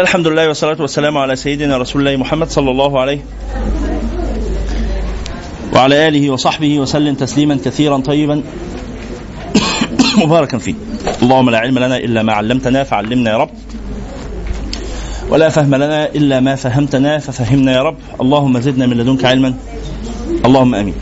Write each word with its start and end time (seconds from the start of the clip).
الحمد 0.00 0.28
لله 0.28 0.48
والصلاة 0.48 0.76
والسلام 0.80 1.18
على 1.18 1.36
سيدنا 1.36 1.76
رسول 1.76 2.00
الله 2.08 2.16
محمد 2.16 2.50
صلى 2.50 2.70
الله 2.70 3.00
عليه 3.00 3.18
وعلى 5.74 6.08
آله 6.08 6.30
وصحبه 6.30 6.78
وسلم 6.78 7.14
تسليما 7.14 7.58
كثيرا 7.64 7.98
طيبا 7.98 8.42
مباركا 10.24 10.58
فيه. 10.58 10.74
اللهم 11.22 11.50
لا 11.50 11.58
علم 11.58 11.78
لنا 11.78 11.96
إلا 11.96 12.22
ما 12.22 12.32
علمتنا 12.32 12.84
فعلمنا 12.84 13.30
يا 13.30 13.36
رب. 13.36 13.50
ولا 15.28 15.48
فهم 15.48 15.74
لنا 15.74 16.06
إلا 16.08 16.40
ما 16.40 16.54
فهمتنا 16.54 17.18
ففهمنا 17.18 17.72
يا 17.72 17.82
رب. 17.82 17.96
اللهم 18.20 18.60
زدنا 18.60 18.86
من 18.86 18.96
لدنك 18.96 19.24
علما. 19.24 19.54
اللهم 20.44 20.74
آمين. 20.74 20.94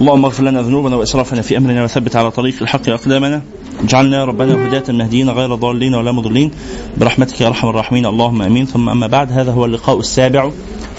اللهم 0.00 0.24
اغفر 0.24 0.42
لنا 0.42 0.62
ذنوبنا 0.62 0.96
وإسرافنا 0.96 1.42
في 1.42 1.56
أمرنا 1.56 1.84
وثبت 1.84 2.16
على 2.16 2.30
طريق 2.30 2.54
الحق 2.62 2.88
اقدامنا 2.88 3.42
اجعلنا 3.82 4.18
يا 4.18 4.24
ربنا 4.24 4.68
هداة 4.68 4.92
مهديين 4.92 5.30
غير 5.30 5.54
ضالين 5.54 5.94
ولا 5.94 6.12
مضلين. 6.12 6.50
برحمتك 6.96 7.40
يا 7.40 7.46
أرحم 7.46 7.68
الراحمين. 7.68 8.06
اللهم 8.06 8.42
آمين. 8.42 8.66
ثم 8.66 8.88
أما 8.88 9.06
بعد 9.06 9.32
هذا 9.32 9.52
هو 9.52 9.64
اللقاء 9.64 9.98
السابع 9.98 10.50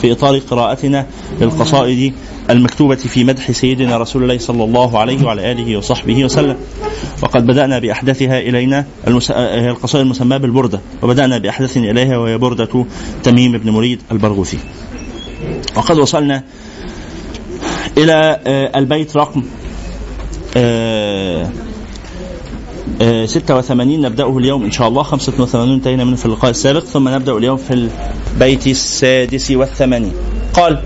في 0.01 0.11
إطار 0.11 0.37
قراءتنا 0.37 1.05
للقصائد 1.41 2.13
المكتوبة 2.49 2.95
في 2.95 3.23
مدح 3.23 3.51
سيدنا 3.51 3.97
رسول 3.97 4.23
الله 4.23 4.38
صلى 4.38 4.63
الله 4.63 4.99
عليه 4.99 5.25
وعلى 5.25 5.51
آله 5.51 5.77
وصحبه 5.77 6.25
وسلم. 6.25 6.55
وقد 7.23 7.47
بدأنا 7.47 7.79
بأحدثها 7.79 8.39
إلينا 8.39 8.85
المس... 9.07 9.31
هي 9.31 9.69
القصائد 9.69 10.05
المسماة 10.05 10.38
بالبردة 10.38 10.79
وبدأنا 11.02 11.38
بأحدث 11.38 11.77
إليها 11.77 12.17
وهي 12.17 12.38
بردة 12.38 12.85
تميم 13.23 13.57
بن 13.57 13.69
مريد 13.69 14.02
البرغوثي. 14.11 14.57
وقد 15.75 15.99
وصلنا 15.99 16.43
إلى 17.97 18.39
آه، 18.47 18.79
البيت 18.79 19.17
رقم 19.17 19.43
آه، 20.57 21.49
86 22.99 24.02
نبدأه 24.02 24.38
اليوم 24.38 24.63
إن 24.63 24.71
شاء 24.71 24.88
الله. 24.88 25.03
85 25.03 25.73
انتهينا 25.73 26.03
منه 26.03 26.15
في 26.15 26.25
اللقاء 26.25 26.52
السابق. 26.52 26.83
ثم 26.83 27.09
نبدأ 27.09 27.38
اليوم 27.38 27.57
في 27.57 27.89
البيت 28.33 28.67
السادس 28.67 29.52
والثمانين. 29.52 30.13
قال 30.53 30.81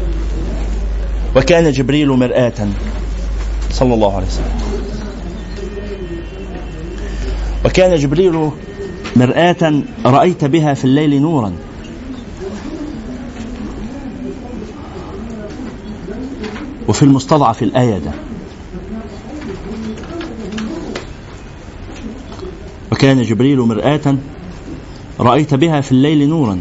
وكان 1.35 1.71
جبريل 1.71 2.09
مرآة. 2.09 2.69
صلى 3.71 3.93
الله 3.93 4.15
عليه 4.15 4.27
وسلم. 4.27 4.57
وكان 7.65 7.95
جبريل 7.95 8.49
مرآة 9.15 9.81
رأيت 10.05 10.45
بها 10.45 10.73
في 10.73 10.85
الليل 10.85 11.21
نورا. 11.21 11.53
وفي 16.87 17.03
المستضعف 17.03 17.63
الآية. 17.63 18.26
وكان 22.91 23.21
جبريل 23.21 23.59
مرآة 23.59 24.17
رأيت 25.19 25.53
بها 25.53 25.81
في 25.81 25.91
الليل 25.91 26.29
نورا 26.29 26.59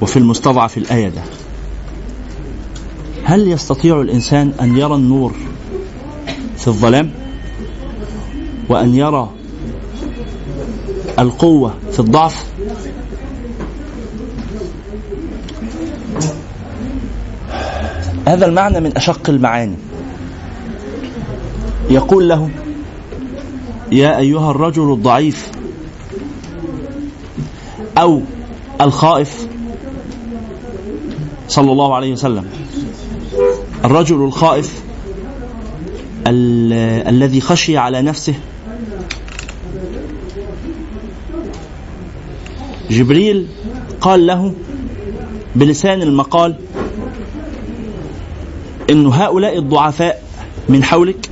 وفي 0.00 0.16
المستضعف 0.16 0.78
الآية. 0.78 1.12
هل 3.24 3.48
يستطيع 3.48 4.00
الإنسان 4.00 4.52
أن 4.60 4.76
يرى 4.76 4.94
النور 4.94 5.32
في 6.56 6.68
الظلام 6.68 7.10
وأن 8.68 8.94
يرى 8.94 9.30
القوة 11.18 11.74
في 11.92 12.00
الضعف؟ 12.00 12.50
هذا 18.26 18.46
المعنى 18.46 18.80
من 18.80 18.96
أشق 18.96 19.30
المعاني. 19.30 19.76
يقول 21.90 22.28
له 22.28 22.50
يا 23.92 24.18
أيها 24.18 24.50
الرجل 24.50 24.92
الضعيف. 24.92 25.50
أو 27.98 28.22
الخائف. 28.80 29.46
صلى 31.48 31.72
الله 31.72 31.94
عليه 31.94 32.12
وسلم. 32.12 32.44
الرجل 33.84 34.16
الخائف 34.24 34.82
ال- 36.26 37.08
الذي 37.08 37.40
خشي 37.40 37.76
على 37.78 38.02
نفسه. 38.02 38.34
جبريل 42.90 43.46
قال 44.00 44.26
له 44.26 44.52
بلسان 45.56 46.02
المقال 46.02 46.54
إن 48.90 49.06
هؤلاء 49.06 49.58
الضعفاء 49.58 50.22
من 50.68 50.84
حولك 50.84 51.30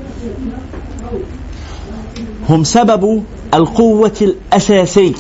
هم 2.49 2.65
سبب 2.65 3.23
القوة 3.55 4.13
الأساسية 4.23 5.13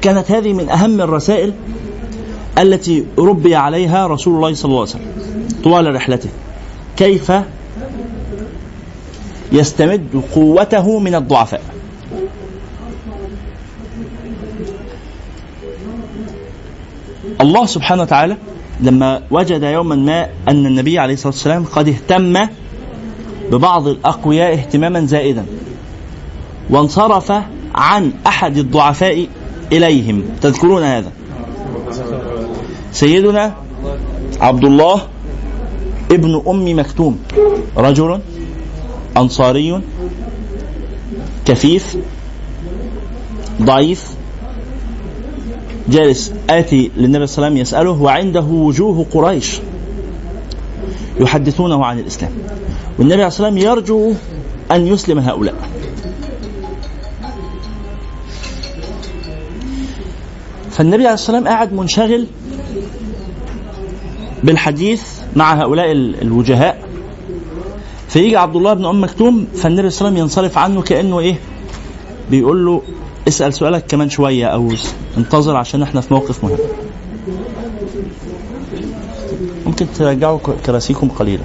كانت 0.00 0.30
هذه 0.30 0.52
من 0.52 0.68
أهم 0.68 1.00
الرسائل 1.00 1.52
التي 2.58 3.04
ربي 3.18 3.54
عليها 3.54 4.06
رسول 4.06 4.34
الله 4.36 4.54
صلى 4.54 4.68
الله 4.68 4.80
عليه 4.80 4.90
وسلم 4.90 5.62
طوال 5.64 5.94
رحلته. 5.94 6.28
كيف 6.96 7.32
يستمد 9.52 10.22
قوته 10.34 10.98
من 10.98 11.14
الضعفاء؟ 11.14 11.62
الله 17.40 17.66
سبحانه 17.66 18.02
وتعالى 18.02 18.36
لما 18.80 19.22
وجد 19.30 19.62
يوما 19.62 19.96
ما 19.96 20.28
أن 20.48 20.66
النبي 20.66 20.98
عليه 20.98 21.14
الصلاة 21.14 21.32
والسلام 21.32 21.64
قد 21.64 21.88
اهتم 21.88 22.48
ببعض 23.50 23.88
الأقوياء 23.88 24.52
اهتماما 24.52 25.06
زائدا. 25.06 25.44
وانصرف 26.70 27.32
عن 27.74 28.12
أحد 28.26 28.56
الضعفاء 28.56 29.26
إليهم. 29.72 30.22
تذكرون 30.42 30.82
هذا. 30.82 31.12
سيدنا 32.92 33.54
عبد 34.40 34.64
الله 34.64 35.00
ابن 36.12 36.42
أم 36.48 36.78
مكتوم. 36.78 37.18
رجل 37.76 38.20
أنصاري 39.16 39.80
كفيف 41.46 41.96
ضعيف 43.62 44.10
جالس 45.88 46.32
آتي 46.50 46.90
للنبي 46.96 47.26
صلى 47.26 47.36
الله 47.36 47.46
عليه 47.46 47.46
وسلم 47.46 47.56
يسأله 47.56 48.02
وعنده 48.02 48.40
وجوه 48.40 49.06
قريش. 49.12 49.60
يحدثونه 51.20 51.84
عن 51.84 51.98
الإسلام. 51.98 52.32
والنبي 52.98 53.14
عليه 53.14 53.26
الصلاة 53.26 53.48
والسلام 53.50 53.72
يرجو 53.72 54.12
أن 54.70 54.86
يسلم 54.86 55.18
هؤلاء. 55.18 55.54
فالنبي 60.70 61.04
عليه 61.04 61.14
الصلاة 61.14 61.36
والسلام 61.36 61.48
قاعد 61.54 61.72
منشغل 61.72 62.26
بالحديث 64.44 65.02
مع 65.36 65.54
هؤلاء 65.62 65.92
ال- 65.92 66.22
الوجهاء. 66.22 66.88
فيجي 68.08 68.36
عبد 68.36 68.56
الله 68.56 68.74
بن 68.74 68.84
أم 68.86 69.02
مكتوم 69.02 69.46
فالنبي 69.54 69.90
صلى 69.90 70.00
الله 70.08 70.10
عليه 70.10 70.20
ينصرف 70.22 70.58
عنه 70.58 70.82
كأنه 70.82 71.20
إيه؟ 71.20 71.34
بيقول 72.30 72.66
له 72.66 72.82
اسأل 73.28 73.54
سؤالك 73.54 73.84
كمان 73.88 74.10
شوية 74.10 74.46
أو 74.46 74.72
انتظر 75.18 75.56
عشان 75.56 75.82
إحنا 75.82 76.00
في 76.00 76.14
موقف 76.14 76.44
مهم. 76.44 76.56
ممكن 79.80 79.94
ترجعوا 79.94 80.38
كراسيكم 80.66 81.08
قليلا. 81.08 81.44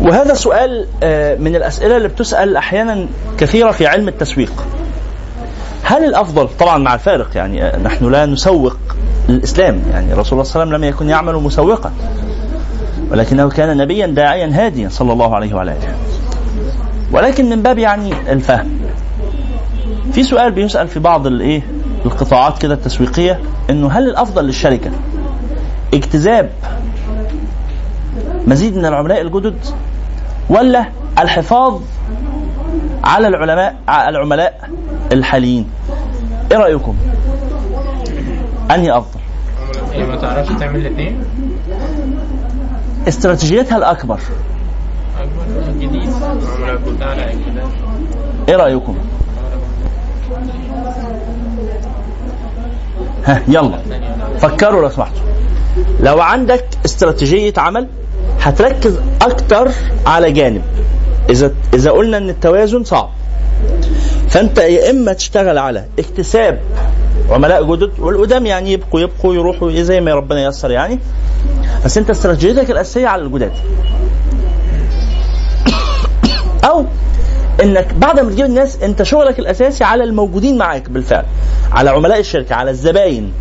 وهذا 0.00 0.34
سؤال 0.34 0.86
آه، 1.02 1.36
من 1.36 1.56
الأسئلة 1.56 1.96
اللي 1.96 2.08
بتسأل 2.08 2.56
أحيانا 2.56 3.08
كثيرة 3.38 3.70
في 3.70 3.86
علم 3.86 4.08
التسويق. 4.08 4.75
هل 5.88 6.04
الأفضل؟ 6.04 6.48
طبعا 6.58 6.78
مع 6.78 6.94
الفارق 6.94 7.28
يعني 7.36 7.64
آه، 7.64 7.78
نحن 7.78 8.10
لا 8.10 8.26
نسوق 8.26 8.76
الإسلام. 9.28 9.82
يعني 9.90 10.12
الرسول 10.12 10.46
صلى 10.46 10.62
الله 10.62 10.62
عليه 10.62 10.74
وسلم 10.74 10.74
لم 10.74 10.84
يكن 10.94 11.08
يعمل 11.08 11.34
مسوقا 11.34 11.92
ولكنه 13.10 13.48
كان 13.48 13.76
نبيا 13.76 14.06
داعيا 14.06 14.50
هاديا 14.52 14.88
صلى 14.88 15.12
الله 15.12 15.34
عليه 15.34 15.54
وعلى 15.54 15.72
آله. 15.72 15.94
ولكن 17.12 17.50
من 17.50 17.62
باب 17.62 17.78
يعني 17.78 18.12
الفهم. 18.32 18.70
في 20.12 20.22
سؤال 20.22 20.52
بيسأل 20.52 20.88
في 20.88 21.00
بعض 21.00 21.26
الايه 21.26 21.62
القطاعات 22.06 22.58
كده 22.58 22.74
التسويقية 22.74 23.40
إنه 23.70 23.88
هل 23.88 24.08
الأفضل 24.08 24.44
للشركة 24.44 24.90
اجتذاب 25.94 26.50
مزيد 28.46 28.76
من 28.76 28.86
العملاء 28.86 29.20
الجدد 29.20 29.58
ولا 30.50 30.84
الحفاظ 31.18 31.80
على 33.06 33.28
العلماء 33.28 33.76
على 33.88 34.08
العملاء 34.08 34.70
الحاليين. 35.12 35.70
إيه 36.52 36.58
رأيكم؟ 36.58 36.96
أنهي 38.70 38.98
أفضل؟ 38.98 39.20
هي 39.92 40.06
ما 40.06 40.16
تعرفش 40.16 40.52
تعمل 40.60 40.80
الاثنين؟ 40.80 41.24
استراتيجيتها 43.08 43.78
الأكبر. 43.78 44.20
جديد 45.80 46.10
إيه 48.48 48.56
رأيكم؟ 48.56 48.96
ها 53.24 53.42
يلا. 53.48 53.78
فكروا 54.38 54.82
لو 54.82 54.88
سمحتوا. 54.88 55.22
لو 56.00 56.20
عندك 56.20 56.64
استراتيجية 56.84 57.52
عمل 57.58 57.88
هتركز 58.40 59.00
أكتر 59.22 59.70
على 60.06 60.32
جانب. 60.32 60.62
اذا 61.30 61.52
إذا 61.74 61.90
قلنا 61.90 62.16
إن 62.16 62.28
التوازن 62.28 62.84
صعب. 62.84 63.10
فأنت 64.28 64.58
يا 64.58 64.90
إما 64.90 65.12
تشتغل 65.12 65.58
على 65.58 65.84
اكتساب 65.98 66.60
عملاء 67.30 67.74
جدد 67.74 67.90
والقدام 67.98 68.46
يعني 68.46 68.72
يبقوا 68.72 69.00
يبقوا 69.00 69.34
يروحوا 69.34 69.70
زي 69.70 70.00
ما 70.00 70.14
ربنا 70.14 70.44
ييسر 70.44 70.70
يعني 70.70 70.98
بس 71.84 71.98
أنت 71.98 72.10
استراتيجيتك 72.10 72.70
الأساسية 72.70 73.06
على 73.06 73.22
الجداد. 73.22 73.52
أو 76.70 76.84
إنك 77.62 77.94
بعد 77.94 78.20
ما 78.20 78.30
تجيب 78.30 78.44
الناس 78.44 78.82
أنت 78.82 79.02
شغلك 79.02 79.38
الأساسي 79.38 79.84
على 79.84 80.04
الموجودين 80.04 80.58
معاك 80.58 80.90
بالفعل 80.90 81.24
على 81.72 81.90
عملاء 81.90 82.20
الشركة 82.20 82.54
على 82.54 82.70
الزباين 82.70 83.32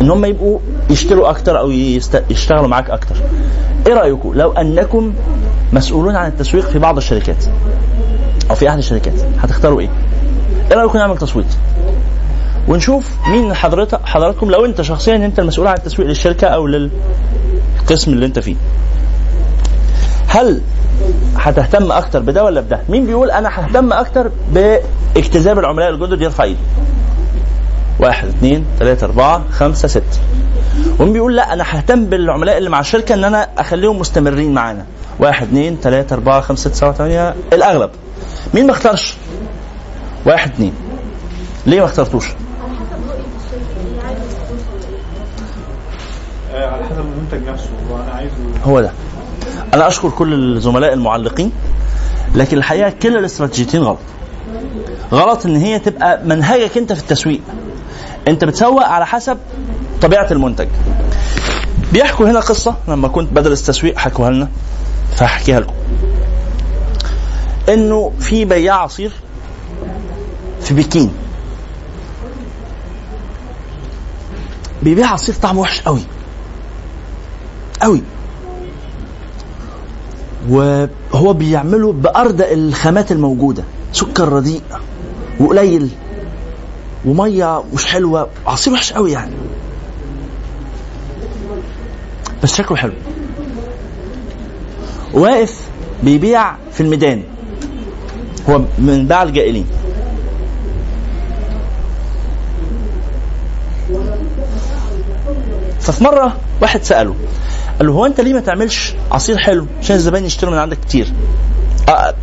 إن 0.00 0.10
هم 0.10 0.24
يبقوا 0.24 0.58
يشتروا 0.90 1.30
أكتر 1.30 1.58
أو. 1.58 1.70
يشتغلوا 2.30 2.68
معاك 2.68 2.90
أكتر. 2.90 3.16
إيه 3.86 3.94
رأيكم؟ 3.94 4.32
لو 4.34 4.52
أنكم 4.52 5.14
مسؤولون 5.72 6.16
عن 6.16 6.28
التسويق 6.28 6.68
في 6.68 6.78
بعض 6.78 6.96
الشركات 6.96 7.44
أو 8.50 8.54
في 8.54 8.68
أحد 8.68 8.78
الشركات. 8.78 9.14
هتختاروا 9.42 9.80
إيه؟ 9.80 9.88
إيه 10.70 10.76
رأيكم 10.76 10.98
نعمل 10.98 11.18
تصويت؟ 11.18 11.46
ونشوف 12.68 13.10
مين 13.28 13.54
حضرتك 13.54 14.00
حضراتكم 14.04 14.50
لو 14.50 14.64
أنت 14.64 14.82
شخصيا 14.82 15.16
أنت 15.16 15.38
المسؤول 15.38 15.66
عن 15.66 15.74
التسويق 15.76 16.08
للشركة 16.08 16.46
أو 16.46 16.66
للقسم 16.66 18.12
اللي 18.12 18.26
أنت 18.26 18.38
فيه. 18.38 18.56
هل 20.28 20.60
هتهتم 21.36 21.92
أكتر 21.92 22.20
بده 22.20 22.44
ولا 22.44 22.60
بده؟ 22.60 22.80
مين 22.88 23.06
بيقول 23.06 23.30
أنا 23.30 23.48
ههتم 23.48 23.92
أكتر 23.92 24.30
باجتذاب 24.52 25.58
العملاء 25.58 25.90
الجدد 25.90 26.22
يرفع 26.22 26.44
ايده 26.44 26.58
واحد 28.00 28.28
اثنين 28.28 28.64
ثلاثة 28.78 29.06
أربعة 29.06 29.42
خمسة 29.50 29.88
ستة. 29.88 30.20
ومين 30.98 31.12
بيقول 31.12 31.36
لا 31.36 31.52
أنا 31.52 31.64
ههتم 31.66 32.04
بالعملاء 32.04 32.58
اللي 32.58 32.70
مع 32.70 32.80
الشركة 32.80 33.14
إن 33.14 33.24
أنا 33.24 33.48
أخليهم 33.58 33.98
مستمرين 33.98 34.54
معانا. 34.54 34.84
واحد 35.18 35.46
اثنين 35.46 35.78
ثلاثة 35.82 36.14
أربعة 36.14 36.40
خمسة 36.40 36.60
ستة 36.60 36.74
سبعة 36.74 36.92
ثمانية 36.92 37.34
الأغلب. 37.52 37.90
مين 38.54 38.66
ما 38.66 38.72
اختارش؟ 38.72 39.14
واحد 40.26 40.50
اثنين. 40.50 40.72
ليه 41.66 41.80
ما 41.80 41.86
اخترتوش؟ 41.86 42.26
على 46.54 46.84
حسب 46.84 46.98
المنتج 46.98 47.48
نفسه. 47.48 47.70
وأنا 47.90 48.12
عايزه 48.12 48.34
هو 48.64 48.80
ده. 48.80 48.92
أنا 49.74 49.88
أشكر 49.88 50.10
كل 50.10 50.56
الزملاء 50.56 50.92
المعلقين 50.92 51.52
لكن 52.34 52.56
الحقيقة 52.58 52.90
كلا 52.90 53.18
الاستراتيجيتين 53.18 53.82
غلط. 53.82 53.98
غلط 55.12 55.46
إن 55.46 55.56
هي 55.56 55.78
تبقى 55.78 56.20
منهجك 56.24 56.78
أنت 56.78 56.92
في 56.92 57.00
التسويق. 57.00 57.40
أنت 58.28 58.44
بتسوق 58.44 58.84
على 58.84 59.06
حسب 59.06 59.38
طبيعة 60.02 60.26
المنتج. 60.30 60.68
بيحكوا 61.92 62.30
هنا 62.30 62.40
قصة 62.40 62.74
لما 62.88 63.08
كنت 63.08 63.32
بدرس 63.32 63.66
تسويق 63.66 63.98
حكوها 63.98 64.30
لنا. 64.30 64.48
فهحكيها 65.16 65.60
لكم. 65.60 65.74
إنه 67.68 68.12
في 68.20 68.44
بياع 68.44 68.74
عصير 68.74 69.12
في 70.60 70.74
بكين. 70.74 71.12
بيبيع 74.82 75.12
عصير 75.12 75.34
طعمه 75.34 75.60
وحش 75.60 75.80
قوي. 75.80 76.00
قوي. 77.82 78.02
وهو 80.48 81.32
بيعمله 81.32 81.92
بأردأ 81.92 82.52
الخامات 82.52 83.12
الموجودة. 83.12 83.64
سكر 83.92 84.28
رديء 84.28 84.62
وقليل 85.40 85.90
ومية 87.04 87.64
مش 87.74 87.86
حلوة. 87.86 88.28
عصير 88.46 88.72
وحش 88.72 88.92
قوي 88.92 89.12
يعني. 89.12 89.32
بس 92.42 92.54
شكله 92.54 92.76
حلو. 92.76 92.92
واقف 95.12 95.60
بيبيع 96.02 96.52
في 96.72 96.80
الميدان. 96.80 97.22
هو 98.48 98.58
من 98.78 99.06
باع 99.06 99.22
الجائلين. 99.22 99.66
ففي 105.80 106.04
مرة 106.04 106.36
واحد 106.62 106.82
سأله 106.82 107.14
قال 107.78 107.86
له 107.86 107.92
هو 107.92 108.06
أنت 108.06 108.20
ليه 108.20 108.34
ما 108.34 108.40
تعملش 108.40 108.94
عصير 109.10 109.38
حلو؟ 109.38 109.66
عشان 109.80 109.96
الزبائن 109.96 110.24
يشتروا 110.24 110.52
من 110.52 110.58
عندك 110.58 110.80
كتير. 110.80 111.12
آه 111.88 112.14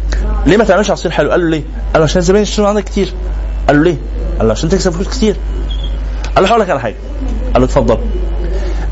ليه 0.45 0.57
ما 0.57 0.63
تعملش 0.63 0.91
عصير 0.91 1.11
حلو؟ 1.11 1.31
قال 1.31 1.39
له 1.41 1.49
ليه؟ 1.49 1.63
قال 1.93 2.01
له 2.01 2.03
عشان 2.03 2.19
الزبائن 2.19 2.43
يشتروا 2.43 2.67
من 2.67 2.75
عندك 2.75 2.89
كتير. 2.89 3.13
قال 3.67 3.77
له 3.77 3.83
ليه؟ 3.83 3.97
قال 4.37 4.47
له 4.47 4.53
عشان 4.53 4.69
تكسب 4.69 4.91
فلوس 4.91 5.07
كتير. 5.07 5.35
قال 6.35 6.43
له 6.43 6.49
هقول 6.49 6.61
لك 6.61 6.69
على 6.69 6.79
حاجة. 6.79 6.95
قال 7.53 7.61
له 7.61 7.65
اتفضل. 7.65 7.97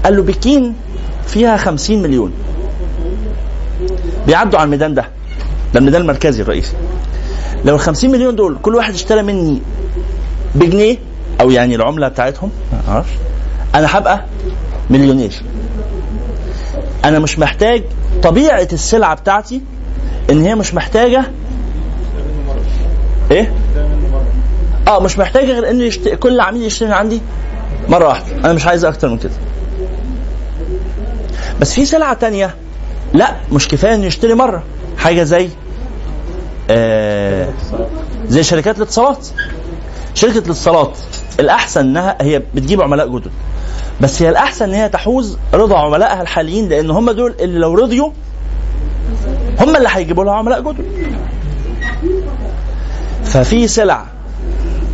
قال 0.03 0.15
له 0.15 0.23
بكين 0.23 0.75
فيها 1.27 1.57
خمسين 1.57 2.01
مليون. 2.01 2.33
بيعدوا 4.27 4.59
على 4.59 4.65
الميدان 4.65 4.93
ده. 4.93 5.05
ده 5.73 5.79
الميدان 5.79 6.01
المركزي 6.01 6.41
الرئيسي. 6.41 6.73
لو 7.65 7.75
ال 7.75 7.79
50 7.79 8.11
مليون 8.11 8.35
دول 8.35 8.57
كل 8.61 8.75
واحد 8.75 8.93
اشترى 8.93 9.21
مني 9.21 9.61
بجنيه 10.55 10.97
أو 11.41 11.51
يعني 11.51 11.75
العملة 11.75 12.07
بتاعتهم 12.07 12.49
أنا 13.75 13.97
هبقى 13.97 14.25
مليونير. 14.89 15.33
أنا 17.05 17.19
مش 17.19 17.39
محتاج 17.39 17.83
طبيعة 18.23 18.67
السلعة 18.73 19.15
بتاعتي 19.15 19.61
إن 20.29 20.41
هي 20.45 20.55
مش 20.55 20.73
محتاجة 20.73 21.23
إيه؟ 23.31 23.53
آه 24.87 24.99
مش 24.99 25.17
محتاجة 25.19 25.45
غير 25.51 25.69
ان 25.69 25.81
يشت... 25.81 26.09
كل 26.09 26.39
عميل 26.39 26.63
يشتري 26.63 26.87
من 26.89 26.93
عندي 26.93 27.21
مرة 27.89 28.07
واحدة. 28.07 28.35
أنا 28.37 28.53
مش 28.53 28.65
عايز 28.67 28.85
أكتر 28.85 29.09
من 29.09 29.17
كده. 29.17 29.31
بس 31.61 31.73
في 31.73 31.85
سلعة 31.85 32.13
تانية 32.13 32.55
لا 33.13 33.35
مش 33.51 33.67
كفاية 33.67 33.95
انه 33.95 34.05
يشتري 34.05 34.33
مرة. 34.33 34.63
حاجة 34.97 35.23
زي 35.23 35.49
آه 36.69 37.49
زي 38.27 38.43
شركات 38.43 38.77
الاتصالات. 38.77 39.27
شركة 40.13 40.37
الاتصالات 40.37 40.97
الأحسن 41.39 41.81
إنها 41.81 42.17
هي 42.21 42.41
بتجيب 42.55 42.81
عملاء 42.81 43.07
جدد. 43.07 43.31
بس 44.01 44.21
هي 44.21 44.29
الأحسن 44.29 44.65
إن 44.65 44.73
هي 44.73 44.89
تحوز 44.89 45.37
رضا 45.53 45.77
عملائها 45.77 46.21
الحاليين 46.21 46.69
لأن 46.69 46.91
هم 46.91 47.11
دول 47.11 47.35
اللي 47.39 47.59
لو 47.59 47.73
رضيوا 47.73 48.09
هم 49.59 49.75
اللي 49.75 49.89
هيجيبوا 49.91 50.23
لها 50.23 50.33
عملاء 50.33 50.61
جدد. 50.61 50.85
ففي 53.23 53.67
سلع 53.67 54.05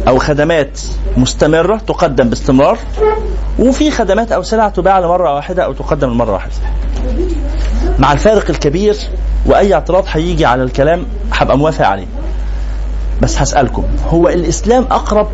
أو 0.08 0.20
خدمات 0.20 0.82
مستمرة 1.18 1.78
تقدم 1.78 2.30
باستمرار 2.30 2.78
وفي 3.60 3.92
خدمات 3.92 4.32
أو 4.32 4.44
سلع 4.44 4.70
تباع 4.70 5.00
لمرة 5.00 5.36
واحدة 5.36 5.64
أو 5.66 5.74
تقدم 5.74 6.10
لمرة 6.10 6.32
واحدة. 6.32 6.52
مع 8.00 8.14
الفارق 8.14 8.50
الكبير 8.50 8.98
وأي 9.46 9.74
اعتراض 9.74 10.06
هيجي 10.08 10.46
على 10.46 10.64
الكلام 10.64 11.06
هبقى 11.34 11.58
موافق 11.58 11.86
عليه. 11.86 12.06
بس 13.22 13.38
هسألكم 13.42 13.84
هو 14.08 14.28
الإسلام 14.28 14.84
أقرب 14.92 15.28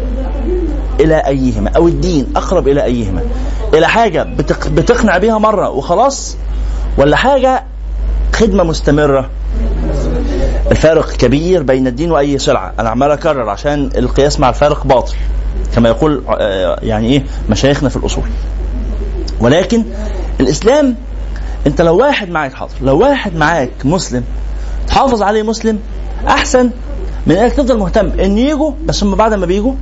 إلى 0.99 1.15
أيهما؟ 1.27 1.69
أو 1.75 1.87
الدين 1.87 2.27
أقرب 2.35 2.67
إلى 2.67 2.83
أيهما؟ 2.83 3.21
إلى 3.73 3.87
حاجة 3.87 4.23
بتق... 4.23 4.67
بتقنع 4.67 5.17
بيها 5.17 5.37
مرة 5.37 5.69
وخلاص 5.69 6.37
ولا 6.97 7.15
حاجة 7.15 7.63
خدمة 8.33 8.63
مستمرة؟ 8.63 9.29
الفارق 10.71 11.11
كبير 11.11 11.63
بين 11.63 11.87
الدين 11.87 12.11
وأي 12.11 12.37
سلعة. 12.37 12.73
أنا 12.79 12.89
عمال 12.89 13.11
أكرر 13.11 13.49
عشان 13.49 13.89
القياس 13.97 14.39
مع 14.39 14.49
الفارق 14.49 14.87
باطل. 14.87 15.15
كما 15.75 15.89
يقول 15.89 16.23
يعني 16.81 17.07
إيه 17.07 17.23
مشايخنا 17.49 17.89
في 17.89 17.95
الأصول. 17.95 18.23
ولكن 19.39 19.83
الإسلام 20.39 20.95
انت 21.67 21.81
لو 21.81 21.97
واحد 21.97 22.29
معاك 22.29 22.53
حاضر 22.53 22.73
لو 22.81 22.99
واحد 22.99 23.35
معاك 23.35 23.71
مسلم 23.85 24.23
تحافظ 24.87 25.21
عليه 25.21 25.43
مسلم 25.43 25.79
أحسن 26.27 26.69
من 27.27 27.35
إنك 27.35 27.53
تفضل 27.53 27.77
مهتم 27.77 28.07
إن 28.19 28.37
يجوا 28.37 28.71
بس 28.85 29.03
هم 29.03 29.15
بعد 29.15 29.33
ما 29.33 29.45
بيجوا 29.45 29.73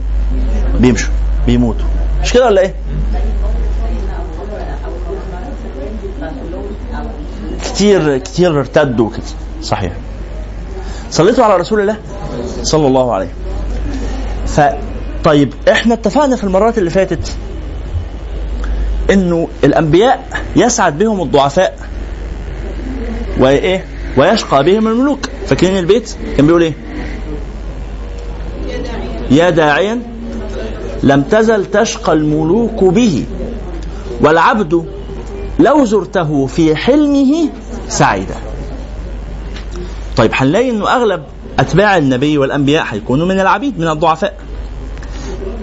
بيمشوا 0.79 1.13
بيموتوا. 1.45 1.85
مش 2.23 2.33
كده 2.33 2.45
ولا 2.45 2.61
إيه؟ 2.61 2.73
كتير 7.63 8.17
كتير 8.17 8.59
ارتدوا 8.59 9.09
كده 9.09 9.23
صحيح. 9.61 9.93
صليتوا 11.11 11.43
على 11.45 11.55
رسول 11.57 11.79
الله 11.79 11.97
صلى 12.63 12.87
الله 12.87 13.13
عليه 13.13 13.29
ف 14.47 14.61
طيب 15.23 15.53
إحنا 15.71 15.93
اتفقنا 15.93 16.35
في 16.35 16.43
المرات 16.43 16.77
اللي 16.77 16.89
فاتت 16.89 17.37
إنه 19.11 19.47
الأنبياء 19.63 20.27
يسعد 20.55 20.97
بهم 20.97 21.21
الضعفاء. 21.21 21.77
وإيه؟ 23.39 23.85
ويشقى 24.17 24.63
بهم 24.63 24.87
الملوك. 24.87 25.19
فاكرين 25.47 25.77
البيت؟ 25.77 26.15
كان 26.37 26.45
بيقول 26.47 26.61
إيه؟ 26.61 26.73
يا 29.31 29.49
داعيا 29.49 29.99
لم 31.03 31.21
تزل 31.21 31.65
تشقى 31.65 32.13
الملوك 32.13 32.83
به 32.83 33.25
والعبد 34.21 34.85
لو 35.59 35.85
زرته 35.85 36.45
في 36.45 36.75
حلمه 36.75 37.49
سعيدا. 37.89 38.35
طيب 40.17 40.31
هنلاقي 40.33 40.69
إنه 40.69 40.95
أغلب 40.95 41.23
أتباع 41.59 41.97
النبي 41.97 42.37
والأنبياء 42.37 42.85
هيكونوا 42.89 43.25
من 43.25 43.39
العبيد 43.39 43.79
من 43.79 43.87
الضعفاء. 43.87 44.37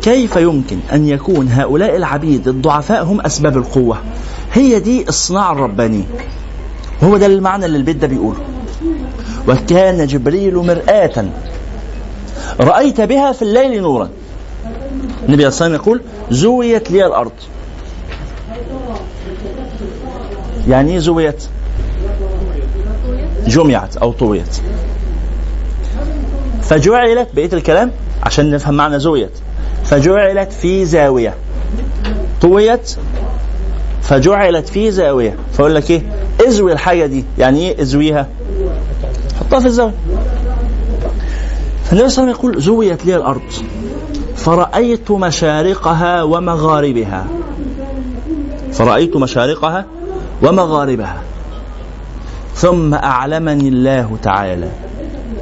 كيف 0.02 0.36
يمكن 0.36 0.78
أن 0.92 1.08
يكون 1.08 1.48
هؤلاء 1.48 1.96
العبيد 1.96 2.48
الضعفاء 2.48 3.04
هم 3.04 3.20
أسباب 3.20 3.56
القوة؟ 3.56 3.98
هي 4.52 4.80
دي 4.80 5.08
الصناعه 5.08 5.52
الربانيه 5.52 6.04
هو 7.02 7.16
ده 7.16 7.26
المعنى 7.26 7.66
اللي 7.66 7.78
البيت 7.78 7.96
ده 7.96 8.06
بيقوله. 8.06 8.40
وكان 9.48 10.06
جبريل 10.06 10.56
مرآة. 10.56 11.24
رأيت 12.60 13.00
بها 13.00 13.32
في 13.32 13.42
الليل 13.42 13.82
نورا. 13.82 14.08
النبي 15.28 15.44
عليه 15.44 15.54
وسلم 15.54 15.74
يقول 15.74 16.02
زويت 16.30 16.90
لي 16.90 17.06
الأرض. 17.06 17.32
يعني 20.68 20.92
إيه 20.92 20.98
زويت؟ 20.98 21.44
جمعت 23.46 23.96
أو 23.96 24.12
طويت. 24.12 24.60
فجعلت 26.62 27.28
بقية 27.34 27.52
الكلام 27.52 27.92
عشان 28.22 28.50
نفهم 28.50 28.74
معنى 28.74 28.98
زويت. 28.98 29.30
فجعلت 29.90 30.52
في 30.52 30.84
زاوية. 30.84 31.34
طويت 32.40 32.96
فجعلت 34.02 34.68
في 34.68 34.90
زاوية. 34.90 35.36
فأقول 35.52 35.74
لك 35.74 35.90
إيه؟ 35.90 36.02
إزوي 36.48 36.72
الحاجة 36.72 37.06
دي. 37.06 37.24
يعني 37.38 37.60
إيه 37.60 37.82
إزويها؟ 37.82 38.26
حطها 39.40 39.60
في 39.60 39.66
الزاوية. 39.66 39.94
فالنبي 41.84 41.84
صلى 41.84 41.92
الله 41.92 42.02
عليه 42.02 42.04
وسلم 42.04 42.28
يقول 42.28 42.62
زويت 42.62 43.06
لي 43.06 43.16
الأرض. 43.16 43.40
فرأيت 44.36 45.10
مشارقها 45.10 46.22
ومغاربها. 46.22 47.26
فرأيت 48.72 49.16
مشارقها 49.16 49.84
ومغاربها. 50.42 51.22
ثم 52.54 52.94
أعلمني 52.94 53.68
الله 53.68 54.16
تعالى 54.22 54.68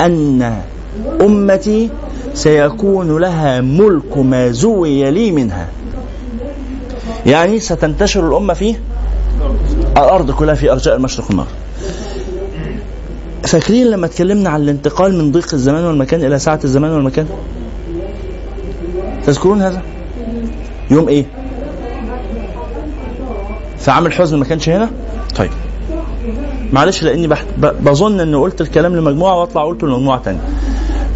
أن 0.00 0.62
أمتي 1.20 1.90
سيكون 2.38 3.18
لها 3.20 3.60
ملك 3.60 4.18
ما 4.18 4.50
زوي 4.50 5.10
لي 5.10 5.30
منها. 5.32 5.68
يعني 7.26 7.60
ستنتشر 7.60 8.28
الأمة 8.28 8.54
في 8.54 8.76
الأرض 9.96 10.30
كلها 10.30 10.54
في 10.54 10.72
أرجاء 10.72 10.96
المشرق 10.96 11.26
والمغرب. 11.28 11.48
فاكرين 13.42 13.86
لما 13.86 14.06
اتكلمنا 14.06 14.50
عن 14.50 14.60
الانتقال 14.62 15.18
من 15.18 15.32
ضيق 15.32 15.54
الزمان 15.54 15.84
والمكان 15.84 16.24
إلى 16.24 16.38
سعة 16.38 16.60
الزمان 16.64 16.90
والمكان؟ 16.90 17.26
تذكرون 19.26 19.62
هذا؟ 19.62 19.82
يوم 20.90 21.08
إيه؟ 21.08 21.24
في 23.78 23.90
عام 23.90 24.06
الحزن 24.06 24.38
ما 24.38 24.44
كانش 24.44 24.68
هنا؟ 24.68 24.90
طيب. 25.36 25.50
معلش 26.72 27.02
لأني. 27.02 27.28
بظن 27.58 28.20
أني 28.20 28.36
قلت 28.36 28.60
الكلام 28.60 28.96
لمجموعة 28.96 29.40
وأطلع 29.40 29.66
قلته 29.66 29.86
لمجموعة 29.86 30.22
ثانية 30.22 30.40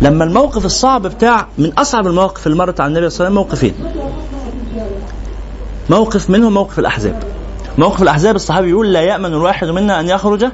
لما 0.02 0.24
الموقف 0.24 0.64
الصعب 0.66 1.02
بتاع 1.06 1.46
من 1.58 1.72
أصعب 1.72 2.06
المواقف 2.06 2.46
اللي 2.46 2.58
مرت 2.58 2.80
على 2.80 2.88
النبي 2.88 3.10
صلى 3.10 3.28
الله 3.28 3.40
عليه 3.40 3.50
وسلم 3.50 3.70
موقفين. 3.70 3.74
موقف 5.90 6.30
منهم 6.30 6.54
موقف 6.54 6.78
الأحزاب. 6.78 7.22
موقف 7.78 8.02
الأحزاب 8.02 8.36
الصحابي 8.36 8.70
يقول 8.70 8.92
لا 8.92 9.00
يأمن 9.00 9.26
الواحد 9.26 9.66
منا 9.68 10.00
أن 10.00 10.08
يخرج 10.08 10.46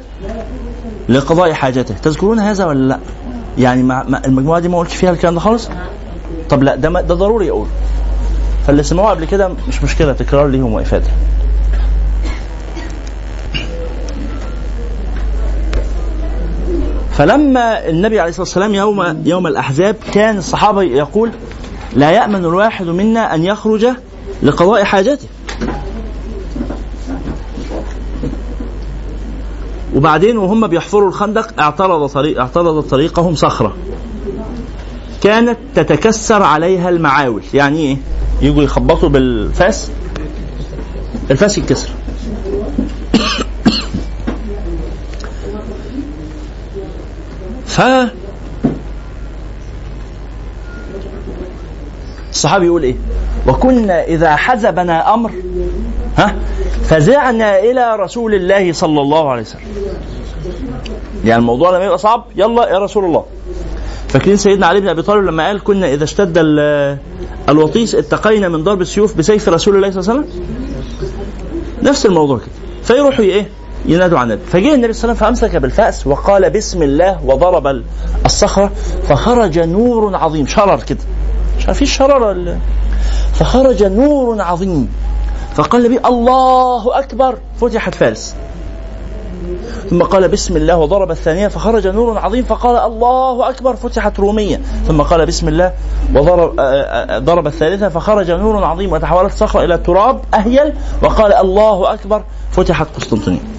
لقضاء 1.09 1.53
حاجته. 1.53 1.95
تذكرون 2.03 2.39
هذا 2.39 2.67
ولا 2.67 2.89
لا؟ 2.89 2.99
يعني 3.59 3.83
مع 3.83 4.05
المجموعة 4.25 4.61
دي 4.61 4.69
ما 4.69 4.79
قلتش 4.79 4.97
فيها 4.97 5.11
الكلام 5.11 5.35
ده 5.35 5.41
خالص؟ 5.41 5.69
طب 6.51 6.63
لا 6.63 6.75
ده 6.75 6.89
ده 7.01 7.15
ضروري 7.15 7.51
أقول 7.51 7.67
فاللي 8.67 8.83
سمعوه 8.83 9.11
قبل 9.11 9.25
كده 9.25 9.51
مش 9.69 9.83
مشكلة 9.83 10.13
تكرار 10.13 10.47
ليهم 10.47 10.73
وإفادة. 10.73 11.07
فلما 17.19 17.89
النبي 17.89 18.21
عليه 18.21 18.31
الصلاة 18.31 18.45
والسلام 18.45 18.75
يوم 18.75 19.23
يوم 19.27 19.47
الأحزاب 19.47 19.97
كان 20.13 20.39
الصحابة 20.39 20.83
يقول 20.83 21.31
لا 21.97 22.11
يأمن 22.11 22.45
الواحد 22.45 22.87
منا 22.87 23.35
أن 23.35 23.45
يخرج 23.45 23.87
لقضاء 24.43 24.85
حاجته. 24.85 25.29
وبعدين 29.95 30.39
وهم 30.39 30.67
بيحفروا 30.67 31.09
الخندق 31.09 31.61
اعترض 31.61 32.09
طريق 32.09 32.41
اعترض 32.41 32.83
طريقهم 32.83 33.35
صخرة. 33.35 33.77
كانت 35.23 35.59
تتكسر 35.75 36.43
عليها 36.43 36.89
المعاول. 36.89 37.43
يعني 37.55 37.79
إيه؟ 37.79 37.97
يجوا 38.43 38.63
يخبطوا 38.63 39.09
بالفاس 39.09 39.91
الفاس 41.31 41.59
يتكسر. 41.59 41.91
ف 47.79 47.83
الصحابي 52.31 52.67
يقول 52.67 52.83
إيه؟ 52.83 52.97
وكنا 53.47 54.05
إذا 54.05 54.37
حزبنا 54.37 55.15
أمر 55.15 55.31
ها؟ 56.17 56.37
فزعنا 56.85 57.59
إلى 57.59 57.97
رسول 57.97 58.35
الله 58.35 58.73
صلى 58.73 59.01
الله 59.01 59.31
عليه 59.31 59.43
وسلم. 59.43 59.61
يعني 61.25 61.41
الموضوع 61.41 61.71
لما 61.77 61.85
يبقى 61.85 61.99
صعب 61.99 62.25
يلا 62.37 62.69
يا 62.71 62.79
رسول 62.79 63.05
الله. 63.05 63.25
فاكرين 64.09 64.37
سيدنا 64.37 64.67
علي 64.67 64.81
بن 64.81 64.89
أبي 64.89 65.03
طالب 65.03 65.25
لما 65.25 65.47
قال 65.47 65.63
كنا 65.65 65.93
إذا 65.95 66.05
اشتد 66.05 66.39
الوطيس 67.49 67.95
اتقينا 67.95 68.49
من 68.49 68.65
ضرب 68.65 68.81
السيوف 68.81 69.17
بسيف 69.17 69.49
رسول 69.49 69.77
الله 69.77 69.91
صلى 69.91 70.01
الله 70.01 70.11
عليه 70.11 70.21
وسلم؟ 70.21 70.47
نفس 71.83 72.07
الموضوع 72.07 72.39
كده. 72.39 72.49
فيروحوا 72.83 73.25
إيه؟ 73.25 73.49
ينادوا 73.89 74.19
عن 74.19 74.31
النبي. 74.31 74.47
فجاء 74.47 74.75
النبي 74.75 74.93
صلى 74.93 75.11
الله 75.11 75.23
عليه 75.23 75.33
وسلم 75.33 75.41
فأمسك 75.41 75.57
بالفأس 75.57 76.07
وقال 76.07 76.51
بسم 76.51 76.83
الله 76.83 77.25
وضرب 77.25 77.83
الصخرة 78.25 78.71
فخرج 79.09 79.59
نور 79.59 80.17
عظيم. 80.17 80.47
شرر 80.47 80.83
كده. 80.83 80.99
مش 81.59 81.67
عارفين 81.67 81.89
الشرر 81.89 82.57
فخرج 83.33 83.85
نور 83.85 84.43
عظيم. 84.43 84.89
فقال 85.55 85.87
النبي 85.87 86.07
الله 86.07 86.99
أكبر. 86.99 87.39
فتحت 87.61 87.95
فارس. 87.95 88.35
ثم 89.91 90.03
قال 90.03 90.29
بسم 90.29 90.57
الله 90.57 90.77
وضرب 90.77 91.11
الثانية 91.11 91.49
فخرج 91.49 91.87
نور 91.87 92.19
عظيم. 92.19 92.45
فقال 92.45 92.77
الله 92.77 93.49
أكبر. 93.49 93.77
فتحت 93.77 94.21
رومية. 94.21 94.61
ثم 94.89 95.03
قال 95.03 95.27
بسم 95.27 95.49
الله 95.49 95.73
وضرب 96.15 96.57
ضرب 97.25 97.47
الثالثة 97.47 97.89
فخرج 97.89 98.31
نور 98.31 98.65
عظيم. 98.65 98.93
وتحولت 98.93 99.33
الصخرة 99.33 99.65
إلى 99.65 99.79
تراب 99.79 100.21
أهيل. 100.35 100.73
وقال 101.03 101.33
الله 101.33 101.93
أكبر. 101.95 102.25
فتحت 102.51 102.87
قسطنطينية 102.97 103.58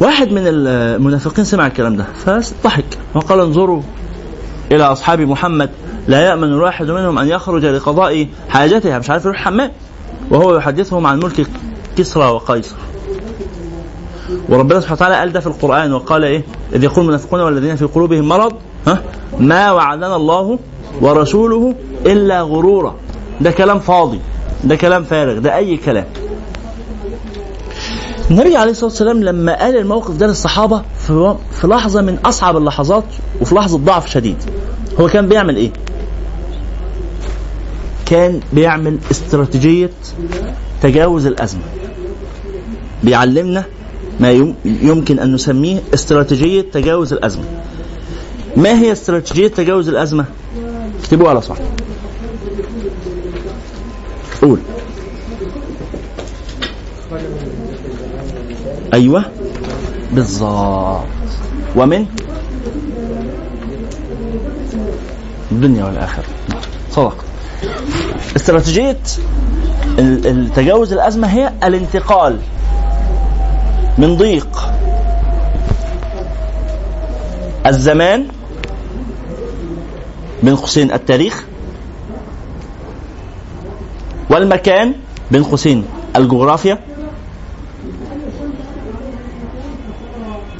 واحد 0.00 0.32
من 0.32 0.42
المنافقين 0.46 1.44
سمع 1.44 1.66
الكلام 1.66 1.96
ده 1.96 2.04
فضحك 2.24 2.84
وقال 3.14 3.40
انظروا 3.40 3.82
إلى 4.72 4.84
أصحاب 4.84 5.20
محمد 5.20 5.70
لا 6.08 6.20
يأمن 6.22 6.44
الواحد 6.44 6.90
منهم 6.90 7.18
أن 7.18 7.28
يخرج 7.28 7.64
لقضاء 7.64 8.26
حاجته 8.48 8.98
مش 8.98 9.10
عارف 9.10 9.24
يروح 9.24 9.36
حمام. 9.36 9.70
وهو 10.30 10.56
يحدثهم 10.56 11.06
عن 11.06 11.18
ملك 11.18 11.46
كسرى 11.98 12.24
وقيصر. 12.24 12.76
وربنا 14.48 14.80
سبحانه 14.80 14.96
وتعالى 14.96 15.14
قال 15.14 15.32
ده 15.32 15.40
في 15.40 15.46
القرآن 15.46 15.92
وقال 15.92 16.24
إيه؟ 16.24 16.42
إذ 16.74 16.84
يقول 16.84 17.04
المنافقون 17.04 17.40
والذين 17.40 17.76
في 17.76 17.84
قلوبهم 17.84 18.28
مرض 18.28 18.52
ها؟ 18.86 19.02
ما 19.38 19.72
وعدنا 19.72 20.16
الله 20.16 20.58
ورسوله 21.00 21.74
إلا 22.06 22.40
غرورا. 22.40 22.94
ده 23.40 23.50
كلام 23.50 23.78
فاضي 23.78 24.20
ده 24.64 24.76
كلام 24.76 25.04
فارغ 25.04 25.38
ده 25.38 25.56
أي 25.56 25.76
كلام. 25.76 26.06
النبي 28.30 28.56
عليه 28.56 28.70
الصلاة 28.70 28.90
والسلام 28.90 29.22
لما 29.24 29.58
قال 29.58 29.76
الموقف 29.76 30.16
ده 30.16 30.26
للصحابة 30.26 30.82
في 31.52 31.66
لحظة 31.66 32.02
من 32.02 32.18
أصعب 32.24 32.56
اللحظات 32.56 33.04
وفي 33.40 33.54
لحظة 33.54 33.78
ضعف 33.78 34.10
شديد. 34.10 34.36
هو 35.00 35.08
كان 35.08 35.28
بيعمل 35.28 35.56
إيه؟ 35.56 35.70
كان 38.06 38.40
بيعمل 38.52 38.98
استراتيجية 39.10 39.90
تجاوز 40.82 41.26
الأزمة. 41.26 41.62
بيعلمنا 43.04 43.64
ما 44.20 44.30
يمكن 44.64 45.18
أن 45.18 45.34
نسميه 45.34 45.82
استراتيجية 45.94 46.62
تجاوز 46.72 47.12
الأزمة. 47.12 47.44
ما 48.56 48.78
هي 48.78 48.92
استراتيجية 48.92 49.48
تجاوز 49.48 49.88
الأزمة؟ 49.88 50.24
اكتبوها 51.02 51.30
على 51.30 51.42
صح 51.42 51.56
قول. 54.42 54.58
أيوة. 58.92 59.24
بالظبط 60.12 61.04
ومن؟ 61.76 62.06
الدنيا 65.52 65.84
والآخرة. 65.84 66.24
صدق. 66.90 67.24
استراتيجية 68.36 68.98
التجاوز 69.98 70.92
الأزمة 70.92 71.28
هي 71.28 71.52
الانتقال 71.64 72.38
من 73.98 74.16
ضيق 74.16 74.72
الزمان 77.66 78.26
بين 80.42 80.56
قوسين 80.56 80.92
التاريخ 80.92 81.44
والمكان 84.30 84.94
بين 85.30 85.44
قوسين 85.44 85.84
الجغرافيا 86.16 86.78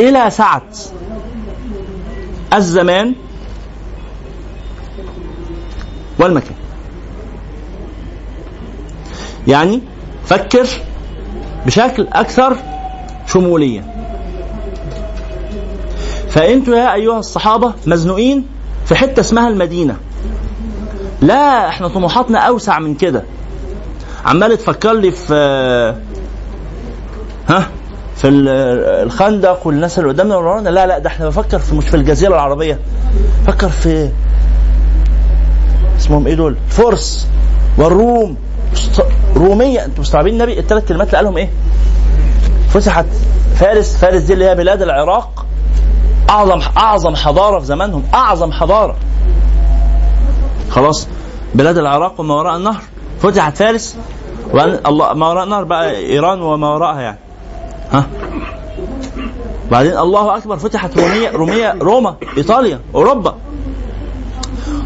إلى 0.08 0.30
سعه 0.30 0.62
الزمان 2.54 3.14
والمكان. 6.18 6.54
يعني 9.46 9.80
فكر 10.24 10.66
بشكل 11.66 12.06
أكثر 12.12 12.56
شمولية. 13.26 13.94
فأنتوا 16.28 16.76
يا 16.76 16.94
أيها 16.94 17.18
الصحابة 17.18 17.72
مزنوقين 17.86 18.46
في 18.86 18.94
حتة 18.94 19.20
اسمها 19.20 19.48
المدينة. 19.48 19.96
لا 21.20 21.68
إحنا 21.68 21.88
طموحاتنا 21.88 22.38
أوسع 22.38 22.78
من 22.78 22.94
كده. 22.94 23.24
عمال 24.24 24.58
تفكر 24.58 24.92
لي 24.92 25.10
في 25.10 25.34
ها؟ 27.48 27.68
في 28.16 28.28
ال- 28.28 28.48
الخندق 29.06 29.66
والناس 29.66 29.98
اللي 29.98 30.10
قدامنا 30.10 30.36
ورانا 30.36 30.68
لا 30.68 30.86
لا 30.86 30.98
ده 30.98 31.08
إحنا 31.08 31.26
بفكر 31.28 31.58
في 31.58 31.74
مش 31.74 31.88
في 31.88 31.96
الجزيرة 31.96 32.34
العربية 32.34 32.78
فكر 33.46 33.68
في 33.68 34.10
اسمهم 35.98 36.26
إيه 36.26 36.34
دول؟ 36.34 36.56
فرس 36.68 37.28
والروم. 37.78 38.36
رومية 39.36 39.84
أنتوا 39.84 40.00
مستوعبين 40.00 40.32
النبي؟ 40.34 40.58
الثلاث 40.58 40.88
كلمات 40.88 41.06
اللي 41.06 41.16
قالهم 41.18 41.36
إيه؟ 41.36 41.50
فتحت 42.68 43.06
فارس 43.54 43.96
فارس 43.96 44.22
دي 44.22 44.32
اللي 44.32 44.44
هي 44.44 44.54
بلاد 44.54 44.82
العراق. 44.82 45.46
اعظم 46.30 46.60
أعظم 46.76 47.14
حضارة 47.16 47.58
في 47.58 47.66
زمانهم 47.66 48.02
أعظم 48.14 48.52
حضارة. 48.52 48.96
خلاص 50.70 51.08
بلاد 51.54 51.78
العراق 51.78 52.20
وما 52.20 52.34
وراء 52.34 52.56
النهر. 52.56 52.82
فتحت 53.22 53.56
فارس 53.56 53.96
وبعدين 54.52 54.78
الله 54.86 55.14
ما 55.14 55.28
وراء 55.28 55.44
النهر 55.44 55.64
بقى 55.64 55.96
إيران 55.96 56.42
وما 56.42 56.68
وراءها 56.74 57.00
يعني. 57.00 57.18
ها؟ 57.92 58.06
بعدين 59.70 59.98
الله 59.98 60.36
أكبر 60.36 60.56
فتحت 60.56 60.98
روميه 60.98 61.30
رومية 61.30 61.74
روما 61.80 62.16
إيطاليا 62.36 62.80
أوروبا. 62.94 63.36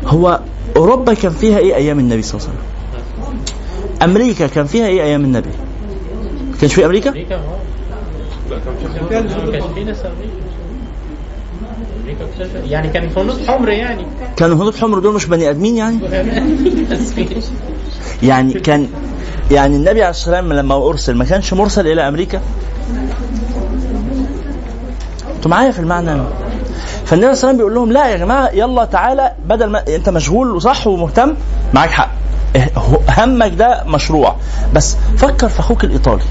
هو 0.07 0.41
أوروبا 0.77 1.15
كان 1.15 1.33
فيها 1.33 1.59
إيه 1.59 1.75
أيام 1.75 1.99
النبي 1.99 2.23
صلى 2.23 2.41
الله 2.41 2.49
عليه 2.49 2.59
وسلم؟ 2.59 2.67
أمريكا 4.03 4.47
كان 4.47 4.67
فيها 4.67 4.87
إيه 4.87 5.03
أيام 5.03 5.25
النبي؟ 5.25 5.51
كانش 6.61 6.75
في 6.75 6.87
أمريكا؟ 6.87 7.11
اكتشفت. 12.21 12.67
يعني 12.67 12.89
كان 12.89 13.11
هنود 13.17 13.47
حمر 13.47 13.69
يعني. 13.69 14.07
كانوا 14.37 14.57
هنود 14.57 14.77
حمر 14.77 14.99
دول 14.99 15.15
مش 15.15 15.27
بني 15.27 15.51
آدمين 15.51 15.77
يعني؟ 15.77 15.99
يعني 18.23 18.53
كان 18.53 18.89
يعني 19.51 19.77
النبي 19.77 20.03
عليه 20.03 20.11
الصلاة 20.11 20.37
والسلام 20.37 20.53
لما 20.53 20.89
أرسل 20.89 21.17
ما 21.17 21.25
كانش 21.25 21.53
مرسل 21.53 21.87
إلى 21.87 22.09
أمريكا؟ 22.09 22.41
أنتوا 25.37 25.51
معايا 25.51 25.71
في 25.71 25.79
المعنى 25.79 26.07
فالنبي 26.07 26.27
عليه 27.11 27.15
الصلاه 27.15 27.29
والسلام 27.31 27.57
بيقول 27.57 27.75
لهم 27.75 27.93
لا 27.93 28.07
يا 28.09 28.17
جماعة 28.17 28.49
يلا 28.49 28.85
تعالى 28.85 29.33
بدل 29.47 29.67
ما 29.67 29.85
أنت 29.89 30.09
مشغول 30.09 30.51
وصح 30.51 30.87
ومهتم 30.87 31.35
معاك 31.75 31.91
حق. 31.91 32.11
همك 33.19 33.53
ده 33.55 33.85
مشروع. 33.87 34.37
بس 34.75 34.97
فكر 35.17 35.49
في 35.49 35.61
أخوك 35.61 35.85
الإيطالي. 35.85 36.23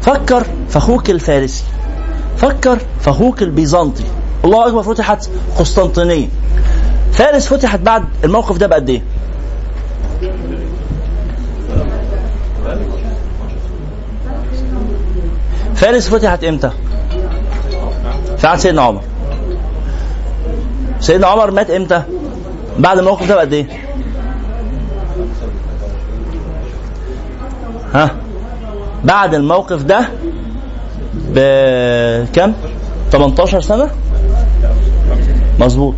فكر 0.00 0.44
في 0.68 0.76
أخوك 0.78 1.10
الفارسي. 1.10 1.64
فكر 2.36 2.78
في 3.00 3.10
أخوك 3.10 3.42
البيزنطي. 3.42 4.04
الله 4.44 4.66
أكبر 4.66 4.82
فتحت 4.82 5.28
قسطنطينية. 5.58 6.28
فارس 7.12 7.46
فتحت 7.46 7.80
بعد 7.80 8.04
الموقف 8.24 8.56
ده 8.58 8.66
بقد 8.66 8.88
إيه؟ 8.90 9.02
فارس 15.82 16.08
فتحت 16.08 16.44
إمتى؟ 16.44 16.70
في 18.38 18.46
عهد 18.46 18.58
سيدنا 18.58 18.82
عمر. 18.82 19.00
سيدنا 21.00 21.26
عمر 21.26 21.50
مات 21.50 21.70
إمتى؟ 21.70 22.02
بعد 22.78 22.98
الموقف 22.98 23.28
ده 23.28 23.34
بقد 23.34 23.52
إيه؟ 23.52 23.66
ها؟ 27.94 28.10
بعد 29.04 29.34
الموقف 29.34 29.82
ده 29.82 30.08
بكم؟ 31.14 32.52
18 33.12 33.60
سنة؟ 33.60 33.90
مظبوط 35.60 35.94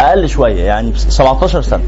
أقل 0.00 0.28
شوية 0.28 0.62
يعني 0.62 0.92
17 0.96 1.62
سنة 1.62 1.82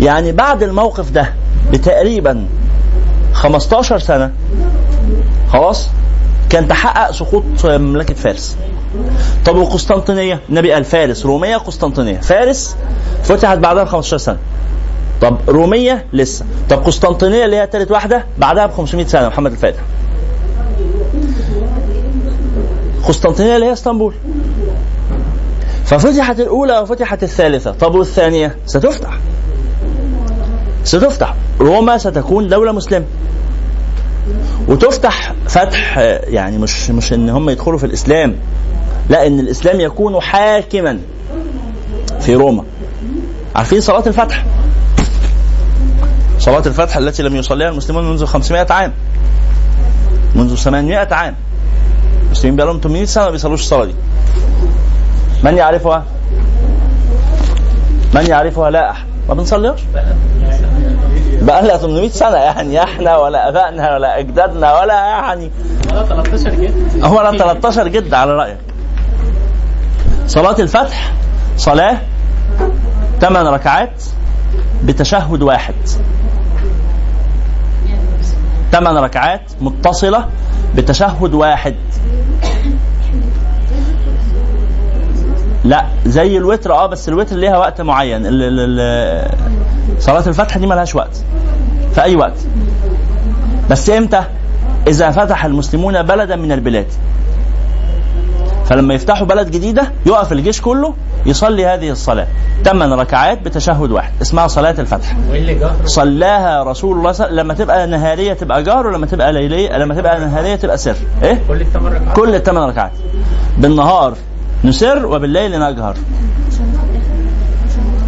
يعني 0.00 0.32
بعد 0.32 0.62
الموقف 0.62 1.10
ده 1.10 1.32
بتقريبا 1.72 2.46
15 3.40 3.98
سنة. 3.98 4.30
خلاص؟ 5.52 5.88
كان 6.50 6.68
تحقق 6.68 7.10
سقوط 7.10 7.44
مملكة 7.64 8.14
فارس. 8.14 8.56
طب 9.44 9.56
وقسطنطينية؟ 9.56 10.40
النبي 10.48 10.72
قال 10.72 10.84
فارس. 10.84 11.26
رومية 11.26 11.56
قسطنطينية. 11.56 12.20
فارس 12.20 12.76
فتحت 13.22 13.58
بعدها 13.58 13.84
ب 13.84 13.88
15 13.88 14.16
سنة. 14.16 14.38
طب 15.20 15.36
رومية 15.48 16.04
لسه. 16.12 16.44
طب 16.70 16.78
قسطنطينية 16.78 17.44
اللي 17.44 17.56
هي 17.56 17.68
ثالث 17.72 17.90
واحدة 17.90 18.24
بعدها 18.38 18.66
ب 18.66 18.72
500 18.72 19.06
سنة 19.06 19.28
محمد 19.28 19.52
الفاتح. 19.52 19.80
قسطنطينية 23.08 23.54
اللي 23.54 23.66
هي 23.66 23.72
اسطنبول. 23.72 24.14
ففتحت 25.84 26.40
الأولى 26.40 26.78
وفتحت 26.78 27.22
الثالثة. 27.22 27.70
طب 27.70 27.94
والثانية؟ 27.94 28.56
ستفتح. 28.66 29.18
ستفتح. 30.84 31.34
روما 31.60 31.98
ستكون 31.98 32.48
دولة 32.48 32.72
مسلمة. 32.72 33.04
وتفتح 34.68 35.32
فتح 35.48 35.98
يعني 36.24 36.58
مش 36.58 36.90
مش 36.90 37.12
إن 37.12 37.30
هم 37.30 37.50
يدخلوا 37.50 37.78
في 37.78 37.86
الإسلام 37.86 38.36
لا 39.08 39.26
إن 39.26 39.40
الإسلام 39.40 39.80
يكون 39.80 40.20
حاكما 40.20 40.98
في 42.20 42.34
روما. 42.34 42.64
عارفين 43.56 43.80
صلاة 43.80 44.06
الفتح؟ 44.06 44.44
صلاة 46.38 46.62
الفتح 46.66 46.96
التي 46.96 47.22
لم 47.22 47.36
يصليها 47.36 47.68
المسلمون 47.68 48.10
منذ 48.10 48.24
500 48.24 48.66
عام. 48.70 48.92
منذ 50.34 50.54
800 50.54 51.08
عام. 51.14 51.34
المسلمين 52.26 52.56
بقى 52.56 52.66
لهم 52.66 52.80
800 52.80 53.04
سنة 53.04 53.24
ما 53.24 53.30
بيصلوش 53.30 53.60
الصلاة 53.60 53.84
دي. 53.84 53.94
من 55.44 55.56
يعرفها؟ 55.56 56.04
من 58.14 58.26
يعرفها؟ 58.26 58.70
لا. 58.70 58.90
احد 58.90 59.04
ما 59.28 59.34
بنصليهاش. 59.34 59.80
بقى 61.40 61.62
لها 61.66 61.76
800 61.76 62.08
سنة 62.08 62.36
يعني 62.36 62.82
إحنا 62.82 63.16
ولا 63.16 63.48
آبائنا 63.48 63.94
ولا 63.94 64.18
أجدادنا 64.18 64.80
ولا 64.80 64.94
يعني. 64.94 65.50
ولا 65.92 66.04
13 66.04 66.50
جد. 66.54 67.04
هو 67.04 67.20
لا 67.22 67.38
13 67.38 67.88
جد 67.88 68.14
على 68.14 68.32
رأيك. 68.32 68.58
صلاة 70.26 70.56
الفتح 70.58 71.12
صلاة 71.56 71.98
ثمان 73.20 73.46
ركعات 73.46 74.02
بتشهد 74.84 75.42
واحد. 75.42 75.74
ثمان 78.72 78.96
ركعات 78.96 79.42
متصلة 79.60 80.28
بتشهد 80.76 81.34
واحد. 81.34 81.74
لا 85.70 85.84
زي 86.06 86.36
الوتر 86.36 86.72
آه 86.72 86.86
بس 86.86 87.08
الوتر 87.08 87.36
ليها 87.36 87.58
وقت 87.58 87.80
معين. 87.80 88.22
صلاة 89.98 90.26
الفتح 90.26 90.58
دي 90.58 90.66
ملهاش 90.66 90.94
وقت 90.94 91.16
في 91.94 92.02
أي 92.02 92.16
وقت. 92.16 92.38
بس 93.70 93.90
إمتى؟ 93.90 94.22
إذا 94.88 95.10
فتح 95.10 95.44
المسلمون 95.44 96.02
بلدا 96.02 96.36
من 96.36 96.52
البلاد. 96.52 96.86
فلما 98.66 98.94
يفتحوا 98.94 99.26
بلد 99.26 99.50
جديدة 99.50 99.92
يقف 100.06 100.32
الجيش 100.32 100.60
كله 100.60 100.94
يصلي 101.26 101.66
هذه 101.66 101.90
الصلاة. 101.90 102.26
ثمان 102.64 102.92
ركعات 102.92 103.42
بتشهد 103.42 103.90
واحد 103.90 104.12
اسمها 104.22 104.46
صلاة 104.46 104.74
الفتح. 104.78 105.16
صلاها 105.84 106.62
رسول 106.62 106.98
الله 106.98 107.12
صلى 107.12 107.36
لما 107.36 107.54
تبقى 107.54 107.86
نهارية 107.86 108.32
تبقى 108.32 108.62
جار 108.62 108.86
ولما 108.86 109.06
تبقى 109.06 109.32
ليلية 109.32 109.78
لما 109.78 109.94
تبقى 109.94 110.20
نهارية 110.20 110.56
تبقى 110.56 110.78
سر. 110.78 110.96
إيه؟ 111.22 111.38
كل 111.48 111.60
الثمان 111.60 111.92
ركعات. 111.92 112.16
كل 112.16 112.34
الثمان 112.34 112.68
ركعات. 112.68 112.92
بالنهار 113.58 114.14
نسر 114.64 115.06
وبالليل 115.06 115.60
نجهر 115.60 115.96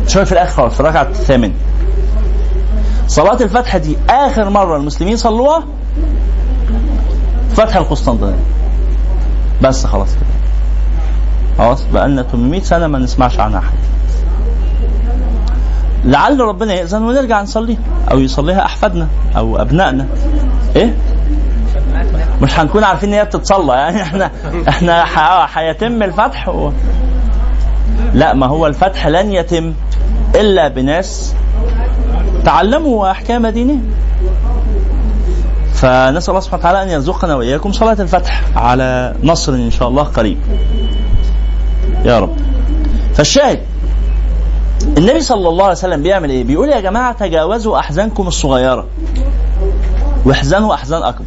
شوية 0.09 0.25
في 0.25 0.33
الآخر 0.33 0.51
خالص 0.63 0.75
في 0.75 0.81
الركعة 0.81 1.03
الثامنة. 1.03 1.55
صلاة 3.09 3.43
الفتح 3.43 3.77
دي 3.77 3.97
آخر 4.11 4.51
مرة 4.51 4.77
المسلمين 4.77 5.17
صلوها؟ 5.17 5.65
فتح 7.57 7.77
القسطنطينية. 7.77 8.35
بس 9.63 9.87
خلاص 9.87 10.09
كده. 10.15 10.27
خلاص 11.59 11.85
بقى 11.93 12.09
لنا 12.09 12.23
800 12.23 12.63
سنة 12.63 12.87
ما 12.87 12.99
نسمعش 12.99 13.41
عنها 13.41 13.61
حاجة 13.61 13.79
لعل 16.05 16.41
ربنا 16.41 16.75
يأذن 16.75 17.03
ونرجع 17.03 17.43
نصليها 17.43 17.79
أو 18.11 18.19
يصليها 18.19 18.65
أحفادنا 18.65 19.09
أو 19.37 19.57
أبنائنا. 19.61 20.07
إيه؟ 20.77 20.95
مش 22.43 22.59
هنكون 22.59 22.85
عارفين 22.85 23.09
إن 23.09 23.15
هي 23.19 23.25
بتتصلى 23.25 23.73
يعني 23.75 24.03
إحنا 24.03 24.31
إحنا 24.69 25.05
ح- 25.05 25.59
هيتم 25.59 26.03
الفتح 26.03 26.49
و... 26.49 26.73
لا 28.15 28.35
ما 28.35 28.47
هو 28.47 28.67
الفتح 28.67 29.07
لن 29.07 29.33
يتم 29.33 29.75
إلا 30.35 30.69
بناس 30.69 31.35
تعلموا 32.45 33.11
أحكام 33.11 33.47
دينهم. 33.47 33.83
فنسأل 35.75 36.29
الله 36.31 36.41
سبحانه 36.41 36.61
وتعالى 36.61 36.83
أن 36.83 36.89
يرزقنا 36.89 37.35
وإياكم 37.35 37.73
صلاة 37.73 37.93
الفتح 38.01 38.43
على 38.57 39.15
نصر 39.23 39.53
إن 39.53 39.71
شاء 39.71 39.89
الله 39.89 40.03
قريب. 40.03 40.39
يا 42.05 42.19
رب. 42.19 42.37
فالشاهد 43.15 43.61
النبي 44.99 45.21
صلى 45.21 45.49
الله 45.49 45.65
عليه 45.65 45.73
وسلم 45.75 46.03
بيعمل 46.03 46.31
إيه؟ 46.31 46.45
بيقول 46.45 46.69
يا 46.69 46.81
جماعة 46.81 47.13
تجاوزوا 47.13 47.79
أحزانكم 47.79 48.27
الصغيرة. 48.29 48.87
واحزنوا 50.25 50.75
أحزان 50.75 51.03
أكبر. 51.03 51.25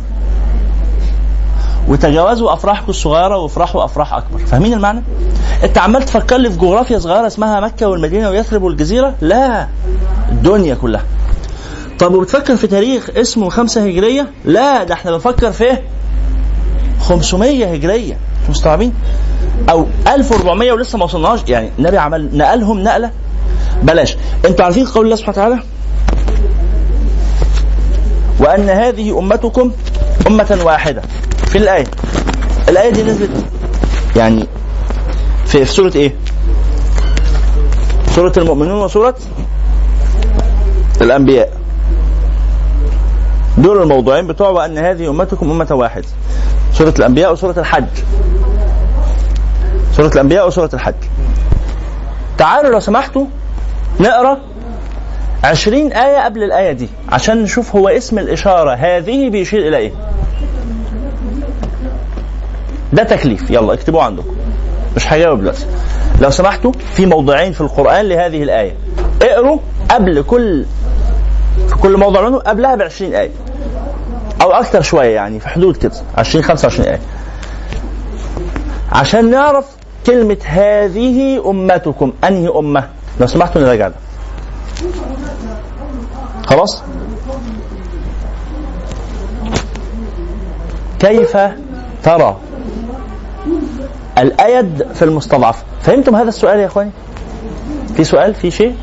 وتجاوزوا 1.87 2.53
أفراحكم 2.53 2.89
الصغيرة 2.89 3.37
وافرحوا 3.37 3.85
أفراح 3.85 4.13
أكبر. 4.13 4.39
فاهمين 4.39 4.73
المعنى؟ 4.73 5.03
انت 5.63 5.77
عمال 5.77 6.03
تفكر 6.05 6.37
لي 6.37 6.49
في 6.49 6.57
جغرافيا 6.57 6.99
صغيرة 6.99 7.27
اسمها 7.27 7.59
مكة 7.59 7.87
والمدينة 7.87 8.29
ويثرب 8.29 8.63
والجزيرة؟ 8.63 9.15
لا. 9.21 9.67
الدنيا 10.31 10.75
كلها. 10.75 11.03
طب 11.99 12.13
وبتفكر 12.13 12.55
في 12.55 12.67
تاريخ 12.67 13.09
اسمه 13.17 13.49
خمسة 13.49 13.85
هجرية؟ 13.85 14.27
لا 14.45 14.83
ده 14.83 14.93
إحنا 14.93 15.11
بنفكر 15.11 15.51
في 15.51 15.77
500 17.01 17.73
هجرية. 17.73 18.17
مستوعبين؟ 18.49 18.93
أو 19.69 19.85
1400 20.07 20.71
ولسه 20.71 20.97
ما 20.97 21.03
وصلناش. 21.03 21.39
يعني 21.47 21.71
النبي 21.79 21.97
عمل 21.97 22.37
نقلهم 22.37 22.79
نقلة. 22.79 23.11
بلاش. 23.83 24.17
أنتوا 24.45 24.65
عارفين 24.65 24.85
قول 24.85 25.05
الله 25.05 25.15
سبحانه 25.15 25.37
وتعالى؟ 25.37 25.59
وأن 28.39 28.69
هذه 28.69 29.19
أمتكم 29.19 29.71
أمة 30.27 30.59
واحدة. 30.63 31.01
في 31.55 31.61
الآية؟ 31.61 31.85
الآية 32.69 32.89
دي 32.89 33.03
نزلت. 33.03 33.45
يعني 34.15 34.47
في, 35.45 35.65
في 35.65 35.71
سورة 35.71 35.91
إيه؟ 35.95 36.15
سورة 38.15 38.33
المؤمنون 38.37 38.83
وسورة 38.83 39.15
الأنبياء. 41.01 41.57
دول 43.57 43.81
الموضوعين 43.81 44.27
بتوع 44.27 44.49
وأن 44.49 44.77
هذه 44.77 45.09
أمتكم 45.09 45.51
أمة 45.51 45.67
واحدة 45.71 46.05
سورة 46.73 46.93
الأنبياء 46.99 47.33
وسورة 47.33 47.59
الحج. 47.59 47.85
سورة 49.97 50.07
الأنبياء 50.07 50.47
وسورة 50.47 50.69
الحج. 50.73 50.95
تعالوا 52.37 52.71
لو 52.71 52.79
سمحتوا 52.79 53.25
نقرأ 53.99 54.37
عشرين 55.43 55.93
آية 55.93 56.25
قبل 56.25 56.43
الآية 56.43 56.71
دي 56.71 56.89
عشان 57.09 57.43
نشوف 57.43 57.75
هو 57.75 57.87
اسم 57.89 58.19
الإشارة 58.19 58.71
هذه 58.73 59.29
بيشير 59.29 59.67
إلى 59.67 59.77
إيه. 59.77 59.91
ده 62.93 63.03
تكليف. 63.03 63.51
يلا 63.51 63.73
اكتبوه 63.73 64.03
عندكم. 64.03 64.35
مش 64.95 65.13
هجاوب 65.13 65.39
دلوقتي. 65.39 65.65
لو 66.21 66.29
سمحتوا 66.29 66.71
في 66.93 67.05
موضعين 67.05 67.53
في 67.53 67.61
القرآن 67.61 68.05
لهذه 68.05 68.43
الآية. 68.43 68.75
اقروا 69.21 69.59
قبل 69.91 70.21
كل 70.21 70.65
في 71.67 71.75
كل 71.75 71.97
موضوع 71.97 72.21
منهم 72.21 72.39
قبلها 72.39 72.75
ب 72.75 72.81
20 72.81 73.15
آية. 73.15 73.31
أو 74.41 74.51
أكثر 74.51 74.81
شوية 74.81 75.15
يعني 75.15 75.39
في 75.39 75.47
حدود 75.47 75.77
كده 75.77 75.91
20 76.17 76.43
25 76.43 76.89
آية. 76.89 76.99
عشان 78.91 79.29
نعرف 79.31 79.65
كلمة 80.05 80.37
هذه 80.45 81.49
أمتكم. 81.49 82.13
أنهي 82.23 82.47
أمة؟ 82.49 82.89
لو 83.19 83.27
سمحتوا 83.27 83.61
نراجع 83.61 83.87
ده. 83.87 83.95
خلاص؟ 86.45 86.83
كيف 90.99 91.37
ترى؟ 92.03 92.37
الأيد 94.17 94.87
في 94.93 95.05
المستضعف. 95.05 95.63
فهمتم 95.81 96.15
هذا 96.15 96.29
السؤال 96.29 96.59
يا 96.59 96.65
إخواني؟ 96.65 96.91
في 97.95 98.03
سؤال؟ 98.03 98.35
في 98.35 98.51
شيء؟ 98.51 98.75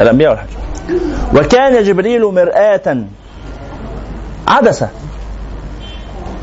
الأنبياء 0.00 0.30
والحج 0.30 0.48
وكان 1.36 1.84
جبريل 1.84 2.24
مرآة 2.24 3.04
عدسة 4.48 4.88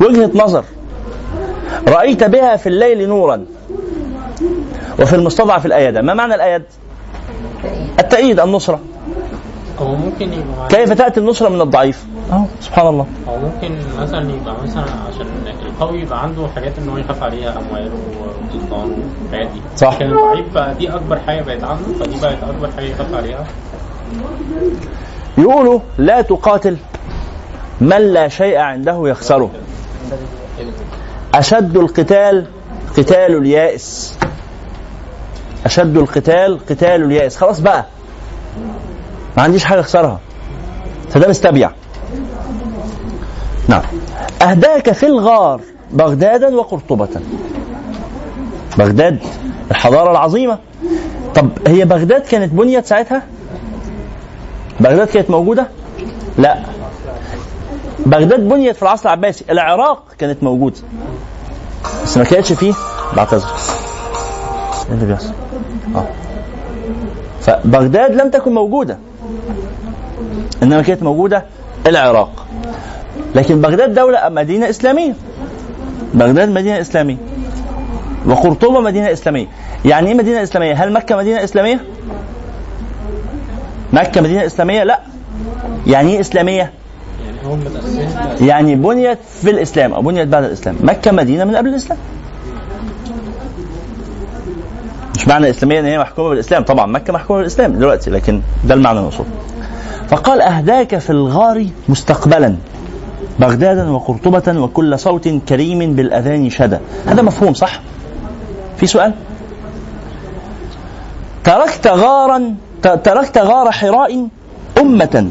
وجهة 0.00 0.30
نظر. 0.34 0.64
رأيت 1.88 2.24
بها 2.24 2.56
في 2.56 2.68
الليل 2.68 3.08
نورا. 3.08 3.44
وفي 5.00 5.16
المستضعف 5.16 5.66
الأيد. 5.66 5.98
ما 5.98 6.14
معنى 6.14 6.34
الأيد؟ 6.34 6.62
التأييد 7.98 8.40
النصرة. 8.40 8.80
كيف 10.68 10.92
تأتي 10.92 11.20
النصرة 11.20 11.48
من 11.48 11.60
الضعيف؟ 11.60 12.04
أهو 12.32 12.44
سبحان 12.60 12.86
الله. 12.86 13.06
أو 13.28 13.38
ممكن 13.38 13.78
مثلا 13.98 14.30
يبقى 14.32 14.54
مثلا 14.62 14.84
عشان 15.08 15.26
القوي 15.66 16.00
يبقى 16.00 16.22
عنده 16.22 16.48
حاجات 16.54 16.72
إن 16.78 16.88
هو 16.88 16.96
يخاف 16.96 17.22
عليها 17.22 17.58
أمواله 17.58 17.90
وسلطانه 18.50 18.96
والحاجات 19.22 19.48
دي 19.54 19.60
صح. 19.76 19.94
لكن 19.94 20.06
الضعيف 20.12 20.54
بقى 20.54 20.74
دي 20.74 20.94
أكبر 20.94 21.18
حاجة 21.26 21.42
بقت 21.42 21.64
عنده 21.64 21.84
فدي 22.00 22.20
بقت 22.20 22.42
أكبر 22.42 22.70
حاجة 22.76 22.84
يخاف 22.84 23.14
عليها. 23.14 23.44
يقولوا 25.38 25.80
لا 25.98 26.22
تقاتل 26.22 26.76
من 27.80 27.98
لا 28.12 28.28
شيء 28.28 28.56
عنده 28.58 29.08
يخسره. 29.08 29.50
أشد 31.34 31.76
القتال 31.76 32.46
قتال 32.96 33.36
اليائس. 33.36 34.18
أشد 35.64 35.96
القتال 35.96 36.58
قتال 36.70 37.02
اليائس. 37.04 37.36
خلاص 37.36 37.60
بقى. 37.60 37.84
ما 39.36 39.42
عنديش 39.42 39.64
حاجة 39.64 39.80
أخسرها. 39.80 40.20
فده 41.10 41.28
مستبيع. 41.28 41.70
نعم. 43.70 43.82
أهداك 44.42 44.92
في 44.92 45.06
الغار 45.06 45.60
بغدادا 45.92 46.56
وقرطبة. 46.56 47.08
بغداد 48.78 49.18
الحضارة 49.70 50.10
العظيمة. 50.10 50.58
طب 51.34 51.48
هي 51.66 51.84
بغداد 51.84 52.20
كانت 52.20 52.52
بنيت 52.52 52.86
ساعتها؟ 52.86 53.22
بغداد 54.80 55.06
كانت 55.06 55.30
موجودة؟ 55.30 55.66
لا. 56.38 56.58
بغداد 58.06 58.48
بنيت 58.48 58.76
في 58.76 58.82
العصر 58.82 59.08
العباسي. 59.08 59.44
العراق 59.50 60.02
كانت 60.18 60.42
موجودة. 60.42 60.76
بس 62.04 62.16
ما 62.16 62.24
كانتش 62.24 62.52
فيه. 62.52 62.74
بعتذر 63.16 63.48
إيه 64.88 64.94
اللي 64.94 65.06
بيحصل؟ 65.06 65.32
آه. 65.96 66.06
فبغداد 67.40 68.10
لم 68.14 68.30
تكن 68.30 68.54
موجودة. 68.54 68.98
إنما 70.62 70.82
كانت 70.82 71.02
موجودة 71.02 71.44
العراق. 71.86 72.46
لكن 73.34 73.60
بغداد 73.60 73.94
دولة 73.94 74.28
مدينة 74.28 74.70
إسلامية؟ 74.70 75.12
بغداد 76.14 76.48
مدينة 76.48 76.80
إسلامية. 76.80 77.16
وقرطبة 78.26 78.80
مدينة 78.80 79.12
إسلامية. 79.12 79.46
يعني 79.84 80.08
إيه 80.08 80.14
مدينة 80.14 80.42
إسلامية؟ 80.42 80.84
هل 80.84 80.92
مكة 80.92 81.16
مدينة 81.16 81.44
إسلامية؟ 81.44 81.80
مكة 83.92 84.20
مدينة 84.20 84.46
إسلامية؟ 84.46 84.84
لا. 84.84 85.00
يعني 85.86 86.12
إيه 86.14 86.20
إسلامية؟ 86.20 86.72
يعني 88.40 88.74
بنيت 88.74 89.18
في 89.42 89.50
الإسلام 89.50 89.92
أو 89.92 90.02
بنيت 90.02 90.28
بعد 90.28 90.44
الإسلام. 90.44 90.76
مكة 90.80 91.10
مدينة 91.12 91.44
من 91.44 91.56
قبل 91.56 91.68
الإسلام. 91.68 91.98
مش 95.16 95.28
معنى 95.28 95.50
إسلامية 95.50 95.80
إن 95.80 95.84
هي 95.84 95.98
محكومة 95.98 96.28
بالإسلام. 96.28 96.62
طبعا 96.64 96.86
مكة 96.86 97.12
محكومة 97.12 97.38
بالإسلام 97.38 97.72
دلوقتي 97.72 98.10
لكن 98.10 98.40
ده 98.64 98.74
المعنى 98.74 98.98
المقصود 98.98 99.26
فقال 100.08 100.40
أهداك 100.40 100.98
في 100.98 101.10
الغار 101.10 101.66
مستقبلا. 101.88 102.56
بغدادا 103.40 103.90
وقرطبة 103.90 104.60
وكل 104.60 104.98
صوت 104.98 105.28
كريم 105.28 105.94
بالأذان 105.94 106.50
شدا 106.50 106.80
هذا 107.06 107.22
مفهوم 107.22 107.54
صح؟ 107.54 107.80
في 108.76 108.86
سؤال؟ 108.86 109.14
تركت 111.44 111.86
غارا 111.86 112.54
تركت 112.82 113.38
غار 113.38 113.70
حراء 113.70 114.28
أمة 114.78 115.30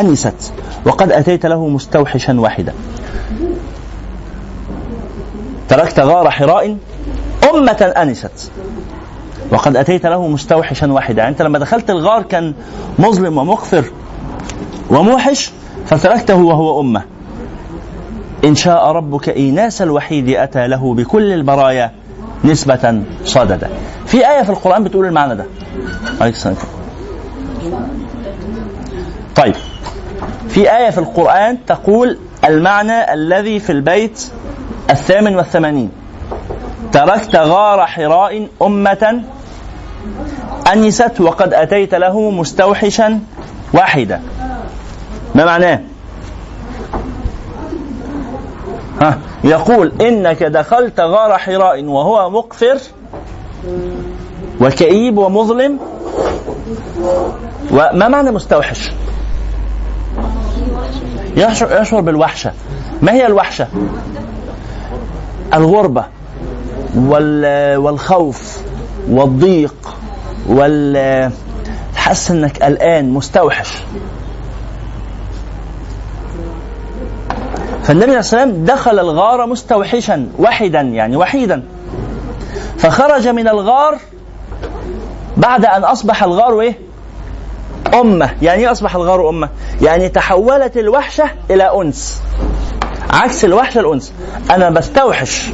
أنست 0.00 0.52
وقد 0.86 1.12
أتيت 1.12 1.46
له 1.46 1.68
مستوحشا 1.68 2.40
واحدا 2.40 2.72
تركت 5.68 6.00
غار 6.00 6.30
حراء 6.30 6.76
أمة 7.54 7.92
أنست 7.96 8.50
وقد 9.52 9.76
أتيت 9.76 10.06
له 10.06 10.26
مستوحشا 10.26 10.92
واحدا 10.92 11.18
يعني 11.18 11.30
أنت 11.30 11.42
لما 11.42 11.58
دخلت 11.58 11.90
الغار 11.90 12.22
كان 12.22 12.54
مظلم 12.98 13.38
ومقفر 13.38 13.84
وموحش 14.90 15.52
فتركته 15.86 16.34
وهو 16.36 16.80
أمة. 16.80 17.02
إن 18.44 18.54
شاء 18.54 18.92
ربك 18.92 19.28
إيناس 19.28 19.82
الوحيد 19.82 20.28
أتى 20.30 20.66
له 20.66 20.94
بكل 20.94 21.32
البرايا 21.32 21.90
نسبة 22.44 23.02
صددا. 23.24 23.70
في 24.06 24.30
آية 24.30 24.42
في 24.42 24.50
القرآن 24.50 24.84
بتقول 24.84 25.06
المعنى 25.06 25.34
ده. 25.34 25.44
طيب. 29.36 29.54
في 30.48 30.76
آية 30.76 30.90
في 30.90 30.98
القرآن 30.98 31.58
تقول 31.66 32.18
المعنى 32.44 33.14
الذي 33.14 33.60
في 33.60 33.72
البيت 33.72 34.28
الثامن 34.90 35.36
والثمانين. 35.36 35.90
تركت 36.92 37.36
غار 37.36 37.86
حراء 37.86 38.48
أمة 38.62 39.22
أنست 40.72 41.20
وقد 41.20 41.54
أتيت 41.54 41.94
له 41.94 42.30
مستوحشا 42.30 43.20
واحدا. 43.74 44.20
ما 45.34 45.44
معناه؟ 45.44 45.80
ها 49.00 49.18
يقول 49.44 49.92
إنك 50.00 50.42
دخلت 50.42 51.00
غار 51.00 51.38
حراء 51.38 51.84
وهو 51.84 52.30
مقفر 52.30 52.78
وكئيب 54.60 55.18
ومظلم 55.18 55.78
وما 57.70 58.08
معنى 58.08 58.30
مستوحش؟ 58.30 58.92
يشعر, 61.36 62.00
بالوحشة. 62.00 62.52
ما 63.02 63.12
هي 63.12 63.26
الوحشة؟ 63.26 63.68
الغربة 65.54 66.04
وال 66.96 67.76
والخوف 67.76 68.58
والضيق 69.08 69.74
وال 70.46 71.32
تحس 71.94 72.30
إنك 72.30 72.62
قلقان 72.62 73.10
مستوحش. 73.10 73.68
فالنبي 77.84 78.04
عليه 78.04 78.16
والسلام 78.16 78.64
دخل 78.64 78.98
الغار 78.98 79.46
مستوحشا 79.46 80.28
وحدا 80.38 80.80
يعني 80.80 81.16
وحيدا 81.16 81.62
فخرج 82.78 83.28
من 83.28 83.48
الغار 83.48 83.98
بعد 85.36 85.64
أن 85.64 85.84
أصبح 85.84 86.22
الغار 86.22 86.60
إيه؟ 86.60 86.78
أمة، 87.94 88.30
يعني 88.42 88.62
إيه 88.62 88.72
أصبح 88.72 88.94
الغار 88.94 89.28
أمة؟ 89.28 89.48
يعني 89.82 90.08
تحولت 90.08 90.76
الوحشة 90.76 91.24
إلى 91.50 91.80
أنس. 91.80 92.22
عكس 93.10 93.44
الوحشه 93.44 93.80
الأنس. 93.80 94.12
أنا 94.50 94.70
بستوحش 94.70 95.50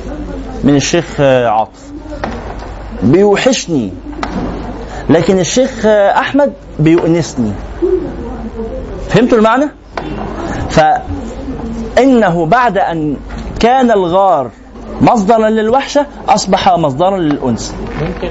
من 0.65 0.77
الشيخ 0.77 1.21
عاطف. 1.21 1.93
بيوحشني 3.03 3.93
لكن 5.11 5.39
الشيخ 5.39 5.87
أحمد 5.87 6.53
بيؤنسني. 6.79 7.53
فهمتوا 9.09 9.39
المعنى؟ 9.39 9.69
فانه 11.97 12.47
بعد 12.47 12.79
أن 12.79 13.17
كان 13.61 13.91
الغار 13.91 14.51
مصدرا 15.01 15.49
للوحشة 15.49 16.07
أصبح 16.29 16.69
مصدرا 16.69 17.19
للأنس. 17.19 17.75
ممكن 18.01 18.31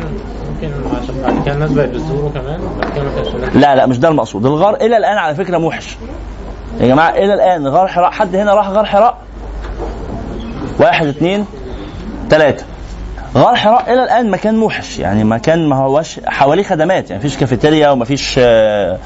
ممكن 0.54 0.72
عشان 1.04 1.16
بعد 1.24 1.46
كده 1.46 1.54
الناس 1.56 1.72
بقت 1.72 1.90
بتزوره 1.90 2.32
كمان 2.34 2.60
لا 3.56 3.76
لا 3.76 3.86
مش 3.86 4.00
ده 4.00 4.08
المقصود 4.08 4.46
الغار 4.46 4.76
إلى 4.76 4.98
الآن 4.98 5.18
على 5.18 5.36
فكرة 5.36 5.58
موحش 5.58 5.98
يا 6.80 6.88
جماعة 6.88 7.10
إلى 7.10 7.34
الآن 7.34 7.68
غار 7.68 7.88
حراء 7.88 8.12
حد 8.12 8.36
هنا 8.36 8.54
راح 8.54 8.70
غار 8.70 8.86
حراء 8.86 9.18
واحد 10.80 11.08
اثنين 11.08 11.46
ثلاثة 12.30 12.66
غار 13.38 13.56
حراء 13.56 13.94
إلى 13.94 14.04
الآن 14.04 14.32
مكان 14.32 14.56
موحش 14.58 15.00
يعني 15.00 15.24
مكان 15.24 15.70
ما 15.70 15.76
هوش 15.76 16.20
حواليه 16.26 16.64
خدمات 16.64 17.10
يعني 17.10 17.20
مفيش 17.24 17.38
كافيتيريا 17.38 17.90
ومفيش 17.90 18.36
آه، 18.40 18.98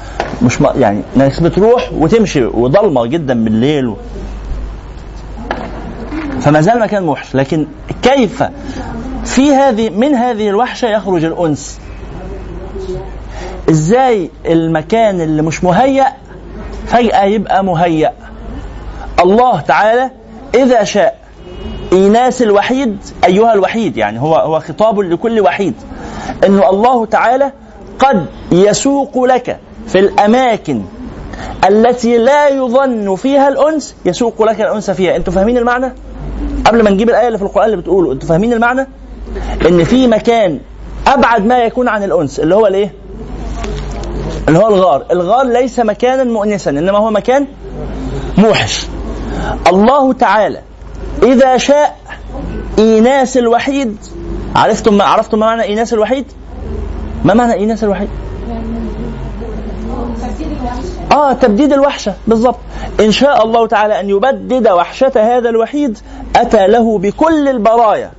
مش 0.42 0.58
يعني 0.78 1.02
ناس 1.16 1.40
بتروح 1.40 1.90
وتمشي 1.92 2.44
وضلمة 2.44 3.06
جدا 3.06 3.44
بالليل. 3.44 3.94
فما 6.44 6.60
زال 6.60 6.78
مكان 6.80 7.02
موحش 7.02 7.34
لكن 7.34 7.66
كيف 8.02 8.42
في 9.24 9.54
هذه 9.54 9.90
من 9.90 10.14
هذه 10.14 10.48
الوحشة 10.48 10.88
يخرج 10.88 11.24
الأنس؟ 11.24 11.78
إزاي 13.70 14.30
المكان 14.46 15.20
اللي 15.20 15.42
مش 15.42 15.64
مهيأ 15.64 16.06
فجأة 16.86 17.24
يبقى 17.24 17.64
مهيأ؟ 17.64 18.12
الله 19.20 19.60
تعالى 19.60 20.10
إذا 20.54 20.84
شاء 20.84 21.16
إيناس 21.92 22.42
الوحيد 22.42 22.96
أيها 23.24 23.52
الوحيد 23.52 23.96
يعني 23.96 24.20
هو 24.20 24.36
هو 24.36 24.60
خطاب 24.60 25.00
لكل 25.00 25.40
وحيد 25.40 25.74
إنه 26.46 26.70
الله 26.70 27.06
تعالى 27.06 27.52
قد 27.98 28.26
يسوق 28.52 29.24
لك 29.24 29.58
في 29.86 29.98
الأماكن 29.98 30.82
التي 31.68 32.18
لا 32.18 32.48
يظن 32.48 33.14
فيها 33.16 33.48
الأنس 33.48 33.94
يسوق 34.04 34.42
لك 34.42 34.60
الأنس 34.60 34.90
فيها. 34.90 35.16
أنتوا 35.16 35.32
فاهمين 35.32 35.58
المعنى؟ 35.58 35.92
قبل 36.64 36.82
ما 36.84 36.90
نجيب 36.90 37.08
الآية 37.08 37.26
اللي 37.26 37.38
في 37.38 37.44
القرآن 37.44 37.66
اللي 37.66 37.76
بتقوله 37.76 38.12
أنتوا 38.12 38.28
فاهمين 38.28 38.52
المعنى؟ 38.52 38.88
إن 39.68 39.84
في 39.84 40.06
مكان 40.06 40.60
أبعد 41.06 41.46
ما 41.46 41.58
يكون 41.58 41.88
عن 41.88 42.02
الأنس 42.02 42.40
اللي 42.40 42.54
هو 42.54 42.66
الإيه؟ 42.66 42.92
اللي 44.48 44.58
هو 44.58 44.68
الغار 44.68 45.04
الغار 45.10 45.46
ليس 45.46 45.80
مكانا 45.80 46.24
مؤنسا 46.24 46.70
إنما 46.70 46.98
هو 46.98 47.10
مكان 47.10 47.46
موحش 48.38 48.86
الله 49.66 50.12
تعالى 50.12 50.60
إذا 51.22 51.56
شاء 51.56 51.96
إيناس 52.78 53.36
الوحيد 53.36 53.96
عرفتم 54.56 54.94
ما 54.98 55.04
عرفتم 55.04 55.38
ما 55.38 55.46
معنى 55.46 55.62
إيناس 55.62 55.92
الوحيد 55.94 56.24
ما 57.24 57.34
معنى 57.34 57.52
إيناس 57.52 57.84
الوحيد 57.84 58.08
آه 61.12 61.32
تبديد 61.32 61.72
الوحشة 61.72 62.14
بالضبط. 62.26 62.58
إن 63.00 63.10
شاء 63.12 63.44
الله 63.44 63.66
تعالى 63.66 64.00
أن 64.00 64.10
يبدد 64.10 64.68
وحشة 64.68 65.12
هذا 65.16 65.48
الوحيد 65.48 65.98
أتى 66.36 66.66
له 66.66 66.98
بكل 66.98 67.48
البرايا 67.48 68.10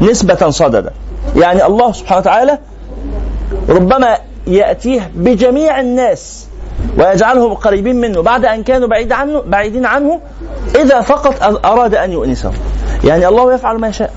نسبة 0.00 0.50
صددا. 0.50 0.90
يعني 1.36 1.66
الله 1.66 1.92
سبحانه 1.92 2.20
وتعالى 2.20 2.58
ربما 3.68 4.18
يأتيه 4.46 5.10
بجميع 5.14 5.80
الناس 5.80 6.46
ويجعلهم 6.98 7.54
قريبين 7.54 8.00
منه 8.00 8.22
بعد 8.22 8.44
أن 8.44 8.62
كانوا 8.62 8.88
بعيد 8.88 9.12
عنه 9.12 9.42
بعيدين 9.46 9.86
عنه 9.86 10.20
إذا 10.74 11.00
فقط 11.00 11.64
أراد 11.66 11.94
أن 11.94 12.12
يؤنسهم 12.12 12.52
يعني 13.04 13.28
الله 13.28 13.54
يفعل 13.54 13.76
ما 13.76 13.88
يشاء. 13.88 14.14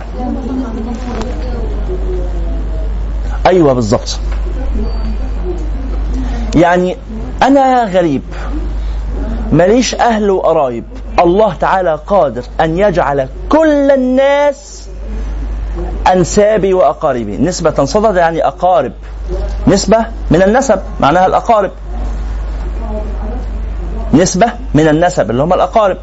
أيوة 3.46 3.74
بالضبط. 3.74 4.20
يعني 6.56 6.98
أنا 7.44 7.84
غريب. 7.84 8.22
ماليش 9.52 9.96
أهل 9.96 10.32
وقرايب. 10.32 10.84
الله 11.20 11.54
تعالى 11.54 12.00
قادر 12.08 12.44
أن 12.62 12.78
يجعل 12.78 13.28
كل 13.50 13.92
الناس 13.92 14.90
أنسابي 16.14 16.74
وأقاربي. 16.74 17.38
نسبة 17.38 17.86
صدد 17.86 18.16
يعني 18.16 18.48
أقارب. 18.48 18.92
نسبة 19.68 20.06
من 20.32 20.42
النسب 20.42 20.82
معناها 21.00 21.26
الأقارب. 21.26 21.72
نسبة 24.14 24.48
من 24.74 24.88
النسب 24.88 25.32
اللي 25.32 25.44
هم 25.44 25.54
الأقارب. 25.54 25.98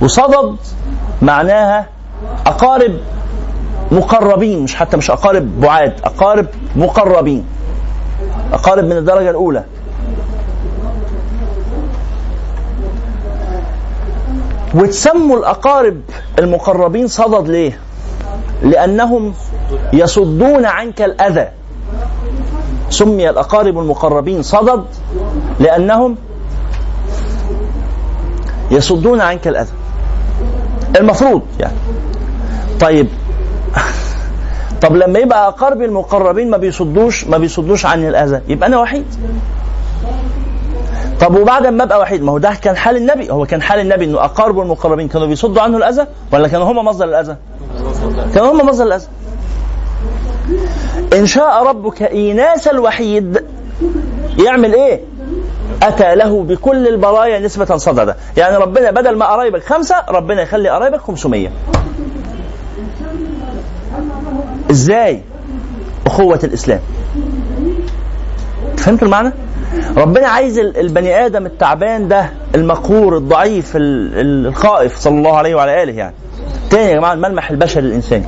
وصدد 0.00 0.56
معناها 1.22 1.86
أقارب 2.46 2.96
مقربين 3.92 4.62
مش 4.62 4.74
حتى 4.74 4.96
مش 4.96 5.10
أقارب 5.10 5.60
بعاد. 5.60 6.00
أقارب 6.04 6.46
مقربين. 6.76 7.44
أقارب 8.52 8.84
من 8.84 8.96
الدرجة 8.96 9.30
الأولى. 9.30 9.64
وتسموا 14.74 15.38
الأقارب 15.38 16.00
المقربين 16.38 17.08
صدد 17.08 17.48
ليه؟ 17.48 17.78
لأنهم 18.62 19.34
يصدون 19.92 20.66
عنك 20.66 21.02
الأذى. 21.02 21.48
سمي 22.90 23.30
الأقارب 23.30 23.78
المقربين 23.78 24.42
صدد 24.42 24.84
لأنهم 25.60 26.16
يصدون 28.70 29.20
عنك 29.20 29.48
الأذى. 29.48 29.72
المفروض 30.98 31.42
يعني. 31.60 31.76
طيب. 32.80 33.08
طب 34.82 34.96
لما 34.96 35.18
يبقى 35.18 35.48
أقاربي 35.48 35.84
المقربين 35.84 36.50
ما 36.50 36.56
بيصدوش 36.56 37.24
ما 37.26 37.38
بيصدوش 37.38 37.86
عني 37.86 38.08
الأذى 38.08 38.40
يبقى 38.48 38.68
أنا 38.68 38.80
وحيد 38.80 39.04
طب 41.20 41.36
وبعد 41.36 41.66
ما 41.66 41.82
أبقى 41.84 42.00
وحيد 42.00 42.22
ما 42.22 42.32
هو 42.32 42.38
ده 42.38 42.54
كان 42.62 42.76
حال 42.76 42.96
النبي 42.96 43.30
هو 43.32 43.46
كان 43.46 43.62
حال 43.62 43.80
النبي 43.80 44.04
إنه 44.04 44.24
اقاربه 44.24 44.62
المقربين 44.62 45.08
كانوا 45.08 45.26
بيصدوا 45.26 45.62
عنه 45.62 45.76
الأذى 45.76 46.06
ولا 46.32 46.48
كانوا 46.48 46.72
هم 46.72 46.84
مصدر 46.84 47.04
الأذى؟ 47.04 47.36
كانوا 48.34 48.52
هم 48.52 48.66
مصدر 48.68 48.84
الأذى. 48.84 49.06
إن 51.12 51.26
شاء 51.26 51.62
ربك 51.66 52.02
إيناس 52.02 52.68
الوحيد 52.68 53.44
يعمل 54.44 54.74
إيه؟ 54.74 55.00
أتى 55.82 56.14
له 56.14 56.42
بكل 56.42 56.88
البرايا 56.88 57.38
نسبة 57.38 57.76
صددا، 57.76 58.16
يعني 58.36 58.56
ربنا 58.56 58.90
بدل 58.90 59.16
ما 59.16 59.26
قرايبك 59.26 59.62
خمسة 59.64 59.96
ربنا 60.08 60.42
يخلي 60.42 60.68
قرايبك 60.68 61.00
500. 61.00 61.48
إزاي؟ 64.70 65.22
أخوة 66.06 66.40
الإسلام. 66.44 66.80
فهمتوا 68.76 69.06
المعنى؟ 69.06 69.32
ربنا 69.96 70.28
عايز 70.28 70.58
ال- 70.58 70.76
البني 70.80 71.26
آدم 71.26 71.46
التعبان 71.46 72.08
ده 72.08 72.30
المقهور 72.54 73.16
الضعيف 73.16 73.76
ال- 73.76 74.18
ال- 74.20 74.46
الخائف 74.46 74.98
صلى 74.98 75.18
الله 75.18 75.36
عليه 75.36 75.54
وعلى 75.54 75.82
آله 75.82 75.92
يعني. 75.92 76.14
تاني 76.70 76.90
يا 76.90 76.94
جماعة 76.96 77.12
الملمح 77.12 77.50
البشري 77.50 77.86
الإنساني. 77.86 78.26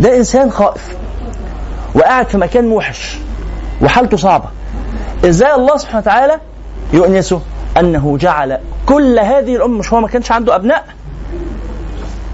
ده 0.00 0.16
إنسان 0.16 0.50
خائف. 0.50 0.96
وقاعد 1.94 2.26
في 2.28 2.38
مكان 2.38 2.68
موحش. 2.68 3.18
وحالته 3.82 4.16
صعبة. 4.16 4.44
إزاي 5.24 5.54
الله 5.54 5.76
سبحانه 5.76 5.98
وتعالى 6.00 6.40
يؤنسه؟ 6.92 7.40
أنه 7.80 8.16
جعل 8.20 8.58
كل 8.86 9.18
هذه 9.18 9.56
الأمة 9.56 9.78
مش 9.78 9.92
هو 9.92 10.00
ما 10.00 10.08
كانش 10.08 10.32
عنده 10.32 10.56
أبناء؟ 10.56 10.84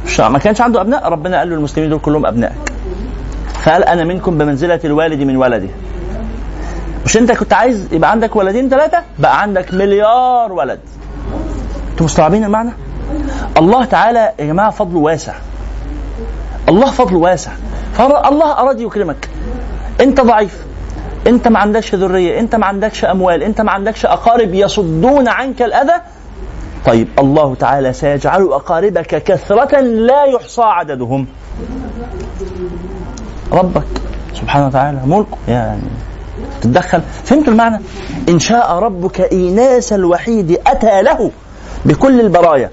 مش 0.07 0.21
ما 0.21 0.39
كانش 0.39 0.61
عنده 0.61 0.81
أبناء؟ 0.81 1.09
ربنا 1.09 1.39
قال 1.39 1.51
له 1.51 1.57
المسلمين 1.57 1.91
دول 1.91 1.99
كلهم 1.99 2.27
أبنائك. 2.27 2.55
فقال 3.63 3.85
أنا 3.85 4.05
منكم 4.05 4.39
بمنزلة 4.39 4.81
الوالد 4.85 5.23
من 5.23 5.37
ولده. 5.37 5.69
مش 7.05 7.17
أنت 7.17 7.33
كنت 7.33 7.53
عايز 7.53 7.93
يبقى 7.93 8.11
عندك 8.11 8.37
ولدين 8.37 8.69
ثلاثة؟ 8.69 9.03
بقى 9.19 9.43
عندك 9.43 9.75
مليار 9.75 10.53
ولد. 10.53 10.81
أنتوا 11.91 12.07
مستوعبين 12.07 12.45
المعنى؟ 12.45 12.71
الله 13.57 13.85
تعالى 13.85 14.33
يا 14.39 14.45
جماعة 14.45 14.71
فضله 14.71 14.99
واسع. 14.99 15.35
الله 16.69 16.91
فضله 16.91 17.19
واسع. 17.19 17.51
فالله 17.95 18.53
أراد 18.53 18.81
يكرمك. 18.81 19.29
أنت 20.01 20.21
ضعيف. 20.21 20.67
أنت 21.27 21.49
ما 21.49 21.59
عندكش 21.59 21.95
ذرية. 21.95 22.41
أنت 22.41 22.55
ما 22.55 22.67
عندكش 22.67 23.05
أموال. 23.05 23.43
أنت 23.43 23.61
ما 23.61 23.73
عندكش 23.73 24.07
أقارب 24.07 24.55
يصدون 24.55 25.29
عنك 25.29 25.63
الأذى. 25.63 26.01
طيب 26.87 27.09
الله 27.19 27.55
تعالى 27.55 27.93
سيجعل 27.93 28.43
أقاربك 28.43 29.23
كثرة 29.23 29.81
لا 29.81 30.25
يحصى 30.25 30.63
عددهم. 30.63 31.27
ربك 33.53 33.85
سبحانه 34.35 34.67
وتعالى 34.67 34.99
ملكه. 35.07 35.37
يعني 35.49 35.81
تتدخل. 36.61 37.01
فهمت 37.25 37.49
المعنى؟ 37.49 37.81
إن 38.29 38.39
شاء 38.39 38.73
ربك 38.73 39.21
إيناس 39.21 39.93
الوحيد 39.93 40.61
أتى 40.67 41.03
له 41.03 41.31
بكل 41.85 42.21
البرايا 42.21 42.71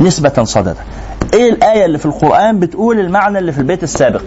نسبة 0.00 0.44
صددا 0.44 0.76
إيه 1.34 1.50
الآية 1.50 1.84
اللي 1.84 1.98
في 1.98 2.06
القرآن 2.06 2.60
بتقول 2.60 3.00
المعنى 3.00 3.38
اللي 3.38 3.52
في 3.52 3.58
البيت 3.58 3.82
السابق؟ 3.82 4.22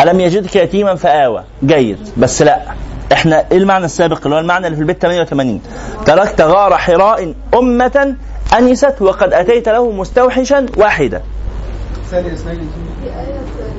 ألم 0.00 0.20
يجدك 0.20 0.56
يتيما 0.56 0.94
فآوى. 0.94 1.44
جيد. 1.64 1.98
بس 2.16 2.42
لا. 2.42 2.60
إحنا 3.12 3.44
إيه 3.52 3.58
المعنى 3.58 3.84
السابق؟ 3.84 4.20
اللي 4.24 4.34
هو 4.36 4.40
المعنى 4.40 4.66
اللي 4.66 4.76
في 4.76 4.82
البيت 4.82 5.02
88 5.02 5.60
تركت 6.06 6.40
غار 6.40 6.76
حراء 6.76 7.34
أمة 7.54 8.14
أنست 8.58 8.94
وقد 9.02 9.32
أتيت 9.32 9.68
له 9.68 9.90
مستوحشا 9.90 10.66
واحدا. 10.76 11.22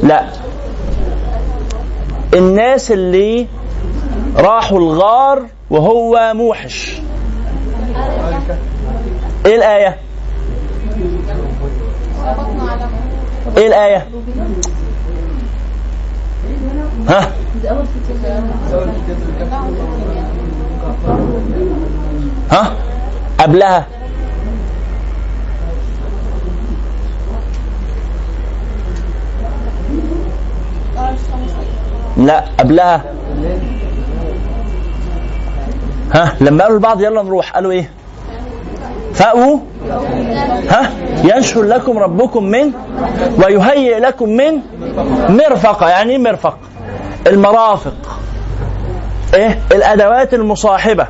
لا 0.04 0.26
الناس 2.34 2.92
اللي 2.92 3.48
راحوا 4.38 4.80
الغار 4.80 5.46
وهو 5.70 6.32
موحش 6.36 7.02
إيه 9.46 9.56
الآية؟ 9.56 9.98
إيه 13.58 13.68
الآية؟ 13.68 14.08
ها؟ 17.08 17.32
ها؟ 22.52 22.74
قبلها 23.40 23.88
لا 32.18 32.44
قبلها. 32.60 33.02
ها 36.14 36.36
لما 36.42 36.64
قالوا 36.64 36.78
البعض 36.78 37.02
يلا 37.02 37.24
نروح 37.24 37.52
قالوا 37.52 37.72
إيه؟ 37.72 37.90
فأووا 39.14 39.60
ها؟ 40.70 40.90
ينشر 41.24 41.64
لكم 41.64 41.98
ربكم 41.98 42.44
من 42.44 42.72
ويهيئ 43.46 44.00
لكم 44.00 44.30
من 44.30 44.60
مرفقة 45.30 45.90
يعني 45.90 46.12
إيه 46.12 46.18
مرفق؟ 46.18 46.58
المرافق. 47.28 48.20
إيه؟ 49.34 49.60
الأدوات 49.72 50.34
المصاحبة. 50.34 51.08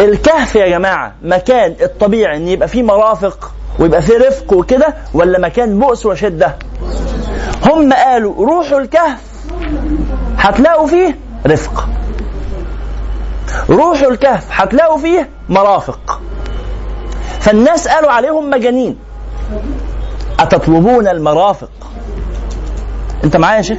الكهف 0.00 0.54
يا 0.56 0.68
جماعة 0.68 1.12
مكان 1.22 1.74
الطبيعي 1.82 2.36
إن 2.36 2.48
يبقى 2.48 2.68
فيه 2.68 2.82
مرافق 2.82 3.52
ويبقى 3.78 4.02
فيه 4.02 4.18
رفق 4.18 4.52
وكده 4.52 4.94
ولا 5.14 5.38
مكان 5.38 5.78
بؤس 5.78 6.06
وشدة؟ 6.06 6.56
هم 7.64 7.92
قالوا 7.92 8.46
روحوا 8.46 8.78
الكهف 8.80 9.20
هتلاقوا 10.38 10.86
فيه 10.86 11.18
رفق. 11.46 11.88
روحوا 13.70 14.10
الكهف 14.10 14.44
هتلاقوا 14.50 14.98
فيه 14.98 15.28
مرافق. 15.48 16.20
فالناس 17.40 17.88
قالوا 17.88 18.10
عليهم 18.10 18.50
مجانين. 18.50 18.96
أتطلبون 20.40 21.08
المرافق؟ 21.08 21.70
أنت 23.24 23.36
معايا 23.36 23.56
يا 23.56 23.62
شيخ؟ 23.62 23.78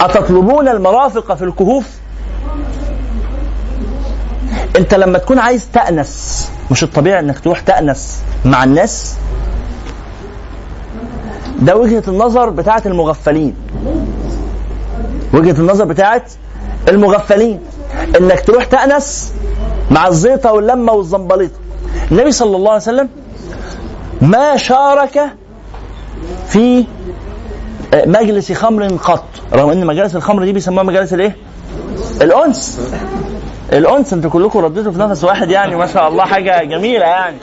أتطلبون 0.00 0.68
المرافق 0.68 1.34
في 1.34 1.44
الكهوف؟ 1.44 1.86
أنت 4.76 4.94
لما 4.94 5.18
تكون 5.18 5.38
عايز 5.38 5.68
تأنس 5.72 6.48
مش 6.70 6.82
الطبيعي 6.82 7.20
أنك 7.20 7.38
تروح 7.38 7.60
تأنس 7.60 8.22
مع 8.44 8.64
الناس 8.64 9.16
ده 11.58 11.76
وجهة 11.76 12.02
النظر 12.08 12.50
بتاعت 12.50 12.86
المغفلين. 12.86 13.54
وجهة 15.34 15.60
النظر 15.60 15.84
بتاعت 15.84 16.32
المغفلين. 16.88 17.60
إنك 18.20 18.40
تروح 18.40 18.64
تأنس 18.64 19.32
مع 19.90 20.06
الزيطة 20.06 20.52
واللمة 20.52 20.92
والزنبليطة. 20.92 21.58
النبي 22.12 22.32
صلى 22.32 22.56
الله 22.56 22.70
عليه 22.70 22.82
وسلم 22.82 23.08
ما 24.20 24.56
شارك 24.56 25.20
في 26.48 26.84
مجلس 28.06 28.52
خمر 28.52 28.86
قط. 28.86 29.24
رغم 29.54 29.70
إن 29.70 29.86
مجالس 29.86 30.16
الخمر 30.16 30.44
دي 30.44 30.52
بيسموها 30.52 30.82
مجالس 30.84 31.14
الإيه؟ 31.14 31.36
الأنس. 32.22 32.80
الأنس 33.72 34.12
أنتوا 34.12 34.30
كلكم 34.30 34.58
رديتوا 34.58 34.92
في 34.92 34.98
نفس 34.98 35.24
واحد 35.24 35.50
يعني 35.50 35.76
ما 35.76 35.86
شاء 35.86 36.08
الله 36.08 36.24
حاجة 36.24 36.64
جميلة 36.64 37.06
يعني. 37.06 37.36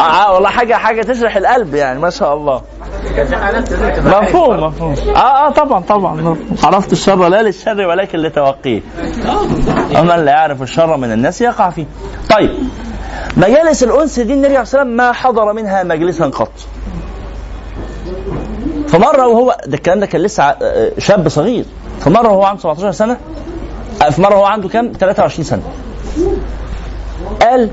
آه 0.00 0.34
والله 0.34 0.48
حاجة 0.48 0.74
حاجة 0.74 1.02
تشرح 1.02 1.36
القلب 1.36 1.74
يعني 1.74 2.00
ما 2.00 2.10
شاء 2.10 2.34
الله. 2.34 2.62
مفهوم 4.04 4.64
مفهوم. 4.64 4.94
آه 5.16 5.46
آه 5.46 5.50
طبعا 5.50 5.80
طبعا. 5.80 6.36
عرفت 6.64 6.92
الشر 6.92 7.28
لا 7.28 7.42
للشر 7.42 7.86
ولكن 7.86 8.18
لتوقيه. 8.18 8.80
ومن 9.98 10.24
لا 10.24 10.32
يعرف 10.32 10.62
الشر 10.62 10.96
من 10.96 11.12
الناس 11.12 11.40
يقع 11.40 11.70
فيه. 11.70 11.86
طيب 12.30 12.50
مجالس 13.36 13.82
الأنس 13.82 14.20
دي 14.20 14.32
النبي 14.34 14.46
عليه 14.46 14.60
الصلاة 14.60 14.82
والسلام 14.82 14.96
ما 14.96 15.12
حضر 15.12 15.52
منها 15.52 15.82
مجلسا 15.82 16.26
قط. 16.26 16.52
فمرة 18.88 19.26
وهو 19.26 19.56
ده 19.66 19.74
الكلام 19.74 20.00
ده 20.00 20.06
كان 20.06 20.20
لسه 20.20 20.54
شاب 20.98 21.28
صغير. 21.28 21.64
فمرة 22.00 22.28
وهو 22.28 22.44
عنده 22.44 22.60
17 22.60 22.92
سنة 22.92 23.16
في 24.10 24.22
مره 24.22 24.34
هو 24.34 24.44
عنده 24.44 24.68
كام؟ 24.68 24.92
23 24.92 25.44
سنة. 25.44 25.62
قال 27.42 27.70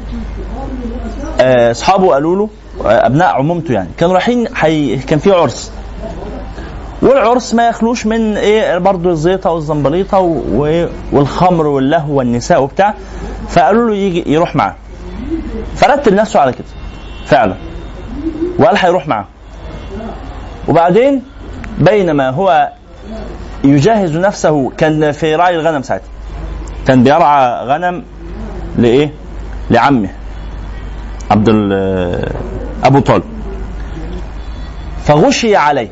أصحابه 1.72 2.14
قالوا 2.14 2.36
له 2.36 2.50
أبناء 2.82 3.28
عمومته 3.28 3.74
يعني. 3.74 3.90
كانوا 3.98 4.14
رايحين 4.14 4.56
حي... 4.56 4.98
كان 4.98 5.20
في 5.20 5.32
عرس. 5.32 5.72
والعرس 7.02 7.54
ما 7.54 7.68
يخلوش 7.68 8.06
من 8.06 8.38
إيه 8.38 8.78
برضه 8.78 9.10
الزيطة 9.10 9.52
والزنبليطة 9.52 10.20
و... 10.20 10.88
والخمر 11.12 11.68
واللهو 11.68 12.14
والنساء 12.18 12.64
وبتاع. 12.64 12.94
فقالوا 13.50 13.90
له 13.90 13.96
يجي 13.96 14.34
يروح 14.34 14.56
معاه. 14.56 14.76
فرتب 15.76 16.14
نفسه 16.14 16.40
على 16.40 16.52
كده. 16.52 16.68
فعلا. 17.26 17.56
وقال 18.60 18.78
هيروح 18.78 19.08
معاه. 19.08 19.26
وبعدين 20.68 21.24
بينما 21.80 22.30
هو 22.30 22.72
يجهز 23.64 24.18
نفسه 24.18 24.72
كان 24.78 25.12
في 25.12 25.36
راعي 25.36 25.56
الغنم 25.56 25.82
ساعتها. 25.82 26.08
كان 26.88 27.04
بيرعى 27.04 27.66
غنم 27.66 28.04
لإيه؟ 28.78 29.14
لعمه. 29.72 30.10
عبد 31.34 31.50
أبو 32.84 33.00
طالب. 33.00 33.24
فغشي 35.06 35.56
عليه. 35.56 35.90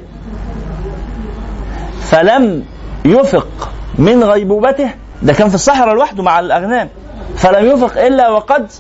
فلم 2.02 2.64
يفق 3.06 3.70
من 3.96 4.24
غيبوبته. 4.24 4.90
ده 5.22 5.34
كان 5.34 5.50
في 5.50 5.56
الصحراء 5.56 5.96
لوحده 5.96 6.24
مع 6.24 6.40
الأغنام. 6.40 6.90
فلم 7.36 7.66
يفق 7.66 8.02
إلا 8.02 8.30
وقد 8.30 8.72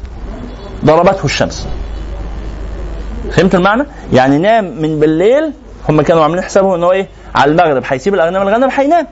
ضربته 0.85 1.25
الشمس. 1.25 1.67
فهمت 3.31 3.55
المعنى؟ 3.55 3.83
يعني 4.13 4.37
نام 4.37 4.81
من 4.81 4.99
بالليل 4.99 5.51
هم 5.89 6.01
كانوا 6.01 6.23
عاملين 6.23 6.43
حسابهم 6.43 6.73
إن 6.73 6.83
هو 6.83 6.91
إيه؟ 6.91 7.07
على 7.35 7.51
المغرب. 7.51 7.83
هيسيب 7.87 8.13
الأغنام 8.13 8.47
الغنم 8.47 8.69
هينام. 8.71 9.07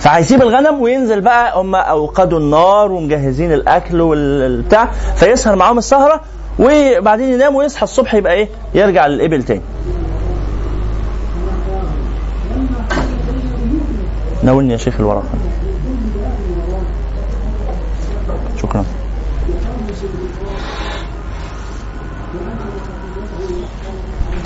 فهيسيب 0.00 0.42
الغنم 0.42 0.80
وينزل 0.80 1.20
بقى 1.20 1.60
هم 1.60 1.74
أوقدوا 1.74 2.38
النار 2.38 2.92
ومجهزين 2.92 3.52
الأكل 3.52 4.00
والبتاع 4.00 4.90
فيسهر 5.16 5.56
معاهم 5.56 5.78
السهرة 5.78 6.20
وبعدين 6.58 7.32
ينام 7.32 7.54
ويصحى 7.54 7.82
الصبح 7.82 8.14
يبقى 8.14 8.32
إيه؟ 8.32 8.48
يرجع 8.74 9.06
للإبل 9.06 9.42
تاني. 9.42 9.62
ناولني 14.42 14.72
يا 14.72 14.76
شيخ 14.78 14.94
الورقه. 15.00 15.24
شكرا. 18.62 18.84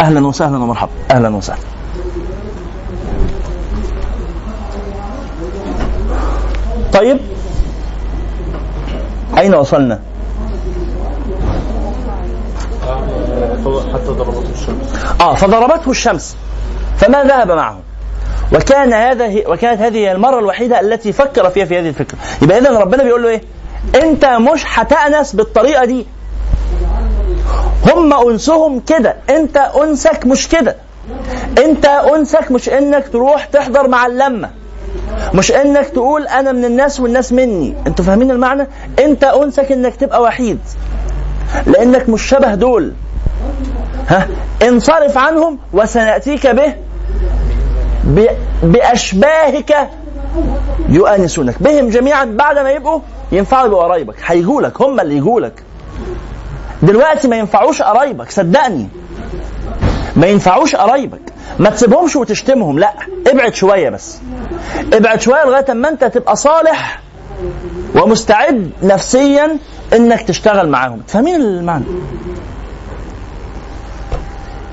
أهلا 0.00 0.26
وسهلا 0.26 0.56
ومرحبا 0.56 0.90
أهلا 1.10 1.28
وسهلا. 1.28 1.73
طيب؟ 6.94 7.18
أين 9.38 9.54
وصلنا؟ 9.54 10.00
حتى 13.94 14.08
ضربته 14.08 14.50
الشمس 14.52 14.94
آه 15.20 15.34
فضربته 15.34 15.90
الشمس. 15.90 16.36
فما 16.98 17.24
ذهب 17.24 17.50
معه؟ 17.50 17.80
وكان 18.52 18.92
هذا 18.92 19.48
وكانت 19.48 19.80
هذه 19.80 19.96
هي 19.96 20.12
المرة 20.12 20.38
الوحيدة 20.38 20.80
التي 20.80 21.12
فكر 21.12 21.50
فيها 21.50 21.64
في 21.64 21.78
هذه 21.78 21.88
الفكرة. 21.88 22.18
يبقى 22.42 22.58
إذا 22.58 22.78
ربنا 22.78 23.02
بيقول 23.02 23.22
له 23.22 23.28
إيه؟ 23.28 23.42
أنت 23.94 24.24
مش 24.24 24.64
هتأنس 24.66 25.32
بالطريقة 25.36 25.84
دي. 25.84 26.06
هم 27.92 28.12
أنسهم 28.30 28.80
كده. 28.80 29.16
أنت 29.30 29.56
أنسك 29.56 30.26
مش 30.26 30.48
كده. 30.48 30.76
أنت 31.58 31.86
أنسك 31.86 32.50
مش 32.50 32.68
إنك 32.68 33.08
تروح 33.08 33.44
تحضر 33.44 33.88
مع 33.88 34.06
اللمة. 34.06 34.50
مش 35.34 35.52
انك 35.52 35.86
تقول 35.86 36.26
أنا 36.26 36.52
من 36.52 36.64
الناس 36.64 37.00
والناس 37.00 37.32
مني. 37.32 37.74
أنتوا 37.86 38.04
فاهمين 38.04 38.30
المعنى؟ 38.30 38.66
انت 38.98 39.24
انسك 39.24 39.72
انك 39.72 39.96
تبقى 39.96 40.22
وحيد. 40.22 40.58
لانك 41.66 42.08
مش 42.08 42.22
شبه 42.22 42.54
دول. 42.54 42.92
ها؟ 44.08 44.28
انصرف 44.68 45.18
عنهم 45.18 45.58
وسنأتيك 45.72 46.46
به 46.46 46.74
بأشباهك 48.62 49.88
يؤانسونك. 50.88 51.62
بهم 51.62 51.88
جميعا 51.88 52.24
بعد 52.24 52.58
ما 52.58 52.70
يبقوا 52.70 53.00
ينفعوا 53.32 53.66
يبقوا 53.66 53.82
قرايبك. 53.82 54.14
هيجوا 54.26 54.62
لك 54.62 54.82
هم 54.82 55.00
اللي 55.00 55.16
يجوا 55.16 55.40
لك 55.40 55.62
دلوقتي 56.82 57.28
ما 57.28 57.36
ينفعوش 57.36 57.82
قرايبك 57.82 58.30
صدقني. 58.30 58.88
ما 60.16 60.26
ينفعوش 60.26 60.76
قرايبك. 60.76 61.33
ما 61.58 61.70
تسيبهمش 61.70 62.16
وتشتمهم 62.16 62.78
لا 62.78 62.92
ابعد 63.26 63.54
شوية 63.54 63.90
بس. 63.90 64.18
ابعد 64.92 65.20
شوية 65.20 65.44
لغاية 65.44 65.64
أما 65.70 65.88
أنت 65.88 66.04
تبقى 66.04 66.36
صالح 66.36 67.00
ومستعد 67.94 68.70
نفسيا 68.82 69.58
إنك 69.92 70.22
تشتغل 70.22 70.68
معاهم. 70.68 71.02
فاهمين 71.08 71.34
المعنى؟ 71.40 71.84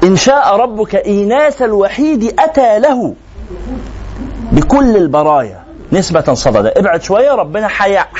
إن 0.04 0.16
شاء 0.16 0.56
ربك 0.56 0.96
إيناس 0.96 1.62
الوحيد 1.62 2.40
أتى 2.40 2.80
له 2.80 3.14
بكل 4.52 4.98
البرايا. 4.98 5.64
نسبة 5.92 6.34
صددة. 6.34 6.74
ابعد 6.78 7.04
شوية 7.04 7.32
ربنا 7.32 7.70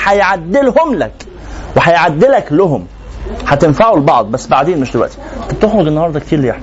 هيعدلهم 0.06 0.94
لك 0.94 1.26
وهيعدلك 1.76 2.46
لهم. 2.50 2.86
هتنفعوا 3.46 3.98
لبعض 3.98 4.26
بس 4.26 4.46
بعدين 4.46 4.80
مش 4.80 4.92
دلوقتي. 4.92 5.18
أنت 5.50 5.64
بتخرج 5.64 5.86
النهارده 5.86 6.20
كتير 6.20 6.38
ليه؟ 6.38 6.60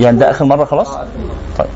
يعني 0.00 0.18
ده 0.18 0.30
آخر 0.30 0.44
مرة 0.44 0.64
خلاص؟ 0.64 0.88
طيب. 1.58 1.68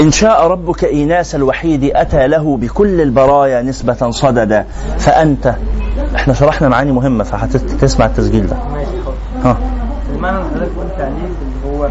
إن 0.00 0.10
شاء 0.10 0.46
ربك 0.46 0.84
إيناس 0.84 1.34
الوحيد 1.34 1.90
أتى 1.96 2.26
له 2.28 2.56
بكل 2.56 3.00
البرايا 3.00 3.62
نسبة 3.62 4.10
صددا 4.10 4.66
فأنت 4.98 5.54
إحنا 6.14 6.34
شرحنا 6.34 6.68
معاني 6.68 6.92
مهمة 6.92 7.24
فهتسمع 7.24 8.06
التسجيل 8.06 8.46
ده. 8.46 8.56
ها. 9.44 9.56
المعنى 10.14 10.36
اللي 10.38 10.50
حضرتك 10.50 10.70
قلت 10.78 11.00
عليه 11.00 11.06
اللي 11.14 11.66
هو 11.66 11.88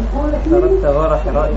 تركت 0.50 0.84
غار 0.84 1.18
حراء 1.18 1.52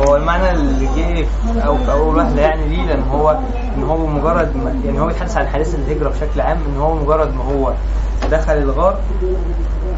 هو 0.00 0.16
المعنى 0.16 0.50
اللي 0.50 0.88
جه 0.96 1.26
أو 1.66 1.78
في 1.78 1.92
أول 1.92 2.16
وهله 2.16 2.40
يعني 2.40 2.68
ليه 2.68 2.82
لأن 2.86 3.02
هو 3.02 3.38
إن 3.76 3.82
هو 3.82 4.06
مجرد 4.06 4.56
ما 4.56 4.74
يعني 4.84 5.00
هو 5.00 5.06
بيتحدث 5.06 5.36
عن 5.36 5.48
حديث 5.48 5.74
الهجرة 5.74 6.08
بشكل 6.08 6.40
عام 6.40 6.58
إن 6.74 6.80
هو 6.80 6.94
مجرد 6.94 7.34
ما 7.34 7.44
هو 7.44 7.72
دخل 8.30 8.52
الغار 8.52 8.98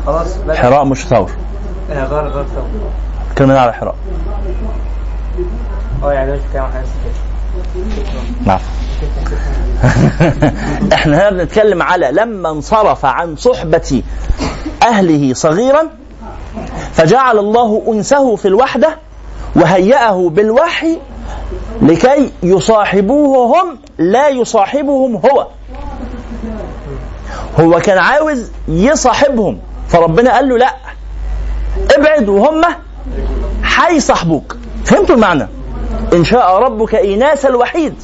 خلاص 0.06 0.38
حراء 0.48 0.84
مش 0.84 1.06
ثور. 1.06 1.30
آه، 1.90 2.04
غار 2.04 2.28
غار 2.28 2.44
ثور. 2.44 2.64
كلمة 3.38 3.58
على 3.58 3.72
حراء. 3.72 3.94
آه 6.04 6.12
يعني 6.12 6.32
مش 6.32 6.40
بتكلم 6.40 6.62
عن 6.62 6.72
حديث 6.72 6.90
الهجرة. 7.04 7.32
نعم. 8.46 8.60
إحنا 10.92 11.16
هنا 11.16 11.30
بنتكلم 11.30 11.82
على 11.82 12.10
لما 12.12 12.50
انصرف 12.50 13.04
عن 13.04 13.36
صحبة 13.36 14.02
أهله 14.82 15.34
صغيرا 15.34 15.88
فجعل 16.92 17.38
الله 17.38 17.82
أنسه 17.88 18.36
في 18.36 18.48
الوحدة 18.48 18.98
وهيأه 19.56 20.28
بالوحي 20.28 20.98
لكي 21.82 22.30
يصاحبوه 22.42 23.60
هم 23.62 23.78
لا 23.98 24.28
يصاحبهم 24.28 25.16
هو. 25.16 25.46
هو 27.60 27.80
كان 27.80 27.98
عاوز 27.98 28.50
يصاحبهم 28.68 29.58
فربنا 29.88 30.34
قال 30.34 30.48
له 30.48 30.58
لا 30.58 30.74
ابعد 31.96 32.28
وهم 32.28 32.62
هيصاحبوك. 33.64 34.56
فهمتوا 34.84 35.14
المعنى؟ 35.14 35.48
إن 36.12 36.24
شاء 36.24 36.58
ربك 36.58 36.94
ايناس 36.94 37.46
الوحيد. 37.46 37.94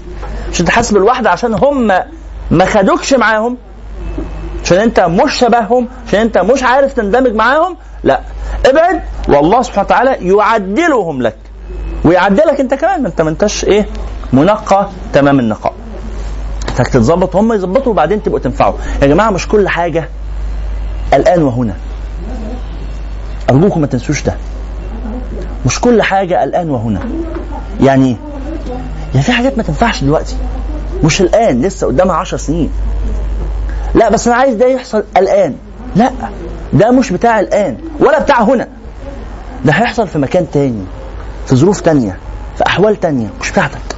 مش 0.53 0.61
أنت 0.61 0.70
حاسس 0.70 0.92
بالوحده 0.92 1.30
عشان 1.30 1.55
هم 1.55 1.86
ما 2.51 2.64
خدوكش 2.64 3.14
معاهم؟ 3.14 3.57
عشان 4.64 4.78
أنت 4.78 5.01
مش 5.01 5.34
شبههم؟ 5.34 5.88
عشان 6.07 6.20
أنت 6.20 6.38
مش 6.38 6.62
عارف 6.62 6.92
تندمج 6.92 7.34
معاهم؟ 7.34 7.76
لا. 8.05 8.20
إبعد. 8.66 9.01
والله 9.28 9.62
سبحانه 9.62 9.84
وتعالى 9.86 10.28
يعدلهم 10.28 11.22
لك. 11.22 11.36
ويعدلك 12.05 12.61
أنت 12.61 12.74
كمان. 12.74 13.03
ما 13.03 13.09
أنت 13.09 13.20
ما 13.20 13.30
أنتش 13.30 13.64
إيه؟ 13.64 13.86
منقى 14.32 14.88
تمام 15.12 15.40
النقاء. 15.40 15.72
إنك 16.78 16.88
تتظبط. 16.88 17.36
هم 17.36 17.53
يظبطوا 17.53 17.92
وبعدين 17.92 18.22
تبقوا 18.22 18.38
تنفعوا. 18.38 18.74
يا 19.03 19.07
جماعة 19.07 19.30
مش 19.30 19.49
كل 19.49 19.68
حاجة 19.68 20.09
الآن 21.14 21.42
وهنا. 21.42 21.74
أرجوكم 23.51 23.80
ما 23.80 23.86
تنسوش 23.86 24.22
ده. 24.22 24.34
مش 25.66 25.80
كل 25.80 26.03
حاجة 26.03 26.44
الآن 26.44 26.70
وهنا. 26.70 27.01
يعني؟ 27.80 28.16
يعني 29.14 29.22
في 29.26 29.32
حاجات 29.32 29.57
ما 29.57 29.62
تنفعش 29.62 30.05
دلوقتي. 30.05 30.36
مش 31.05 31.20
الآن. 31.20 31.62
لسه 31.62 31.86
قدامها 31.86 32.16
عشر 32.16 32.36
سنين. 32.36 32.70
لا 33.94 34.09
بس 34.11 34.28
أنا 34.28 34.36
عايز 34.36 34.55
ده 34.55 34.66
يحصل 34.66 35.05
الآن. 35.16 35.55
لا 35.97 36.11
ده 36.72 36.91
مش 36.91 37.12
بتاع 37.12 37.41
الآن 37.41 37.76
ولا 38.01 38.20
بتاع 38.22 38.43
هنا. 38.43 38.68
ده 39.64 39.72
هيحصل 39.72 40.09
في 40.09 40.18
مكان 40.18 40.47
تاني 40.53 40.84
في 41.47 41.57
ظروف 41.57 41.80
تانية 41.80 42.18
في 42.57 42.66
أحوال 42.66 43.01
تانية 43.01 43.28
مش 43.41 43.51
بتاعتك. 43.51 43.97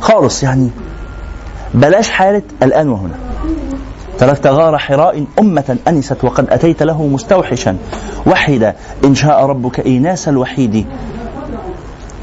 خالص 0.00 0.42
يعني. 0.42 0.70
بلاش 1.74 2.10
حالة 2.10 2.42
الآن 2.62 2.88
وهنا. 2.88 3.14
تركت 4.18 4.46
غار 4.46 4.78
حراء 4.78 5.24
أمة 5.38 5.76
أنست 5.88 6.24
وقد 6.24 6.50
أتيت 6.50 6.82
له 6.82 7.06
مستوحشا. 7.06 7.76
وحدا 8.26 8.74
إن 9.04 9.14
شاء 9.14 9.46
ربك 9.46 9.86
إيناس 9.86 10.28
الوحيد. 10.28 10.86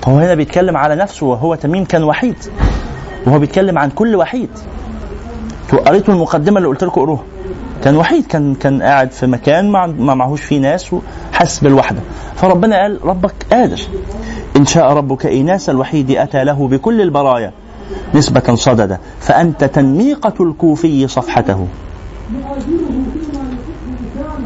هو 0.08 0.18
هنا 0.18 0.36
بيتكلم 0.36 0.78
على 0.78 0.96
نفسه 0.96 1.26
وهو 1.26 1.56
تميم 1.56 1.86
كان 1.86 2.04
وحيد. 2.04 2.36
وهو 3.26 3.40
بيتكلم 3.40 3.78
عن 3.78 3.90
كل 3.90 4.16
وحيد. 4.16 4.50
أنتوا 5.64 5.80
قريتوا 5.80 6.14
المقدمة 6.14 6.58
اللي 6.58 6.68
قلت 6.70 6.84
لكم 6.84 7.02
قروها 7.02 7.24
كان 7.84 7.98
وحيد 7.98 8.28
كان 8.28 8.56
كان 8.56 8.82
قاعد 8.82 9.12
في 9.12 9.28
مكان 9.28 9.72
ما 9.72 10.16
معهوش 10.16 10.42
فيه 10.42 10.60
ناس 10.60 10.94
وحس 10.94 11.60
بالوحدة. 11.60 12.00
فربنا 12.36 12.82
قال 12.82 13.00
ربك 13.04 13.34
قادر. 13.52 13.82
إن 14.56 14.66
شاء 14.66 14.94
ربك 14.94 15.26
إيناس 15.26 15.70
الوحيد 15.70 16.12
أتى 16.12 16.44
له 16.44 16.68
بكل 16.68 17.02
البرايا 17.02 17.52
نسبة 18.16 18.56
صددا. 18.56 19.00
فأنت 19.20 19.64
تنميقة 19.64 20.34
الكوفي 20.40 21.08
صفحته. 21.08 21.68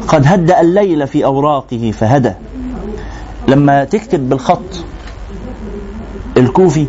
قد 0.08 0.26
هدأ 0.26 0.60
الليل 0.60 1.06
في 1.06 1.24
أوراقه 1.24 1.90
فهدى. 1.90 2.32
لما 3.48 3.84
تكتب 3.84 4.28
بالخط 4.28 4.84
الكوفي 6.36 6.86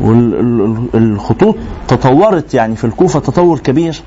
والخطوط 0.00 1.56
تطورت 1.88 2.54
يعني 2.54 2.76
في 2.76 2.84
الكوفة 2.84 3.20
تطور 3.20 3.58
كبير 3.58 4.02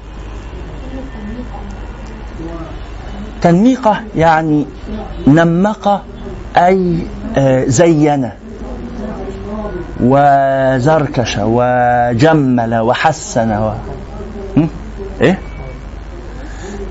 تنميقة 3.41 4.01
يعني 4.15 4.65
نمق 5.27 6.03
أي 6.57 6.97
آه، 7.37 7.65
زين 7.67 8.29
وزركش 10.03 11.37
وجمل 11.41 12.75
وحسن 12.79 13.51
و... 13.51 13.73
م? 14.57 14.67
إيه 15.21 15.39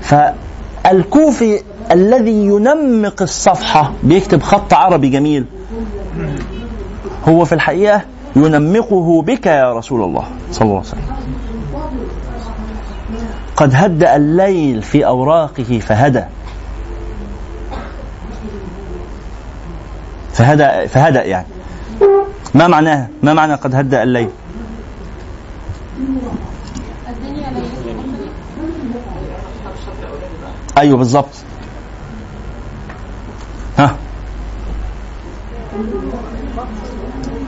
فالكوفي 0.01 1.61
الذي 1.91 2.45
ينمق 2.45 3.21
الصفحة 3.21 3.91
بيكتب 4.03 4.41
خط 4.43 4.73
عربي 4.73 5.09
جميل 5.09 5.45
هو 7.27 7.45
في 7.45 7.55
الحقيقة 7.55 8.01
ينمقه 8.35 9.21
بك 9.21 9.45
يا 9.45 9.73
رسول 9.73 10.03
الله. 10.03 10.23
صلى 10.51 10.61
الله 10.61 10.77
عليه 10.77 10.87
وسلم. 10.87 11.05
قد 13.55 13.75
هدأ 13.75 14.15
الليل 14.15 14.81
في 14.81 15.05
أوراقه 15.05 15.79
فهدى. 15.79 16.23
فهدأ 20.33 20.87
فهدأ 20.87 21.23
يعني. 21.23 21.47
ما 22.53 22.67
معناها؟ 22.67 23.07
ما 23.23 23.33
معنى 23.33 23.53
قد 23.53 23.75
هدأ 23.75 24.03
الليل؟ 24.03 24.29
أيوه 30.77 30.97
بالظبط 30.97 31.29
ها. 33.77 33.95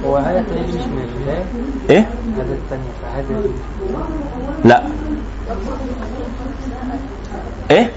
هو 0.06 0.18
هذا 0.18 0.40
التاني 0.40 0.68
مش 0.68 0.84
من 0.86 1.10
الله 1.16 1.46
إيه؟ 1.90 2.10
هذا 2.38 2.54
التاني 2.54 2.84
فهذا 3.02 3.42
لا 4.66 4.84
إيه؟ 7.72 7.92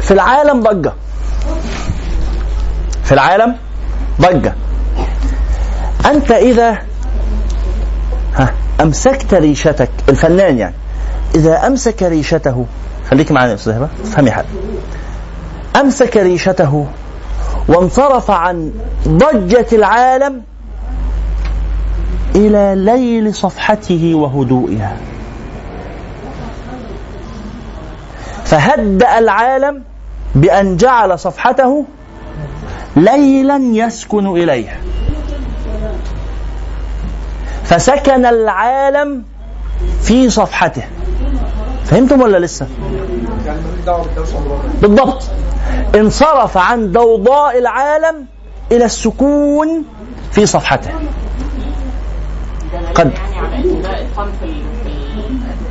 في 0.00 0.10
العالم 0.10 0.60
ضجة 0.62 0.92
في 3.04 3.12
العالم 3.12 3.56
ضجة 4.20 4.54
أنت 6.06 6.30
اذا 6.30 6.78
ها 8.34 8.54
أمسكت 8.80 9.34
ريشتك 9.34 9.90
الفنان 10.08 10.58
يعني 10.58 10.74
إذا 11.34 11.66
أمسك 11.66 12.02
ريشته 12.02 12.66
خليك 13.12 13.32
معايا 13.32 13.48
يا 13.50 13.54
أستاذ 13.54 13.86
افهمي 14.04 14.30
حاجة. 14.30 14.46
أمسك 15.80 16.16
ريشته 16.16 16.86
وانصرف 17.68 18.30
عن 18.30 18.72
ضجة 19.08 19.66
العالم 19.72 20.42
إلى 22.34 22.74
ليل 22.76 23.34
صفحته 23.34 24.14
وهدوئها. 24.14 24.96
فهدأ 28.44 29.18
العالم 29.18 29.82
بأن 30.34 30.76
جعل 30.76 31.18
صفحته 31.18 31.84
ليلا 32.96 33.56
يسكن 33.56 34.26
إليه 34.26 34.80
فسكن 37.64 38.26
العالم 38.26 39.22
في 40.02 40.30
صفحته. 40.30 40.84
فهمتم 41.92 42.22
ولا 42.22 42.38
لسه؟ 42.38 42.66
بالضبط. 44.82 45.22
انصرف 45.94 46.56
عن 46.56 46.92
ضوضاء 46.92 47.58
العالم 47.58 48.26
إلى 48.72 48.84
السكون 48.84 49.84
في 50.30 50.46
صفحته. 50.46 50.90
قد 52.94 53.12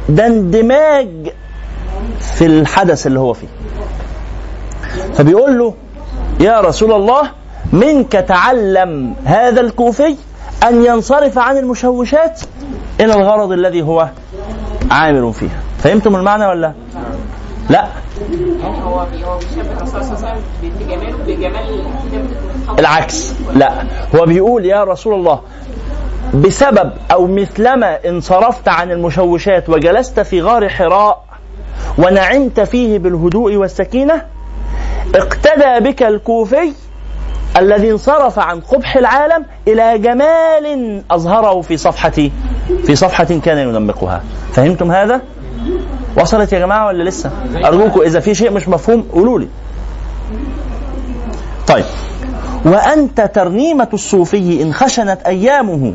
ده 0.10 0.28
اندماج 0.28 1.34
في 2.20 2.46
الحدث 2.46 3.08
اللي 3.08 3.20
هو 3.20 3.34
فيه. 3.34 3.48
فبيقول 5.14 5.60
له 5.60 5.74
يا 6.40 6.62
رسول 6.62 6.92
الله 6.94 7.32
منك 7.74 8.12
تعلم 8.12 9.16
هذا 9.26 9.62
الكوفي 9.62 10.16
أن 10.68 10.86
ينصرف 10.86 11.38
عن 11.38 11.58
المشوشات 11.58 12.42
إلى 13.00 13.14
الغرض 13.14 13.52
الذي 13.52 13.82
هو 13.82 14.10
عامل 14.92 15.34
فيها. 15.34 15.71
فهمتم 15.84 16.16
المعنى 16.16 16.46
ولا؟ 16.46 16.74
لا. 17.70 17.88
هو 18.64 18.72
هو 18.72 19.06
بيشبه 19.38 19.72
الرسول 19.78 20.04
صلى 20.04 20.18
الله 20.18 20.28
عليه 20.28 20.42
وسلم 20.64 21.18
بجمال 21.28 21.84
العكس. 22.80 23.34
لا. 23.54 23.72
هو 24.16 24.26
بيقول 24.26 24.66
يا 24.66 24.84
رسول 24.84 25.14
الله 25.14 25.42
بسبب 26.34 26.92
أو 27.12 27.28
مثلما 27.28 28.00
انصرفت 28.10 28.68
عن 28.68 28.92
المشوشات 28.92 29.70
وجلست 29.70 30.20
في 30.20 30.42
غار 30.42 30.70
حراء 30.70 31.24
ونعمت 31.98 32.60
فيه 32.60 33.00
بالهدوء 33.00 33.56
والسكينة 33.56 34.22
اقتدى 35.16 35.90
بك 35.90 36.04
الكوفي 36.04 36.74
الذي 37.58 37.92
انصرف 37.92 38.40
عن 38.40 38.60
قبح 38.60 38.96
العالم 38.96 39.46
إلى 39.68 39.98
جمال 39.98 41.04
أظهره 41.12 41.62
في 41.62 41.78
صفحه 41.78 42.30
في 42.86 42.96
صفحة 42.96 43.24
كان 43.24 43.58
ينمقها. 43.58 44.24
فهمتم 44.54 44.92
هذا؟ 44.92 45.22
وصلت 46.18 46.54
يا 46.54 46.60
جماعة 46.60 46.88
ولا 46.88 47.04
لسه؟ 47.04 47.32
أرجوكم 47.66 48.02
إذا 48.02 48.20
في 48.20 48.36
شيء 48.36 48.52
مش 48.52 48.68
مفهوم 48.68 49.02
قولوا 49.02 49.40
لي. 49.40 49.48
طيب. 51.68 51.86
وأنت 52.66 53.22
ترنيمة 53.22 53.88
الصوفي 53.94 54.62
إن 54.62 54.74
خشنت 54.74 55.22
أيامه 55.22 55.94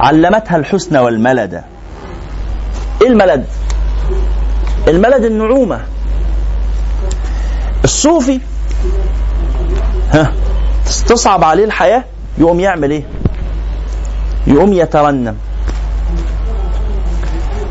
علمتها 0.00 0.56
الحسن 0.56 0.96
والملد. 0.96 1.62
إيه 3.02 3.08
الملد؟ 3.08 3.44
الملد 4.88 5.24
النعومة. 5.24 5.80
الصوفي 7.84 8.40
ها 10.12 10.32
تصعب 11.06 11.44
عليه 11.44 11.64
الحياة 11.64 12.04
يقوم 12.38 12.60
يعمل 12.60 12.90
إيه؟ 12.90 13.02
يقوم 14.46 14.72
يترنم. 14.72 15.36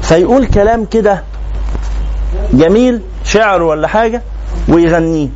فيقول 0.07 0.45
كلام 0.45 0.85
كده 0.85 1.23
جميل 2.53 3.01
شعر 3.23 3.61
ولا 3.61 3.87
حاجة 3.87 4.21
ويغنيه. 4.69 5.29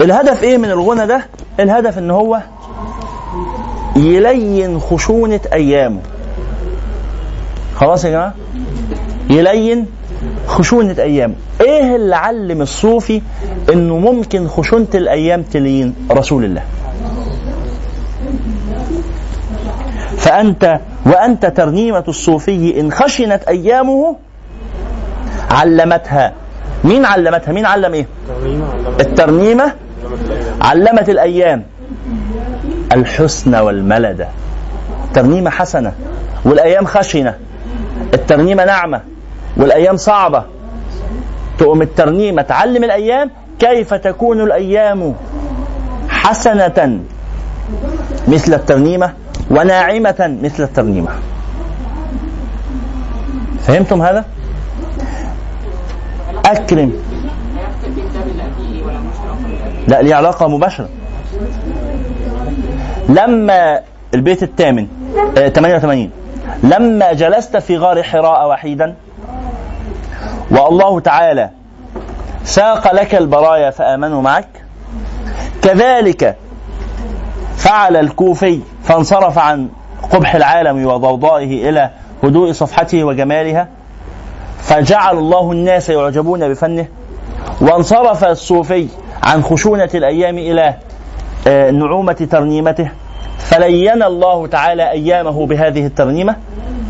الهدف 0.00 0.42
إيه 0.42 0.58
من 0.58 0.70
الغنى 0.70 1.06
ده؟ 1.06 1.26
الهدف 1.60 1.98
إن 1.98 2.10
هو 2.10 2.40
يلين 3.96 4.80
خشونة 4.80 5.40
أيامه. 5.52 6.00
خلاص 7.76 8.04
يا 8.04 8.10
جماعة؟ 8.10 8.34
يلين 9.30 9.86
خشونة 10.46 10.96
أيامه. 10.98 11.34
إيه 11.60 11.96
اللي 11.96 12.16
علم 12.16 12.62
الصوفي 12.62 13.22
إنه 13.72 13.98
ممكن 13.98 14.48
خشونة 14.48 14.86
الأيام 14.94 15.42
تلين 15.42 15.94
رسول 16.10 16.44
الله؟ 16.44 16.62
فأنت 20.26 20.80
وأنت 21.06 21.46
ترنيمة 21.46 22.04
الصوفي 22.08 22.80
إن 22.80 22.92
خشنت 22.92 23.42
أيامه 23.48 24.16
علمتها. 25.50 26.32
مين 26.84 27.04
علمتها؟ 27.04 27.52
مين 27.52 27.66
علم 27.66 27.94
إيه؟ 27.94 28.06
الترنيمة 29.00 29.72
علمت 30.60 31.08
الأيام. 31.08 31.62
الحسن 32.92 33.54
والملدة 33.54 34.28
ترنيمة 35.14 35.50
حسنة. 35.50 35.92
والأيام 36.44 36.86
خشنة. 36.86 37.34
الترنيمة 38.14 38.64
نعمة 38.64 39.00
والأيام 39.56 39.96
صعبة. 39.96 40.44
تقوم 41.58 41.82
الترنيمة 41.82 42.42
تعلم 42.42 42.84
الأيام 42.84 43.30
كيف 43.58 43.94
تكون 43.94 44.40
الأيام 44.40 45.14
حسنة. 46.08 47.00
مثل 48.28 48.54
الترنيمة 48.54 49.12
وناعمة 49.50 50.38
مثل 50.42 50.62
الترنيمة. 50.62 51.08
فهمتم 53.66 54.02
هذا؟ 54.02 54.24
أكرم. 56.46 56.92
لا 59.88 60.02
ليه 60.02 60.14
علاقة 60.14 60.48
مباشرة. 60.48 60.88
لما 63.08 63.80
البيت 64.14 64.42
الثامن 64.42 64.86
آه 65.38 65.48
88 65.48 66.10
لما 66.62 67.12
جلست 67.12 67.56
في 67.56 67.76
غار 67.78 68.02
حراء 68.02 68.48
وحيدا 68.48 68.94
والله 70.50 71.00
تعالى 71.00 71.50
ساق 72.44 72.94
لك 72.94 73.14
البرايا 73.14 73.70
فآمنوا 73.70 74.22
معك 74.22 74.48
كذلك 75.62 76.36
فعل 77.56 77.96
الكوفي 77.96 78.60
فانصرف 78.86 79.38
عن 79.38 79.68
قبح 80.10 80.34
العالم 80.34 80.86
وضوضائه 80.86 81.68
إلى 81.68 81.90
هدوء 82.24 82.52
صفحته 82.52 83.04
وجمالها 83.04 83.68
فجعل 84.58 85.18
الله 85.18 85.52
الناس 85.52 85.90
يعجبون 85.90 86.48
بفنه 86.48 86.86
وانصرف 87.60 88.24
الصوفي 88.24 88.88
عن 89.22 89.42
خشونة 89.42 89.90
الأيام 89.94 90.38
إلى 90.38 90.74
آه، 91.48 91.70
نعومة 91.70 92.28
ترنيمته 92.30 92.90
فلين 93.38 94.02
الله 94.02 94.46
تعالى 94.46 94.90
أيامه 94.90 95.46
بهذه 95.46 95.86
الترنيمة. 95.86 96.36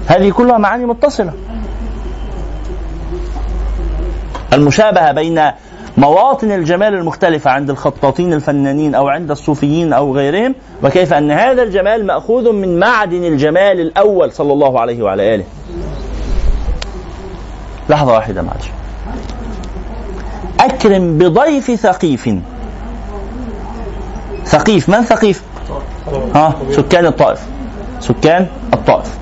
هذه 0.06 0.30
كلها 0.30 0.58
معاني 0.58 0.86
متصلة. 0.86 1.32
المشابهة 4.52 5.12
بين 5.12 5.42
مواطن 5.98 6.52
الجمال 6.52 6.94
المختلفة 6.94 7.50
عند 7.50 7.70
الخطاطين 7.70 8.32
الفنانين 8.32 8.94
أو 8.94 9.08
عند 9.08 9.30
الصوفيين 9.30 9.92
أو 9.92 10.16
غيرهم 10.16 10.54
وكيف 10.82 11.12
أن 11.12 11.30
هذا 11.30 11.62
الجمال 11.62 12.06
مأخوذ 12.06 12.52
من 12.52 12.78
معدن 12.78 13.24
الجمال 13.24 13.80
الأول 13.80 14.32
صلى 14.32 14.52
الله 14.52 14.80
عليه 14.80 15.02
وعلى 15.02 15.34
آله. 15.34 15.44
لحظة 17.88 18.12
واحدة 18.12 18.42
معلش. 18.42 18.70
أكرم 20.60 21.18
بضيف 21.18 21.70
ثقيف. 21.70 22.30
ثقيف 24.44 24.88
من 24.88 25.02
ثقيف؟ 25.02 25.42
ها 26.34 26.54
سكان 26.70 27.06
الطائف. 27.06 27.40
سكان 28.00 28.46
الطائف. 28.72 29.18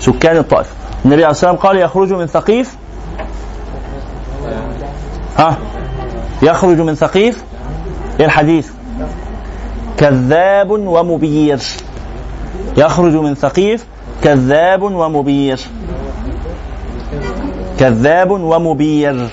سكان 0.00 0.36
الطائف. 0.36 0.79
النبي 1.04 1.24
عليه 1.24 1.30
الصلاة 1.30 1.52
والسلام 1.52 1.56
قال 1.56 1.78
يخرج 1.78 2.12
من 2.12 2.26
ثقيف. 2.26 2.76
ها؟ 5.36 5.58
يخرج 6.42 6.80
من 6.80 6.94
ثقيف. 6.94 7.44
إيه 8.20 8.26
الحديث؟ 8.26 8.70
كذاب 9.96 10.70
ومبير. 10.70 11.58
يخرج 12.76 13.12
من 13.14 13.34
ثقيف. 13.34 13.86
كذاب 14.24 14.82
ومبير. 14.82 15.60
كذاب 17.78 18.30
ومبير. 18.30 19.30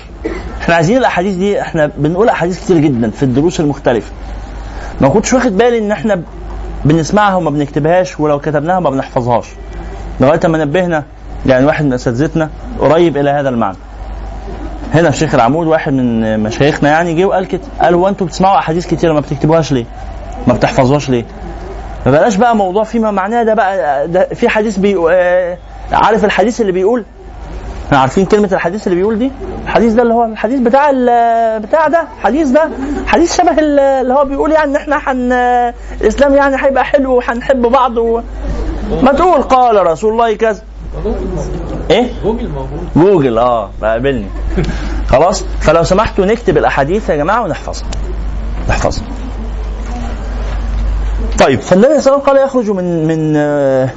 إحنا 0.60 0.74
عايزين 0.74 0.96
الأحاديث 0.96 1.34
دي 1.34 1.60
إحنا 1.60 1.90
بنقول 1.96 2.28
أحاديث 2.28 2.64
كتير 2.64 2.78
جدا 2.78 3.10
في 3.10 3.22
الدروس 3.22 3.60
المختلفة. 3.60 4.12
ما 5.00 5.08
كنتش 5.08 5.32
واخد 5.32 5.56
بالي 5.56 5.78
إن 5.78 5.92
إحنا 5.92 6.22
بنسمعها 6.84 7.36
وما 7.36 7.50
بنكتبهاش 7.50 8.20
ولو 8.20 8.38
كتبناها 8.38 8.80
ما 8.80 8.90
بنحفظهاش. 8.90 9.46
لغاية 10.20 10.40
ما 10.44 10.64
نبهنا 10.64 11.04
يعني 11.46 11.66
واحد 11.66 11.84
من 11.84 11.92
أساتذتنا 11.92 12.50
قريب 12.80 13.16
إلى 13.16 13.30
هذا 13.30 13.48
المعنى 13.48 13.76
هنا 14.94 15.10
في 15.10 15.16
شيخ 15.16 15.34
العمود 15.34 15.66
واحد 15.66 15.92
من 15.92 16.40
مشايخنا 16.40 16.88
يعني 16.90 17.14
جه 17.14 17.24
وقال 17.24 17.46
كده 17.48 17.60
قال 17.82 17.94
هو 17.94 18.08
أنتوا 18.08 18.26
بتسمعوا 18.26 18.58
أحاديث 18.58 18.86
كتيرة 18.86 19.12
ما 19.12 19.20
بتكتبوهاش 19.20 19.72
ليه؟ 19.72 19.84
ما 20.46 20.54
بتحفظوهاش 20.54 21.10
ليه؟ 21.10 21.24
ما 22.06 22.12
بلاش 22.12 22.36
بقى 22.36 22.56
موضوع 22.56 22.84
فيما 22.84 23.10
معناه 23.10 23.42
ده 23.42 23.54
بقى 23.54 24.08
ده 24.08 24.28
في 24.34 24.48
حديث 24.48 24.76
بي 24.76 24.96
آه، 25.10 25.58
عارف 25.92 26.24
الحديث 26.24 26.60
اللي 26.60 26.72
بيقول 26.72 27.04
إحنا 27.86 27.98
عارفين 27.98 28.24
كلمة 28.26 28.48
الحديث 28.52 28.86
اللي 28.86 28.96
بيقول 28.98 29.18
دي؟ 29.18 29.30
الحديث 29.64 29.92
ده 29.92 30.02
اللي 30.02 30.14
هو 30.14 30.24
الحديث 30.24 30.60
بتاع 30.60 30.90
بتاع 31.58 31.88
ده، 31.88 32.04
حديث 32.22 32.48
ده 32.48 32.68
حديث 33.06 33.36
شبه 33.36 33.52
ال- 33.58 33.80
اللي 33.80 34.14
هو 34.14 34.24
بيقول 34.24 34.52
يعني 34.52 34.70
ان 34.70 34.76
إحنا 34.76 34.98
حن 34.98 35.32
الإسلام 36.00 36.34
يعني 36.34 36.56
هيبقى 36.64 36.84
حلو 36.84 37.14
وهنحب 37.16 37.62
بعض 37.62 37.96
و... 37.98 38.20
ما 39.02 39.12
تقول 39.12 39.42
قال 39.42 39.86
رسول 39.86 40.12
الله 40.12 40.34
كذا 40.34 40.62
إيه؟ 41.90 42.12
جوجل 42.24 42.48
موجود. 42.48 42.88
جوجل 42.96 43.38
آه 43.38 43.70
بقابلني 43.82 44.26
خلاص؟ 45.12 45.44
فلو 45.60 45.82
سمحتوا 45.84 46.26
نكتب 46.26 46.58
الأحاديث 46.58 47.10
يا 47.10 47.16
جماعة 47.16 47.42
ونحفظها. 47.42 47.88
نحفظها. 48.68 49.04
طيب 51.38 51.60
فالنبي 51.60 52.00
صلى 52.00 52.14
الله 52.14 52.28
عليه 52.28 52.32
وسلم 52.32 52.36
قال 52.36 52.36
يخرج 52.36 52.70
من 52.70 53.06
من 53.06 53.34
آه، 53.36 53.90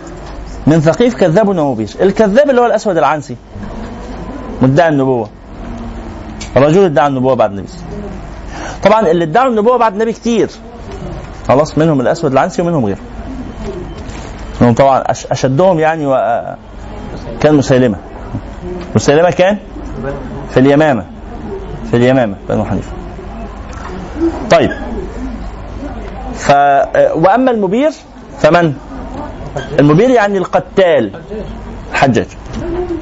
من 0.67 0.81
ثقيف 0.81 1.15
كذاب 1.15 1.47
ومبيش 1.47 1.95
الكذاب 1.95 2.49
اللي 2.49 2.61
هو 2.61 2.65
الأسود 2.65 2.97
العنسي. 2.97 3.35
مدعي 4.61 4.89
النبوة. 4.89 5.29
رجل 6.57 6.83
ادعى 6.83 7.07
النبوة 7.07 7.33
بعد 7.33 7.51
النبي. 7.51 7.67
طبعا 8.83 9.07
اللي 9.07 9.23
ادعوا 9.23 9.49
النبوة 9.49 9.77
بعد 9.77 9.93
النبي 9.93 10.13
كتير. 10.13 10.49
خلاص 11.47 11.77
منهم 11.77 12.01
الأسود 12.01 12.31
العنسي 12.31 12.61
ومنهم 12.61 12.85
غيره. 12.85 12.99
منهم 14.61 14.73
طبعا 14.73 15.03
أشدهم 15.31 15.79
يعني 15.79 16.05
و... 16.05 16.13
كان 17.41 17.55
مسيلمة. 17.55 17.97
مسيلمة 18.95 19.29
كان 19.29 19.57
في 20.51 20.59
اليمامة. 20.59 21.05
في 21.91 21.97
اليمامة 21.97 22.35
بنو 22.49 22.65
حنيفة. 22.65 22.91
طيب. 24.51 24.71
ف 26.35 26.51
وأما 27.15 27.51
المبير 27.51 27.91
فمن؟ 28.39 28.73
المبير 29.79 30.09
يعني 30.09 30.37
القتال. 30.37 31.11
حجاج. 31.93 32.27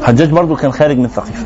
حجاج 0.04 0.30
برضو 0.30 0.56
كان 0.56 0.72
خارج 0.72 0.98
من 0.98 1.08
ثقيف 1.08 1.46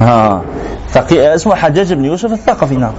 ها 0.00 0.42
ثقي... 0.88 1.34
اسمه 1.34 1.54
حجاج 1.54 1.92
بن 1.92 2.04
يوسف 2.04 2.32
الثقفي 2.32 2.76
نعم. 2.76 2.92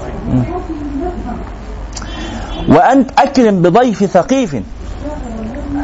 وأنت 2.70 3.12
أكرم 3.20 3.62
بضيف 3.62 4.04
ثقيف. 4.04 4.56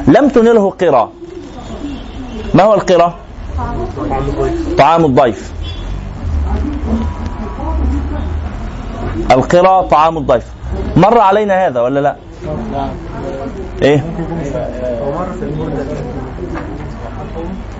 لم 0.08 0.30
تنله 0.30 0.70
قرى 0.70 1.10
ما 2.54 2.64
هو 2.64 2.74
القرى؟ 2.74 3.14
طعام 4.78 5.06
الضيف 5.06 5.52
القرى 9.32 9.88
طعام 9.90 10.18
الضيف 10.18 10.46
مر 10.96 11.18
علينا 11.20 11.68
هذا 11.68 11.82
ولا 11.82 12.00
لا؟ 12.00 12.16
إيه؟ 13.82 14.04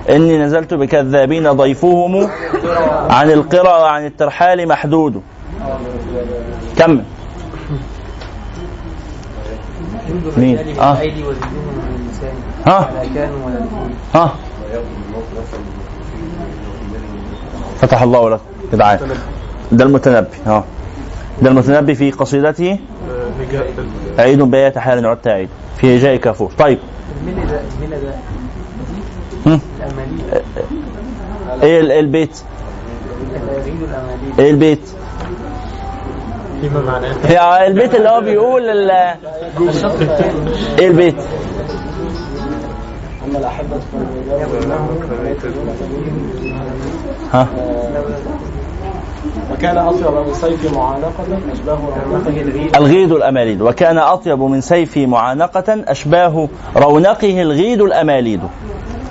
إني 0.10 0.38
نزلت 0.38 0.74
بكذابين 0.74 1.52
ضيفهم 1.52 2.30
عن 3.10 3.32
القرى 3.32 3.68
وعن 3.70 4.06
الترحال 4.06 4.68
محدود 4.68 5.22
كمل 6.78 7.04
مين؟ 10.38 10.80
آه 10.80 10.98
ها؟ 12.66 12.90
ها؟ 14.16 14.34
فتح 17.82 18.02
الله 18.02 18.30
لك 18.30 18.40
جدعان 18.74 19.00
ده 19.72 19.86
المتنبي 19.86 20.28
ها. 20.46 20.64
ده 21.42 21.50
المتنبي 21.50 21.96
في 21.96 22.12
قصيدته؟ 22.12 22.80
عيد 24.20 24.42
بيات 24.42 24.78
حال 24.78 25.06
عدت 25.06 25.28
عيد. 25.28 25.50
في 25.78 25.98
هجاء 25.98 26.16
كافور 26.16 26.52
طيب. 26.60 26.80
ده 27.26 27.98
ده. 27.98 29.58
الاماليل 29.80 30.44
إيه 31.64 31.80
ال- 31.80 31.92
إيه 31.92 32.00
البيت؟ 32.00 32.42
إيه 34.40 34.52
البيت؟ 34.52 34.90
فيما 36.62 36.82
معناه؟ 36.82 37.14
البيت 37.68 37.96
اللي 37.96 38.10
هو 38.10 38.22
بيقول 38.22 38.70
ال- 38.70 38.92
إيه 40.80 40.88
البيت؟ 40.88 41.16
ها؟ 47.34 47.48
وكان 49.52 49.78
أطيب 49.78 50.12
من 50.28 50.34
سيف 50.34 50.76
معانقة 50.76 51.24
أشباه 51.54 51.78
رونقه 52.06 52.42
الغيد. 52.78 53.12
الأماليد. 53.12 53.62
وكان 53.62 53.98
أطيب 53.98 54.40
من 54.42 54.62
سيف 54.62 54.98
معانقة 54.98 55.84
أشباه 55.88 56.50
رونقه 56.76 57.42
الغيد 57.42 57.82
الأماليد. 57.82 58.40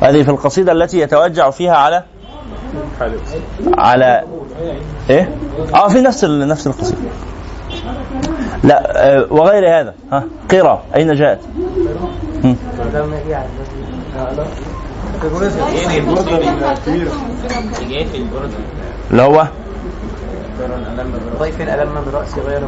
هذه 0.00 0.22
في 0.22 0.28
القصيدة 0.28 0.72
التي 0.72 0.98
يتوجع 1.00 1.50
فيها 1.50 1.76
على 1.76 2.02
على 3.78 4.22
إيه؟ 5.10 5.30
آه 5.74 5.88
في 5.88 6.00
نفس 6.00 6.24
ال- 6.24 6.48
نفس 6.48 6.66
القصيدة. 6.66 6.98
لا 8.64 9.06
آه 9.16 9.26
وغير 9.30 9.80
هذا. 9.80 9.94
ها 10.12 10.24
قرى 10.50 10.82
أين 10.96 11.14
جاءت؟ 11.14 11.38
اللي 19.10 19.22
هو؟ 19.22 19.46
ضيف 21.38 21.60
ألم 21.60 21.94
برأسي 22.12 22.40
غير 22.40 22.62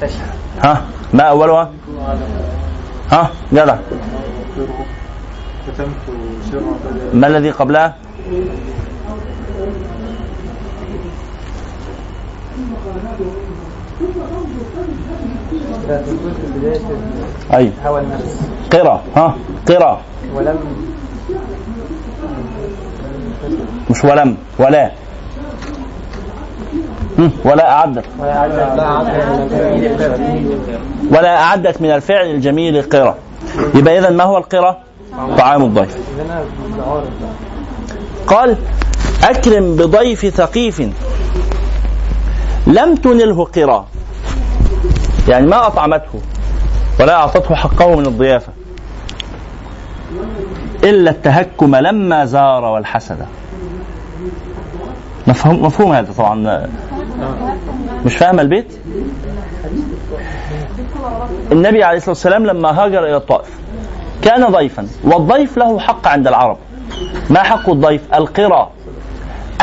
تشهى 0.00 0.26
ها؟ 0.62 0.84
ما 1.12 1.22
أولها؟ 1.22 1.70
ها؟ 3.10 3.30
جدع 3.52 3.76
ما 7.14 7.26
الذي 7.26 7.50
قبلها؟ 7.50 7.96
أي. 17.54 17.72
هوى 17.84 18.00
النفس 18.00 18.45
قرى 18.76 19.00
ها؟ 19.16 19.34
قرى 19.68 20.00
ولم. 20.34 20.58
مش 23.90 24.04
ولم 24.04 24.36
ولا. 24.58 24.90
ولا 27.44 27.70
أعدت. 27.70 28.04
ولا 31.10 31.42
أعدت. 31.42 31.80
من 31.80 31.90
الفعل 31.90 32.26
الجميل 32.26 32.82
قرى 32.82 33.14
يبقى 33.74 33.98
إذا 33.98 34.10
ما 34.10 34.24
هو 34.24 34.38
القرى؟ 34.38 34.76
طعام 35.38 35.62
الضيف. 35.62 35.96
قال 38.26 38.56
أكرم 39.24 39.76
بضيف 39.76 40.26
ثقيف. 40.26 40.80
لم 42.66 42.94
تنله 42.94 43.44
قرى 43.44 43.84
يعني 45.28 45.46
ما 45.46 45.66
أطعمته 45.66 46.20
ولا 47.00 47.14
أعطته 47.14 47.54
حقه 47.54 47.96
من 47.96 48.06
الضيافة. 48.06 48.55
إلا 50.86 51.10
التهكم 51.10 51.76
لما 51.76 52.24
زار 52.24 52.64
والحسد. 52.64 53.18
مفهوم 55.26 55.62
مفهوم 55.62 55.92
هذا 55.92 56.12
طبعا. 56.12 56.68
مش 58.04 58.16
فاهم 58.16 58.40
البيت؟ 58.40 58.78
النبي 61.52 61.84
عليه 61.84 61.96
الصلاة 61.96 62.10
والسلام 62.10 62.46
لما 62.46 62.84
هاجر 62.84 63.04
إلى 63.04 63.16
الطائف 63.16 63.48
كان 64.22 64.46
ضيفا 64.46 64.86
والضيف 65.04 65.56
له 65.56 65.78
حق 65.78 66.08
عند 66.08 66.26
العرب. 66.26 66.56
ما 67.30 67.42
حق 67.42 67.70
الضيف؟ 67.70 68.14
القرى 68.14 68.70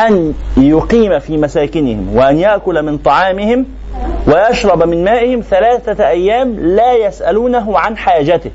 أن 0.07 0.33
يقيم 0.57 1.19
في 1.19 1.37
مساكنهم 1.37 2.15
وأن 2.15 2.37
يأكل 2.37 2.83
من 2.83 2.97
طعامهم 2.97 3.65
ويشرب 4.27 4.83
من 4.83 5.03
مائهم 5.03 5.41
ثلاثة 5.41 6.07
أيام 6.07 6.59
لا 6.59 6.93
يسألونه 6.93 7.79
عن 7.79 7.97
حاجته. 7.97 8.51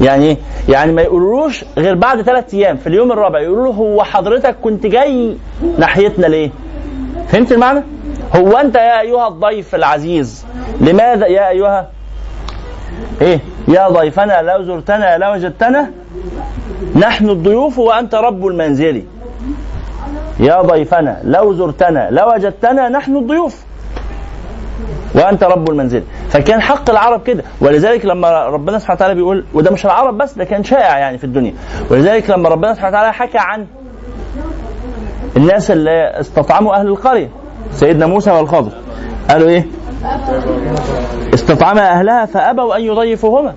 يعني 0.00 0.24
إيه؟ 0.24 0.36
يعني 0.68 0.92
ما 0.92 1.02
يقولوش 1.02 1.64
غير 1.78 1.94
بعد 1.94 2.22
ثلاثة 2.22 2.58
أيام 2.58 2.76
في 2.76 2.86
اليوم 2.86 3.12
الرابع 3.12 3.40
يقولوا 3.40 3.64
له 3.64 3.70
هو 3.70 4.02
حضرتك 4.02 4.56
كنت 4.62 4.86
جاي 4.86 5.36
ناحيتنا 5.78 6.26
ليه؟ 6.26 6.50
فهمت 7.28 7.52
المعنى؟ 7.52 7.82
هو 8.36 8.52
أنت 8.56 8.74
يا 8.74 9.00
أيها 9.00 9.28
الضيف 9.28 9.74
العزيز 9.74 10.46
لماذا 10.80 11.26
يا 11.26 11.48
أيها 11.48 11.88
إيه؟ 13.20 13.40
يا 13.68 13.88
ضيفنا 13.88 14.42
لو 14.42 14.62
زرتنا 14.62 15.18
لوجدتنا 15.18 15.90
نحن 16.96 17.30
الضيوف 17.30 17.78
وأنت 17.78 18.14
رب 18.14 18.46
المنزل 18.46 19.04
يا 20.40 20.62
ضيفنا 20.62 21.20
لو 21.24 21.52
زرتنا 21.54 22.08
لوجدتنا 22.10 22.88
نحن 22.88 23.16
الضيوف 23.16 23.67
وأنت 25.14 25.44
رب 25.44 25.70
المنزل. 25.70 26.02
فكان 26.28 26.60
حق 26.62 26.90
العرب 26.90 27.22
كده. 27.22 27.42
ولذلك 27.60 28.04
لما 28.04 28.46
ربنا 28.46 28.78
سبحانه 28.78 28.96
وتعالى 28.96 29.14
بيقول 29.14 29.44
وده 29.54 29.70
مش 29.70 29.84
العرب 29.86 30.18
بس 30.18 30.34
ده 30.34 30.44
كان 30.44 30.64
شائع 30.64 30.98
يعني 30.98 31.18
في 31.18 31.24
الدنيا. 31.24 31.54
ولذلك 31.90 32.30
لما 32.30 32.48
ربنا 32.48 32.74
سبحانه 32.74 32.88
وتعالى 32.96 33.12
حكى 33.12 33.38
عن 33.38 33.66
الناس 35.36 35.70
اللي 35.70 36.20
استطعموا 36.20 36.74
أهل 36.74 36.86
القرية 36.86 37.28
سيدنا 37.72 38.06
موسى 38.06 38.30
والخضر 38.30 38.72
قالوا 39.30 39.48
إيه؟ 39.48 39.66
استطعم 41.34 41.78
أهلها 41.78 42.26
فأبوا 42.26 42.76
أن 42.76 42.82
يضيفوهما. 42.82 43.54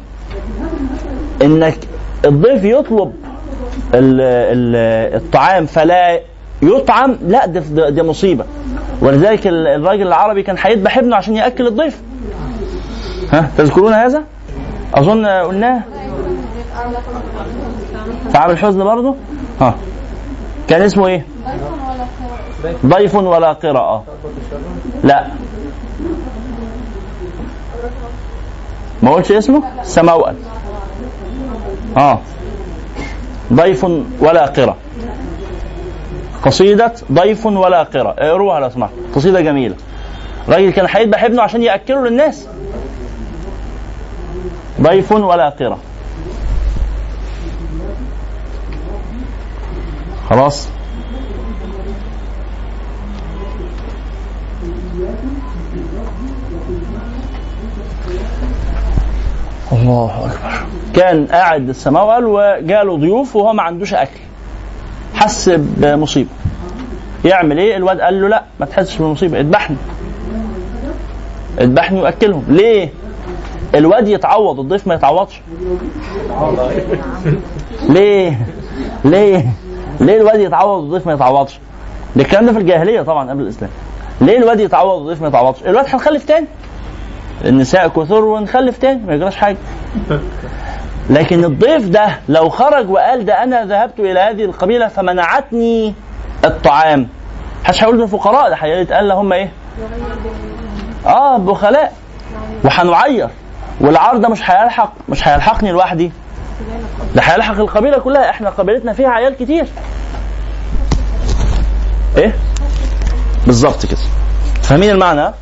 إنك 1.42 1.78
الضيف 2.26 2.64
يطلب 2.64 3.14
ال- 3.94 4.22
ال- 4.22 5.16
الطعام 5.22 5.66
فلا 5.66 6.20
يطعم 6.62 7.18
لا 7.28 7.46
دي 7.46 7.60
دي 7.90 8.04
مصيبة. 8.04 8.46
ولذلك 9.02 9.48
ال- 9.48 9.68
الراجل 9.68 10.08
العربي 10.08 10.44
كان 10.44 10.56
هيذبح 10.60 10.98
ابنه 10.98 11.16
عشان 11.16 11.36
يأكل 11.36 11.68
الضيف. 11.68 12.02
ها 13.32 13.50
تذكرون 13.58 13.94
هذا؟ 13.94 14.24
أظن 14.94 15.26
قلناه. 15.26 15.82
عام 18.36 18.52
الحزن 18.52 18.84
برضه. 18.84 19.16
ها. 19.62 19.76
كان 20.68 20.82
اسمه 20.82 21.08
إيه؟ 21.08 21.26
ضيف 22.86 23.16
ولا 23.16 23.54
قراءة. 23.54 24.04
لا. 25.04 25.28
ما 29.04 29.12
قلتش 29.12 29.32
اسمه؟ 29.32 29.64
سموأل 29.84 30.36
آه 31.98 32.20
ضيف 33.54 33.84
ولا 34.20 34.46
قرى 34.46 34.76
قصيدة 36.44 36.94
ضيف 37.12 37.46
ولا 37.46 37.84
قرى 37.84 38.16
اقروها 38.18 38.60
لو 38.60 38.70
سمحت. 38.70 38.92
قصيدة 39.16 39.42
جميلة. 39.42 39.76
راجل 40.50 40.70
كان 40.72 40.88
هيذبح 40.90 41.24
ابنه 41.24 41.42
عشان 41.42 41.64
يأكله 41.64 42.08
للناس. 42.08 42.48
ضيف 44.82 45.12
ولا 45.12 45.50
قرى 45.50 45.78
خلاص؟ 50.30 50.68
الله 59.72 60.26
أكبر. 60.26 60.66
كان 60.96 61.28
قاعد 61.28 61.70
السماوال 61.70 62.26
وجاله 62.26 62.98
ضيوف 62.98 63.36
وهو 63.36 63.54
ما 63.54 63.64
عندوش 63.64 63.94
أكل. 63.94 64.20
حس 65.14 65.50
بمصيبة. 65.58 66.30
يعمل 67.26 67.58
إيه؟ 67.58 67.78
الواد 67.78 68.02
قال 68.02 68.22
له 68.22 68.28
لا 68.28 68.44
ما 68.60 68.66
تحسش 68.66 68.98
بمصيبة 68.98 69.40
اذبحني 69.40 69.78
اذبحني 71.60 72.02
وأكلهم. 72.02 72.44
ليه؟ 72.48 72.90
الواد 73.76 74.08
يتعوض 74.08 74.60
الضيف 74.60 74.88
ما 74.88 74.94
يتعوضش. 74.96 75.42
ليه؟ 77.90 78.40
ليه؟ 79.06 79.46
ليه 80.00 80.18
الواد 80.22 80.40
يتعوض 80.40 80.84
والضيف 80.84 81.08
ما 81.08 81.14
يتعوضش؟ 81.14 81.60
ده 82.16 82.24
الكلام 82.24 82.46
ده 82.46 82.54
في 82.54 82.60
الجاهلية 82.60 83.02
طبعا 83.02 83.30
قبل 83.30 83.42
الإسلام. 83.42 83.72
ليه 84.22 84.38
الواد 84.38 84.60
يتعوض 84.60 84.98
والضيف 85.02 85.22
ما 85.22 85.28
يتعوضش؟ 85.28 85.64
الواد 85.66 85.86
هنخلف 85.90 86.26
تاني. 86.26 86.48
النساء 87.46 87.88
كثر 87.88 88.24
ونخلف 88.26 88.78
تاني 88.78 89.02
ما 89.08 89.14
يجراش 89.14 89.36
حاجة. 89.36 89.58
لكن 91.12 91.46
الضيف 91.46 91.88
ده 91.88 92.20
لو 92.30 92.50
خرج 92.50 92.90
وقال 92.90 93.26
ده 93.26 93.44
أنا 93.44 93.66
ذهبت 93.66 94.00
إلى 94.00 94.20
هذه 94.20 94.46
القبيلة 94.46 94.88
فمنعتني 94.88 95.94
الطعام. 96.46 97.08
محدش 97.64 97.84
هيقول 97.84 97.98
دول 97.98 98.08
فقراء 98.08 98.50
ده 98.50 98.56
هيتقال 98.56 99.12
هم 99.12 99.34
إيه؟ 99.34 99.52
آه 101.06 101.38
بخلاء. 101.38 101.94
وهنعير. 102.64 103.30
والعار 103.82 104.18
ده 104.18 104.30
مش 104.30 104.50
هيلحق 104.52 104.94
مش 105.10 105.28
هيلحقني 105.28 105.72
لوحدي. 105.72 106.12
ده 107.16 107.22
هيلحق 107.22 107.60
القبيلة 107.60 107.98
كلها. 108.00 108.30
إحنا 108.30 108.50
قبيلتنا 108.50 108.94
فيها 108.94 109.10
عيال 109.10 109.36
كتير. 109.38 109.66
إيه؟ 112.18 112.36
بالظبط 113.46 113.86
كده. 113.86 114.00
فاهمين 114.62 114.90
المعنى؟ 114.90 115.20
يعني 115.22 115.34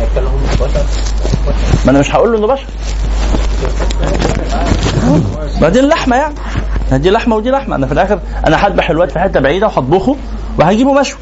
هيكلهم 0.00 0.42
بشر؟ 0.60 0.84
ما 1.84 1.90
أنا 1.90 1.98
مش 1.98 2.14
هقول 2.14 2.32
له 2.32 2.38
إنه 2.38 2.46
بشر. 2.46 2.66
ما 5.60 5.68
دي 5.68 5.80
اللحمه 5.80 6.16
يعني. 6.16 6.34
دي 6.92 7.10
لحمة 7.10 7.36
ودي 7.36 7.50
لحمة. 7.50 7.76
أنا 7.76 7.86
في 7.86 7.92
الآخر 7.92 8.20
أنا 8.46 8.66
هذبح 8.66 8.90
الواد 8.90 9.10
في 9.10 9.18
حتة 9.18 9.40
بعيدة 9.40 9.66
وهطبخه 9.66 10.16
وهجيبه 10.58 10.92
مشوي. 10.92 11.18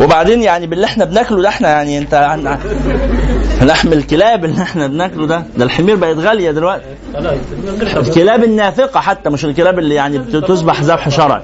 وبعدين 0.00 0.42
يعني 0.42 0.66
باللي 0.66 0.86
إحنا 0.86 1.04
بناكله 1.04 1.42
ده 1.42 1.48
إحنا 1.48 1.68
يعني 1.68 1.98
أنت 1.98 2.36
لحم 3.62 3.92
الكلاب 3.92 4.44
اللي 4.44 4.62
إحنا 4.62 4.86
بناكله 4.86 5.26
ده. 5.26 5.42
ده 5.56 5.64
الحمير 5.64 5.96
بقت 5.96 6.16
غالية 6.16 6.50
دلوقتي. 6.50 6.84
الكلاب 7.96 8.44
النافقة 8.44 9.00
حتى 9.00 9.30
مش 9.30 9.44
الكلاب 9.44 9.78
اللي 9.78 9.94
يعني 9.94 10.18
بتذبح 10.18 10.82
ذبح 10.82 11.08
شرعي. 11.08 11.42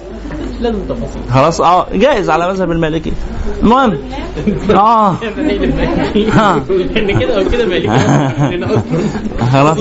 لازم 0.63 0.79
تفاصيل. 0.89 1.23
خلاص 1.35 1.61
آه 1.61 1.87
جائز 1.95 2.31
على 2.31 2.49
مذهب 2.53 2.71
المالكي 2.71 3.13
المهم 3.63 3.99
آه. 4.71 5.11
ها. 6.33 6.63
ان 6.97 7.19
كده 7.21 7.39
أو 7.39 7.49
كده 7.51 7.67
مالك 7.67 7.87
لأن 7.89 8.65
أصلا 8.65 8.83
خلاص. 9.53 9.79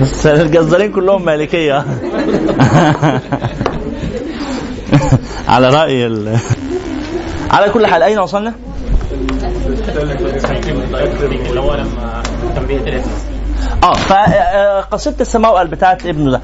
بس 0.00 0.26
الجزارين 0.26 0.92
كلهم 0.92 1.24
مالكيه 1.24 1.84
على 5.48 5.70
رأي 5.70 6.06
ال... 6.06 6.36
على 7.50 7.70
كل 7.72 7.86
حال 7.86 8.02
أين 8.02 8.18
وصلنا؟ 8.18 8.54
اللي 11.50 11.60
هو 11.60 11.74
لما 11.74 12.22
كان 12.54 12.66
بيقتل 12.66 12.88
ابنه 12.88 13.10
آه 13.84 13.92
فقصيده 13.94 15.16
السماء 15.20 15.64
بتاعت 15.66 16.06
ابنه 16.06 16.30
ده. 16.30 16.40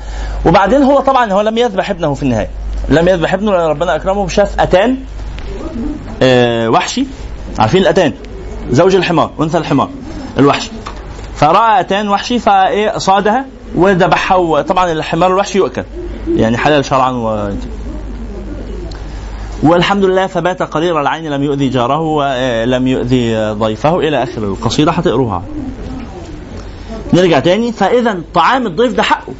وبعدين 0.46 0.82
هو 0.82 1.00
طبعا 1.00 1.32
هو 1.32 1.40
لم 1.40 1.58
يذبح 1.58 1.90
ابنه 1.90 2.14
في 2.14 2.22
النهاية. 2.22 2.48
لم 2.88 3.08
يذبح 3.08 3.34
ابنه 3.34 3.50
لأن 3.52 3.66
ربنا 3.66 3.96
أكرمه 3.96 4.28
شاف 4.28 4.60
أتان 4.60 4.96
آه 6.22 6.68
وحشي. 6.68 7.06
عارفين 7.58 7.82
الأتان؟ 7.82 8.12
زوج 8.70 8.94
الحمار 8.94 9.30
أنثى 9.40 9.58
الحمار 9.58 9.88
الوحشي 10.38 10.70
فرأى 11.36 11.80
أتان 11.80 12.08
وحشي 12.08 12.38
فإيه 12.38 12.98
صادها 12.98 13.44
وذبحها 13.74 14.36
وطبعا 14.36 14.92
الحمار 14.92 15.30
الوحشي 15.32 15.58
يؤكل. 15.58 15.84
يعني 16.36 16.56
حلال 16.56 16.84
شرعا 16.84 17.10
و 17.10 17.50
والحمد 19.62 20.04
لله 20.04 20.26
فبات 20.26 20.62
قرير 20.62 21.00
العين 21.00 21.30
لم 21.30 21.42
يؤذي 21.42 21.68
جاره 21.68 22.00
ولم 22.00 22.86
يؤذي 22.86 23.50
ضيفه 23.52 23.98
إلى 23.98 24.22
آخر 24.22 24.44
القصيدة 24.44 24.92
هتقروها 24.92 25.42
نرجع 27.12 27.38
تاني. 27.38 27.72
فاذا 27.72 28.20
طعام 28.34 28.66
الضيف 28.66 28.92
ده 28.92 29.02
حقه. 29.02 29.32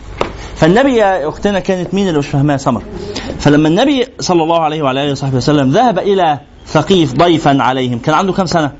فالنبي 0.63 0.97
يا 0.97 1.29
أختنا 1.29 1.61
كانت 1.61 1.95
مين 1.95 2.09
اللي 2.09 2.19
مش 2.19 2.29
فاهمها 2.29 2.57
سمر. 2.57 2.83
فلما 3.41 3.69
النبي 3.69 4.07
صلى 4.21 4.43
الله 4.43 4.61
عليه 4.61 4.83
وعلى 4.83 5.05
آله 5.05 5.13
وصحبه 5.13 5.37
وسلم 5.37 5.71
ذهب 5.71 5.99
إلى 5.99 6.39
ثقيف 6.67 7.13
ضيفا 7.15 7.63
عليهم. 7.63 7.99
كان 7.99 8.15
عنده 8.15 8.33
كم 8.33 8.47
سنة؟ 8.47 8.73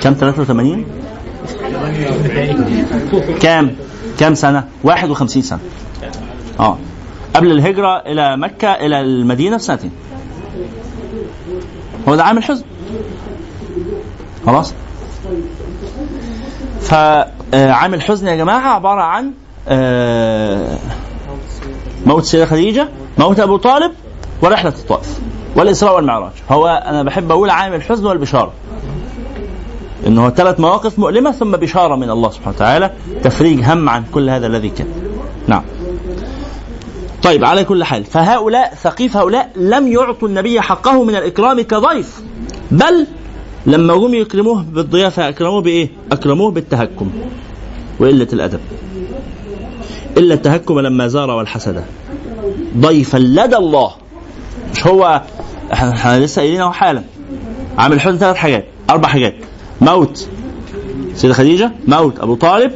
كم؟ 0.00 0.14
83 0.14 0.84
كام 3.40 3.76
كام 4.18 4.34
سنة؟ 4.34 4.64
51 4.84 5.42
سنة. 5.42 5.60
آه. 6.60 6.78
قبل 7.36 7.52
الهجرة 7.52 7.96
إلى 8.06 8.36
مكة 8.36 8.68
إلى 8.68 9.00
المدينة 9.00 9.56
بسنتين. 9.56 9.90
هو 12.08 12.14
ده 12.14 12.24
عام 12.24 12.38
الحزن 12.38 12.64
خلاص 14.50 14.74
فعام 16.80 17.94
الحزن 17.94 18.26
يا 18.26 18.36
جماعة 18.36 18.74
عبارة 18.74 19.02
عن 19.02 19.32
آه، 19.68 20.78
موت 22.06 22.22
السيدة 22.22 22.46
خديجة 22.46 22.88
موت 23.18 23.40
أبو 23.40 23.56
طالب 23.56 23.92
ورحلة 24.42 24.72
الطائف 24.78 25.20
والإسراء 25.56 25.96
والمعراج 25.96 26.32
هو 26.50 26.82
أنا 26.86 27.02
بحب 27.02 27.30
أقول 27.30 27.50
عام 27.50 27.74
الحزن 27.74 28.06
والبشارة 28.06 28.52
انه 30.06 30.30
ثلاث 30.30 30.60
مواقف 30.60 30.98
مؤلمة 30.98 31.32
ثم 31.32 31.50
بشارة 31.50 31.96
من 31.96 32.10
الله 32.10 32.30
سبحانه 32.30 32.56
وتعالى 32.56 32.90
تفريج 33.22 33.64
هم 33.64 33.88
عن 33.88 34.04
كل 34.14 34.30
هذا 34.30 34.46
الذي 34.46 34.68
كان. 34.68 34.86
نعم. 35.48 35.62
طيب 37.22 37.44
على 37.44 37.64
كل 37.64 37.84
حال 37.84 38.04
فهؤلاء 38.04 38.74
ثقيف 38.74 39.16
هؤلاء 39.16 39.50
لم 39.56 39.88
يعطوا 39.88 40.28
النبي 40.28 40.60
حقه 40.60 41.04
من 41.04 41.16
الإكرام 41.16 41.60
كضيف 41.60 42.20
بل 42.70 43.06
لما 43.66 43.94
جم 43.96 44.14
يكرموه 44.14 44.62
بالضيافة 44.62 45.28
أكرموه 45.28 45.60
بإيه؟ 45.62 45.88
أكرموه 46.12 46.50
بالتهكم 46.50 47.10
وقله 48.00 48.28
الأدب. 48.32 48.60
إلا 50.16 50.34
التهكم 50.34 50.80
لما 50.80 51.08
زار 51.08 51.30
والحسد. 51.30 51.84
ضيفا 52.76 53.18
لدى 53.18 53.56
الله 53.56 53.90
مش 54.72 54.86
هو 54.86 55.22
إحنا 55.72 56.20
لسه 56.24 56.42
قايلين 56.42 56.60
أهو 56.60 56.72
حالا 56.72 57.02
عامل 57.78 57.94
الحزن 57.94 58.18
ثلاث 58.18 58.36
حاجات 58.36 58.64
أربع 58.90 59.08
حاجات 59.08 59.34
موت 59.80 60.28
سيدة 61.14 61.34
خديجة 61.34 61.72
موت 61.88 62.18
أبو 62.20 62.34
طالب 62.34 62.72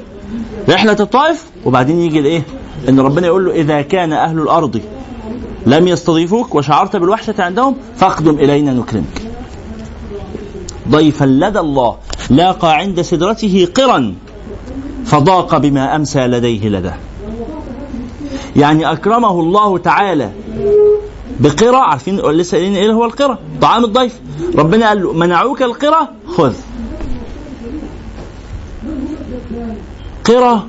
رحلة 0.68 0.97
الطائف 1.01 1.45
وبعدين 1.64 1.99
يجي 2.01 2.18
الإيه؟ 2.18 2.43
إن 2.89 3.01
ربنا 3.01 3.26
يقول 3.26 3.45
له 3.45 3.53
إذا 3.53 3.82
كان 3.82 4.12
أهل 4.12 4.39
الأرض 4.39 4.80
لم 5.66 5.89
يستضيفوك 5.89 6.55
وشعرت 6.55 6.97
بالوحشة 6.97 7.35
عندهم 7.39 7.76
فاقدم 7.97 8.35
إلينا 8.35 8.72
نكرمك 8.72 9.24
ضيفا 10.89 11.24
لدى 11.24 11.61
الله 11.61 11.97
لاقى 12.30 12.76
عند 12.76 13.03
سدرته 13.03 13.68
قرا 13.74 14.14
فضاق 15.05 15.57
بما 15.57 15.97
أمسى 15.97 16.26
لديه 16.26 16.68
لدى. 16.68 16.91
يعني 18.57 18.93
أكرمه 18.93 19.41
الله 19.41 19.78
تعالى 19.78 20.30
بقرى 21.41 21.76
عارفين 21.76 22.20
لسه 22.20 22.59
قايلين 22.59 22.76
إيه 22.76 22.93
هو 22.93 23.05
القرى 23.05 23.39
طعام 23.61 23.85
الضيف. 23.85 24.20
ربنا 24.55 24.89
قال 24.89 25.03
له 25.03 25.12
منعوك 25.12 25.62
القرى 25.62 26.09
خذ. 26.37 26.55
قرى 30.24 30.62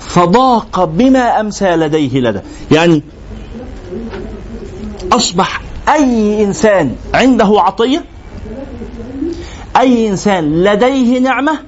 فضاق 0.00 0.84
بما 0.84 1.40
أمسى 1.40 1.76
لديه 1.76 2.20
لدى. 2.20 2.40
يعني 2.70 3.02
أصبح 5.12 5.60
أي 5.88 6.44
إنسان 6.44 6.96
عنده 7.14 7.60
عطية 7.60 8.04
أي 9.76 10.08
إنسان 10.08 10.64
لديه 10.64 11.18
نعمة 11.18 11.58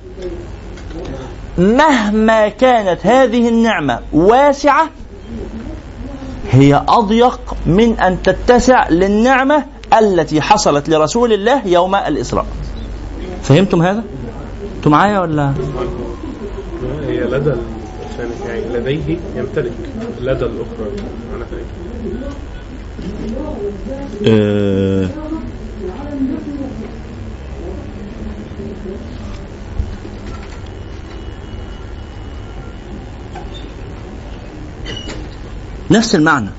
مهما 1.58 2.48
كانت 2.48 3.06
هذه 3.06 3.48
النعمة 3.48 4.00
واسعة 4.12 4.90
هي 6.50 6.84
أضيق 6.88 7.40
من 7.66 8.00
أن 8.00 8.22
تتسع 8.22 8.88
للنعمة 8.88 9.64
التي 9.98 10.40
حصلت 10.40 10.88
لرسول 10.88 11.32
الله 11.32 11.66
يوم 11.66 11.94
الإسراء. 11.94 12.46
فهمتم 13.42 13.82
هذا؟ 13.82 14.04
أنتم 14.76 14.90
معايا 14.90 15.20
ولا؟ 15.20 15.52
هي 17.06 17.20
لدى 17.20 17.52
الإنسان 18.18 18.48
يعني 18.48 18.62
لديه 18.74 19.16
يمتلك 19.36 19.72
لدى 20.20 20.44
الأخرى. 20.44 20.90
أنا 21.36 21.44
فاهم 24.22 25.35
نفس 35.90 36.14
المعنى 36.14 36.50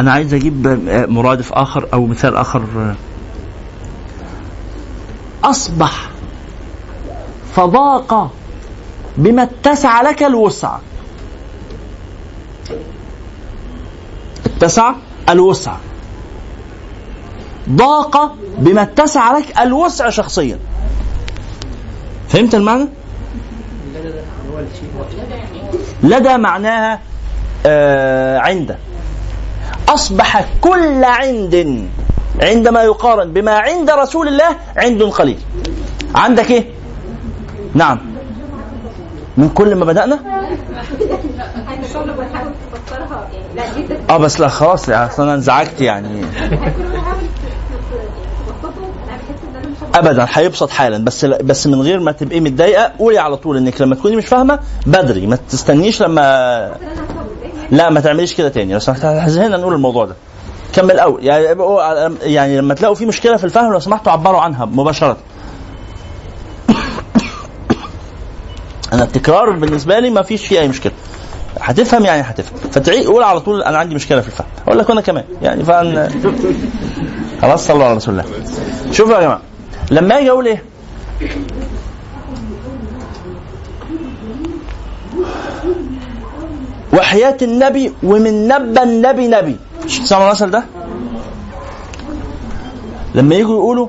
أنا 0.00 0.12
عايز 0.12 0.34
أجيب 0.34 0.66
مرادف 1.10 1.52
آخر 1.52 1.88
أو 1.92 2.06
مثال 2.06 2.36
آخر. 2.36 2.94
أصبح 5.44 6.10
فضاق 7.54 8.30
بما 9.16 9.42
اتسع 9.42 10.02
لك 10.02 10.22
الوسع 10.22 10.78
اتسع 14.46 14.92
الوسع 15.28 15.76
ضاق 17.70 18.34
بما 18.58 18.82
اتسع 18.82 19.38
لك 19.38 19.58
الوسع 19.58 20.10
شخصيا 20.10 20.58
فهمت 22.28 22.54
المعنى؟ 22.54 22.88
لدى 26.02 26.36
معناها 26.36 27.00
عند. 28.38 28.76
أصبح 29.88 30.44
كل 30.60 31.04
عند 31.04 31.86
عندما 32.42 32.82
يقارن 32.82 33.32
بما 33.32 33.58
عند 33.58 33.90
رسول 33.90 34.28
الله 34.28 34.56
عند 34.76 35.02
قليل. 35.02 35.38
عندك 36.14 36.50
إيه؟ 36.50 36.64
نعم. 37.74 38.00
من 39.36 39.48
كل 39.48 39.74
ما 39.74 39.84
بدأنا؟ 39.84 40.18
آه 44.10 44.16
بس 44.16 44.40
لا 44.40 44.48
خلاص 44.48 44.88
اصل 44.88 45.22
أنا 45.22 45.34
انزعجت 45.34 45.80
يعني. 45.80 46.24
ابدا 49.94 50.26
هيبسط 50.32 50.70
حالا 50.70 51.04
بس 51.04 51.24
بس 51.24 51.66
من 51.66 51.82
غير 51.82 52.00
ما 52.00 52.12
تبقي 52.12 52.40
متضايقة 52.40 52.92
قولي 52.98 53.18
على 53.18 53.36
طول 53.36 53.56
إنك 53.56 53.80
لما 53.80 53.94
تكوني 53.94 54.16
مش 54.16 54.26
فاهمة 54.26 54.58
بدري 54.86 55.26
ما 55.26 55.38
تستنيش 55.50 56.02
لما 56.02 56.76
لا 57.70 57.90
ما 57.90 58.00
تعمليش 58.00 58.34
كده 58.34 58.48
تاني. 58.48 58.72
لو 58.72 58.78
سمحت 58.78 59.06
زهقنا 59.06 59.56
نقول 59.56 59.74
الموضوع 59.74 60.04
ده. 60.04 60.14
كمل 60.72 60.98
أول. 60.98 61.24
يعني 61.24 61.46
يعني 62.22 62.58
لما 62.58 62.74
تلاقوا 62.74 62.94
في 62.94 63.06
مشكلة 63.06 63.36
في 63.36 63.44
الفهم 63.44 63.72
لو 63.72 63.78
سمحتوا 63.78 64.12
عبروا 64.12 64.40
عنها 64.40 64.64
مباشرة. 64.64 65.16
أنا 68.92 69.04
التكرار 69.04 69.50
بالنسبة 69.50 69.98
لي 69.98 70.10
ما 70.10 70.22
فيش 70.22 70.46
فيه 70.46 70.60
أي 70.60 70.68
مشكلة. 70.68 70.92
هتفهم 71.60 72.04
يعني 72.04 72.22
هتفهم. 72.22 72.58
فتعيد 72.70 73.06
قول 73.06 73.22
على 73.22 73.40
طول 73.40 73.62
أنا 73.62 73.78
عندي 73.78 73.94
مشكلة 73.94 74.20
في 74.20 74.26
الفهم. 74.26 74.46
أقول 74.66 74.78
لك 74.78 74.88
وأنا 74.88 75.00
كمان. 75.00 75.24
يعني 75.42 75.64
فان 75.64 76.10
خلاص 77.42 77.66
صلوا 77.66 77.84
على 77.84 77.96
رسول 77.96 78.20
الله. 78.20 78.24
شوفوا 78.92 79.14
يا 79.14 79.20
جماعة. 79.20 79.40
لما 79.90 80.18
أجي 80.18 80.30
أقول 80.30 80.46
إيه؟ 80.46 80.62
وحياة 86.96 87.36
النبي 87.42 87.92
ومن 88.02 88.48
نبى 88.48 88.82
النبي 88.82 89.28
نبي. 89.28 89.56
تسمعوا 89.82 90.26
المثل 90.26 90.50
ده؟ 90.50 90.64
لما 93.14 93.34
يجوا 93.34 93.54
يقولوا 93.54 93.88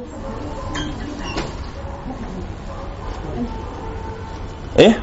إيه؟ 4.80 5.00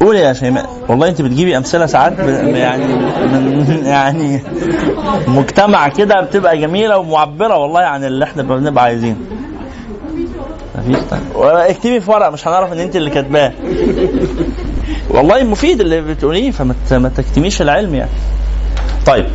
قولي 0.00 0.18
يا 0.20 0.32
شيماء. 0.32 0.70
والله 0.88 1.08
أنت 1.08 1.22
بتجيبي 1.22 1.56
أمثلة 1.56 1.86
ساعات 1.86 2.18
يعني 2.18 2.84
من 2.86 3.80
يعني 3.86 4.42
مجتمع 5.28 5.88
كده 5.88 6.20
بتبقى 6.20 6.58
جميلة 6.58 6.98
ومعبرة 6.98 7.56
والله 7.56 7.80
عن 7.80 8.04
اللي 8.04 8.24
إحنا 8.24 8.42
بنبقى 8.42 8.84
عايزينه. 8.84 9.16
مفيش 10.78 10.96
طيب. 11.10 11.20
اكتبي 11.42 12.00
في 12.00 12.10
ورقة 12.10 12.30
مش 12.30 12.48
هنعرف 12.48 12.72
إن 12.72 12.78
أنت 12.78 12.96
اللي 12.96 13.10
كاتباه. 13.10 13.52
والله 15.10 15.42
مفيد 15.44 15.80
اللي 15.80 16.00
بتقوليه 16.00 16.50
فما 16.50 17.08
تكتميش 17.16 17.62
العلم 17.62 17.94
يعني. 17.94 18.10
طيب. 19.06 19.26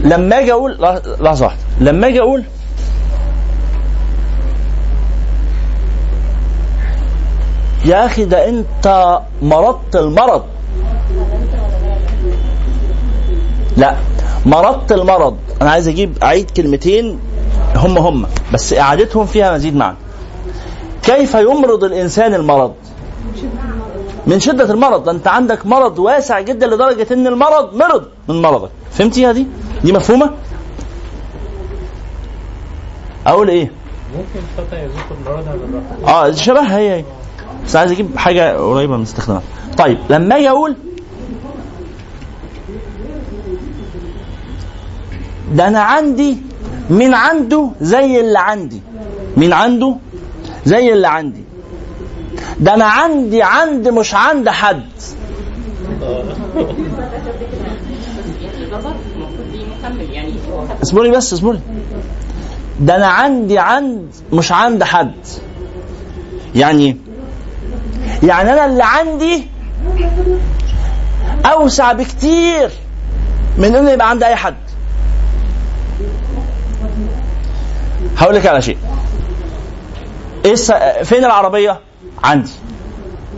لما 0.00 0.38
أجي 0.40 0.52
أقول 0.52 0.76
لح- 0.78 1.20
لحظة 1.22 1.44
واحدة. 1.44 1.60
لما 1.80 2.06
أجي 2.06 2.20
أقول 2.20 2.42
يا 7.84 8.06
أخي 8.06 8.24
ده 8.24 8.48
أنت 8.48 9.18
مرضت 9.42 9.96
المرض. 9.96 10.42
لا 13.76 13.96
مرضت 14.46 14.92
المرض. 14.92 15.36
أنا 15.62 15.70
عايز 15.70 15.88
أجيب 15.88 16.18
أعيد 16.22 16.50
كلمتين 16.50 17.18
هم 17.76 17.98
هم 17.98 18.26
بس 18.52 18.72
إعادتهم 18.72 19.26
فيها 19.26 19.54
مزيد 19.54 19.76
معنى. 19.76 19.96
كيف 21.02 21.34
يمرض 21.34 21.84
الإنسان 21.84 22.34
المرض؟ 22.34 22.74
من 24.26 24.40
شدة 24.40 24.72
المرض 24.72 25.04
ده 25.04 25.10
أنت 25.12 25.28
عندك 25.28 25.66
مرض 25.66 25.98
واسع 25.98 26.40
جدا 26.40 26.66
لدرجة 26.66 27.06
إن 27.12 27.26
المرض 27.26 27.74
مرض 27.76 28.04
من 28.28 28.42
مرضك. 28.42 28.70
فهمتيها 28.90 29.32
دي 29.32 29.46
دي 29.84 29.92
مفهومة؟ 29.92 30.30
أقول 33.26 33.48
إيه؟ 33.48 33.70
ممكن 34.16 34.46
خطأ 34.56 34.76
يذوق 34.76 35.04
المرض 35.64 36.08
آه 36.08 36.30
شبه 36.30 36.60
هي 36.60 36.96
هي. 36.96 37.04
بس 37.66 37.76
عايز 37.76 37.92
أجيب 37.92 38.18
حاجة 38.18 38.56
قريبة 38.56 38.96
من 38.96 39.02
استخدامها. 39.02 39.42
طيب 39.78 39.98
لما 40.10 40.36
أجي 40.36 40.50
أقول 40.50 40.76
ده 45.52 45.68
أنا 45.68 45.80
عندي 45.80 46.36
من 46.90 47.14
عنده 47.14 47.70
زي 47.80 48.20
اللي 48.20 48.38
عندي. 48.38 48.82
من 49.36 49.52
عنده 49.52 49.96
زي 50.64 50.92
اللي 50.92 51.08
عندي. 51.08 51.45
ده 52.60 52.74
أنا 52.74 52.84
عندي 52.84 53.42
عند 53.42 53.88
مش 53.88 54.14
عند 54.14 54.48
حد 54.48 54.82
اصبري 60.82 61.10
بس 61.10 61.32
اصبري 61.32 61.60
ده 62.80 62.96
أنا 62.96 63.06
عندي 63.06 63.58
عند 63.58 64.14
مش 64.32 64.52
عند 64.52 64.84
حد 64.84 65.14
يعني؟ 66.54 66.96
يعني 68.22 68.52
أنا 68.52 68.66
اللي 68.66 68.84
عندي 68.84 69.46
اوسع 71.44 71.92
بكتير 71.92 72.70
من 73.58 73.74
انه 73.74 73.90
يبقى 73.90 74.10
عند 74.10 74.22
اي 74.22 74.36
حد 74.36 74.56
هقول 78.16 78.34
لك 78.34 78.46
على 78.46 78.62
شيء 78.62 78.78
إيه. 80.44 80.54
فين 81.02 81.24
العربية 81.24 81.80
عندي. 82.24 82.52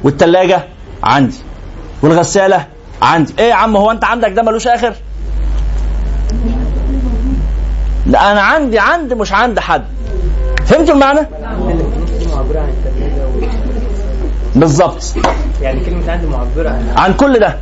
والثلاجه 0.05 0.64
عندي. 1.03 1.39
والغسالة؟ 2.03 2.66
عندي. 3.03 3.35
إيه 3.39 3.49
يا 3.49 3.55
عم 3.55 3.76
هو 3.76 3.91
أنت 3.91 4.05
عندك 4.05 4.31
ده 4.33 4.43
ملوش 4.43 4.68
آخر؟ 4.68 4.95
لا 8.07 8.33
أنا 8.33 8.41
عندي 8.41 8.79
عند 8.79 9.12
مش 9.12 9.33
عند 9.33 9.61
حد. 9.61 9.85
فهمتوا 10.66 10.95
المعنى؟ 10.95 11.20
التلاجة 11.20 13.18
بالظبط. 14.55 15.03
يعني 15.62 15.81
كلمة 15.85 16.12
عندي 16.12 16.26
معبرة 16.26 16.68
عن 16.68 16.93
عن 16.97 17.12
كل 17.12 17.39
ده. 17.39 17.59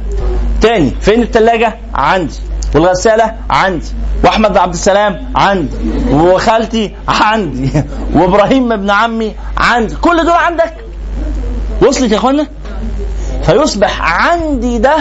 تاني 0.61 0.91
فين 1.01 1.23
الثلاجه 1.23 1.77
عندي. 1.95 2.35
والغسالة؟ 2.75 3.35
عندي. 3.51 3.87
وأحمد 4.25 4.57
عبد 4.57 4.73
السلام؟ 4.73 5.33
عندي. 5.37 5.77
وخالتي؟ 6.13 6.95
عندي. 7.09 7.71
وإبراهيم 8.15 8.73
ابن 8.73 8.91
عمي؟ 8.91 9.35
عندي. 9.59 9.97
كل 9.97 10.17
دول 10.17 10.31
عندك؟ 10.33 10.75
وصلت 11.83 12.13
يا 12.13 12.17
اخوانا 12.17 12.47
فيصبح 13.43 14.03
عندي 14.03 14.79
ده 14.79 14.97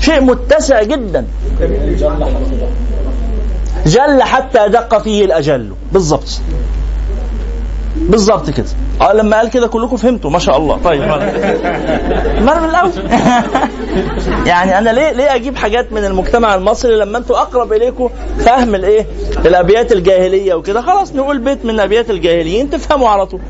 شيء 0.00 0.20
متسع 0.20 0.82
جدا. 0.82 1.26
جل 3.86 4.22
حتى 4.22 4.68
دق 4.68 5.02
فيه 5.02 5.24
الأجل. 5.24 5.72
بالظبط 5.92 6.40
بالظبط 8.00 8.50
كده. 8.50 8.66
آه 9.00 9.12
لما 9.12 9.36
قال 9.36 9.50
كده 9.50 9.66
كلكم 9.66 9.96
فهمتوا 9.96 10.30
ما 10.30 10.38
شاء 10.38 10.56
الله. 10.56 10.78
طيب. 10.84 11.00
ما 11.02 12.52
أنا 12.52 12.60
من 12.60 12.68
الأول. 12.68 12.90
يعني 14.50 14.78
أنا 14.78 14.90
ليه 14.90 15.12
ليه 15.12 15.34
أجيب 15.34 15.56
حاجات 15.56 15.92
من 15.92 16.04
المجتمع 16.04 16.54
المصري 16.54 16.96
لما 16.96 17.18
أنتوا 17.18 17.36
أقرب 17.40 17.72
إليكم 17.72 18.10
فهم 18.38 18.74
الإيه؟ 18.74 19.06
الأبيات 19.46 19.92
الجاهلية 19.92 20.54
وكده. 20.54 20.82
خلاص 20.82 21.14
نقول 21.14 21.38
بيت 21.38 21.64
من 21.64 21.80
أبيات 21.80 22.10
الجاهليين 22.10 22.70
تفهموا 22.70 23.08
على 23.08 23.26
طول. 23.26 23.40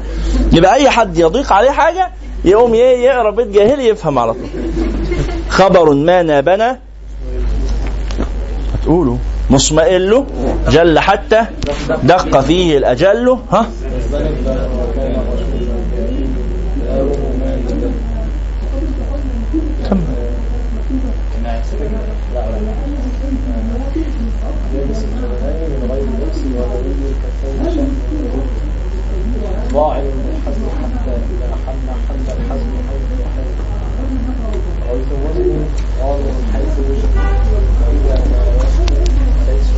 يبقى 0.52 0.74
أي 0.74 0.90
حد 0.90 1.18
يضيق 1.18 1.52
عليه 1.52 1.70
حاجة 1.70 2.10
يقوم 2.44 2.74
يقرأ 2.74 3.30
بيت 3.30 3.48
جاهلي 3.48 3.88
يفهم 3.88 4.18
على 4.18 4.32
طول. 4.32 4.48
خبر 5.48 5.94
ما 5.94 6.22
نابنا. 6.22 6.78
هتقولوا. 8.74 9.16
مصمئل 9.50 10.24
جل 10.68 10.98
حتى 10.98 11.46
دق 12.02 12.40
فيه 12.40 12.78
الأجل 12.78 13.38
ها؟ 13.52 13.66
كم 19.88 20.00
بالحزم 30.24 30.64
حتى 30.82 31.10
إذا 31.10 31.56
حل 31.66 31.86
حل 32.08 32.26
الحزم 32.40 32.70
حيث 32.88 33.10
حيث 33.36 33.56
رأيت 34.88 35.10
وزن 35.12 35.64
قال 36.00 36.20
من 36.20 36.50
حيث 36.52 36.74
وجد 36.78 37.14
وإذا 37.88 38.16
ما 38.30 38.42
وجد 38.56 39.08
ليس 39.48 39.68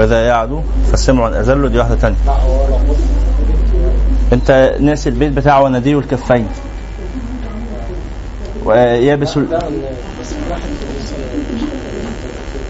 وإذا 0.00 0.26
يعدو 0.26 0.60
فالسمع 0.90 1.40
أزل 1.40 1.68
دي 1.68 1.78
لو 1.78 1.84
بص 2.88 2.98
أنت 4.32 4.76
ناسي 4.80 5.08
البيت 5.08 5.32
بتاع 5.32 5.60
وندي 5.60 5.94
الكفين. 5.94 6.46
ويابس 8.64 9.36
ال- 9.36 9.58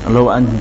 اللي 0.07 0.18
هو 0.18 0.31
أنهي. 0.33 0.53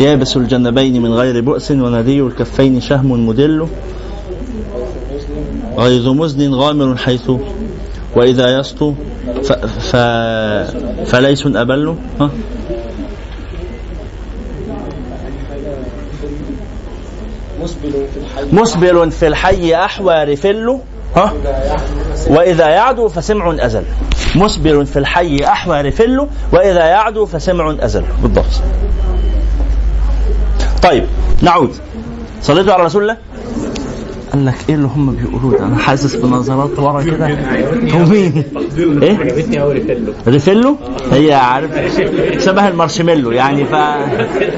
يابس 0.00 0.36
الجنبين 0.36 1.02
من 1.02 1.12
غير 1.14 1.40
بؤس 1.40 1.70
وندي 1.70 2.20
الكفين 2.20 2.80
شهم 2.80 3.26
مدل 3.26 3.66
غيظ 5.78 6.08
مزن 6.08 6.54
غامر 6.54 6.96
حيث 6.96 7.30
وإذا 8.16 8.58
يسطو 8.58 8.92
ف... 9.42 9.52
ف... 9.52 9.96
فليس 11.06 11.46
أبل. 11.46 11.94
ها؟ 12.20 12.30
مسبل 18.52 19.10
في 19.10 19.26
الحي 19.26 19.74
أحوى 19.74 20.24
رفل 20.24 20.78
ها؟ 21.16 21.32
وإذا 22.28 22.68
يعدو 22.68 23.08
فسمع 23.08 23.56
أزل. 23.66 23.82
مسبل 24.34 24.86
في 24.86 24.98
الحي 24.98 25.44
أحوى 25.44 25.80
رفل 25.80 26.28
وإذا 26.52 26.84
يعدو 26.84 27.26
فسمع 27.26 27.76
أزل. 27.80 28.04
بالضبط. 28.22 28.62
طيب 30.82 31.06
نعود. 31.42 31.74
صليتوا 32.42 32.72
على 32.72 32.84
رسول 32.84 33.02
الله؟ 33.02 33.16
قال 34.32 34.46
لك 34.46 34.54
إيه 34.68 34.74
اللي 34.74 34.88
هم 34.88 35.16
بيقولوه 35.16 35.58
ده؟ 35.58 35.64
أنا 35.66 35.78
حاسس 35.78 36.14
بنظرات 36.14 36.78
ورا 36.78 37.02
كده. 37.02 37.26
هو 37.92 38.04
مين 38.04 38.44
إيه؟ 39.02 39.18
عجبتني 39.18 39.62
ريفيلو؟ 39.62 40.12
ريفيلو 40.28 40.76
هي 41.12 41.34
عارف 41.34 41.70
شبه 42.38 42.68
المارشميلو 42.68 43.30
يعني 43.30 43.64
ف 43.64 43.74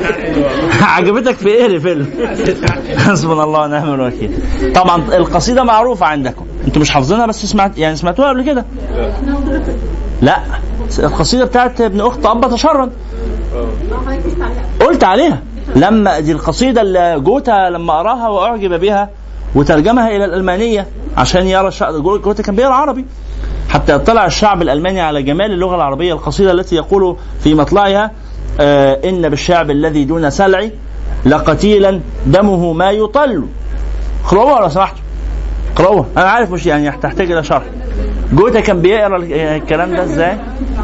عجبتك 0.96 1.34
في 1.34 1.48
إيه 1.48 1.66
ريفيلو؟ 1.66 2.04
حسبنا 2.96 3.44
الله 3.44 3.60
ونعم 3.60 3.94
الوكيل. 3.94 4.30
طبعا 4.74 5.02
القصيدة 5.16 5.64
معروفة 5.64 6.06
عندكم. 6.06 6.46
أنتوا 6.66 6.82
مش 6.82 6.90
حافظينها 6.90 7.26
بس 7.26 7.46
سمعت 7.46 7.78
يعني 7.78 7.96
سمعتوها 7.96 8.28
قبل 8.28 8.42
كده؟ 8.42 8.64
لا. 10.22 10.38
القصيدة 10.98 11.44
بتاعت 11.44 11.80
ابن 11.80 12.00
أخت 12.00 12.26
تأبط 12.26 12.48
شرا. 12.48 12.92
قلت 14.80 15.04
عليها. 15.04 15.42
لما 15.76 16.20
دي 16.20 16.32
القصيدة 16.32 16.80
اللي 16.80 17.20
جوتا 17.20 17.70
لما 17.70 17.92
قراها 17.98 18.28
وأعجب 18.28 18.80
بها 18.80 19.10
وترجمها 19.54 20.16
إلى 20.16 20.24
الألمانية 20.24 20.86
عشان 21.16 21.46
يرى 21.46 21.68
الشعب 21.68 22.02
جوتا 22.02 22.42
كان 22.42 22.56
بيقرأ 22.56 22.74
عربي. 22.74 23.04
حتى 23.68 23.94
يطلع 23.94 24.26
الشعب 24.26 24.62
الألماني 24.62 25.00
على 25.00 25.22
جمال 25.22 25.52
اللغة 25.52 25.76
العربية 25.76 26.12
القصيدة 26.12 26.52
التي 26.52 26.76
يقول 26.76 27.16
في 27.40 27.54
مطلعها 27.54 28.10
آه 28.60 29.08
إن 29.08 29.28
بالشعب 29.28 29.70
الذي 29.70 30.04
دون 30.04 30.30
سلع 30.30 30.68
لقتيلا 31.26 32.00
دمه 32.26 32.72
ما 32.72 32.90
يطل. 32.90 33.44
اقرأوها 34.24 34.60
لو 34.60 34.68
سمحتوا. 34.68 34.98
اقرأوها. 35.74 36.06
أنا 36.16 36.30
عارف 36.30 36.50
مش 36.50 36.66
يعني 36.66 36.90
تحتاج 36.90 37.32
إلى 37.32 37.44
شرح. 37.44 37.62
جوتا 38.32 38.60
كان 38.60 38.80
بيقرأ 38.82 39.16
الكلام 39.56 39.92
ده 39.96 40.04
إزاي؟ 40.04 40.36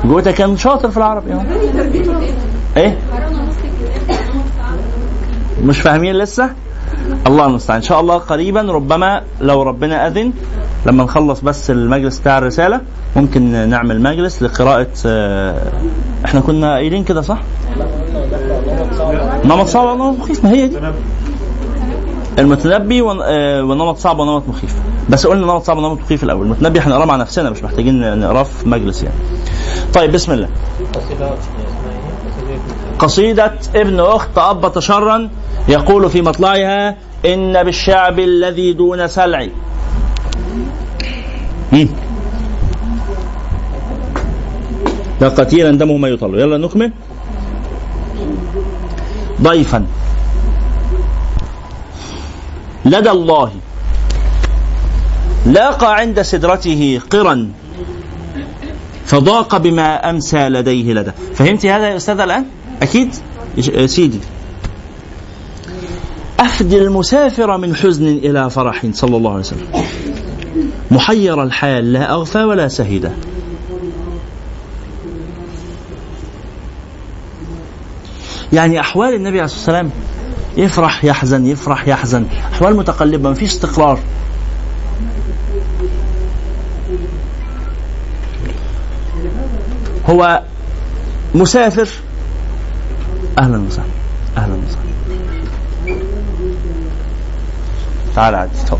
جوتا 0.04 0.30
كان 0.30 0.56
شاطر 0.56 0.90
في 0.90 0.96
العربي. 0.96 1.30
إيه؟ 2.76 2.98
مش 5.64 5.80
فاهمين 5.80 6.14
لسه؟ 6.16 6.50
الله 7.26 7.46
المستعان. 7.46 7.76
إن 7.76 7.82
شاء 7.82 8.00
الله 8.00 8.16
قريبا 8.18 8.60
ربما 8.62 9.22
لو 9.40 9.62
ربنا 9.62 10.06
أذن 10.06 10.32
لما 10.86 11.04
نخلص 11.04 11.40
بس 11.40 11.70
المجلس 11.70 12.18
بتاع 12.18 12.38
الرسالة 12.38 12.80
ممكن 13.16 13.68
نعمل 13.68 14.00
مجلس 14.02 14.42
لقراءة 14.42 14.86
آه، 15.06 15.72
إحنا 16.24 16.40
كنا 16.40 16.72
قايلين 16.72 17.04
كده 17.04 17.20
صح؟ 17.22 17.38
نمط 19.44 19.66
صعب 19.66 20.00
ونمط 20.00 20.18
مخيف 20.18 20.44
ما 20.44 20.50
هي 20.50 20.68
دي. 20.68 20.76
المتنبي 22.38 23.00
آه، 23.24 23.62
ونمط 23.62 23.98
صعب 23.98 24.18
ونمط 24.18 24.48
مخيف. 24.48 24.74
بس 25.10 25.26
قلنا 25.26 25.46
نمط 25.46 25.62
صعب 25.62 25.78
ونمط 25.78 25.98
مخيف 26.00 26.24
الأول. 26.24 26.46
المتنبي 26.46 26.80
هنقراه 26.80 27.04
مع 27.04 27.16
نفسنا 27.16 27.50
مش 27.50 27.62
محتاجين 27.64 28.20
نقراه 28.20 28.42
في 28.42 28.68
مجلس 28.68 29.02
يعني. 29.02 29.16
طيب 29.94 30.12
بسم 30.12 30.32
الله. 30.32 30.48
قصيدة 32.98 33.54
ابن 33.74 34.00
أخت 34.00 34.38
أب 34.38 34.80
شرا 34.80 35.30
يقول 35.68 36.10
في 36.10 36.22
مطلعها 36.22 36.96
إن 37.26 37.62
بالشعب 37.62 38.18
الذي 38.18 38.72
دون 38.72 39.08
سلع. 39.08 39.46
لا 45.20 45.28
قتيلا 45.28 45.70
دمه 45.70 45.96
ما 45.96 46.08
يطل. 46.08 46.34
يلا 46.34 46.58
نكمل. 46.58 46.92
ضيفا. 49.42 49.86
لدى 52.84 53.10
الله 53.10 53.50
لاقى 55.46 55.96
عند 55.96 56.22
سدرته 56.22 57.00
قرا 57.10 57.48
فضاق 59.06 59.56
بما 59.56 60.10
أمسى 60.10 60.48
لديه 60.48 60.92
لدى. 60.92 61.10
فهمتي 61.34 61.70
هذا 61.70 61.88
يا 61.88 61.96
أستاذ 61.96 62.20
الآن؟ 62.20 62.44
أكيد؟ 62.84 63.14
يا 63.56 63.86
سيدي. 63.86 64.18
أفدي 66.40 66.78
المسافر 66.78 67.58
من 67.58 67.76
حزن 67.76 68.06
إلى 68.06 68.50
فرح 68.50 68.86
صلى 68.92 69.16
الله 69.16 69.30
عليه 69.30 69.40
وسلم. 69.40 69.66
محير 70.90 71.42
الحال 71.42 71.92
لا 71.92 72.12
أغفى 72.12 72.38
ولا 72.38 72.68
سهيدا. 72.68 73.12
يعني 78.52 78.80
أحوال 78.80 79.14
النبي 79.14 79.40
عليه 79.40 79.44
الصلاة 79.44 79.60
والسلام 79.60 79.90
يفرح 80.56 81.04
يحزن 81.04 81.46
يفرح 81.46 81.88
يحزن. 81.88 82.26
أحوال 82.52 82.76
متقلبة 82.76 83.28
ما 83.28 83.34
فيش 83.34 83.50
استقرار. 83.50 83.98
هو 90.06 90.42
مسافر 91.34 91.88
أهلا 93.38 93.58
وسهلا. 93.58 93.88
أهلا 94.36 94.54
وسهلا. 94.54 94.94
تعال 98.16 98.34
عادي 98.34 98.52
تفضل. 98.66 98.78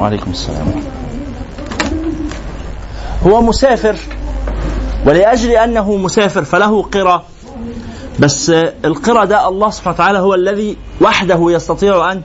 وعليكم 0.00 0.30
السلام. 0.30 0.66
هو 3.26 3.42
مسافر 3.42 3.96
ولأجل 5.06 5.50
أنه 5.50 5.96
مسافر 5.96 6.44
فله 6.44 6.82
قرى. 6.82 7.22
بس 8.20 8.50
القرى 8.84 9.26
ده 9.26 9.48
الله 9.48 9.70
سبحانه 9.70 9.94
وتعالى 9.94 10.18
هو 10.18 10.34
الذي 10.34 10.76
وحده 11.00 11.50
يستطيع 11.50 12.12
أن 12.12 12.22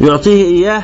يعطيه 0.00 0.44
إياه 0.44 0.82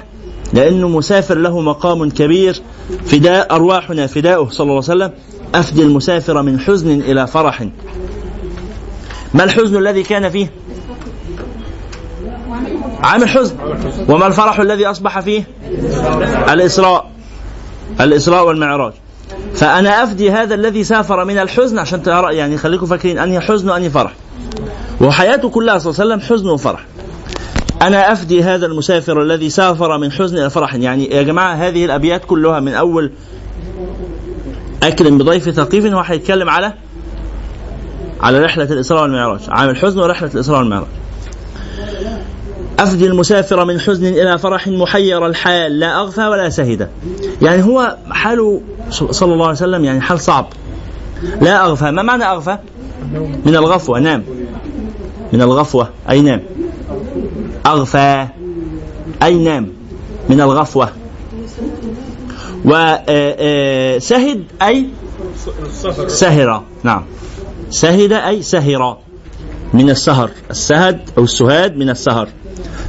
لأنه 0.52 0.88
مسافر 0.88 1.34
له 1.34 1.60
مقام 1.60 2.10
كبير. 2.10 2.62
فداء 3.06 3.54
أرواحنا 3.54 4.06
فداؤه 4.06 4.48
صلى 4.50 4.64
الله 4.64 4.74
عليه 4.74 4.78
وسلم. 4.78 5.12
أفدي 5.54 5.82
المسافر 5.82 6.42
من 6.42 6.60
حزن 6.60 7.00
إلى 7.00 7.26
فرح. 7.26 7.68
ما 9.34 9.44
الحزن 9.44 9.76
الذي 9.76 10.02
كان 10.02 10.30
فيه؟ 10.30 10.50
عام 13.02 13.22
الحزن. 13.22 13.56
وما 14.08 14.26
الفرح 14.26 14.60
الذي 14.60 14.86
أصبح 14.86 15.20
فيه؟ 15.20 15.44
الإسراء. 16.52 17.10
الإسراء 18.00 18.46
والمعراج. 18.46 18.92
فأنا 19.54 20.02
أفدي 20.02 20.30
هذا 20.30 20.54
الذي 20.54 20.84
سافر 20.84 21.24
من 21.24 21.38
الحزن 21.38 21.78
عشان 21.78 22.02
ترى 22.02 22.36
يعني 22.36 22.56
خليكم 22.56 22.86
فاكرين 22.86 23.18
أنهي 23.18 23.40
حزن 23.40 23.70
وأنهي 23.70 23.90
فرح. 23.90 24.12
وحياته 25.00 25.48
كلها 25.48 25.78
صلى 25.78 25.90
الله 25.92 26.02
عليه 26.02 26.14
وسلم 26.14 26.36
حزن 26.36 26.48
وفرح. 26.48 26.84
أنا 27.82 28.12
أفدي 28.12 28.42
هذا 28.42 28.66
المسافر 28.66 29.22
الذي 29.22 29.50
سافر 29.50 29.98
من 29.98 30.12
حزن 30.12 30.38
إلى 30.38 30.50
فرح. 30.50 30.74
يعني 30.74 31.04
يا 31.10 31.22
جماعة 31.22 31.54
هذه 31.54 31.84
الأبيات 31.84 32.24
كلها 32.24 32.60
من 32.60 32.74
أول 32.74 33.12
أكرم 34.82 35.18
بضيف 35.18 35.50
ثقيف 35.50 35.86
هو 35.86 36.00
هيتكلم 36.00 36.50
على 36.50 36.72
على 38.20 38.40
رحلة 38.40 38.64
الإسراء 38.64 39.02
والمعراج. 39.02 39.40
عام 39.48 39.68
الحزن 39.68 40.00
ورحلة 40.00 40.30
الإسراء 40.34 40.58
والمعراج. 40.58 40.86
أفدي 42.78 43.06
المسافر 43.06 43.64
من 43.64 43.80
حزن 43.80 44.06
إلى 44.06 44.38
فرح 44.38 44.68
محير 44.68 45.26
الحال. 45.26 45.78
لا 45.78 46.00
أغفى 46.00 46.26
ولا 46.26 46.48
سهد. 46.50 46.88
يعني 47.42 47.62
هو 47.62 47.96
حاله 48.10 48.60
صلى 48.90 49.32
الله 49.32 49.46
عليه 49.46 49.56
وسلم 49.56 49.84
يعني 49.84 50.00
حال 50.00 50.20
صعب. 50.20 50.46
لا 51.40 51.64
أغفى. 51.64 51.90
ما 51.90 52.02
معنى 52.02 52.24
أغفى؟ 52.24 52.58
من 53.46 53.56
الغفوة. 53.56 53.98
نام. 53.98 54.24
من 55.32 55.42
الغفوة. 55.42 55.88
أي 56.10 56.20
نام؟ 56.20 56.42
أغفى. 57.66 58.26
أي 59.22 59.34
نام؟ 59.34 59.72
من 60.28 60.40
الغفوة. 60.40 60.88
وسهد 62.68 64.44
أي 64.62 64.86
سهر 66.06 66.62
نعم. 66.82 67.02
سهد 67.70 68.12
أي 68.12 68.42
سهر 68.42 68.98
من 69.74 69.90
السهر. 69.90 70.30
السهد 70.50 71.10
أو 71.18 71.24
السهاد 71.24 71.76
من 71.76 71.90
السهر. 71.90 72.28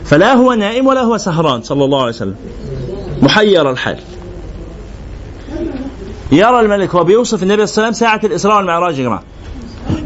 فلا 0.06 0.34
هو 0.34 0.54
نائم 0.54 0.88
ولا 0.88 1.02
هو 1.02 1.18
سهران 1.18 1.62
صلى 1.64 1.86
الله 1.86 2.00
عليه 2.00 2.10
وسلم. 2.10 2.36
محير 3.22 3.72
الحال. 3.72 4.00
يرى 6.32 6.60
الملك 6.60 6.96
هو 6.96 7.04
بيوصف 7.04 7.44
النبي 7.44 7.66
صلى 7.66 7.74
الله 7.74 7.86
عليه 7.86 7.98
وسلم 7.98 8.08
ساعة 8.08 8.22
الإسراء 8.24 8.58
والمعراج 8.58 9.00
يا 9.00 9.04
جماعة. 9.04 9.24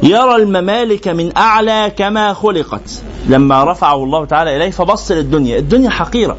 يرى 0.04 0.36
الممالك 0.36 1.08
من 1.08 1.38
أعلى 1.38 1.92
كما 1.98 2.34
خلقت. 2.34 3.02
لما 3.28 3.64
رفعه 3.72 4.04
الله 4.04 4.26
تعالى 4.26 4.56
إليه 4.56 4.72
فبص 4.72 5.12
للدنيا 5.12 5.58
الدنيا 5.58 5.90
حقيرة. 5.90 6.38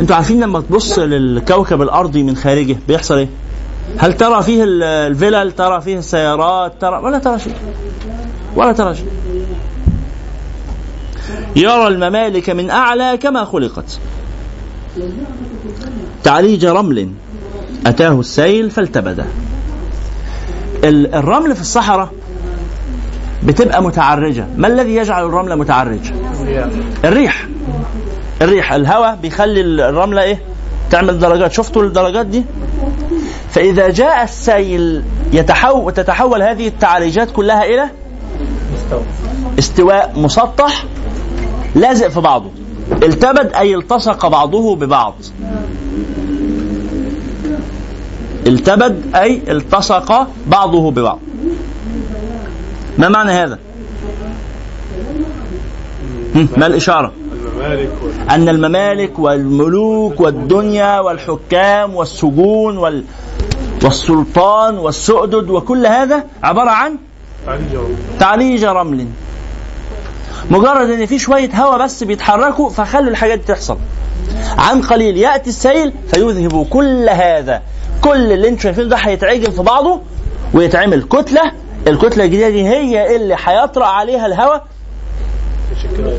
أنتوا 0.00 0.16
عارفين 0.16 0.40
لما 0.40 0.60
تبص 0.60 0.98
للكوكب 0.98 1.82
الأرضي 1.82 2.22
من 2.22 2.36
خارجه 2.36 2.76
بيحصل 2.88 3.18
إيه؟ 3.18 3.28
هل 3.98 4.12
ترى 4.12 4.42
فيه 4.42 4.64
الفلل؟ 4.66 5.52
ترى 5.52 5.80
فيه 5.80 5.98
السيارات؟ 5.98 6.72
ترى 6.80 6.98
ولا 6.98 7.18
ترى 7.18 7.38
شيء. 7.38 7.54
ولا 8.56 8.72
ترى 8.72 8.94
شيء. 8.94 9.06
يرى 11.56 11.86
الممالك 11.86 12.50
من 12.50 12.70
أعلى 12.70 13.18
كما 13.22 13.44
خلقت. 13.44 13.98
تعريج 16.24 16.66
رمل 16.66 17.08
أتاه 17.86 18.20
السيل 18.20 18.70
فالتبده 18.70 19.24
الرمل 20.84 21.54
في 21.54 21.60
الصحراء 21.60 22.12
بتبقى 23.44 23.82
متعرجة. 23.82 24.46
ما 24.56 24.66
الذي 24.68 24.94
يجعل 24.94 25.24
الرملة 25.26 25.54
متعرجة؟ 25.54 26.14
الريح. 27.04 27.46
الريح 28.42 28.72
الهواء 28.72 29.16
بيخلي 29.22 29.60
الرملة 29.60 30.22
إيه؟ 30.22 30.42
تعمل 30.90 31.18
درجات. 31.18 31.52
شفتوا 31.52 31.82
الدرجات 31.82 32.26
دي؟ 32.26 32.44
فإذا 33.50 33.90
جاء 33.90 34.24
السيل 34.24 35.02
يتحول 35.32 35.92
تتحول 35.92 36.42
هذه 36.42 36.68
التعريجات 36.68 37.30
كلها 37.30 37.64
إلى 37.64 37.90
استواء 39.58 40.12
مسطح 40.16 40.84
لازق 41.74 42.08
في 42.08 42.20
بعضه. 42.20 42.50
التبد 43.02 43.52
أي 43.54 43.74
التصق 43.74 44.26
بعضه 44.26 44.76
ببعض. 44.76 45.14
التبد 48.46 49.16
أي 49.16 49.42
التصق 49.48 50.26
بعضه 50.46 50.90
ببعض. 50.90 51.18
ما 52.98 53.08
معنى 53.08 53.30
هذا؟ 53.32 53.58
ما 56.56 56.66
الإشارة؟ 56.66 57.12
الممالك 57.12 57.23
أن 58.30 58.48
الممالك 58.48 59.18
والملوك 59.18 60.20
والدنيا 60.20 61.00
والحكام 61.00 61.94
والسجون 61.94 62.78
وال 62.78 63.04
والسلطان 63.84 64.78
والسؤدد 64.78 65.50
وكل 65.50 65.86
هذا 65.86 66.24
عبارة 66.42 66.70
عن 66.70 66.96
تعريج 68.20 68.64
رمل. 68.64 69.06
مجرد 70.50 70.90
إن 70.90 71.06
في 71.06 71.18
شوية 71.18 71.50
هواء 71.54 71.78
بس 71.84 72.04
بيتحركوا 72.04 72.70
فخلوا 72.70 73.08
الحاجات 73.10 73.38
دي 73.38 73.44
تحصل. 73.44 73.78
عن 74.58 74.82
قليل 74.82 75.16
يأتي 75.16 75.50
السيل 75.50 75.92
فيذهب 76.08 76.66
كل 76.70 77.08
هذا. 77.08 77.62
كل 78.00 78.32
اللي 78.32 78.48
أنتم 78.48 78.62
شايفينه 78.62 78.88
ده 78.88 78.96
هيتعجن 78.96 79.50
في 79.50 79.62
بعضه 79.62 80.00
ويتعمل 80.54 81.02
كتلة. 81.02 81.52
الكتلة 81.88 82.24
الجديدة 82.24 82.48
دي 82.48 82.68
هي 82.68 83.16
اللي 83.16 83.36
هيطرأ 83.44 83.86
عليها 83.86 84.26
الهواء 84.26 84.66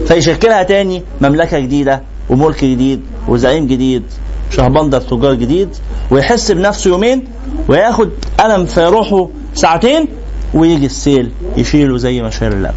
فيشكلها 0.07 0.63
تاني 0.63 1.03
مملكة 1.21 1.59
جديدة 1.59 2.01
وملك 2.29 2.65
جديد 2.65 3.01
وزعيم 3.27 3.67
جديد 3.67 4.03
شهبندر 4.51 5.01
تجار 5.01 5.33
جديد 5.33 5.69
ويحس 6.11 6.51
بنفسه 6.51 6.89
يومين 6.89 7.27
وياخد 7.67 8.09
قلم 8.39 8.65
في 8.65 8.85
روحه 8.85 9.29
ساعتين 9.53 10.07
ويجي 10.53 10.85
السيل 10.85 11.31
يشيله 11.57 11.97
زي 11.97 12.21
ما 12.21 12.29
شال 12.29 12.53
اللبن. 12.53 12.73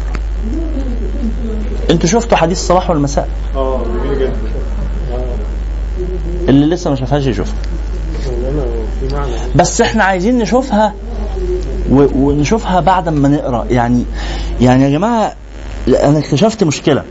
أنتوا 1.89 2.09
شفتوا 2.09 2.37
حديث 2.37 2.57
الصباح 2.57 2.89
والمساء؟ 2.89 3.29
آه 3.55 3.81
جدا. 4.11 4.33
اللي 6.49 6.75
لسه 6.75 6.89
ما 6.89 6.95
شافهاش 6.95 7.25
يشوفها. 7.25 7.55
بس 9.55 9.81
إحنا 9.81 10.03
عايزين 10.03 10.37
نشوفها. 10.37 10.93
ونشوفها 11.91 12.79
بعد 12.79 13.09
ما 13.09 13.29
نقرأ. 13.29 13.65
يعني 13.69 14.03
يعني 14.61 14.83
يا 14.83 14.89
جماعة 14.89 15.33
أنا 15.95 16.19
اكتشفت 16.19 16.63
مشكلة. 16.63 17.03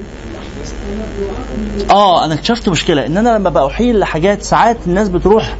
آه 1.91 2.25
أنا 2.25 2.35
اكتشفت 2.35 2.69
مشكلة 2.69 3.07
إن 3.07 3.17
أنا 3.17 3.39
لما 3.39 3.51
بأحيل 3.51 3.99
لحاجات 3.99 4.43
ساعات 4.43 4.77
الناس 4.87 5.09
بتروح 5.09 5.57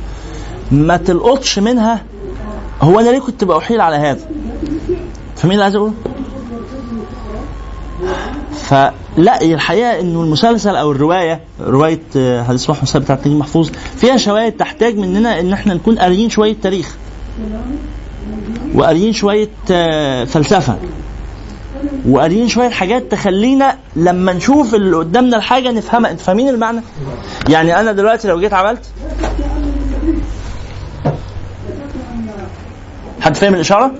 ما 0.71 0.97
تلقطش 0.97 1.59
منها 1.59 2.03
هو 2.83 3.01
أنا 3.01 3.11
ليه 3.11 3.19
كنت 3.19 3.45
بأحيل 3.45 3.81
على 3.81 3.97
هذا؟ 3.97 4.21
فمين 5.37 5.53
اللي 5.53 5.65
عايز 5.65 5.75
أقول 5.77 5.93
فلا 8.59 9.43
الحقيقة 9.43 10.01
إنه 10.01 10.23
المسلسل 10.23 10.77
أو 10.77 10.91
الرواية 10.93 11.41
رواية 11.61 12.01
حديث 12.43 12.61
صباح 12.61 12.83
مساء 12.83 13.03
بتاعت 13.03 13.27
نجيب 13.27 13.39
محفوظ 13.39 13.71
فيها 13.97 14.17
شواهد 14.17 14.53
تحتاج 14.53 14.97
مننا 14.99 15.41
إن 15.41 15.53
إحنا 15.53 15.75
نكون 15.75 15.99
قاريين 15.99 16.31
شوية 16.31 16.57
تاريخ 16.63 16.95
وقاريين 18.75 19.13
شوية 19.13 19.49
آه، 19.71 20.25
فلسفة. 20.25 20.77
وقاريين 22.09 22.49
شوية 22.49 22.69
حاجات 22.69 23.13
تخلينا 23.13 23.79
لما 23.97 24.33
نشوف 24.33 24.75
اللي 24.75 24.97
قدامنا 24.97 25.37
الحاجة 25.37 25.71
نفهمها 25.71 26.11
أنتوا 26.11 26.25
فاهمين 26.25 26.49
المعنى؟ 26.49 26.81
يعني 27.49 27.81
أنا 27.81 27.93
دلوقتي 27.93 28.29
لو 28.29 28.41
جيت 28.41 28.55
عملت 28.55 28.87
حد 33.21 33.37
فاهم 33.37 33.55
الإشارة؟ 33.55 33.95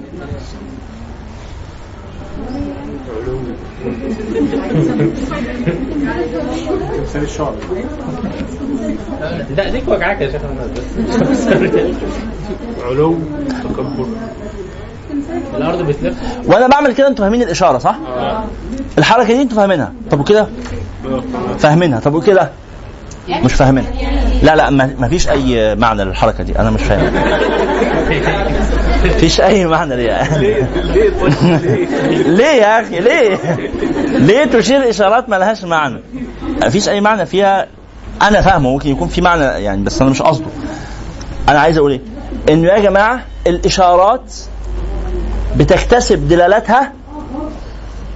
تمثال 6.97 7.23
الشعر 7.23 7.55
لا 9.57 9.71
ديك 9.71 9.89
وجعك 9.89 10.21
يا 10.21 10.31
شيخ 10.31 10.43
علو 12.85 13.19
تكبر 13.65 14.07
الأرض 15.57 15.83
بتلف 15.83 16.15
وأنا 16.47 16.67
بعمل 16.67 16.95
كده 16.95 17.09
أنتوا 17.09 17.25
فاهمين 17.25 17.43
الإشارة 17.43 17.79
صح؟ 17.79 17.97
الحركة 18.99 19.27
دي 19.27 19.43
أنتوا 19.43 19.57
فاهمينها. 19.57 19.93
طب 20.11 20.21
وكده؟ 20.21 20.47
فاهمينها. 21.59 22.01
طب 22.01 22.15
وكده؟ 22.15 22.51
مش 23.29 23.55
فاهمينها. 23.55 23.91
لا 24.43 24.57
لا 24.57 24.71
ما 24.71 25.09
فيش 25.09 25.29
أي 25.29 25.75
معنى 25.75 26.05
للحركة 26.05 26.45
دي. 26.45 26.59
أنا 26.59 26.71
مش 26.71 26.83
فاهم. 26.83 27.13
فيش 29.21 29.41
أي 29.41 29.67
معنى 29.67 29.97
ليها. 29.97 30.39
ليه؟ 32.39 32.45
يا 32.45 32.81
أخي؟ 32.81 33.01
ليه؟ 33.01 33.39
ليه 34.09 34.45
تشير 34.45 34.91
إشارات 34.91 35.29
ما 35.29 35.37
لهاش 35.37 35.65
معنى؟ 35.65 36.01
ما 36.61 36.69
فيش 36.69 36.89
أي 36.89 37.01
معنى 37.01 37.27
فيها. 37.27 37.67
أنا 38.23 38.41
فاهمه 38.41 38.71
ممكن 38.71 38.91
يكون 38.91 39.09
في 39.09 39.21
معنى 39.21 39.45
يعني 39.45 39.83
بس 39.83 40.03
أنا 40.03 40.11
مش 40.11 40.23
قصده. 40.23 40.47
أنا 41.49 41.61
عايز 41.61 41.77
أقول 41.77 41.93
إيه؟ 41.93 42.01
انه 42.49 42.69
يا 42.69 42.79
جماعة 42.79 43.21
الإشارات 43.47 44.33
بتكتسب 45.59 46.29
دلالتها 46.29 46.93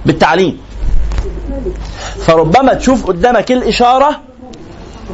بالتعليم. 0.05 0.57
فربما 2.19 2.73
تشوف 2.73 3.05
قدامك 3.05 3.51
الإشارة 3.51 4.19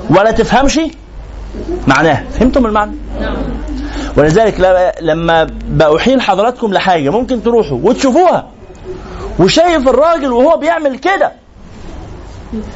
ولا 0.09 0.31
تفهمش 0.31 0.79
معناها. 1.87 2.23
فهمتم 2.39 2.65
المعنى؟ 2.65 2.91
ولذلك 4.17 4.59
لما 5.01 5.43
بأحيل 5.69 6.21
حضراتكم 6.21 6.73
لحاجة 6.73 7.09
ممكن 7.09 7.43
تروحوا 7.43 7.79
وتشوفوها. 7.83 8.47
وشايف 9.39 9.87
الراجل 9.87 10.31
وهو 10.31 10.57
بيعمل 10.57 10.97
كده. 10.97 11.31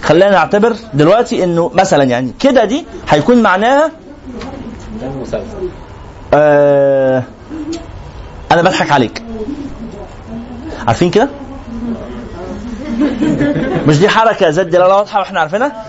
خلينا 0.04 0.32
نعتبر 0.32 0.76
دلوقتي 0.94 1.44
إنه 1.44 1.72
مثلا 1.74 2.04
يعني 2.04 2.34
كده 2.40 2.66
دي 2.66 2.86
هيكون 3.10 3.42
معناها 3.42 3.92
آه 6.34 7.24
أنا 8.52 8.62
بضحك 8.62 8.92
عليك. 8.92 9.23
عارفين 10.88 11.10
كده؟ 11.12 11.30
مش 13.88 14.00
دي 14.00 14.10
حركة 14.10 14.50
ذات 14.50 14.66
دلاله 14.68 14.96
واضحة 14.96 15.20
وإحنا 15.20 15.40
عارفينها؟ 15.40 15.86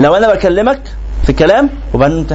لو 0.00 0.14
أنا 0.14 0.34
بكلمك 0.34 0.80
في 1.26 1.32
كلام 1.32 1.70
وبعدين 1.94 2.18
أنت. 2.18 2.34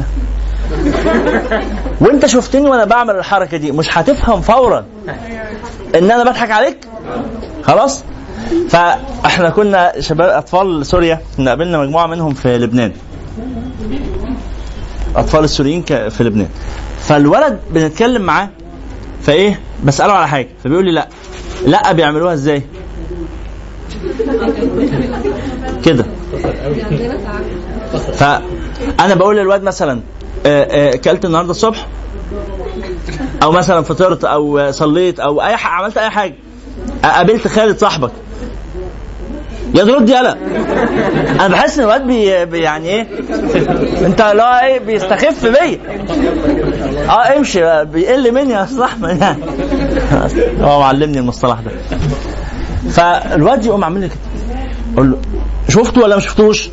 وأنت 2.02 2.26
شفتني 2.26 2.70
وأنا 2.70 2.86
بعمل 2.86 3.16
الحركة 3.16 3.58
دي 3.58 3.72
مش 3.72 3.98
هتفهم 3.98 4.42
فورا 4.42 4.86
إن 5.96 6.12
أنا 6.12 6.24
بضحك 6.24 6.52
عليك؟ 6.52 6.88
خلاص؟ 7.64 8.04
فإحنا 8.70 9.50
كنا 9.50 9.94
شباب 10.00 10.30
أطفال 10.30 10.86
سوريا 10.86 11.22
كنا 11.38 11.52
قابلنا 11.52 11.78
مجموعة 11.78 12.08
منهم 12.08 12.34
في 12.34 12.58
لبنان. 12.58 12.92
أطفال 15.16 15.44
السوريين 15.44 15.84
في 16.10 16.24
لبنان. 16.24 16.48
فالولد 17.00 17.60
بنتكلم 17.72 18.22
معاه 18.22 18.50
فايه؟ 19.24 19.60
بسأله 19.84 20.14
على 20.14 20.28
حاجة. 20.28 20.48
فبيقول 20.64 20.86
لي 20.86 20.92
لا. 20.92 21.08
لا 21.66 21.92
بيعملوها 21.92 22.34
إزاي؟ 22.34 22.64
كده. 25.86 26.06
فانا 28.14 29.16
بقول 29.16 29.38
للواد 29.38 29.64
مثلا 29.64 30.02
آه، 30.46 30.64
آه، 30.64 30.94
أكلت 30.94 31.26
النهارده 31.26 31.52
الصبح؟ 31.52 31.88
أو 33.44 33.52
مثلا 33.52 33.82
فطرت 33.82 34.26
أو 34.26 34.72
صليت 34.72 35.20
أو 35.20 35.42
أي 35.42 35.58
حاجة 35.58 35.74
عملت 35.74 35.98
أي 35.98 36.10
حاجة. 36.10 36.36
قابلت 37.04 37.48
خالد 37.48 37.78
صاحبك. 37.78 38.12
يا 39.76 39.84
ترد 39.84 40.10
يلا 40.10 40.38
أنا 41.40 41.48
بحس 41.48 41.78
إن 41.78 41.84
الواد 41.84 42.08
بي 42.08 42.58
يعني 42.60 42.90
إيه؟ 42.90 43.08
أنت 44.06 44.22
لا 44.22 44.66
إيه؟ 44.66 44.80
بيستخف 44.80 45.46
بيا 45.46 45.80
آه 47.10 47.38
امشي 47.38 47.86
بيقل 47.86 48.34
مني 48.34 48.54
يا 48.54 48.64
أستاذ 48.64 48.80
أحمد. 48.82 49.22
يعني 49.22 49.44
هو 50.62 50.80
معلمني 50.80 51.20
المصطلح 51.20 51.60
ده. 51.60 51.72
فالواد 52.92 53.66
يقوم 53.66 53.84
عامل 53.84 54.02
لي 54.02 54.08
كده. 54.08 54.18
أقول 54.96 55.12
له 55.12 55.18
شفته 55.70 56.02
ولا 56.02 56.16
ما 56.16 56.22
شفتوش؟ 56.22 56.70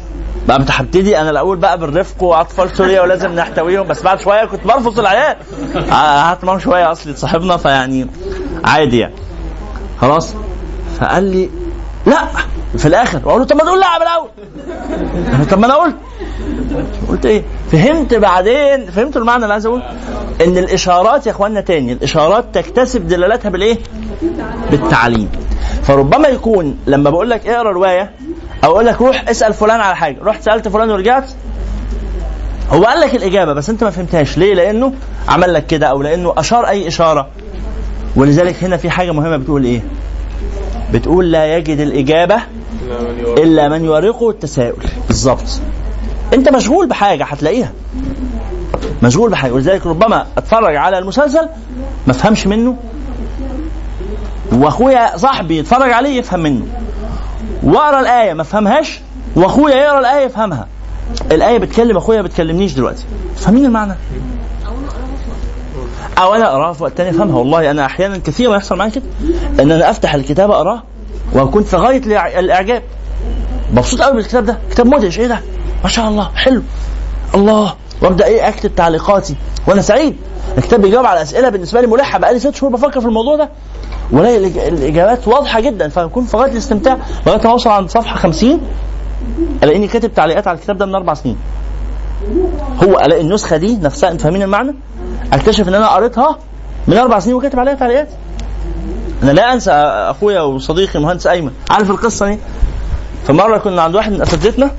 بقى 0.49 0.57
انت 0.57 0.71
هبتدي 0.71 1.19
أنا 1.21 1.31
الأول 1.31 1.57
بقى 1.57 1.79
بالرفق 1.79 2.23
وأطفال 2.23 2.77
سوريا 2.77 3.01
ولازم 3.03 3.33
نحتويهم 3.35 3.87
بس 3.87 4.03
بعد 4.03 4.21
شوية 4.21 4.45
كنت 4.45 4.65
برفض 4.67 4.99
العيال. 4.99 5.37
آه، 5.77 6.23
قعدت 6.23 6.45
معاهم 6.45 6.59
شوية 6.59 6.93
أصلي 6.93 7.17
صاحبنا 7.17 7.57
فيعني 7.57 8.07
عادي 8.65 8.99
يعني. 8.99 9.15
خلاص. 10.01 10.35
فقال 11.01 11.25
لي 11.25 11.51
لا 12.07 12.19
في 12.77 12.87
الآخر. 12.87 13.19
بقول 13.19 13.41
له 13.41 13.47
طب 13.47 13.57
ما 13.57 13.63
تقول 13.65 13.81
لا 13.81 13.87
الأول. 13.97 14.29
طب 15.51 15.59
ما 15.59 15.67
أنا 15.67 15.75
قلت. 15.75 15.97
قلت 17.09 17.27
إيه؟ 17.27 17.43
فهمت 17.73 18.15
بعدين 18.15 18.91
فهمت 18.91 19.17
المعنى 19.17 19.43
اللي 19.43 19.53
عايز 19.53 19.67
أقول؟ 19.67 19.83
إن 20.45 20.59
الإشارات 20.59 21.27
يا 21.27 21.31
اخوانا 21.33 21.61
تاني 21.61 21.93
الإشارات 21.93 22.45
تكتسب 22.53 23.09
دلالتها 23.09 23.49
بالإيه؟ 23.49 23.79
بالتعليم. 24.71 25.29
فربما 25.83 26.29
يكون 26.29 26.79
لما 26.87 27.11
بقول 27.11 27.31
لك 27.31 27.47
اقرأ 27.47 27.73
رواية 27.73 28.11
أو 28.65 28.73
أقول 28.73 28.87
لك 28.87 29.01
روح 29.03 29.25
اسأل 29.29 29.55
فلان 29.55 29.81
على 29.81 29.97
حاجة. 29.97 30.17
رحت 30.23 30.43
سألت 30.43 30.69
فلان 30.69 30.91
ورجعت. 30.91 31.31
هو 32.71 32.85
قال 32.85 33.01
لك 33.01 33.15
الإجابة 33.15 33.53
بس 33.53 33.71
أنت 33.71 33.85
ما 33.85 33.91
فهمتهاش. 33.91 34.39
ليه؟ 34.39 34.55
لأنه 34.55 34.93
عمل 35.29 35.55
لك 35.55 35.67
كده 35.67 35.87
أو 35.87 36.03
لأنه 36.03 36.35
أشار 36.37 36.69
أي 36.69 36.89
إشارة. 36.89 37.29
ولذلك 38.17 38.65
هنا 38.65 38.77
في 38.77 38.91
حاجة 38.91 39.13
مهمة 39.13 39.37
بتقول 39.37 39.65
إيه؟ 39.65 39.81
بتقول 40.95 41.33
لا 41.33 41.57
يجد 41.57 41.79
الإجابة 41.79 42.37
لا 42.37 43.01
من 43.03 43.19
يوافق. 43.19 43.43
إلا 43.43 43.69
من 43.69 43.85
يورقه 43.85 44.31
التساؤل. 44.31 44.85
بالظبط 45.09 45.61
أنت 46.35 46.49
مشغول 46.49 46.89
بحاجة 46.89 47.25
هتلاقيها. 47.25 47.73
مشغول 49.03 49.31
بحاجة. 49.31 49.53
ولذلك 49.53 49.87
ربما 49.87 50.27
أتفرج 50.39 50.77
على 50.77 50.99
المسلسل 50.99 51.49
ما 52.07 52.13
أفهمش 52.13 52.47
منه. 52.47 52.77
وأخويا 54.53 55.17
صاحبي 55.17 55.59
يتفرج 55.59 55.93
عليه 55.93 56.19
يفهم 56.19 56.41
منه. 56.41 56.67
وأقرأ 57.63 58.01
الآية 58.01 58.33
ما 58.33 58.43
أفهمهاش. 58.43 59.01
وأخويا 59.37 59.75
يقرأ 59.75 60.01
الآية 60.01 60.25
يفهمها. 60.25 60.67
الآية 61.33 61.59
بتكلم 61.59 61.97
أخويا 61.97 62.23
ما 62.23 62.29
بتكلمنيش 62.29 62.73
دلوقتي. 62.73 63.05
فاهمين 63.37 63.65
المعنى؟ 63.65 63.95
أو 66.19 66.35
أنا 66.35 66.47
اقراها 66.53 66.73
في 66.73 66.83
وقت 66.83 66.93
تاني 66.97 67.11
افهمها 67.11 67.37
والله 67.39 67.71
أنا 67.71 67.87
أحيانا 67.87 68.19
كثيرا 68.19 68.57
يحصل 68.57 68.77
معايا 68.77 68.91
كده 68.91 69.05
إن 69.61 69.71
أنا 69.73 69.91
أفتح 69.91 70.15
الكتاب 70.15 70.51
اقراه 70.51 70.83
واكون 71.33 71.63
في 71.63 71.77
غاية 71.77 72.03
الإعجاب. 72.39 72.83
مبسوط 73.73 74.03
قوي 74.03 74.15
بالكتاب 74.15 74.45
ده. 74.45 74.59
كتاب 74.71 74.87
مدهش. 74.87 75.19
إيه 75.19 75.27
ده؟ 75.27 75.41
ما 75.83 75.89
شاء 75.89 76.09
الله. 76.09 76.31
حلو. 76.35 76.63
الله. 77.35 77.75
وأبدأ 78.03 78.27
إيه؟ 78.27 78.49
أكتب 78.49 78.75
تعليقاتي. 78.75 79.35
وأنا 79.67 79.83
سعيد. 79.83 80.17
الكتاب 80.59 80.83
بيجاوب 80.83 81.07
على 81.07 81.23
أسئلة 81.23 81.49
بالنسبة 81.49 81.81
لي 81.81 81.87
ملحة. 81.87 82.19
بقالي 82.19 82.39
ست 82.39 82.55
شهور 82.55 82.73
بفكر 82.73 83.01
في 83.01 83.07
الموضوع 83.07 83.37
ده. 83.37 83.49
والاقي 84.13 84.37
الإجابات 84.69 85.29
واضحة 85.29 85.61
جدا. 85.61 85.89
فاكون 85.89 86.25
في 86.25 86.37
غاية 86.37 86.53
الاستمتاع 86.53 86.99
لغاية 87.27 87.41
ما 87.45 87.51
أوصل 87.51 87.71
عند 87.71 87.91
صفحة 87.91 88.17
50 88.17 88.61
ألاقيني 89.63 89.89
كاتب 89.89 90.15
تعليقات 90.15 90.47
على 90.49 90.57
الكتاب 90.59 90.79
ده 90.79 90.87
من 90.87 90.95
أربع 90.95 91.15
سنين. 91.15 91.37
هو 92.83 92.99
ألاقي 92.99 93.21
النسخة 93.21 93.57
دي 93.57 93.77
نفسها 93.77 94.11
أنتوا 94.11 94.25
فاهمين 94.25 94.43
المعنى؟ 94.43 94.75
اكتشف 95.35 95.69
ان 95.69 95.75
أنا 95.75 95.89
قريتها 95.89 96.39
من 96.89 96.97
أربع 96.97 97.19
سنين 97.19 97.35
وكاتب 97.37 97.59
عليها 97.59 97.75
تعليقات 97.75 98.09
أنا 99.23 99.31
لا 99.31 99.53
انسى 99.53 99.71
اخويا 99.71 100.41
وصديقي 100.41 100.95
المهندس 100.99 101.27
ايمن 101.27 101.51
عارف 101.71 101.91
القصة 101.91 102.27
دي 102.27 102.39
فمرة 103.27 103.59
كنا 103.59 103.83
عند 103.83 103.95
واحد 103.95 104.13
من 104.13 104.23
أساتذتنا 104.23 104.71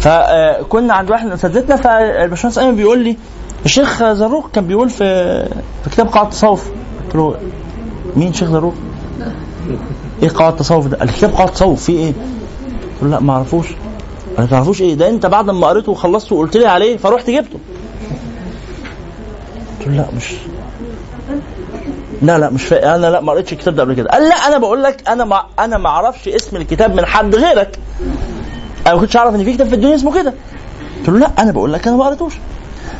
فكنا 0.00 0.94
عند 0.94 1.10
واحد 1.10 1.26
من 1.26 1.32
أساتذتنا 1.32 1.76
فالباشمهندس 1.76 2.58
ايمن 2.58 2.76
بيقول 2.76 2.98
لي 3.04 3.16
الشيخ 3.64 4.04
زروق 4.12 4.50
كان 4.50 4.66
بيقول 4.66 4.90
في 4.90 5.04
في 5.84 5.90
كتاب 5.90 6.06
قواعد 6.08 6.26
التصوف 6.26 6.70
قلت 7.06 7.14
له 7.16 7.36
مين 8.16 8.32
شيخ 8.32 8.48
زروق؟ 8.50 8.74
إيه 10.22 10.30
قواعد 10.36 10.52
التصوف 10.52 10.86
ده؟ 10.86 10.96
قال 10.96 11.06
لي 11.06 11.12
كتاب 11.12 11.30
قواعد 11.32 11.48
التصوف 11.48 11.84
فيه 11.84 11.98
إيه؟ 11.98 12.12
قلت 12.12 13.02
له 13.02 13.08
لا 13.08 13.20
ما 13.20 13.32
أعرفوش 13.32 13.66
ما 14.38 14.46
تعرفوش 14.46 14.82
إيه؟ 14.82 14.94
ده 14.94 15.08
انت 15.08 15.26
بعد 15.26 15.50
ما 15.50 15.66
قريته 15.66 15.92
وخلصته 15.92 16.36
وقلت 16.36 16.56
لي 16.56 16.66
عليه 16.66 16.96
فرحت 16.96 17.30
جبته. 17.30 17.58
قلت 19.78 19.88
له 19.88 19.94
لا 19.94 20.06
مش 20.16 20.34
لا 22.22 22.38
لا 22.38 22.50
مش 22.50 22.64
فا... 22.64 22.94
أنا 22.94 23.06
لا 23.06 23.20
ما 23.20 23.32
قريتش 23.32 23.52
الكتاب 23.52 23.74
ده 23.76 23.82
قبل 23.82 23.94
كده. 23.94 24.10
قال 24.10 24.28
لا 24.28 24.34
أنا 24.34 24.58
بقول 24.58 24.82
لك 24.82 25.08
أنا 25.08 25.24
ما 25.24 25.42
أنا 25.58 25.78
ما 25.78 25.88
أعرفش 25.88 26.28
اسم 26.28 26.56
الكتاب 26.56 26.94
من 26.94 27.06
حد 27.06 27.34
غيرك. 27.34 27.78
أنا 28.86 28.94
ما 28.94 29.00
كنتش 29.00 29.16
اعرف 29.16 29.34
ان 29.34 29.44
في 29.44 29.52
كتاب 29.52 29.68
في 29.68 29.74
الدنيا 29.74 29.94
اسمه 29.94 30.14
كده. 30.14 30.34
قلت 30.98 31.08
له 31.08 31.18
لا 31.18 31.30
أنا 31.38 31.52
بقول 31.52 31.72
لك 31.72 31.88
أنا 31.88 31.96
ما 31.96 32.04
قريتوش. 32.04 32.34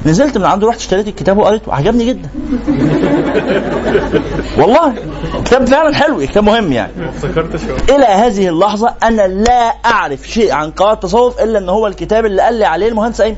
نزلت 0.07 0.39
من 0.39 0.45
عنده 0.45 0.69
رحت 0.69 0.79
اشتريت 0.79 1.09
الكتاب 1.09 1.39
وقريته 1.39 1.75
عجبني 1.75 2.05
جدا. 2.05 2.29
والله 4.59 4.95
كتاب 5.45 5.67
فعلا 5.67 5.95
حلو 5.95 6.21
كتاب 6.21 6.45
مهم 6.45 6.73
يعني. 6.73 6.93
إلى 7.89 8.05
هذه 8.05 8.49
اللحظة 8.49 8.95
أنا 9.03 9.27
لا 9.27 9.75
أعرف 9.87 10.29
شيء 10.29 10.53
عن 10.53 10.71
قواعد 10.71 10.95
التصوف 10.95 11.43
إلا 11.43 11.59
إن 11.59 11.69
هو 11.69 11.87
الكتاب 11.87 12.27
اللي 12.27 12.43
قال 12.43 12.55
لي 12.55 12.65
عليه 12.65 12.89
المهندس 12.89 13.21
أيمن. 13.21 13.37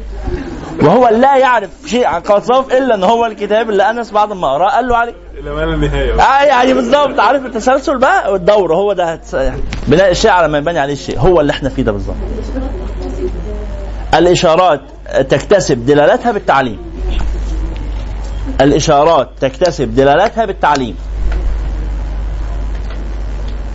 وهو 0.82 1.09
لا 1.09 1.37
يعرف 1.37 1.70
شيء 1.87 2.07
عن 2.07 2.20
قواعد 2.20 2.41
التصوف 2.43 2.73
إلا 2.73 2.95
إن 2.95 3.05
هو 3.05 3.27
الكتاب 3.27 3.70
اللي 3.70 3.91
أنس 3.91 4.11
بعد 4.11 4.32
ما 4.32 4.53
قرأه 4.53 4.70
قال 4.70 4.89
له 4.89 4.97
عليه. 4.97 5.15
إلى 5.41 5.51
ما 5.51 5.61
لا 5.61 5.77
نهاية. 5.77 6.20
آه 6.20 6.43
يعني 6.43 6.74
بالظبط 6.74 7.20
عارف 7.20 7.47
التسلسل 7.47 7.99
بقى؟ 7.99 8.32
والدورة 8.32 8.74
هو 8.74 8.93
ده 8.93 9.20
يعني. 9.32 9.61
بناء 9.89 10.11
الشيء 10.11 10.31
على 10.31 10.49
ما 10.49 10.59
يبني 10.59 10.78
عليه 10.78 10.93
الشيء 10.93 11.19
هو 11.19 11.41
اللي 11.41 11.53
إحنا 11.53 11.69
فيه 11.69 11.82
ده 11.82 11.93
بالظبط 11.93 12.16
الإشارات 14.15 14.81
تكتسب 15.28 15.87
دلالتها 15.87 16.32
بالتعليم. 16.32 16.78
الإشارات 18.61 19.28
تكتسب 19.41 19.95
دلالتها 19.95 20.45
بالتعليم. 20.45 20.97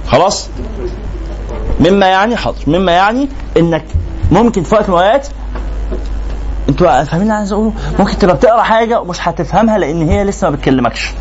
خلاص؟ 0.08 0.50
مما 1.80 2.08
يعني 2.08 2.36
حاضر 2.36 2.58
مما 2.68 2.92
يعني 2.92 3.30
إنك 3.58 3.84
ممكن 4.32 4.64
في 4.64 4.76
وقت 4.76 4.90
من 4.90 4.96
الأوقات 4.96 5.28
أنتوا 6.70 7.04
فاهمين 7.04 7.22
اللي 7.22 7.34
عايز 7.34 7.52
أقوله؟ 7.52 7.74
ممكن 8.00 8.18
تبقى 8.18 8.36
بتقرأ 8.36 8.62
حاجة 8.62 9.00
ومش 9.02 9.28
هتفهمها 9.28 9.78
لأن 9.78 10.10
هي 10.10 10.24
لسه 10.24 10.50
ما 10.50 10.56
بتكلمكش. 10.56 11.12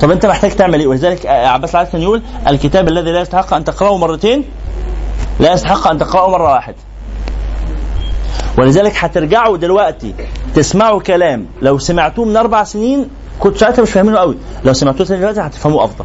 طب 0.00 0.10
أنت 0.10 0.26
محتاج 0.26 0.50
تعمل 0.50 0.80
إيه؟ 0.80 0.86
ولذلك 0.86 1.26
عباس 1.26 1.74
العاد 1.74 1.86
كان 1.86 2.02
يقول 2.02 2.22
الكتاب 2.48 2.88
الذي 2.88 3.10
لا 3.12 3.20
يستحق 3.20 3.54
أن 3.54 3.64
تقرأه 3.64 3.96
مرتين 3.98 4.44
لا 5.40 5.52
يستحق 5.52 5.88
أن 5.88 5.98
تقرأه 5.98 6.30
مرة 6.30 6.52
واحدة. 6.52 6.76
ولذلك 8.58 8.92
هترجعوا 8.96 9.56
دلوقتي 9.56 10.14
تسمعوا 10.54 11.00
كلام. 11.00 11.46
لو 11.62 11.78
سمعتوه 11.78 12.24
من 12.24 12.36
أربع 12.36 12.64
سنين 12.64 13.06
كنت 13.40 13.56
ساعتها 13.56 13.82
مش 13.82 13.90
فاهمينه 13.90 14.18
قوي. 14.18 14.36
لو 14.64 14.72
سمعتوه 14.72 15.06
تاني 15.06 15.20
دلوقتي 15.20 15.40
هتفهموه 15.40 15.84
أفضل. 15.84 16.04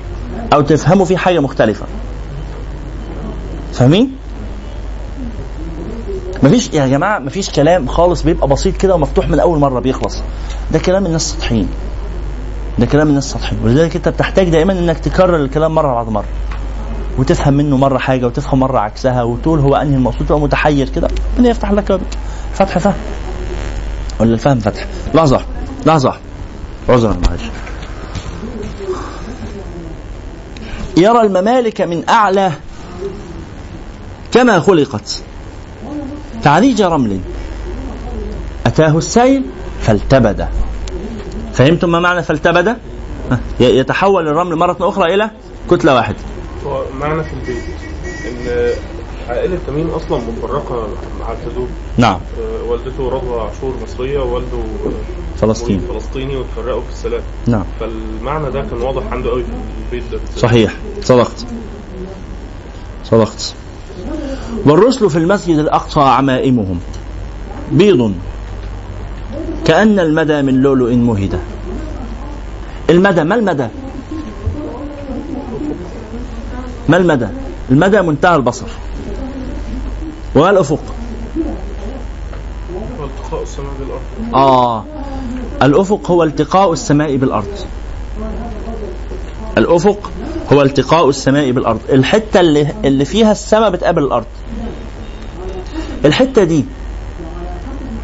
أو 0.54 0.62
تفهموا 0.62 1.06
فيه 1.06 1.18
حاجة 1.18 1.40
مختلفة. 1.40 1.86
فاهمين؟ 3.74 4.12
مفيش 6.44 6.74
يا 6.74 6.88
جماعة 6.88 7.20
مفيش 7.20 7.50
كلام 7.50 7.88
خالص 7.88 8.22
بيبقى 8.22 8.48
بسيط 8.48 8.78
كده 8.78 8.96
ومفتوح 8.96 9.30
من 9.30 9.40
أول 9.40 9.60
مرة 9.60 9.80
بيخلص. 9.80 10.22
ده 10.72 10.80
كلام 10.80 11.06
الناس 11.06 11.22
سطحيين. 11.22 11.70
ده 12.80 12.86
كلام 12.86 13.08
الناس 13.08 13.32
سطحيين. 13.32 13.62
ولذلك 13.64 13.96
أنت 13.96 14.10
بتحتاج 14.10 14.50
دائما 14.50 14.74
إنك 14.74 15.00
تكرر 15.00 15.36
الكلام 15.36 15.76
مرة 15.76 15.94
بعد 15.94 16.10
مرة. 16.10 16.26
وتفهم 17.18 17.54
منه 17.54 17.78
مرة 17.78 17.98
حاجة 17.98 18.26
وتفهم 18.26 18.60
مرة 18.60 18.80
عكسها 18.80 19.24
وتقول 19.24 19.60
هو 19.60 19.76
أنهي 19.76 19.96
المقصود 19.96 20.28
تبقى 20.28 20.40
متحير 20.40 20.90
كده 20.90 21.08
ربنا 21.38 21.50
يفتح 21.50 21.72
لك 21.72 22.00
فتح 22.54 22.78
فهم 22.78 22.94
ولا 24.20 24.34
الفهم 24.34 24.60
فتح؟ 24.60 24.88
لحظة 25.14 25.42
لحظة. 25.86 26.14
عذرا 26.90 27.18
معلش. 27.28 27.42
يرى 30.98 31.22
الممالك 31.22 31.82
من 31.82 32.10
أعلى 32.10 32.52
كما 34.32 34.60
خلقت. 34.60 35.24
تعريج 36.44 36.82
رمل. 36.82 37.20
أتاه 38.66 38.98
السيل 38.98 39.46
فالتبد. 39.82 40.48
فهمتم 41.54 41.92
ما 41.92 42.00
معنى 42.00 42.24
فالتبد؟ 42.24 42.78
يتحول 43.60 44.28
الرمل 44.28 44.56
مرة 44.56 44.78
أخرى 44.82 45.14
إلى 45.16 45.30
كتلة 45.72 45.96
واحدة. 45.96 46.18
هو 46.66 46.84
معنى 47.00 47.24
في 47.24 47.34
البيت؟ 47.34 47.64
إن 48.28 48.72
عائلة 49.30 49.58
تميم 49.68 49.90
أصلا 49.90 50.18
مفرقة 50.18 50.88
مع 51.20 51.32
الحدود 51.32 51.68
نعم. 51.98 52.20
آه، 52.40 52.64
والدته 52.70 53.10
رضوى 53.10 53.42
عاشور 53.42 53.74
مصرية 53.84 54.20
ووالده 54.20 54.58
آه، 54.58 55.38
فلسطين 55.38 55.80
فلسطيني 55.80 56.38
وتفرقوا 56.38 56.82
في 56.82 56.90
السلام. 56.90 57.22
نعم. 57.48 57.64
فالمعنى 57.80 58.52
ده 58.52 58.62
كان 58.62 58.82
واضح 58.82 59.12
عنده 59.12 59.30
قوي 59.30 59.44
في 59.44 59.50
البيت 59.96 60.12
ده. 60.12 60.20
صحيح. 60.38 60.76
صدقت. 61.02 61.46
صدقت. 63.04 63.54
والرسل 64.66 65.10
في 65.10 65.18
المسجد 65.18 65.58
الأقصى 65.58 66.00
عمائمهم. 66.00 66.80
بيض. 67.72 68.14
كأن 69.66 70.00
المدى 70.00 70.42
من 70.42 70.62
لؤلؤ 70.62 70.94
مهدة 70.94 71.40
المدى 72.90 73.24
ما 73.24 73.36
المدى؟ 73.36 73.68
ما 76.90 76.98
المدى؟ 76.98 77.28
المدى 77.72 78.02
منتهى 78.02 78.36
البصر. 78.36 78.66
وما 80.36 80.50
الأفق 80.50 80.80
والتقاء 83.00 83.44
السماء 83.44 83.72
بالأرض. 83.80 84.34
آه. 84.34 84.84
الأفق 85.62 86.12
هو 86.12 86.24
التقاء 86.24 86.74
السماء 86.74 87.16
بالأرض. 87.16 87.48
الأفق 89.58 90.12
هو 90.54 90.62
التقاء 90.62 91.10
السماء 91.10 91.52
بالأرض. 91.52 91.80
الحتة 91.90 92.40
اللي, 92.40 92.74
اللي 92.86 93.06
فيها 93.06 93.32
السماء 93.32 93.70
بتقابل 93.70 94.04
الأرض. 94.04 94.26
الحتة 96.06 96.44
دي 96.44 96.66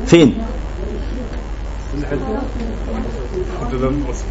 فين؟ 0.06 0.38
ده 3.72 3.78
ده 3.78 3.90
في 3.90 3.96
مصر 4.10 4.26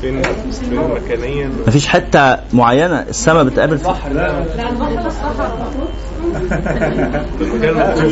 فين 0.00 0.22
فين 0.22 0.78
مكانيا؟ 0.78 1.50
مفيش 1.66 1.88
حتة 1.88 2.36
معينة؟ 2.52 3.00
السماء 3.08 3.44
بتقابل 3.44 3.78
فيها 3.78 3.96
المكان 4.06 5.10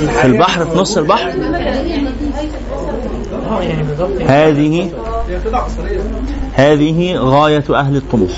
في 0.08 0.24
البحر 0.24 0.64
في 0.64 0.78
نص 0.78 0.96
البحر؟ 0.96 1.30
هذه 4.26 4.90
هذه 6.54 7.16
غاية 7.16 7.64
أهل 7.70 7.96
الطموح. 7.96 8.30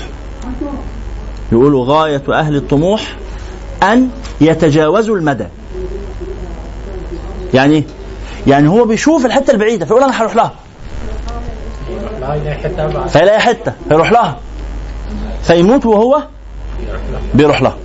يقولوا 1.51 1.85
غاية 1.85 2.23
أهل 2.29 2.55
الطموح 2.55 3.15
أن 3.83 4.09
يتجاوزوا 4.41 5.15
المدى. 5.15 5.45
يعني؟ 7.53 7.83
يعني 8.47 8.69
هو 8.69 8.85
بيشوف 8.85 9.25
الحتة 9.25 9.51
البعيدة 9.51 9.85
فيقول 9.85 10.03
أنا 10.03 10.21
هروح 10.21 10.35
لها. 10.35 10.51
حتة 12.63 13.07
فيلاقي 13.07 13.39
حتة 13.39 13.73
فيروح 13.89 14.11
لها. 14.11 14.37
فيموت 15.43 15.85
وهو 15.85 16.23
بيروح 17.33 17.61
لها. 17.61 17.77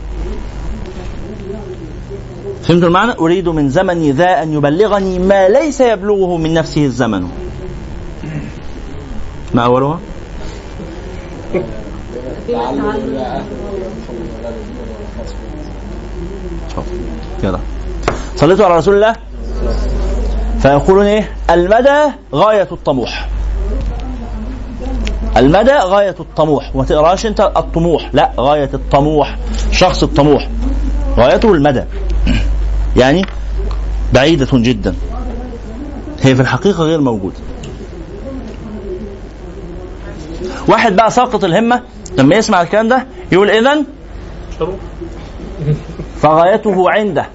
فهمتوا 2.62 2.88
المعنى؟ 2.88 3.12
أريد 3.12 3.48
من 3.48 3.70
زمني 3.70 4.12
ذا 4.12 4.42
أن 4.42 4.52
يبلغني 4.52 5.18
ما 5.18 5.48
ليس 5.48 5.80
يبلغه 5.80 6.36
من 6.36 6.54
نفسه 6.54 6.84
الزمن. 6.84 7.28
ما 9.54 9.64
أولها؟ 9.64 10.00
كده 17.42 17.58
صليتوا 18.36 18.64
على 18.64 18.76
رسول 18.76 18.94
الله؟ 18.94 19.16
فيقولون 20.58 21.06
إيه؟ 21.06 21.30
المدى 21.50 22.12
غاية 22.34 22.68
الطموح. 22.72 23.28
المدى 25.36 25.72
غاية 25.72 26.14
الطموح. 26.20 26.76
وما 26.76 26.84
تقراش 26.84 27.26
انت 27.26 27.40
الطموح. 27.40 28.10
لا 28.12 28.30
غاية 28.38 28.70
الطموح. 28.74 29.36
شخص 29.70 30.02
الطموح. 30.02 30.48
غايته 31.16 31.52
المدى. 31.52 31.84
يعني 32.96 33.22
بعيدة 34.12 34.48
جدا. 34.52 34.94
هي 36.22 36.34
في 36.34 36.42
الحقيقة 36.42 36.82
غير 36.84 37.00
موجودة. 37.00 37.36
واحد 40.68 40.96
بقى 40.96 41.10
ساقط 41.10 41.44
الهمة. 41.44 41.82
لما 42.18 42.36
يسمع 42.36 42.62
الكلام 42.62 42.88
ده 42.88 43.06
يقول 43.32 43.50
إذا 43.50 43.82
فغايته 46.20 46.90
عنده. 46.90 47.26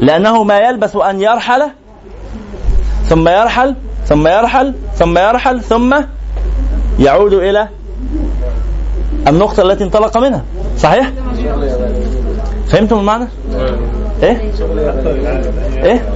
لأنه 0.00 0.44
ما 0.44 0.58
يلبث 0.58 0.96
أن 0.96 1.20
يرحل 1.20 1.70
ثم 3.04 3.28
يرحل 3.28 3.74
ثم 4.06 4.26
يرحل 4.28 4.74
ثم 4.94 5.18
يرحل 5.18 5.62
ثم 5.62 5.94
يعود 6.98 7.32
إلى 7.32 7.68
النقطة 9.28 9.62
التي 9.62 9.84
انطلق 9.84 10.18
منها 10.18 10.44
صحيح؟ 10.78 11.12
فهمتم 12.68 12.98
المعنى؟ 12.98 13.28
إيه؟ 14.22 14.52
إيه؟ 15.76 16.08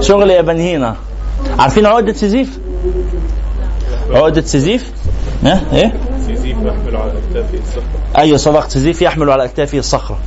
شغل 0.00 0.30
يابانيين 0.30 0.92
عارفين 1.58 1.86
عقدة 1.86 2.12
سيزيف؟ 2.12 2.58
عقدة 4.10 4.40
سيزيف؟ 4.40 4.92
ها؟ 5.44 5.60
إيه؟ 5.72 5.92
سيزيف 6.26 6.56
يحمل 6.56 6.96
على 6.96 7.12
اكتافه 7.12 7.58
الصخرة 7.58 8.18
أيوه 8.18 8.36
صدقت 8.36 8.70
سيزيف 8.70 9.02
يحمل 9.02 9.30
على 9.30 9.44
اكتافه 9.44 9.78
الصخرة 9.78 10.18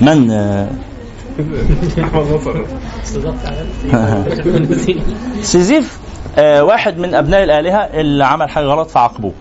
من 0.00 0.30
سيزيف 5.42 5.98
واحد 6.38 6.98
من 6.98 7.14
أبناء 7.14 7.42
الآلهة 7.42 7.78
اللي 7.78 8.24
عمل 8.24 8.50
حاجة 8.50 8.64
غلط 8.64 8.90
فعاقبوه. 8.90 9.32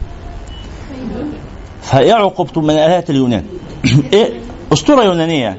فإيه 1.81 2.13
عقوبته 2.13 2.61
من 2.61 2.69
آلهة 2.69 3.03
اليونان؟ 3.09 3.43
إيه 4.13 4.33
أسطورة 4.73 5.03
يونانية. 5.03 5.57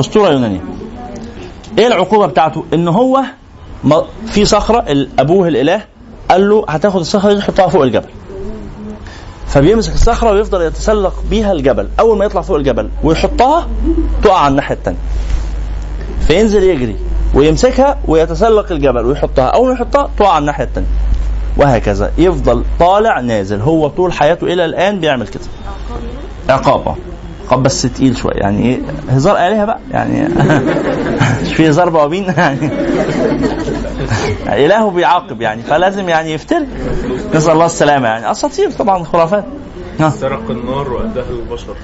أسطورة 0.00 0.32
يونانية. 0.32 0.60
إيه 1.78 1.86
العقوبة 1.86 2.26
بتاعته؟ 2.26 2.64
إن 2.74 2.88
هو 2.88 3.22
في 4.26 4.44
صخرة 4.44 5.06
أبوه 5.18 5.48
الإله 5.48 5.82
قال 6.30 6.48
له 6.48 6.64
هتاخد 6.68 7.00
الصخرة 7.00 7.32
دي 7.32 7.38
تحطها 7.38 7.68
فوق 7.68 7.82
الجبل. 7.82 8.08
فبيمسك 9.46 9.94
الصخرة 9.94 10.30
ويفضل 10.30 10.62
يتسلق 10.62 11.24
بيها 11.30 11.52
الجبل. 11.52 11.88
أول 12.00 12.18
ما 12.18 12.24
يطلع 12.24 12.40
فوق 12.40 12.56
الجبل 12.56 12.88
ويحطها 13.04 13.68
تقع 14.22 14.38
على 14.38 14.50
الناحية 14.50 14.74
الثانية 14.74 14.98
فينزل 16.20 16.62
يجري. 16.62 16.96
ويمسكها 17.36 17.98
ويتسلق 18.04 18.72
الجبل 18.72 19.04
ويحطها. 19.06 19.44
أول 19.44 19.68
ما 19.68 19.74
يحطها 19.74 20.10
تقع 20.18 20.28
على 20.28 20.38
الناحية 20.38 20.64
الثانية 20.64 20.88
وهكذا. 21.56 22.12
يفضل 22.18 22.64
طالع 22.80 23.20
نازل. 23.20 23.60
هو 23.60 23.88
طول 23.88 24.12
حياته 24.12 24.44
إلى 24.44 24.64
الآن 24.64 25.00
بيعمل 25.00 25.28
كده. 25.28 25.42
عقاب 26.48 26.88
آه. 26.88 26.96
عقاب 27.46 27.62
بس 27.62 27.82
تقيل 27.82 28.16
شوية. 28.16 28.36
يعني 28.36 28.62
إيه؟ 28.62 28.80
هزار 29.08 29.36
آلهة 29.36 29.64
بقى. 29.64 29.78
يعني 29.90 30.28
مش 31.42 31.54
في 31.56 31.68
هزار 31.68 31.88
بوابين. 31.88 32.24
يعني 34.46 34.66
اله 34.66 34.90
بيعاقب 34.90 35.42
يعني. 35.42 35.62
فلازم 35.62 36.08
يعني 36.08 36.32
يفتري 36.32 36.66
نسأل 37.34 37.52
الله 37.52 37.66
السلامة 37.66 38.08
يعني. 38.08 38.30
أساطير 38.30 38.70
طبعا 38.70 39.04
خرافات. 39.04 39.44
سرق 40.20 40.50
النار 40.50 40.92
وأداها 40.92 41.30
للبشر. 41.30 41.76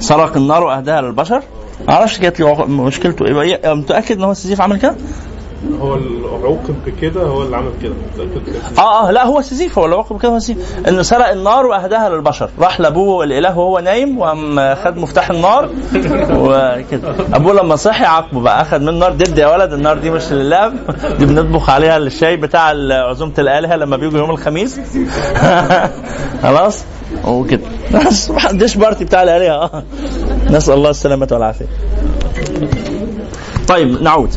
سرق 0.00 0.36
النار 0.36 0.64
وأهداها 0.64 1.00
للبشر. 1.00 1.42
ما 1.88 1.92
أعرفش 1.94 2.18
كانت 2.18 2.40
له 2.40 2.66
مشكلته 2.66 3.26
إيه 3.26 3.74
متأكد 3.74 4.16
إن 4.18 4.24
هو 4.24 4.34
سيزيف 4.34 4.60
عمل 4.60 4.78
كده؟ 4.78 4.96
هو 5.80 5.94
اللي 5.94 6.28
عوقب 6.28 6.74
بكده 6.86 7.22
هو 7.22 7.42
اللي 7.42 7.56
عمل 7.56 7.70
كده 7.82 7.92
آه 8.78 9.08
آه 9.08 9.10
لا 9.10 9.24
هو 9.26 9.40
سيزيف 9.42 9.78
هو 9.78 9.84
اللي 9.84 9.96
عقب 9.96 10.20
كده 10.20 10.28
هو 10.32 10.38
سيزيف 10.38 10.88
انه 10.88 11.02
سرق 11.02 11.28
النار 11.28 11.66
وأهداها 11.66 12.08
للبشر. 12.08 12.50
راح 12.60 12.80
لأبوه 12.80 13.24
الاله 13.24 13.58
وهو 13.58 13.78
نايم 13.78 14.18
وقام 14.18 14.74
خد 14.74 14.96
مفتاح 14.96 15.30
النار 15.30 15.68
وكده. 16.32 17.14
أبوه 17.34 17.54
لما 17.54 17.76
صحي 17.76 18.04
عاقبه 18.04 18.40
بقى 18.40 18.62
أخد 18.62 18.80
من 18.82 18.88
النار 18.88 19.12
دب 19.12 19.38
يا 19.38 19.46
ولد 19.46 19.72
النار 19.72 19.98
دي 19.98 20.10
مش 20.10 20.32
للعب. 20.32 20.72
دي 21.18 21.26
بنطبخ 21.26 21.70
عليها 21.70 21.96
الشاي 21.96 22.36
بتاع 22.36 22.60
عزومة 22.90 23.32
الآلهة 23.38 23.76
لما 23.76 23.96
بيجوا 23.96 24.18
يوم 24.18 24.30
الخميس. 24.30 24.80
خلاص؟ 26.42 26.84
وكده. 27.26 27.60
dish 28.52 28.76
party 28.76 29.04
بتاع 29.04 29.22
الآلهة. 29.22 29.54
آه. 29.54 29.82
نسأل 30.50 30.74
الله 30.74 30.90
السلامة 30.90 31.28
والعافية. 31.32 31.66
طيب 33.68 34.02
نعود. 34.02 34.30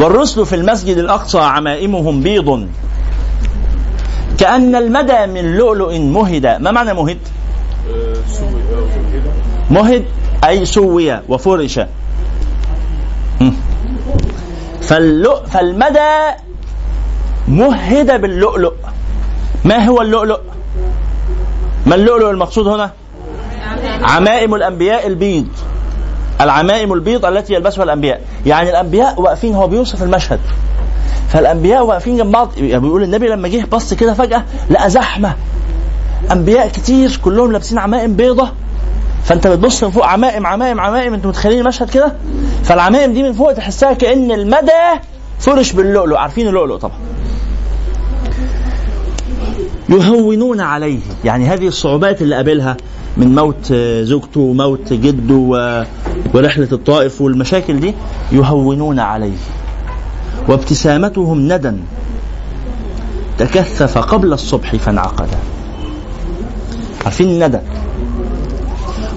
والرسل 0.00 0.46
في 0.46 0.56
المسجد 0.56 0.96
الأقصى 0.98 1.38
عمائمهم 1.38 2.20
بيض 2.20 2.68
كأن 4.38 4.74
المدى 4.74 5.26
من 5.26 5.56
لؤلؤ 5.56 5.98
مهد 5.98 6.46
ما 6.46 6.70
معنى 6.70 6.94
مهد؟ 6.94 7.18
مهد 9.70 10.04
أي 10.44 10.66
سوي 10.66 11.20
وفرش 11.28 11.80
فالمدى 15.52 16.34
مهد 17.48 18.20
باللؤلؤ 18.20 18.72
ما 19.64 19.86
هو 19.88 20.02
اللؤلؤ؟ 20.02 20.40
ما 21.86 21.94
اللؤلؤ 21.94 22.30
المقصود 22.30 22.66
هنا؟ 22.66 22.90
عمائم 24.02 24.54
الأنبياء 24.54 25.06
البيض 25.06 25.48
العمائم 26.40 26.92
البيض 26.92 27.24
التي 27.26 27.54
يلبسها 27.54 27.84
الأنبياء. 27.84 28.20
يعني 28.46 28.70
الأنبياء 28.70 29.20
واقفين 29.20 29.54
هو 29.54 29.66
بيوصف 29.66 30.02
المشهد. 30.02 30.40
فالأنبياء 31.28 31.84
واقفين 31.86 32.16
جنب 32.16 32.32
بعض 32.32 32.52
يعني 32.58 32.80
بيقول 32.80 33.02
النبي 33.02 33.26
لما 33.28 33.48
جه 33.48 33.64
بص 33.72 33.94
كده 33.94 34.14
فجأة 34.14 34.44
لقى 34.70 34.90
زحمة. 34.90 35.34
أنبياء 36.32 36.68
كتير 36.68 37.20
كلهم 37.24 37.52
لابسين 37.52 37.78
عمائم 37.78 38.16
بيضة. 38.16 38.48
فأنت 39.24 39.46
بتبص 39.46 39.84
من 39.84 39.90
فوق 39.90 40.06
عمائم 40.06 40.46
عمائم 40.46 40.80
عمائم 40.80 41.14
أنتوا 41.14 41.30
متخيلين 41.30 41.60
المشهد 41.60 41.90
كده؟ 41.90 42.12
فالعمائم 42.64 43.12
دي 43.12 43.22
من 43.22 43.32
فوق 43.32 43.52
تحسها 43.52 43.92
كأن 43.92 44.32
المدى 44.32 45.00
فرش 45.38 45.72
باللؤلؤ. 45.72 46.16
عارفين 46.16 46.48
اللؤلؤ 46.48 46.76
طبعا. 46.76 46.94
يهونون 49.88 50.60
عليه. 50.60 50.98
يعني 51.24 51.46
هذه 51.46 51.68
الصعوبات 51.68 52.22
اللي 52.22 52.34
قابلها. 52.36 52.76
من 53.16 53.34
موت 53.34 53.72
زوجته 54.02 54.40
وموت 54.40 54.92
جده 54.92 55.34
ورحلة 56.34 56.68
الطائف 56.72 57.20
والمشاكل 57.20 57.80
دي 57.80 57.94
يهونون 58.32 58.98
عليه. 58.98 59.36
وابتسامتهم 60.48 61.52
ندى 61.52 61.72
تكثف 63.38 63.98
قبل 63.98 64.32
الصبح 64.32 64.76
فانعقد. 64.76 65.28
عارفين 67.04 67.28
الندى. 67.28 67.58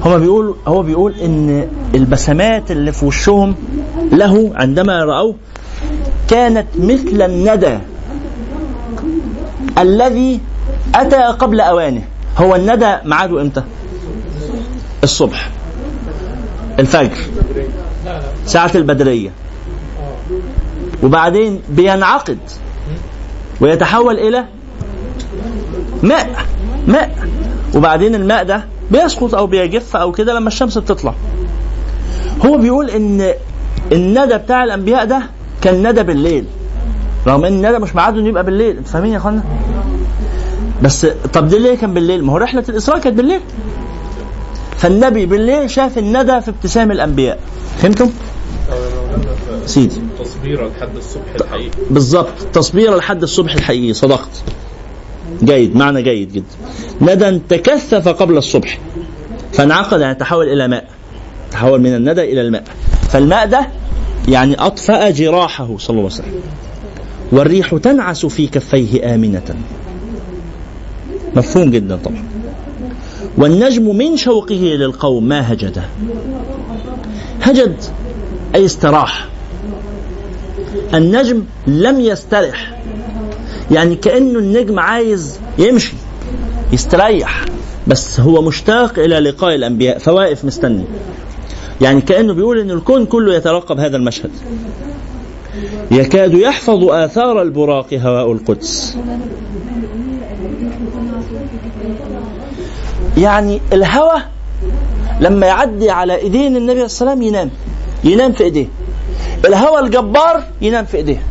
هو 0.04 0.20
بيقول 0.20 0.56
هو 0.68 0.84
بيقول 0.84 1.14
إن 1.14 1.68
البسمات 1.96 2.72
اللي 2.72 2.92
في 2.92 3.06
وشهم 3.06 3.56
له 4.12 4.52
عندما 4.56 5.04
رأوه 5.04 5.36
كانت 6.30 6.68
مثل 6.80 7.22
الندى 7.22 7.78
الذي 9.78 10.40
أتى 10.96 11.24
قبل 11.24 11.62
أوانه. 11.62 12.04
هو 12.38 12.56
الندى 12.56 12.96
ميعاده 13.06 13.42
إمتى؟ 13.42 13.64
الصبح. 15.04 15.50
الفجر. 16.80 17.18
ساعة 18.46 18.72
البدرية. 18.76 19.30
وبعدين 21.04 21.62
بينعقد. 21.70 22.38
ويتحول 23.62 24.20
إلى 24.20 24.46
ماء. 26.04 26.46
ماء. 26.88 27.28
وبعدين 27.76 28.16
الماء 28.16 28.44
ده 28.44 28.64
بيسقط 28.92 29.36
أو 29.36 29.48
بيجف 29.48 29.96
أو 29.96 30.12
كده 30.12 30.34
لما 30.34 30.48
الشمس 30.48 30.78
بتطلع. 30.78 31.14
هو 32.46 32.58
بيقول 32.58 32.90
إن 32.90 33.34
الندى 33.92 34.38
بتاع 34.38 34.64
الأنبياء 34.64 35.06
ده 35.06 35.22
كان 35.62 35.88
ندى 35.88 36.04
بالليل. 36.04 36.46
رغم 37.28 37.46
إن 37.46 37.54
الندى 37.66 37.80
مش 37.80 37.96
ميعاده 37.96 38.20
انه 38.20 38.28
يبقى 38.28 38.44
بالليل. 38.44 38.78
أنتوا 38.78 38.92
فاهمين 38.92 39.12
يا 39.14 39.18
إخوانا؟ 39.18 39.44
بس 40.84 41.08
طب 41.34 41.48
ده 41.48 41.58
ليه 41.58 41.76
كان 41.78 41.94
بالليل؟ 41.94 42.24
ما 42.24 42.34
هو 42.34 42.38
رحلة 42.38 42.64
الإسراء 42.70 43.00
كانت 43.00 43.18
بالليل. 43.18 43.42
فالنبي 44.84 45.26
بالليل 45.26 45.70
شاف 45.70 45.98
الندى 45.98 46.42
في 46.42 46.50
ابتسام 46.50 46.92
الأنبياء. 46.92 47.40
فهمتم؟ 47.78 48.10
سيدي 49.66 49.96
تصبيرة 50.20 50.68
لحد 50.68 50.96
الصبح 50.98 51.36
الحقيقي 51.42 51.70
بالظبط 51.90 52.34
تصبير 52.54 52.98
لحد 52.98 53.24
الصبح 53.24 53.54
الحقيقي 53.54 53.94
صدقت. 53.94 54.44
جيد 55.44 55.76
معنى 55.76 56.02
جيد 56.02 56.32
جدا. 56.32 56.46
ندى 57.02 57.40
تكثف 57.50 58.08
قبل 58.08 58.38
الصبح 58.38 58.80
فانعقد 59.54 60.02
يعني 60.02 60.16
تحول 60.16 60.50
إلى 60.50 60.68
ماء. 60.68 60.86
تحول 61.52 61.82
من 61.82 61.96
الندى 61.96 62.22
إلى 62.22 62.42
الماء. 62.42 62.64
فالماء 63.10 63.48
ده 63.48 63.68
يعني 64.28 64.56
أطفأ 64.56 65.10
جراحه 65.10 65.78
صلى 65.78 65.98
الله 65.98 66.10
عليه 66.12 66.24
وسلم. 66.24 66.42
والريح 67.32 67.76
تنعس 67.76 68.26
في 68.26 68.48
كفيه 68.48 69.16
آمنة 69.16 69.56
مفهوم 71.36 71.72
جدا 71.72 72.00
طبعا 72.06 72.24
والنجم 73.38 73.96
من 73.96 74.18
شوقه 74.18 74.56
للقوم 74.56 75.28
ما 75.28 75.54
هجده. 75.54 75.84
هجد 77.42 77.76
أي 78.56 78.66
استراح. 78.66 79.28
النجم 80.94 81.44
لم 81.68 82.00
يسترح 82.00 82.80
يعني 83.72 83.96
كأنه 83.96 84.40
النجم 84.40 84.80
عايز 84.80 85.40
يمشي 85.58 85.94
يستريح 86.74 87.46
بس 87.88 88.20
هو 88.20 88.42
مشتاق 88.42 89.00
إلى 89.00 89.20
لقاء 89.20 89.56
الأنبياء 89.56 89.98
فواقف 89.98 90.46
مستني. 90.46 90.84
يعني 91.82 92.02
كأنه 92.02 92.34
بيقول 92.34 92.60
إن 92.60 92.72
الكون 92.72 93.06
كله 93.06 93.36
يترقب 93.36 93.80
هذا 93.80 93.98
المشهد. 93.98 94.32
يكاد 95.92 96.34
يحفظ 96.34 96.84
آثار 96.84 97.42
البراق 97.42 97.94
هواء 97.94 98.32
القدس. 98.32 98.98
يعني 103.18 103.62
الهوى 103.74 104.22
لما 105.20 105.48
يعدي 105.48 105.90
على 105.90 106.16
إيدين 106.16 106.58
النبي 106.58 106.72
عليه 106.72 106.86
السلام 106.86 107.22
ينام. 107.22 107.50
ينام 108.04 108.32
في 108.32 108.44
إيديه. 108.44 108.68
الهوى 109.46 109.80
الجبار 109.80 110.44
ينام 110.62 110.86
في 110.86 110.98
إيديه. 110.98 111.22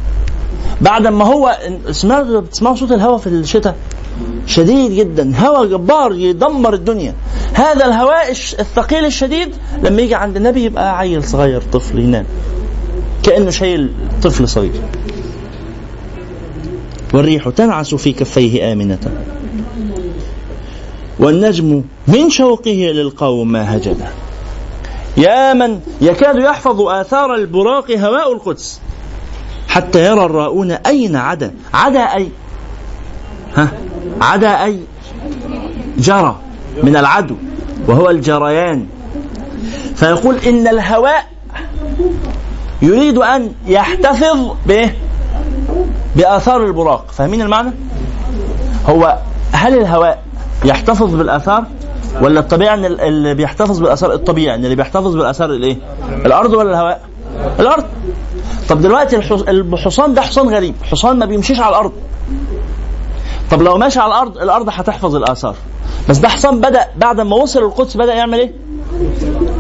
بعد 0.81 1.07
ما 1.07 1.25
هو 1.25 1.59
سمعوا 1.91 2.41
بتسمعوا 2.41 2.77
صوت 2.77 2.93
الهوى 2.93 3.19
في 3.19 3.27
الشتاء؟ 3.27 3.77
شديد 4.47 4.93
جدا. 4.93 5.33
هوى 5.37 5.69
جبار 5.69 6.13
يدمر 6.13 6.75
الدنيا. 6.75 7.15
هذا 7.55 7.87
الهواء 7.87 8.31
الثقيل 8.31 9.05
الشديد 9.05 9.55
لما 9.83 10.03
يجي 10.03 10.15
عند 10.15 10.37
النبي 10.37 10.65
يبقى 10.65 10.99
عيل 10.99 11.25
صغير 11.25 11.63
طفل 11.73 11.99
ينام. 11.99 12.25
كأنه 13.23 13.51
شايل 13.51 13.91
طفل 14.23 14.49
صغير. 14.49 14.73
والريح 17.15 17.49
تنعس 17.49 17.95
في 17.95 18.13
كفيه 18.13 18.73
آمنة. 18.73 18.99
والنجم 21.19 21.83
من 22.09 22.31
شوقه 22.31 22.93
للقوم 22.95 23.53
ما 23.53 23.77
هجده. 23.77 24.09
يا 25.17 25.53
من 25.53 25.81
يكاد 26.01 26.37
يحفظ 26.37 26.81
آثار 26.81 27.35
البراق 27.35 27.91
هواء 27.91 28.33
القدس 28.33 28.81
حتى 29.69 30.05
يرى 30.05 30.25
الراؤون 30.25 30.71
أين 30.71 31.17
عدا؟ 31.17 31.55
عدا 31.75 32.01
أي؟ 32.01 32.29
ها؟ 33.57 33.69
عدا 34.21 34.65
أي؟ 34.65 34.81
جرى 35.99 36.37
من 36.83 36.97
العدو 36.97 37.35
وهو 37.89 38.11
الجريان. 38.11 38.87
فيقول 39.95 40.37
إن 40.37 40.69
الهواء 40.69 41.27
يريد 42.83 43.19
أن 43.19 43.53
يحتفظ 43.67 44.51
بإيه؟ 44.67 44.97
بآثار 46.17 46.67
البراق. 46.67 47.11
فاهمين 47.11 47.43
المعنى؟ 47.43 47.71
هو 48.89 49.19
هل 49.53 49.79
الهواء 49.79 50.23
يحتفظ 50.65 51.15
بالآثار 51.15 51.65
ولا 52.21 52.41
الطبيعي 52.41 52.75
إن 52.75 52.85
ال- 52.85 53.01
اللي 53.01 53.35
بيحتفظ 53.35 53.79
بالآثار 53.81 54.13
الطبيعي 54.13 54.55
إن 54.55 54.65
اللي 54.65 54.77
بيحتفظ 54.77 55.15
بالآثار 55.17 55.51
الإيه؟ 55.51 55.77
الأرض 56.27 56.53
ولا 56.53 56.71
الهواء؟ 56.71 57.01
الأرض 57.61 57.85
طب 58.69 58.81
دلوقتي 58.81 59.17
الحص- 59.17 59.49
الحصان 59.49 60.15
ده 60.15 60.23
حصان 60.23 60.49
غريب 60.49 60.75
حصان 60.91 61.19
ما 61.19 61.27
بيمشيش 61.27 61.61
على 61.61 61.69
الأرض 61.69 61.93
طب 63.51 63.63
لو 63.63 63.79
ماشي 63.79 64.01
على 64.01 64.09
الأرض 64.15 64.39
الأرض 64.39 64.69
هتحفظ 64.69 65.17
الآثار 65.17 65.55
بس 66.09 66.19
ده 66.19 66.29
حصان 66.29 66.61
بدأ 66.61 66.87
بعد 66.97 67.21
ما 67.21 67.37
وصل 67.37 67.63
القدس 67.63 67.97
بدأ 67.97 68.15
يعمل 68.15 68.39
إيه؟ 68.39 68.53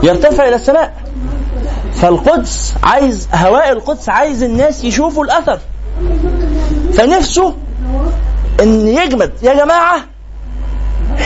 يرتفع 0.02 0.48
إلى 0.48 0.56
السماء 0.56 0.94
فالقدس 1.94 2.74
عايز 2.82 3.28
هواء 3.34 3.72
القدس 3.72 4.08
عايز 4.08 4.42
الناس 4.42 4.84
يشوفوا 4.84 5.24
الأثر 5.24 5.58
فنفسه 6.92 7.54
إن 8.62 8.88
يجمد 8.88 9.32
يا 9.42 9.54
جماعة 9.54 9.96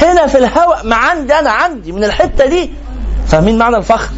هنا 0.02 0.26
في 0.26 0.38
الهواء 0.38 0.86
ما 0.86 0.96
عندي 0.96 1.34
أنا 1.34 1.50
عندي 1.50 1.92
من 1.92 2.04
الحتة 2.04 2.46
دي. 2.46 2.70
فاهمين 3.26 3.58
معنى 3.58 3.76
الفخر؟ 3.76 4.10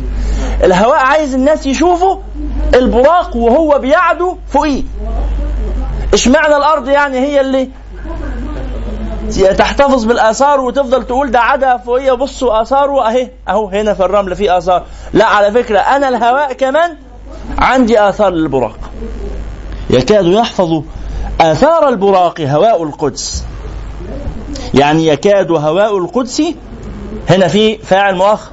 الهواء 0.65 0.99
عايز 0.99 1.35
الناس 1.35 1.67
يشوفوا 1.67 2.17
البراق 2.75 3.37
وهو 3.37 3.79
بيعدو 3.79 4.37
فوقيه. 4.49 4.83
اشمعنى 6.15 6.57
الأرض 6.57 6.89
يعني 6.89 7.19
هي 7.19 7.41
اللي 7.41 7.69
تحتفظ 9.59 10.05
بالآثار 10.05 10.61
وتفضل 10.61 11.07
تقول 11.07 11.31
ده 11.31 11.41
عدا 11.41 11.77
فوقيه؟ 11.77 12.13
بصوا 12.13 12.63
آثاره 12.63 13.09
أهي 13.09 13.31
أهو 13.49 13.69
هنا 13.69 13.95
في 13.95 14.05
الرمل 14.05 14.37
في 14.37 14.59
آثار. 14.59 14.85
لا 15.13 15.27
على 15.27 15.53
فكرة 15.53 15.79
أنا 15.79 16.09
الهواء 16.09 16.53
كمان 16.53 16.97
عندي 17.59 18.01
آثار 18.01 18.31
للبراق. 18.31 18.79
يكاد 19.91 20.27
يحفظ 20.27 20.83
آثار 21.41 21.89
البراق 21.89 22.41
هواء 22.41 22.83
القدس. 22.83 23.45
يعني 24.75 25.07
يكاد 25.07 25.51
هواء 25.51 25.99
القدس 25.99 26.43
هنا 27.31 27.49
في 27.49 27.79
فاعل 27.79 28.15
مؤخر 28.15 28.51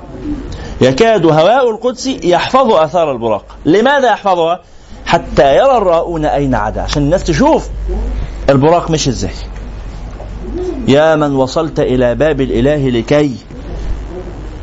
يكاد 0.82 1.26
هواء 1.26 1.70
القدس 1.70 2.08
يحفظ 2.08 2.72
آثار 2.72 3.12
البراق. 3.12 3.46
لماذا 3.66 4.08
يحفظها؟ 4.08 4.62
حتى 5.06 5.56
يرى 5.58 5.78
الراؤون 5.78 6.26
أين 6.26 6.56
عدا. 6.56 6.82
عشان 6.82 7.04
الناس 7.04 7.24
تشوف 7.24 7.70
البراق 8.50 8.92
مش 8.92 9.08
إزاي. 9.08 9.32
يا 10.88 11.16
من 11.16 11.36
وصلت 11.36 11.80
إلى 11.80 12.16
باب 12.16 12.42
الإله 12.42 12.90
لكي 12.90 13.36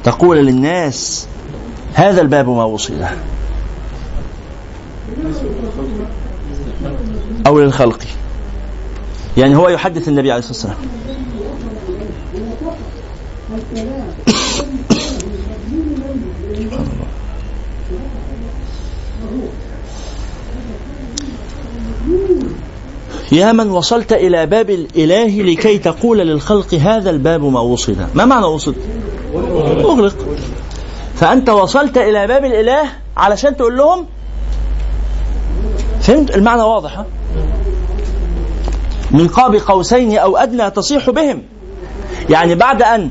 تقول 0.05 0.37
للناس 0.37 1.27
هذا 1.95 2.21
الباب 2.21 2.49
ما 2.49 2.65
وصل 2.65 3.01
له. 3.01 3.17
أو 7.47 7.61
للخلق. 7.61 7.99
يعني 9.37 9.57
هو 9.57 9.69
يحدث 9.69 10.09
النبي 10.09 10.33
عليه 10.33 10.39
الصلاة 10.39 10.73
والسلام. 10.73 11.02
يا 23.33 23.53
من 23.53 23.71
وصلت 23.71 24.13
إلى 24.13 24.47
باب 24.47 24.71
الإله 24.71 25.43
لكي 25.43 25.79
تقول 25.79 26.19
للخلق 26.19 26.75
هذا 26.75 27.11
الباب 27.11 27.45
ما 27.45 27.61
وصل. 27.61 27.97
ما 28.15 28.25
معنى 28.25 28.47
وصل؟ 28.47 28.75
أغلق. 29.85 30.17
فأنت 31.15 31.49
وصلت 31.51 31.99
إلى 31.99 32.27
باب 32.27 32.45
الإله 32.45 32.83
علشان 33.17 33.57
تقول 33.57 33.77
لهم؟ 33.77 34.07
فهمت؟ 36.01 36.35
المعنى 36.35 36.63
واضح؟ 36.63 37.05
من 39.11 39.29
قاب 39.29 39.55
قوسين 39.55 40.19
أو 40.19 40.37
أدنى 40.37 40.71
تصيح 40.71 41.11
بهم. 41.11 41.43
يعني 42.31 42.55
بعد 42.55 42.83
أن 42.83 43.11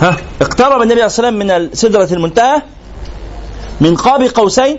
ها؟ 0.00 0.16
اقترب 0.40 0.82
النبي 0.82 0.94
عليه 0.94 1.06
الصلاة 1.06 1.28
والسلام 1.28 1.64
من 1.64 1.74
سدرة 1.74 2.08
المنتهى 2.12 2.62
من 3.80 3.96
قاب 3.96 4.22
قوسين 4.22 4.76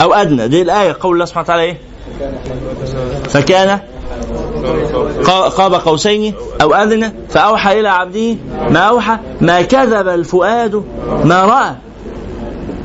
أو 0.00 0.14
أدنى. 0.14 0.48
دي 0.48 0.62
الآية 0.62 0.96
قول 1.00 1.14
الله 1.14 1.24
سبحانه 1.24 1.44
وتعالى 1.44 1.62
إيه؟ 1.62 1.78
فكان 3.28 3.78
قاب 5.56 5.74
قوسين 5.74 6.34
أو 6.62 6.74
أذن 6.74 7.12
فأوحى 7.28 7.80
إلى 7.80 7.88
عبده 7.88 8.36
ما 8.70 8.78
أوحى 8.78 9.16
ما 9.40 9.62
كذب 9.62 10.08
الفؤاد 10.08 10.84
ما 11.24 11.44
رأى. 11.44 11.74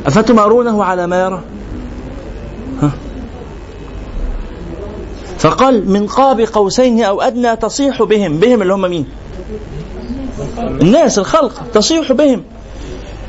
أفتمارونه 0.05 0.83
على 0.83 1.07
ما 1.07 1.21
يرى؟ 1.21 1.41
ها؟ 2.81 2.91
فقال 5.39 5.91
من 5.91 6.07
قاب 6.07 6.41
قوسين 6.41 7.03
أو 7.03 7.21
أدنى 7.21 7.55
تصيح 7.55 8.03
بهم. 8.03 8.37
بهم 8.37 8.61
اللي 8.61 8.73
هم 8.73 8.81
مين؟ 8.81 9.05
الناس 10.59 11.19
الخلق 11.19 11.63
تصيح 11.73 12.11
بهم. 12.11 12.43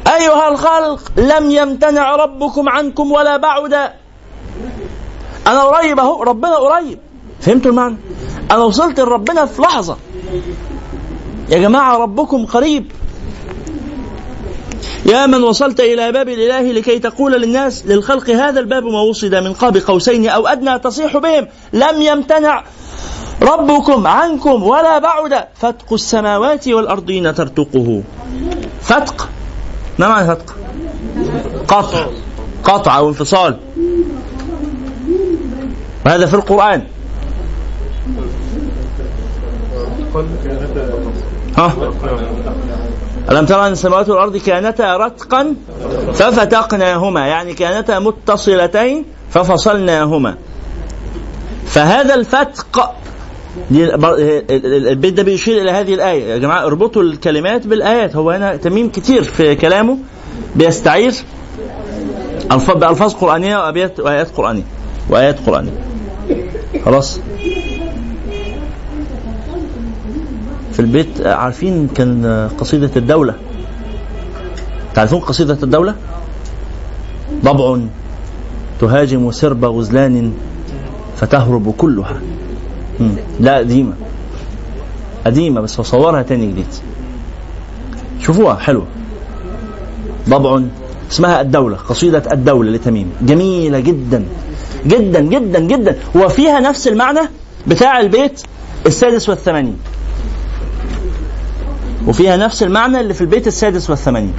أيها 0.07 0.49
الخلق 0.49 1.13
لم 1.17 1.51
يمتنع 1.51 2.17
ربكم 2.17 2.69
عنكم 2.69 3.13
ولا 3.13 3.37
بعد. 3.37 3.75
أنا 5.47 5.63
قريب 5.63 6.01
أهو 6.01 6.23
ربنا 6.23 6.57
قريب. 6.57 6.99
فهمتوا 7.41 7.71
المعنى؟ 7.71 7.97
أنا 8.51 8.65
وصلت 8.65 9.01
لربنا 9.01 9.47
في 9.47 9.63
لحظة. 9.63 9.97
يا 11.49 11.59
جماعة 11.59 11.97
ربكم 11.97 12.47
قريب. 12.47 12.93
يا 15.07 15.27
من 15.27 15.43
وصلت 15.43 15.81
إلى 15.81 16.13
باب 16.13 16.29
الإله 16.29 16.73
لكي 16.73 16.99
تقول 16.99 17.33
للناس 17.33 17.87
للخلق 17.87 18.31
هذا 18.31 18.61
الباب 18.61 18.85
ما 18.85 19.01
وصد 19.01 19.35
من 19.35 19.53
قاب 19.53 19.77
قوسين 19.77 20.29
أو 20.29 20.47
أدنى 20.47 20.79
تصيح 20.79 21.17
بهم. 21.17 21.49
لم 21.73 22.03
يمتنع. 22.03 22.65
ربكم 23.43 24.07
عنكم 24.07 24.63
ولا 24.63 24.99
بعد. 24.99 25.45
فتق 25.55 25.93
السماوات 25.93 26.69
والأرضين 26.69 27.35
ترتقه. 27.35 28.03
فتق. 28.83 29.29
ما 29.99 30.09
معنى 30.09 30.27
فتق؟ 30.27 30.57
قطع. 31.69 32.07
قطع 32.65 32.99
أو 32.99 33.09
انفصال. 33.09 33.59
وهذا 36.07 36.27
في 36.27 36.35
القرآن. 36.35 36.83
ها؟ 41.59 41.73
ألم 43.31 43.47
ترى 43.47 43.67
أن 43.67 43.73
السماوات 43.73 44.09
والأرض 44.09 44.37
كانتا 44.37 44.97
رتقا 44.97 45.55
ففتقناهما 46.15 47.27
يعني 47.27 47.55
كانتا 47.55 47.99
متصلتين 47.99 49.05
ففصلناهما. 49.31 50.35
فهذا 51.67 52.15
الفتق 52.15 52.95
البيت 53.71 55.15
ده 55.15 55.23
بيشير 55.23 55.63
إلى 55.63 55.71
هذه 55.71 55.95
الآية. 55.95 56.25
يا 56.25 56.39
جماعة 56.39 56.67
اربطوا 56.67 57.03
الكلمات 57.03 57.67
بالآيات. 57.67 58.17
هو 58.17 58.31
هنا 58.31 58.57
تميم 58.57 58.89
كتير 58.91 59.23
في 59.23 59.55
كلامه 59.55 59.99
بيستعير 60.57 61.13
بألفاظ 62.75 63.15
قرآنية 63.15 63.57
وأبيات 63.57 64.01
وآيات 64.01 64.31
قرآنية. 64.31 64.63
وآيات 65.11 65.37
قرآنية. 65.47 65.73
خلاص؟ 66.85 67.21
في 70.73 70.81
البيت 70.81 71.27
عارفين 71.27 71.89
كان 71.89 72.49
قصيدة 72.59 72.91
الدولة؟ 72.97 73.35
تعرفون 74.95 75.21
قصيدة 75.21 75.59
الدولة؟ 75.63 75.95
ضبع 77.45 77.79
تهاجم 78.81 79.31
سرب 79.31 79.65
غزلان 79.65 80.33
فتهرب 81.17 81.75
كلها. 81.79 82.21
لا 83.41 83.57
قديمة. 83.59 83.93
قديمة 85.27 85.61
بس 85.61 85.81
بصورها 85.81 86.23
تاني 86.23 86.47
جديد. 86.47 86.67
شوفوها 88.21 88.57
حلوة. 88.57 88.87
ضبع. 90.29 90.63
اسمها 91.11 91.41
الدولة 91.41 91.77
قصيدة 91.77 92.23
الدولة 92.33 92.71
لتميم. 92.71 93.13
جميلة 93.23 93.81
جدا. 93.81 94.25
جدا 94.87 95.21
جدا 95.21 95.59
جدا. 95.61 95.97
وفيها 96.15 96.61
نفس 96.61 96.89
المعنى 96.89 97.21
بتاع 97.67 98.01
البيت 98.01 98.43
السادس 98.87 99.29
والثمانين. 99.29 99.77
وفيها 102.07 102.37
نفس 102.37 102.63
المعنى 102.63 103.01
اللي 103.01 103.15
في 103.15 103.21
البيت 103.21 103.47
السادس 103.47 103.91
والثمانين. 103.91 104.33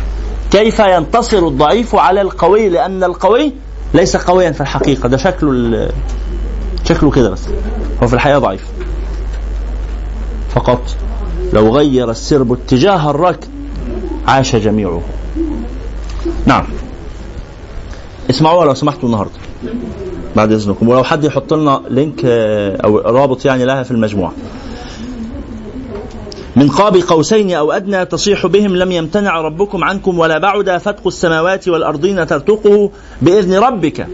كيف 0.52 0.80
ينتصر 0.80 1.48
الضعيف 1.48 1.96
على 1.96 2.22
القوي؟ 2.22 2.70
لأن 2.70 3.04
القوي 3.04 3.54
ليس 3.94 4.18
قويا 4.18 4.52
في 4.52 4.62
الحقيقة. 4.62 5.10
ده 5.10 5.18
شكله 5.18 5.90
شكله 6.86 7.12
كده 7.12 7.30
بس. 7.30 7.42
هو 8.04 8.08
في 8.08 8.14
الحقيقة 8.14 8.40
ضعيف. 8.40 8.68
فقط 10.50 10.96
لو 11.54 11.76
غير 11.78 12.12
السرب 12.12 12.54
اتجاه 12.54 13.10
الركب 13.10 13.50
عاش 14.28 14.56
جميعه. 14.56 15.02
نعم. 16.46 16.64
اسمعوها 18.30 18.66
لو 18.66 18.74
سمحتوا 18.74 19.10
النهارده. 19.10 19.32
بعد 20.36 20.52
إذنكم. 20.52 20.90
ولو 20.90 21.04
حد 21.04 21.24
يحط 21.24 21.54
لنا 21.54 21.82
لينك 21.90 22.26
أو 22.84 22.98
رابط 22.98 23.46
يعني 23.46 23.66
لها 23.66 23.84
في 23.84 23.92
المجموعة. 23.92 24.34
من 26.56 26.70
قاب 26.70 26.96
قوسين 26.96 27.52
أو 27.52 27.72
أدنى 27.72 28.06
تصيح 28.06 28.48
بهم 28.48 28.76
لم 28.76 28.92
يمتنع 28.92 29.42
ربكم 29.42 29.84
عنكم 29.84 30.20
ولا 30.20 30.38
بعد 30.38 30.78
فتق 30.78 31.08
السماوات 31.08 31.68
والأرضين 31.68 32.28
ترتقه 32.28 32.92
بإذن 33.22 33.54
ربك 33.54 34.08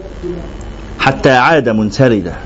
حتى 0.98 1.30
عاد 1.30 1.68
منسردا. 1.68 2.36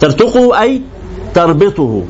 ترتقه 0.00 0.62
أي 0.62 0.82
تربطه. 1.34 2.02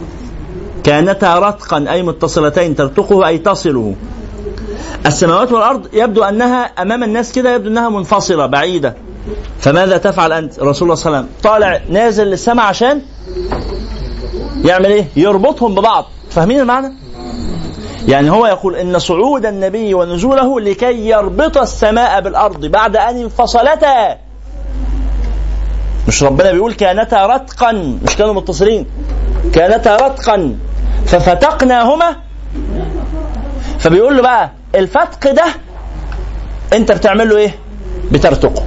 كانتا 0.84 1.38
رتقا 1.38 1.84
أي 1.90 2.02
متصلتين 2.02 2.74
ترتقه 2.74 3.26
أي 3.26 3.38
تصله. 3.38 3.94
السماوات 5.06 5.52
والأرض 5.52 5.88
يبدو 5.92 6.22
أنها 6.22 6.64
أمام 6.64 7.02
الناس 7.02 7.32
كده 7.32 7.54
يبدو 7.54 7.68
أنها 7.68 7.88
منفصلة 7.88 8.46
بعيدة. 8.46 8.96
فماذا 9.60 9.96
تفعل 9.96 10.32
أنت؟ 10.32 10.60
رسول 10.60 10.82
الله 10.82 10.94
صلى 10.94 11.06
الله 11.06 11.18
عليه 11.18 11.28
وسلم 11.28 11.28
طالع 11.42 11.80
نازل 11.88 12.26
للسماء 12.26 12.66
عشان 12.66 13.00
يعمل 14.64 14.86
إيه؟ 14.86 15.06
يربطهم 15.16 15.74
ببعض. 15.74 16.04
فاهمين 16.30 16.60
المعنى؟ 16.60 16.94
يعني 18.08 18.30
هو 18.30 18.46
يقول 18.46 18.76
إن 18.76 18.98
صعود 18.98 19.46
النبي 19.46 19.94
ونزوله 19.94 20.60
لكي 20.60 21.08
يربط 21.08 21.58
السماء 21.58 22.20
بالأرض 22.20 22.66
بعد 22.66 22.96
أن 22.96 23.16
انفصلتا. 23.16 24.21
مش 26.08 26.22
ربنا 26.22 26.52
بيقول 26.52 26.74
كانتا 26.74 27.26
رتقا. 27.26 27.72
مش 28.06 28.16
كانوا 28.16 28.34
متصلين. 28.34 28.86
كانتا 29.54 29.96
رتقا. 29.96 30.56
ففتقناهما. 31.06 32.16
فبيقول 33.78 34.16
له 34.16 34.22
بقى 34.22 34.50
الفتق 34.74 35.30
ده 35.30 35.44
انت 36.72 36.92
بتعمل 36.92 37.28
له 37.28 37.36
إيه؟ 37.36 37.54
بترتقه. 38.12 38.62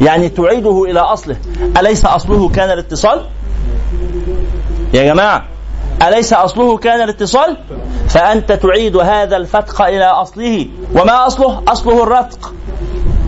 يعني 0.00 0.28
تعيده 0.28 0.84
إلى 0.84 1.00
أصله. 1.00 1.36
أليس 1.78 2.04
أصله 2.04 2.48
كان 2.48 2.70
الاتصال؟ 2.70 3.26
يا 4.94 5.02
جماعة 5.04 5.44
أليس 6.02 6.32
أصله 6.32 6.76
كان 6.76 7.00
الاتصال؟ 7.00 7.56
فأنت 8.08 8.52
تعيد 8.52 8.96
هذا 8.96 9.36
الفتق 9.36 9.82
إلى 9.82 10.04
أصله. 10.04 10.68
وما 10.94 11.26
أصله؟ 11.26 11.62
أصله 11.68 12.02
الرتق. 12.02 12.52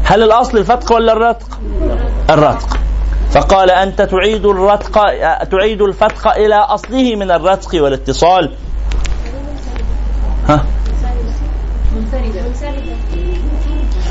هل 0.04 0.22
الأصل 0.22 0.58
الفتق 0.58 0.92
ولا 0.92 1.12
الرتق؟ 1.12 1.58
الرتق. 2.30 2.78
فقال 3.30 3.70
أنت 3.70 4.02
تعيد 4.02 4.46
الرتق 4.46 5.02
تعيد 5.44 5.82
الفتق 5.82 6.28
إلى 6.28 6.54
أصله 6.54 7.16
من 7.16 7.30
الرتق 7.30 7.82
والاتصال. 7.82 8.54
ها؟ 10.48 10.64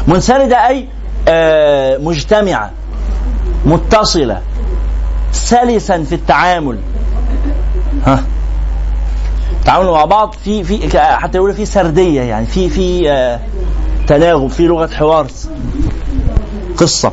منسردة 0.07 0.68
أي؟ 0.68 0.88
آه، 1.27 1.98
مجتمعة. 1.98 2.72
متصلة. 3.65 4.41
سلسا 5.31 6.03
في 6.03 6.15
التعامل. 6.15 6.80
ها؟ 8.06 8.23
تعاملوا 9.65 9.98
مع 9.98 10.06
بعض 10.06 10.35
في 10.44 10.64
في 10.64 10.99
حتى 10.99 11.38
يقولوا 11.38 11.56
في 11.56 11.65
سردية 11.65 12.22
يعني 12.22 12.45
في 12.45 12.69
في 12.69 13.11
آه، 13.11 13.39
تناغم 14.07 14.48
في 14.48 14.68
لغة 14.68 14.88
حوار. 14.88 15.27
قصة. 16.77 17.11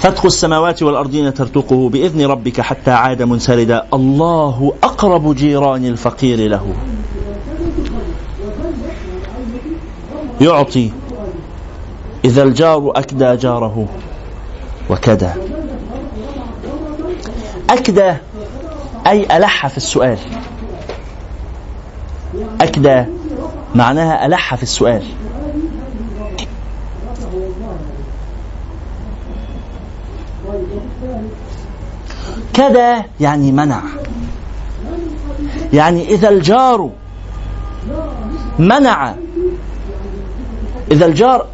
فتح 0.00 0.24
السماوات 0.24 0.82
والأرضين 0.82 1.34
ترتقه 1.34 1.88
بإذن 1.88 2.26
ربك 2.26 2.60
حتى 2.60 2.90
عاد 2.90 3.22
منسردا 3.22 3.86
الله 3.94 4.72
أقرب 4.82 5.34
جيران 5.34 5.84
الفقير 5.84 6.48
له. 6.48 6.74
يعطي. 10.40 10.90
إذا 12.24 12.42
الجار 12.42 12.92
أكدى 12.96 13.36
جاره 13.36 13.88
وكدى. 14.90 15.30
أكدى. 17.70 18.14
أي 19.06 19.36
ألح 19.36 19.66
في 19.66 19.76
السؤال. 19.76 20.18
أكدى. 22.60 23.04
معناها 23.74 24.26
ألح 24.26 24.54
في 24.54 24.62
السؤال. 24.62 25.02
كذا 32.60 33.04
يعني 33.20 33.52
منع. 33.52 33.80
يعني 35.72 36.08
إذا 36.08 36.28
الجار 36.28 36.90
منع 38.58 39.14
إذا 40.90 41.06
الجار 41.06 41.46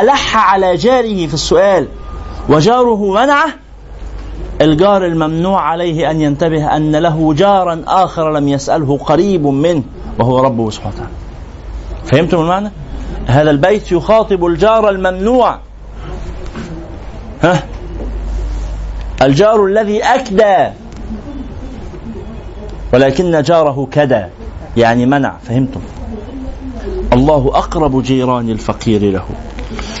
ألح 0.00 0.52
على 0.52 0.76
جاره 0.76 1.26
في 1.26 1.34
السؤال 1.34 1.88
وجاره 2.48 3.10
منعه 3.12 3.48
الجار 4.60 5.06
الممنوع 5.06 5.60
عليه 5.60 6.10
أن 6.10 6.20
ينتبه 6.20 6.76
أن 6.76 6.96
له 6.96 7.34
جارا 7.34 7.82
آخر 7.86 8.32
لم 8.32 8.48
يسأله 8.48 8.98
قريب 8.98 9.46
منه 9.46 9.82
وهو 10.18 10.40
ربه 10.40 10.70
سبحانه 10.70 10.94
وتعالى. 10.94 11.12
فهمتم 12.04 12.40
المعنى؟ 12.40 12.70
هذا 13.26 13.50
البيت 13.50 13.92
يخاطب 13.92 14.46
الجار 14.46 14.88
الممنوع. 14.88 15.58
ها؟ 17.42 17.73
الجار 19.24 19.66
الذي 19.66 20.02
أكدى. 20.02 20.72
ولكن 22.92 23.42
جاره 23.42 23.88
كدى. 23.92 24.24
يعني 24.76 25.06
منع. 25.06 25.36
فهمتم؟ 25.42 25.80
الله 27.12 27.50
أقرب 27.54 28.02
جيران 28.02 28.48
الفقير 28.50 29.12
له. 29.12 29.24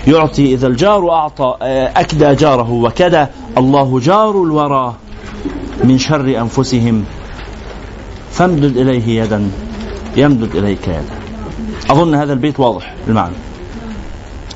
يعطي 0.06 0.54
إذا 0.54 0.66
الجار 0.66 1.10
أعطى 1.10 1.56
أكدى 1.96 2.34
جاره 2.34 2.70
وكدى. 2.70 3.26
الله 3.58 4.00
جار 4.00 4.30
الورى 4.30 4.94
من 5.84 5.98
شر 5.98 6.40
أنفسهم. 6.40 7.04
فامدد 8.30 8.76
إليه 8.76 9.22
يدا. 9.22 9.50
يمدد 10.16 10.56
إليك 10.56 10.88
يدا. 10.88 11.14
أظن 11.90 12.14
هذا 12.14 12.32
البيت 12.32 12.60
واضح 12.60 12.94
المعنى 13.08 13.34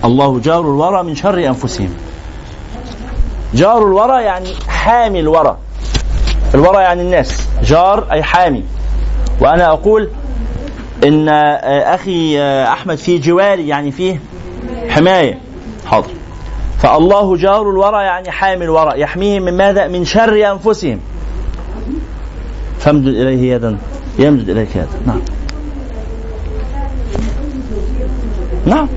الله 0.05 0.39
جار 0.39 0.61
الورى 0.61 1.03
من 1.03 1.15
شر 1.15 1.47
أنفسهم. 1.47 1.91
جار 3.55 3.79
الورى 3.79 4.23
يعني 4.23 4.49
حامي 4.69 5.21
الورى. 5.21 5.57
الورى 6.55 6.83
يعني 6.83 7.03
الناس. 7.03 7.49
جار 7.63 8.07
أي 8.13 8.23
حامي. 8.23 8.65
وأنا 9.41 9.67
أقول 9.67 10.09
إن 11.05 11.29
أخي 11.69 12.41
أحمد 12.65 12.97
في 12.97 13.19
جواري 13.19 13.69
يعني 13.69 13.93
فيه 13.93 14.21
حماية. 14.89 15.39
حاضر. 15.87 16.11
فالله 16.83 17.37
جار 17.37 17.71
الورى 17.71 18.05
يعني 18.05 18.31
حامي 18.31 18.65
الورى. 18.65 19.01
يحميهم 19.01 19.43
من 19.43 19.57
ماذا؟ 19.57 19.87
من 19.89 20.05
شر 20.05 20.53
أنفسهم. 20.53 21.01
فامدد 22.79 23.09
إليه 23.09 23.55
يدا. 23.55 23.79
يمدد 24.19 24.49
إليك 24.51 24.77
يدا. 24.77 24.89
نعم. 25.07 25.21
نعم. 28.67 28.89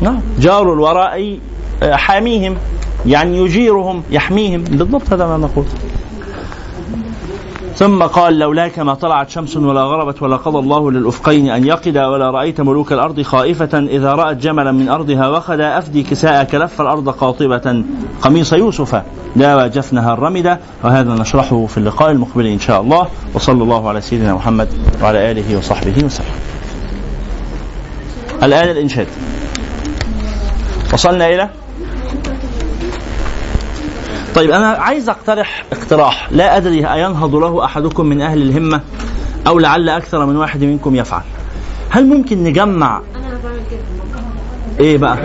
نعم. 0.00 0.20
جار 0.38 0.72
الورى 0.72 1.12
أي 1.12 1.40
حاميهم. 1.82 2.56
يعني 3.06 3.38
يجيرهم 3.38 4.02
يحميهم. 4.10 4.64
بالضبط 4.64 5.12
هذا 5.12 5.26
ما 5.26 5.36
نقول. 5.36 5.64
ثم 7.76 8.02
قال 8.02 8.38
لولاك 8.38 8.78
ما 8.78 8.94
طلعت 8.94 9.30
شمس 9.30 9.56
ولا 9.56 9.82
غربت 9.82 10.22
ولا 10.22 10.36
قضى 10.36 10.58
الله 10.58 10.90
للأفقين 10.90 11.50
أن 11.50 11.66
يقدا 11.66 12.06
ولا 12.06 12.30
رأيت 12.30 12.60
ملوك 12.60 12.92
الأرض 12.92 13.22
خائفة 13.22 13.78
إذا 13.78 14.12
رأت 14.12 14.36
جملا 14.36 14.72
من 14.72 14.88
أرضها 14.88 15.28
وخدا 15.28 15.78
أفدي 15.78 16.02
كساء 16.02 16.56
لف 16.56 16.80
الأرض 16.80 17.08
قاطبة. 17.08 17.84
قميص 18.22 18.52
يوسف 18.52 19.02
داوى 19.36 19.68
جفنها 19.68 20.14
الرمدة. 20.14 20.60
وهذا 20.84 21.14
نشرحه 21.14 21.66
في 21.66 21.78
اللقاء 21.78 22.10
المقبل 22.10 22.46
إن 22.46 22.58
شاء 22.58 22.80
الله. 22.80 23.06
وصلى 23.34 23.62
الله 23.62 23.88
على 23.88 24.00
سيدنا 24.00 24.34
محمد 24.34 24.68
وعلى 25.02 25.30
آله 25.30 25.58
وصحبه 25.58 26.04
وسلم. 26.04 26.26
الآن 28.42 28.68
الإنشاد. 28.68 29.06
وصلنا 30.92 31.28
إلى 31.28 31.48
طيب 34.34 34.50
أنا 34.50 34.66
عايز 34.68 35.08
أقترح 35.08 35.64
اقتراح. 35.72 36.28
لا 36.30 36.56
أدري 36.56 36.86
اينهض 36.92 37.34
له 37.34 37.64
أحدكم 37.64 38.06
من 38.06 38.20
أهل 38.20 38.42
الهمة 38.42 38.80
أو 39.46 39.58
لعل 39.58 39.88
أكثر 39.88 40.26
من 40.26 40.36
واحد 40.36 40.64
منكم 40.64 40.96
يفعل. 40.96 41.22
هل 41.90 42.06
ممكن 42.06 42.44
نجمع 42.44 42.96
أنا 43.16 43.38
بعمل 43.44 43.60
كده. 43.70 43.80
إيه 44.80 44.98
بقى؟ 44.98 45.16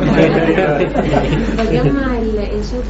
بجمع 1.57 2.17
الانشاد 2.17 2.83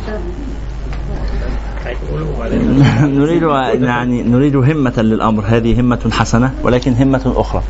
نريد 3.20 3.44
يعني 3.84 4.24
نريد 4.24 4.56
همة 4.56 4.94
للأمر. 4.98 5.44
هذه 5.48 5.80
همة 5.80 6.10
حسنة 6.12 6.54
ولكن 6.64 6.94
همة 6.94 7.34
أخرى. 7.36 7.64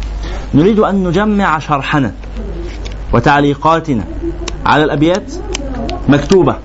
نريد 0.53 0.79
أن 0.79 1.07
نجمع 1.07 1.59
شرحنا 1.59 2.11
وتعليقاتنا 3.13 4.03
على 4.65 4.83
الأبيات 4.83 5.33
مكتوبة. 6.09 6.55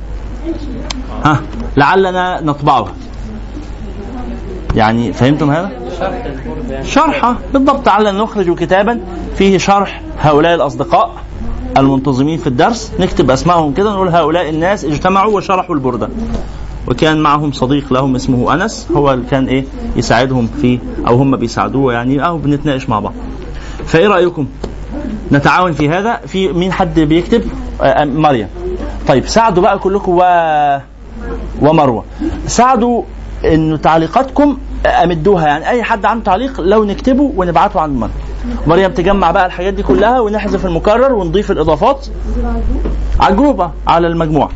ها؟ 1.24 1.40
لعلنا 1.76 2.40
نطبعها 2.40 2.92
يعني 4.76 5.12
فهمتم 5.12 5.50
هذا؟ 5.50 5.70
شرح 5.98 6.24
البرد 6.24 6.84
شرحة 6.84 7.36
بالضبط. 7.52 7.86
لعلنا 7.88 8.12
نخرج 8.12 8.54
كتابا 8.54 9.00
فيه 9.36 9.58
شرح 9.58 10.02
هؤلاء 10.20 10.54
الأصدقاء 10.54 11.14
المنتظمين 11.76 12.38
في 12.38 12.46
الدرس. 12.46 12.92
نكتب 13.00 13.30
أسمائهم 13.30 13.72
كده 13.72 13.92
نقول 13.92 14.08
هؤلاء 14.08 14.48
الناس 14.48 14.84
اجتمعوا 14.84 15.36
وشرحوا 15.36 15.74
البردة. 15.74 16.08
وكان 16.88 17.20
معهم 17.20 17.52
صديق 17.52 17.92
لهم 17.92 18.14
اسمه 18.14 18.54
أنس 18.54 18.88
هو 18.96 19.12
اللي 19.12 19.24
كان 19.30 19.46
إيه 19.46 19.64
يساعدهم 19.96 20.46
في 20.60 20.78
أو 21.08 21.16
هم 21.16 21.36
بيساعدوه 21.36 21.92
يعني 21.92 22.26
أو 22.26 22.38
بنتناقش 22.38 22.88
مع 22.88 23.00
بعض. 23.00 23.14
فإيه 23.86 24.08
رأيكم؟ 24.08 24.46
نتعاون 25.32 25.72
في 25.72 25.88
هذا؟ 25.88 26.20
في 26.26 26.48
مين 26.52 26.72
حد 26.72 27.00
بيكتب؟ 27.00 27.42
آه 27.82 28.04
مريم. 28.04 28.48
طيب 29.08 29.26
ساعدوا 29.26 29.62
بقى 29.62 29.78
كلكم 29.78 30.12
و... 30.18 30.22
ومروة. 31.60 32.04
ساعدوا 32.46 33.02
انه 33.44 33.76
تعليقاتكم 33.76 34.58
أمدوها. 34.86 35.46
يعني 35.46 35.68
أي 35.68 35.82
حد 35.82 36.04
عنده 36.04 36.24
تعليق 36.24 36.60
لو 36.60 36.84
نكتبه 36.84 37.32
ونبعته 37.36 37.80
عند 37.80 37.96
مريم 37.96 38.12
مريم 38.66 38.90
تجمع 38.90 39.30
بقى 39.30 39.46
الحاجات 39.46 39.74
دي 39.74 39.82
كلها 39.82 40.20
ونحذف 40.20 40.66
المكرر 40.66 41.12
ونضيف 41.12 41.50
الإضافات. 41.50 42.06
على 43.20 43.32
الجروب 43.32 43.70
على 43.86 44.06
المجموعة. 44.06 44.50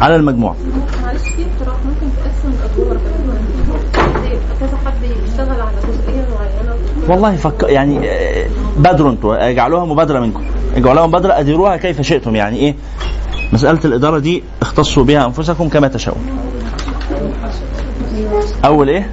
على 0.00 0.16
المجموعة. 0.16 0.56
معلش 1.04 1.22
في 1.22 1.28
اقتراح 1.42 1.76
ممكن 1.86 2.06
تقسم 2.16 2.54
الأدوار 2.58 2.98
كذا 4.60 4.78
حد 4.86 4.92
يشتغل 5.28 5.60
على 5.60 5.70
جزئية 5.88 6.26
معينة. 6.34 6.76
والله 7.08 7.36
فك 7.36 7.62
يعني 7.62 8.10
آه، 8.10 8.46
بادروا 8.76 9.10
أنتوا 9.10 9.50
اجعلوها 9.50 9.84
مبادرة 9.84 10.20
منكم. 10.20 10.42
اجعلوها 10.76 11.06
مبادرة 11.06 11.38
اديروها 11.38 11.76
كيف 11.76 12.00
شئتم. 12.00 12.36
يعني 12.36 12.56
إيه؟ 12.56 12.74
مسألة 13.52 13.80
الإدارة 13.84 14.18
دي 14.18 14.42
اختصوا 14.62 15.04
بها 15.04 15.26
أنفسكم 15.26 15.68
كما 15.68 15.88
تشاءون. 15.88 16.22
أول 18.64 18.88
إيه؟ 18.88 19.10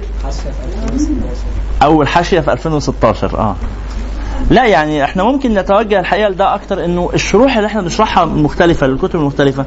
أول 1.82 2.08
حاشية 2.08 2.40
في 2.40 2.52
2016 2.52 3.38
آه. 3.38 3.56
لا 4.50 4.66
يعني 4.66 5.04
إحنا 5.04 5.22
ممكن 5.24 5.54
نتوجه 5.54 6.00
الحقيقة 6.00 6.28
لده 6.28 6.54
أكتر 6.54 6.84
إنه 6.84 7.10
الشروح 7.14 7.56
اللي 7.56 7.66
إحنا 7.66 7.80
بنشرحها 7.82 8.24
مختلفة 8.24 8.86
للكتب 8.86 9.16
المختلفه 9.20 9.64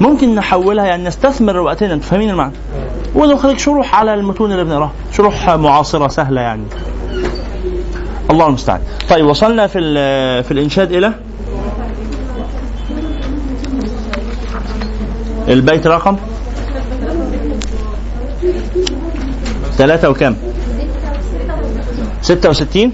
ممكن 0.00 0.34
نحولها 0.34 0.84
يعني 0.86 1.04
نستثمر 1.04 1.56
وقتنا 1.56 1.94
أنتوا 1.94 2.08
فاهمين 2.08 2.30
المعنى؟ 2.30 2.52
ونخرج 3.14 3.58
شروح 3.58 3.94
على 3.94 4.14
المتون 4.14 4.52
اللي 4.52 4.64
بنقراها. 4.64 4.92
شروح 5.12 5.50
معاصرة 5.50 6.08
سهلة 6.08 6.40
يعني. 6.40 6.62
الله 8.30 8.46
المستعان. 8.46 8.80
طيب 9.10 9.26
وصلنا 9.26 9.66
في 9.66 9.78
في 10.42 10.50
الإنشاد 10.50 10.92
إلى 10.92 11.12
البيت 15.50 15.86
رقم؟ 15.86 16.16
ثلاثة 19.72 20.08
وكم؟ 20.10 20.34
ستة 22.22 22.48
وستين؟ 22.50 22.92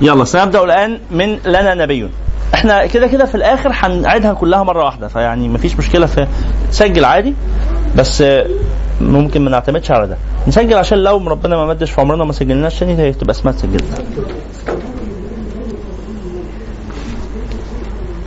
يلا 0.00 0.24
سنبدأ 0.24 0.64
الآن 0.64 0.98
من 1.10 1.38
لنا 1.46 1.74
نبي. 1.74 2.08
إحنا 2.54 2.86
كده 2.86 3.06
كده 3.06 3.24
في 3.24 3.34
الآخر 3.34 3.70
هنعيدها 3.74 4.32
كلها 4.32 4.62
مرة 4.62 4.84
واحدة 4.84 5.08
فيعني 5.08 5.48
مفيش 5.48 5.76
مشكلة 5.76 6.06
في 6.06 6.26
سجل 6.70 7.04
عادي 7.04 7.34
بس 7.96 8.24
ممكن 9.00 9.42
ما 9.44 9.50
نعتمدش 9.50 9.90
على 9.90 10.06
ده. 10.06 10.16
نسجل 10.48 10.74
عشان 10.74 10.98
لو 10.98 11.28
ربنا 11.28 11.56
ما 11.56 11.66
مدش 11.66 11.90
في 11.90 12.00
عمرنا 12.00 12.24
ما 12.24 12.32
سجلناش 12.32 12.78
تاني 12.80 12.98
هي 12.98 13.12
تبقى 13.12 13.30
اسمها 13.30 13.52
اتسجلت 13.54 14.02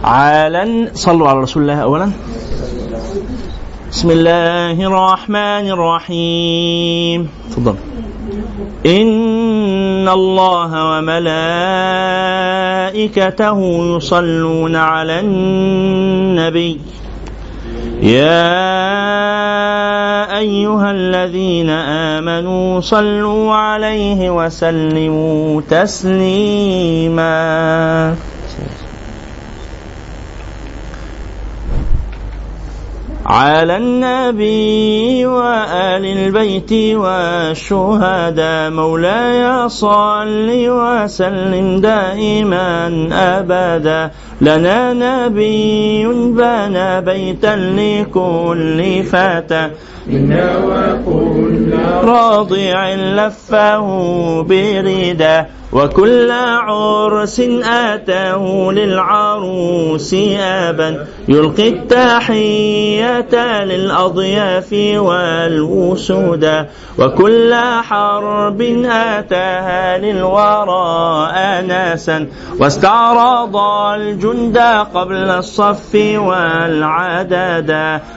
عالا. 0.03 0.87
صلوا 0.93 1.29
على 1.29 1.39
رسول 1.39 1.63
الله 1.63 1.79
اولا. 1.81 2.11
بسم 3.91 4.11
الله 4.11 4.87
الرحمن 4.87 5.69
الرحيم. 5.69 7.29
تفضل. 7.51 7.75
إن 8.85 10.09
الله 10.09 10.85
وملائكته 10.85 11.55
يصلون 13.95 14.75
على 14.75 15.19
النبي. 15.19 16.81
يا 18.01 18.71
أيها 20.37 20.91
الذين 20.91 21.69
آمنوا 21.69 22.81
صلوا 22.81 23.53
عليه 23.53 24.29
وسلموا 24.29 25.61
تسليما. 25.69 27.21
على 33.25 33.77
النبي 33.77 35.25
وآل 35.25 36.05
البيت 36.05 36.73
والشهداء 36.97 38.69
مولاي 38.69 39.69
صل 39.69 40.49
وسلم 40.49 41.81
دائما 41.81 42.87
أبدا. 43.11 44.11
لنا 44.41 44.93
نبي 44.93 46.07
بنى 46.07 47.01
بيتا 47.01 47.55
لكل 47.55 49.03
فتى. 49.03 49.69
منا 50.07 50.57
وكل 50.57 51.80
راضع 51.91 52.93
لفه 52.93 53.79
بردا 54.41 55.47
وكل 55.73 56.31
عرس 56.31 57.39
آتاه 57.63 58.71
للعروس 58.71 60.15
أبا. 60.39 61.05
يلقي 61.27 61.69
التحية 61.69 63.63
للأضياف 63.63 64.73
والوسودا 64.73 66.67
وكل 66.99 67.53
حرب 67.81 68.61
آتاها 68.85 69.97
للورى 69.97 71.31
أناسا 71.31 72.27
واستعرض 72.59 73.57
الجند 73.95 74.57
قبل 74.93 75.15
الصف 75.15 75.95
والعدد 75.95 77.71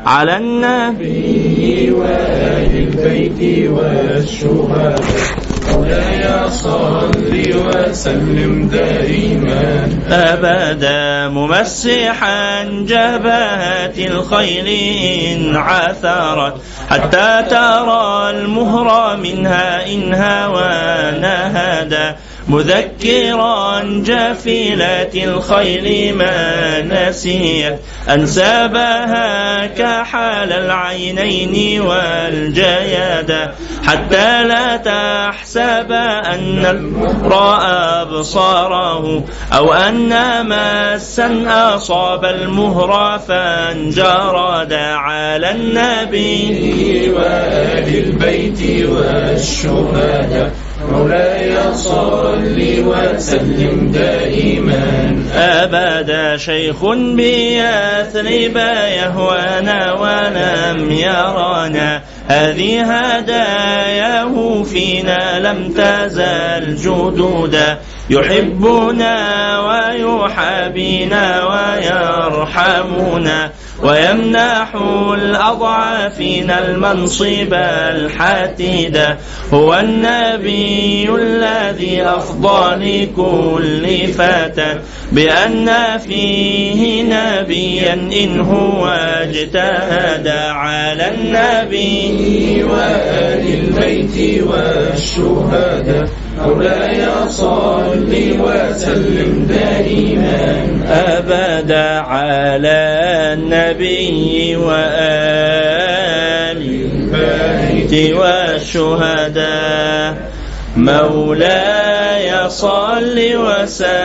على 0.06 0.36
النبي 0.36 1.90
وآل 1.90 2.88
البيت 2.88 3.64
والشهداء. 3.69 5.01
مولاي 5.73 6.51
صل 6.51 7.35
وسلم 7.57 8.69
دائما. 8.69 9.89
أبدا 10.11 11.28
ممسحا 11.28 12.62
جبهات 12.62 13.99
الخيل 13.99 14.69
إن 15.24 15.57
عثرت. 15.57 16.55
حتى 16.91 17.45
ترى 17.51 18.31
المهر 18.31 19.16
منها 19.16 19.86
إن 19.95 20.15
هوى 20.15 21.20
نهدا 21.20 22.16
مذكرا 22.48 23.80
جفيلات 23.82 25.16
الخيل 25.16 26.16
ما 26.16 26.80
نسيت 26.80 27.76
أنسابها 28.08 29.66
كحال 29.66 30.52
العينين 30.52 31.80
والجيادة 31.80 33.54
حتى 33.86 34.44
لا 34.44 34.76
تحسب 34.76 35.92
أن 35.92 36.66
المرأة 36.66 38.02
أبصاره 38.02 39.24
أو 39.52 39.72
أن 39.72 40.12
مسا 40.46 41.44
أصاب 41.46 42.24
المهر 42.24 43.18
فانجرد 43.28 44.72
على 44.72 45.50
النبي. 45.50 47.10
وآل 47.10 47.88
البيت 48.04 48.88
والشهداء 48.88 50.64
مولاي 50.93 51.56
صل 51.74 52.59
وسلم 52.86 53.90
دائما. 53.94 55.16
أبدا 55.36 56.36
شيخ 56.36 56.85
بيثرب 56.94 58.56
يهوانا 59.01 59.93
ولم 59.93 60.90
يرانا. 60.90 62.01
هذه 62.28 62.82
هداياه 62.82 64.62
فينا 64.62 65.40
لم 65.40 65.73
تزل 65.73 66.77
جدودا. 66.77 67.78
يحبنا 68.11 69.16
ويحابينا 69.61 71.44
ويرحمنا 71.44 73.51
ويمنح 73.85 74.74
الأضعافين 75.15 76.51
المنصب 76.51 77.55
الحتيد 77.55 79.01
هو 79.55 79.74
النبي 79.74 81.09
الذي 81.15 82.02
أفضى 82.02 82.74
لكل 82.74 84.12
فتى. 84.12 84.81
بأن 85.15 85.70
فيه 85.99 87.03
نبيا 87.03 87.93
إن 87.93 88.41
هو 88.41 88.86
اجتهد 89.23 90.28
على 90.28 91.11
النبي 91.15 92.62
وآل 92.62 93.45
البيت 93.55 94.43
والشهداء. 94.43 96.09
مولاي 96.43 97.07
صل 97.28 98.12
وسلم 98.41 99.47
دائما 99.49 100.47
أبدا 100.86 101.89
على 102.01 102.78
النبي 103.32 104.57
وآل 104.57 105.51
البيت 107.15 108.15
والشهداء. 108.15 109.55
مولاي 110.77 111.93
صل 112.48 113.20
وسلم 113.34 114.02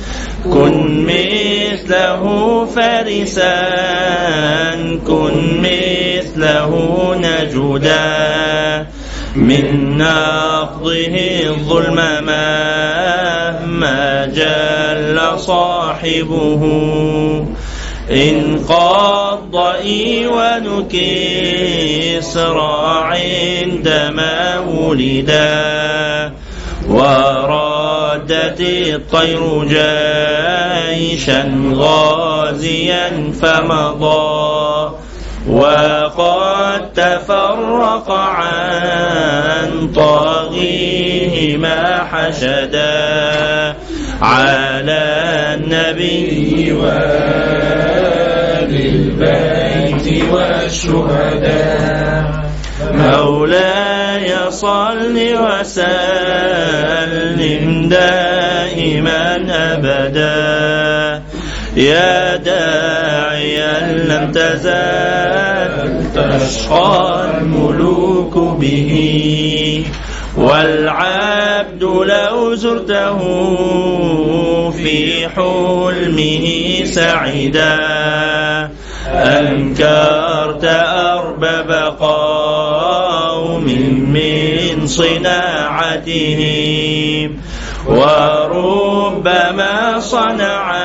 كن 0.43 1.05
مثله 1.05 2.23
فارسان 2.75 3.59
كن 4.99 5.61
مثله 5.61 6.71
نجدا. 7.15 8.87
من 9.35 9.97
نقضه 9.97 11.15
الظلم 11.49 11.99
مهما 13.79 14.25
جل 14.25 15.39
صاحبه. 15.39 16.63
إن 18.11 18.59
قض 18.69 19.55
إيوان 19.83 20.87
كسرى 20.91 22.59
عندما 23.01 24.59
ولدا. 24.59 26.33
وردت 26.89 28.59
الطير 28.59 29.63
جيشا 29.63 31.41
غازيا 31.73 33.33
فمضى. 33.41 34.78
وقد 35.47 36.93
تفرق 36.93 38.11
عن 38.11 39.91
طاغيه 39.95 41.57
ما 41.57 42.03
حشدا 42.11 43.75
على 44.21 45.01
النبي 45.53 46.71
وآل 46.71 48.09
البيت 48.69 50.23
والشهداء 50.31 52.29
مولاي 52.93 54.51
صل 54.51 55.15
وسلم 55.41 56.49
دائما 57.89 59.35
ابدا. 59.49 60.78
يا 61.79 62.35
داعيا 62.35 64.03
لم 64.03 64.31
تزال 64.31 66.03
تشقى 66.15 67.29
الملوك 67.37 68.37
به. 68.59 69.85
والعبد 70.37 71.83
لو 71.83 72.55
زرته 72.55 73.17
في 74.71 75.29
حلمه 75.29 76.45
سعدا 76.83 77.79
أنكرت 79.07 80.63
أرباب 80.63 81.95
قوم 81.99 83.63
من 84.13 84.87
صناعتهم 84.87 86.49
وربما 87.87 89.99
صنع 89.99 90.78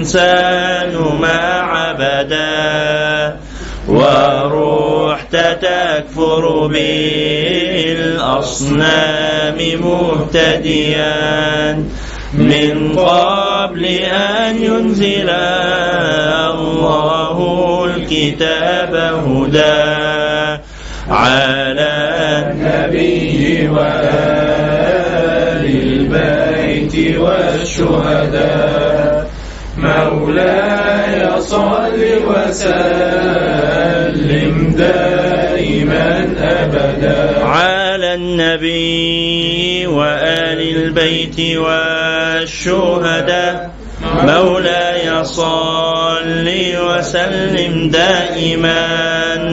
الإنسان 0.00 0.96
ما 1.20 1.40
عبدا 1.60 3.36
ورحت 3.88 5.36
تكفر 5.36 6.66
بالأصنام 6.66 8.38
مهتديا. 9.80 11.10
من 12.34 12.98
قبل 12.98 13.84
أن 13.84 14.64
ينزل 14.64 15.30
الله 16.50 17.38
الكتاب 17.84 18.94
هدى 19.26 20.60
على 21.10 21.90
النبي 22.46 23.68
وآل 23.68 25.64
البيت 25.64 26.94
والشهداء. 27.18 28.89
مولاي 29.80 31.40
صل 31.40 32.00
وسلم 32.26 32.74
دائما 34.78 36.34
أبدا. 36.40 37.44
على 37.44 38.14
النبي 38.14 39.86
وآل 39.86 40.76
البيت 40.76 41.56
والشهداء. 41.56 43.70
مولاي 44.04 45.24
صل 45.24 46.50
وسلم 46.80 47.90
دائما 47.90 48.86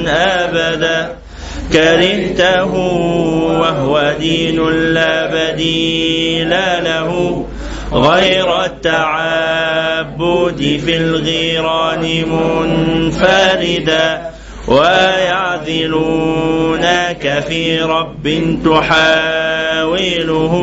أبدا. 0.08 1.12
كرهته 1.74 2.74
وهو 3.60 4.14
دين 4.20 4.70
لا 4.94 5.26
بديل 5.26 6.50
له. 6.84 7.46
غير 7.94 8.66
التعبد 10.02 10.82
في 10.86 10.98
الغيران 10.98 12.30
منفردا 12.30 14.22
ويعذلونك 14.68 16.14
في 17.48 17.82
رب 17.82 18.58
تحاوله 18.66 20.54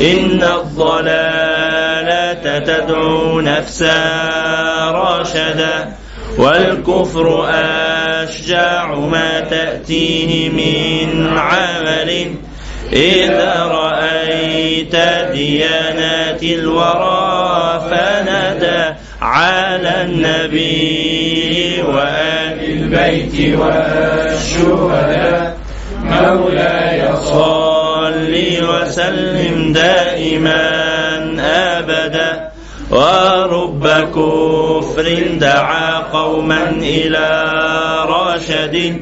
إن 0.00 0.42
الضلالة 0.42 1.58
تدعو 2.58 3.40
نفسا 3.40 3.94
رشدا 4.90 5.92
والكفر 6.38 7.44
أشجاع 7.50 8.94
ما 8.94 9.40
تأتيه 9.40 10.48
من 10.48 11.38
عمل 11.38 12.34
إذا 12.92 13.68
رأيت 13.72 14.96
ديانات 15.32 16.42
الورى 16.42 17.80
فندى 17.90 18.94
على 19.22 20.02
النبي 20.02 21.82
وآل 21.82 22.58
البيت 22.70 23.58
والشهداء 23.58 25.56
مولاي 26.04 27.16
صل 27.16 28.34
وسلم 28.62 29.72
دائما 29.72 30.62
أبدا 31.40 32.48
ورب 32.90 33.88
كفر 33.88 35.06
دعا 35.40 35.98
قوما 35.98 36.70
إلى 36.70 37.28
رشد 38.08 39.00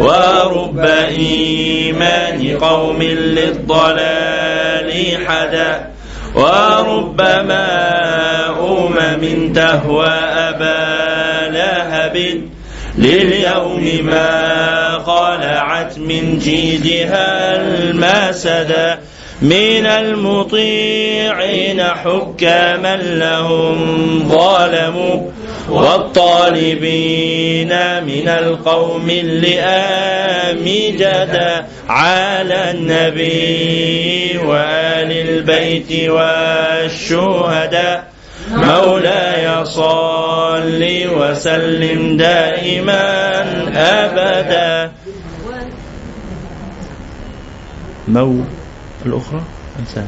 ورب 0.00 0.78
إيمان 1.18 2.56
قوم 2.60 3.02
للضلال 3.02 4.28
حدا 5.26 5.90
وربما 6.34 7.68
أمم 8.60 9.52
تهوى 9.52 10.08
أبا 10.08 11.48
لهب 11.48 12.42
لليوم 12.98 14.00
ما 14.02 14.96
قالعت 14.96 15.98
من 15.98 16.38
جيدها 16.38 17.56
المسدا 17.56 18.98
من 19.42 19.86
المطيعين 19.86 21.82
حكاما 21.82 22.96
لهم 22.96 23.78
ظالموا 24.28 25.30
والطالبين 25.70 27.68
من 28.04 28.28
القوم 28.28 29.10
اللئام 29.10 30.64
جدا 30.96 31.66
على 31.88 32.70
النبي 32.70 34.38
وآل 34.44 35.12
البيت 35.12 36.10
والشهداء 36.10 38.08
مولاي 38.50 39.64
صل 39.64 40.84
وسلم 41.16 42.16
دائما 42.16 43.44
أبدا. 43.76 44.92
مو 48.08 48.40
الأخرى؟ 49.06 49.42
أنساها 49.80 50.06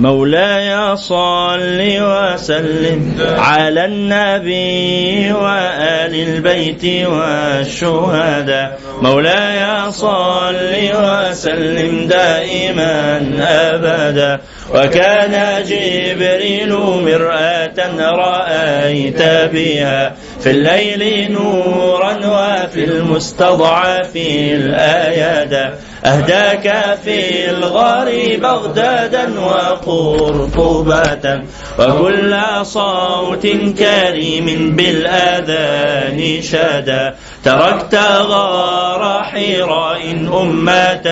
مولاي 0.00 0.96
صل 0.96 1.80
وسلم 2.00 3.00
على 3.38 3.84
النبي 3.84 5.32
وآل 5.32 6.14
البيت 6.14 6.84
والشهداء. 7.06 8.78
مولاي 9.02 9.90
صل 9.92 10.72
وسلم 10.94 12.06
دائما 12.06 13.20
أبدا. 13.40 14.40
وكان 14.74 15.64
جبريل 15.64 16.72
مرآة 16.72 17.78
رأيت 18.00 19.22
بها 19.52 20.14
في 20.40 20.50
الليل 20.50 21.32
نورا 21.32 22.12
وفي 22.16 22.84
المستضعف 22.84 24.16
الآيات 24.16 25.74
أهداك 26.04 26.96
في 27.04 27.50
الغار 27.50 28.36
بغدادا 28.36 29.40
وقرطبة 29.40 31.40
وكل 31.78 32.36
صوت 32.62 33.46
كريم 33.78 34.76
بالآذان 34.76 36.42
شدا 36.42 37.14
تركت 37.44 37.94
غار 38.20 39.22
حراء 39.22 40.00
أمة 40.42 41.06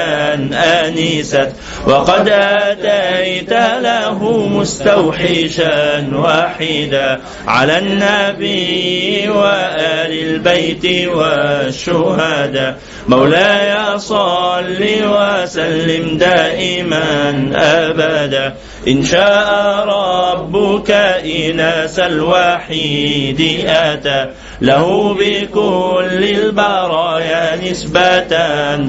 آنست 0.55 1.53
وقد 1.87 2.29
أتيت 2.29 3.53
له 3.83 4.49
مستوحشا 4.49 6.11
وحيدا 6.15 7.21
على 7.47 7.79
النبي 7.79 9.29
وآل 9.29 10.13
البيت 10.13 11.09
والشهداء. 11.09 12.79
مولاي 13.09 13.99
صل 13.99 14.85
وسلم 15.05 16.19
دائما 16.19 17.51
أبدا. 17.55 18.55
إن 18.89 19.03
شاء 19.03 19.85
ربك 19.89 20.91
إناس 21.25 21.99
الوحيد 21.99 23.65
أتى. 23.67 24.27
له 24.61 25.15
بكل 25.15 26.25
البرايا 26.25 27.71
نسبة 27.71 28.33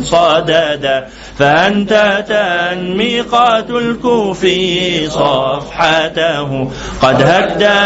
صددا 0.02 1.08
فأنت 1.40 2.24
تنميقات 2.28 3.70
الكوفي 3.70 5.08
صفحته. 5.10 6.72
قد 7.02 7.22
هدى 7.22 7.80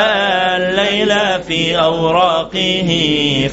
الليل 0.58 1.14
في 1.48 1.80
أوراقه 1.80 2.90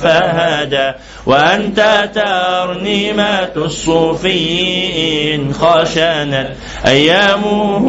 فهدى 0.03 0.93
وأنت 1.27 2.11
ترنيمة 2.15 3.53
الصوفي 3.57 5.35
إن 5.35 5.53
خشنت. 5.53 6.49
أيامه 6.87 7.87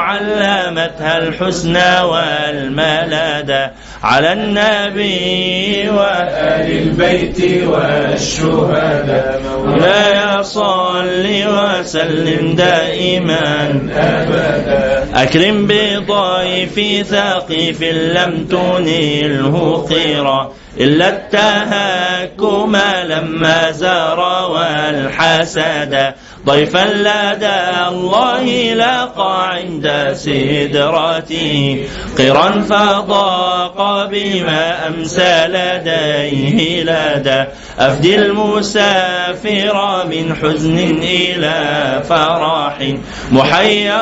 علمتها 0.00 1.18
الحسنى 1.18 2.00
والملدى 2.00 3.66
على 4.02 4.32
النبي 4.32 5.88
وآل 5.88 6.72
البيت 6.72 7.64
والشهداء. 7.66 9.42
مولاي 9.66 10.42
صل 10.42 11.26
وسلم 11.26 12.54
دائما. 12.56 13.80
أبدا 13.92 15.22
أكرم 15.22 15.66
بضيف 15.66 17.06
ثقيف 17.06 17.82
لم 17.82 18.46
تنله 18.50 19.86
قيرا. 19.90 20.52
إلا 20.80 21.08
التهكم 21.08 22.76
لما 23.04 23.70
زار 23.70 24.50
والحسد. 24.50 26.14
ضيفا 26.46 26.84
لدى 26.84 27.88
الله 27.88 28.74
لقى 28.74 29.50
عند 29.50 30.12
سدرته 30.12 31.84
قرا 32.18 32.50
فضاق 32.60 34.08
بما 34.10 34.86
أمسى 34.86 35.46
لديه 35.46 36.82
لدى 36.82 37.44
أفدي 37.78 38.16
المسافر 38.16 40.06
من 40.10 40.34
حزن 40.34 40.78
إلى 41.02 42.02
فرح 42.08 42.92
محير 43.32 43.96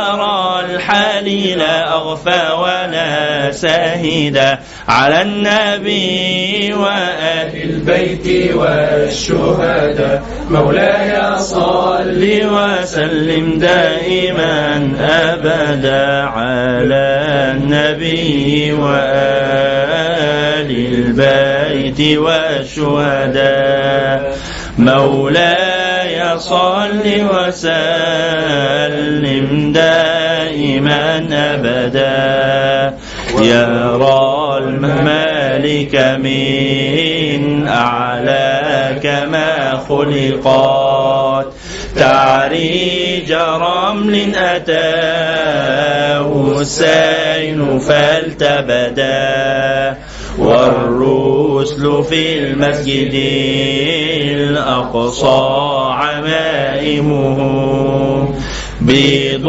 الحال 0.61 1.59
لا 1.59 1.93
أغفى 1.93 2.53
ولا 2.59 3.51
ساهدا 3.51 4.59
على 4.89 5.23
النبي 5.23 6.75
وآل 6.75 7.63
البيت 7.65 8.55
والشهداء. 8.55 10.23
مولاي 10.51 11.39
صل 11.39 12.34
وسلم 12.43 13.59
دائما 13.59 14.91
أبدا 15.01 16.23
على 16.23 17.17
النبي 17.57 18.73
وآل 18.73 20.71
البيت 20.71 22.19
والشهداء. 22.19 23.75
مولاي 24.79 26.39
صل 26.39 27.03
وسلم 27.07 28.53
دائما 29.73 31.29
أبدا. 31.33 32.95
يرى 33.39 34.59
الممالك 34.59 35.95
من 36.23 37.69
أعلاك 37.69 39.07
ما 39.31 39.81
خلقات 39.89 40.84
تعريج 41.97 43.33
رمل 43.33 44.37
أتاه 44.37 46.25
السين 46.61 47.79
فالتبدا. 47.79 49.95
والرسل 50.39 52.05
في 52.09 52.39
المسجد 52.39 53.15
الأقصى 54.31 55.49
عمائمه. 55.91 57.39
بيض 58.81 59.49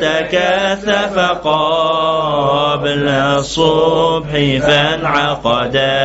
تكاثف 0.01 1.19
قبل 1.43 3.07
الصبح 3.07 4.31
فانعقدا 4.61 6.01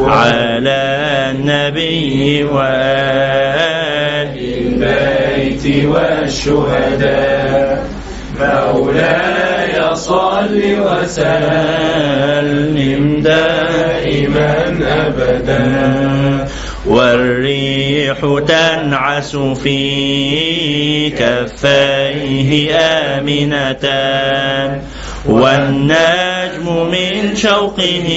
على 0.00 0.82
النبي 1.30 2.44
وآل 2.44 4.38
البيت 4.38 5.86
والشهداء. 5.86 7.86
مولاي 8.40 9.96
صل 9.96 10.62
وسلم 10.80 11.82
دائما 13.22 14.54
أبدا. 15.06 15.62
والريح 16.86 18.18
تنعس 18.48 19.36
في 19.36 21.10
كفيه 21.10 22.76
آمنة. 22.76 23.88
والنجم 25.26 26.90
من 26.90 27.36
شوقه 27.36 28.08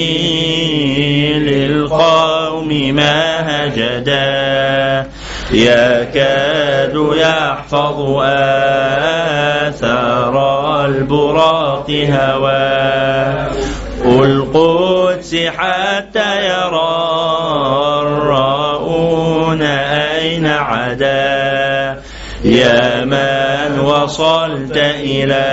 للقوم 1.38 2.68
ما 2.94 3.20
هجدا 3.48 5.06
يكاد 5.52 6.94
يحفظ 7.16 8.22
آثار 9.62 10.36
البراق 10.84 11.90
هوى. 11.90 13.06
القدس 14.06 15.34
حتى 15.34 16.46
يرى 16.46 16.85
عدا 20.56 22.00
يا 22.44 23.04
من 23.04 23.80
وصلت 23.80 24.76
إلى 24.76 25.46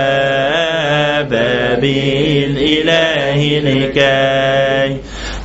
باب 1.30 1.84
الإله 1.84 3.60
لكي 3.60 4.96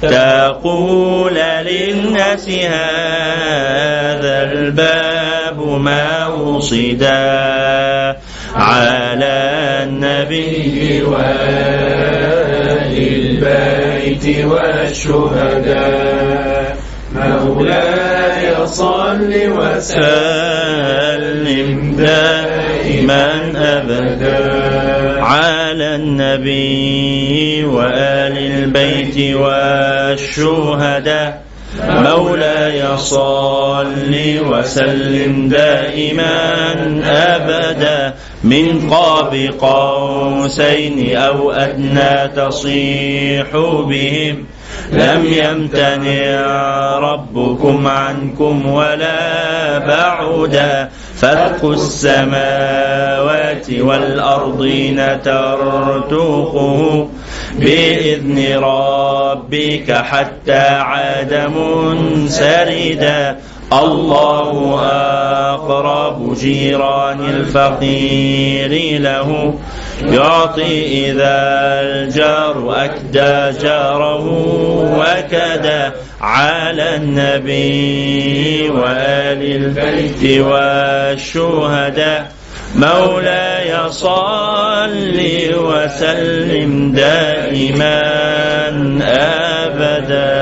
تقول 0.02 1.36
للناس 1.66 2.50
هذا 2.50 4.44
الباب 4.52 5.68
ما 5.68 6.28
وصدا 6.28 8.18
على 8.56 9.36
النبي 9.84 11.04
وآل 11.04 12.50
البيت 12.94 14.46
والشهداء. 14.46 16.10
مولاي 17.16 18.09
صل 18.72 19.34
وسلم 19.34 19.96
دائما 21.98 23.32
أبدا 23.56 25.22
على 25.22 25.96
النبي 25.96 27.64
وآل 27.64 28.38
البيت 28.38 29.36
والشهداء. 29.36 31.42
مولاي 31.90 32.98
صل 32.98 34.16
وسلم 34.50 35.50
دائما 35.50 36.74
أبدا. 37.06 38.14
من 38.44 38.90
قاب 38.90 39.50
قوسين 39.60 41.18
أو 41.18 41.52
أدنى 41.52 42.28
تصيح 42.36 43.46
بهم. 43.88 44.46
لم 44.92 45.26
يمتنع 45.26 46.40
ربكم 47.00 47.88
عنكم 47.88 48.66
ولا 48.66 49.78
بعدا. 49.78 50.90
فتق 51.16 51.66
السماوات 51.66 53.68
والأرضين 53.80 55.22
ترتقه 55.22 57.08
بإذن 57.60 58.64
ربك 58.64 59.92
حتى 59.92 60.60
عاد 60.60 61.52
منسردا. 61.58 63.38
الله 63.74 64.80
أقرب 65.54 66.36
جيران 66.40 67.20
الفقير 67.20 69.02
له. 69.02 69.54
يعطي 70.04 71.10
إذا 71.10 71.40
الجار 71.82 72.76
أكدى 72.86 73.60
جاره 73.62 74.26
وكدا 75.00 75.94
على 76.22 76.96
النبي 76.96 78.70
وآل 78.70 79.42
البيت 79.56 80.42
والشهداء. 80.42 82.32
مولاي 82.76 83.90
صل 83.90 85.20
وسلم 85.56 86.92
دائما 86.92 88.02
أبدا. 89.04 90.40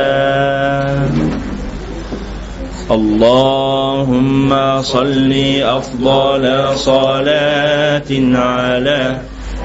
اللهم 2.91 4.81
صل 4.81 5.33
أفضل 5.61 6.77
صلاة 6.77 8.11
على 8.33 9.17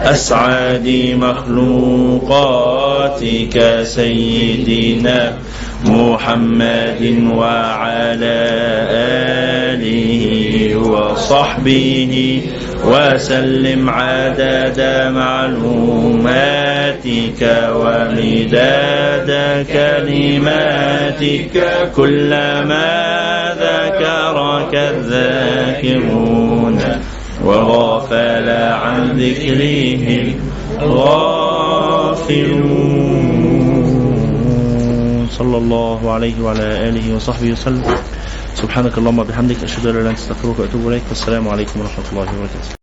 أسعد 0.04 1.16
مخلوقاتك 1.20 2.26
سيدنا 3.82 5.32
محمد 5.84 7.28
وعلى 7.34 8.38
آله 9.72 10.76
وصحبه 10.76 12.42
وسلم 12.84 13.90
عدد 13.90 15.10
معلوماتك 15.14 16.22
ومداد 17.76 19.30
كلماتك 19.72 21.54
كلما 21.96 22.92
ذكرك 23.60 24.74
الذاكرون. 24.74 26.76
وغفل 27.44 28.48
عن 28.51 29.19
ذكره 29.19 30.35
الغافلون 30.82 31.43
صلى 35.31 35.56
الله 35.56 36.10
عليه 36.12 36.43
وعلى 36.43 36.89
آله 36.89 37.16
وصحبه 37.16 37.52
وسلم. 37.52 37.85
سبحانك 38.55 38.98
اللهم 38.98 39.19
وبحمدك 39.19 39.62
أشهد 39.64 39.86
أن 39.86 39.93
لا 39.94 40.01
إله 40.01 40.01
إلا 40.01 40.10
أنت 40.10 40.19
أستغفرك 40.19 40.59
وأتوب 40.59 40.89
إليك. 40.89 41.02
والسلام 41.09 41.48
عليكم 41.48 41.81
ورحمة 41.81 42.05
الله 42.12 42.23
وبركاته. 42.23 42.70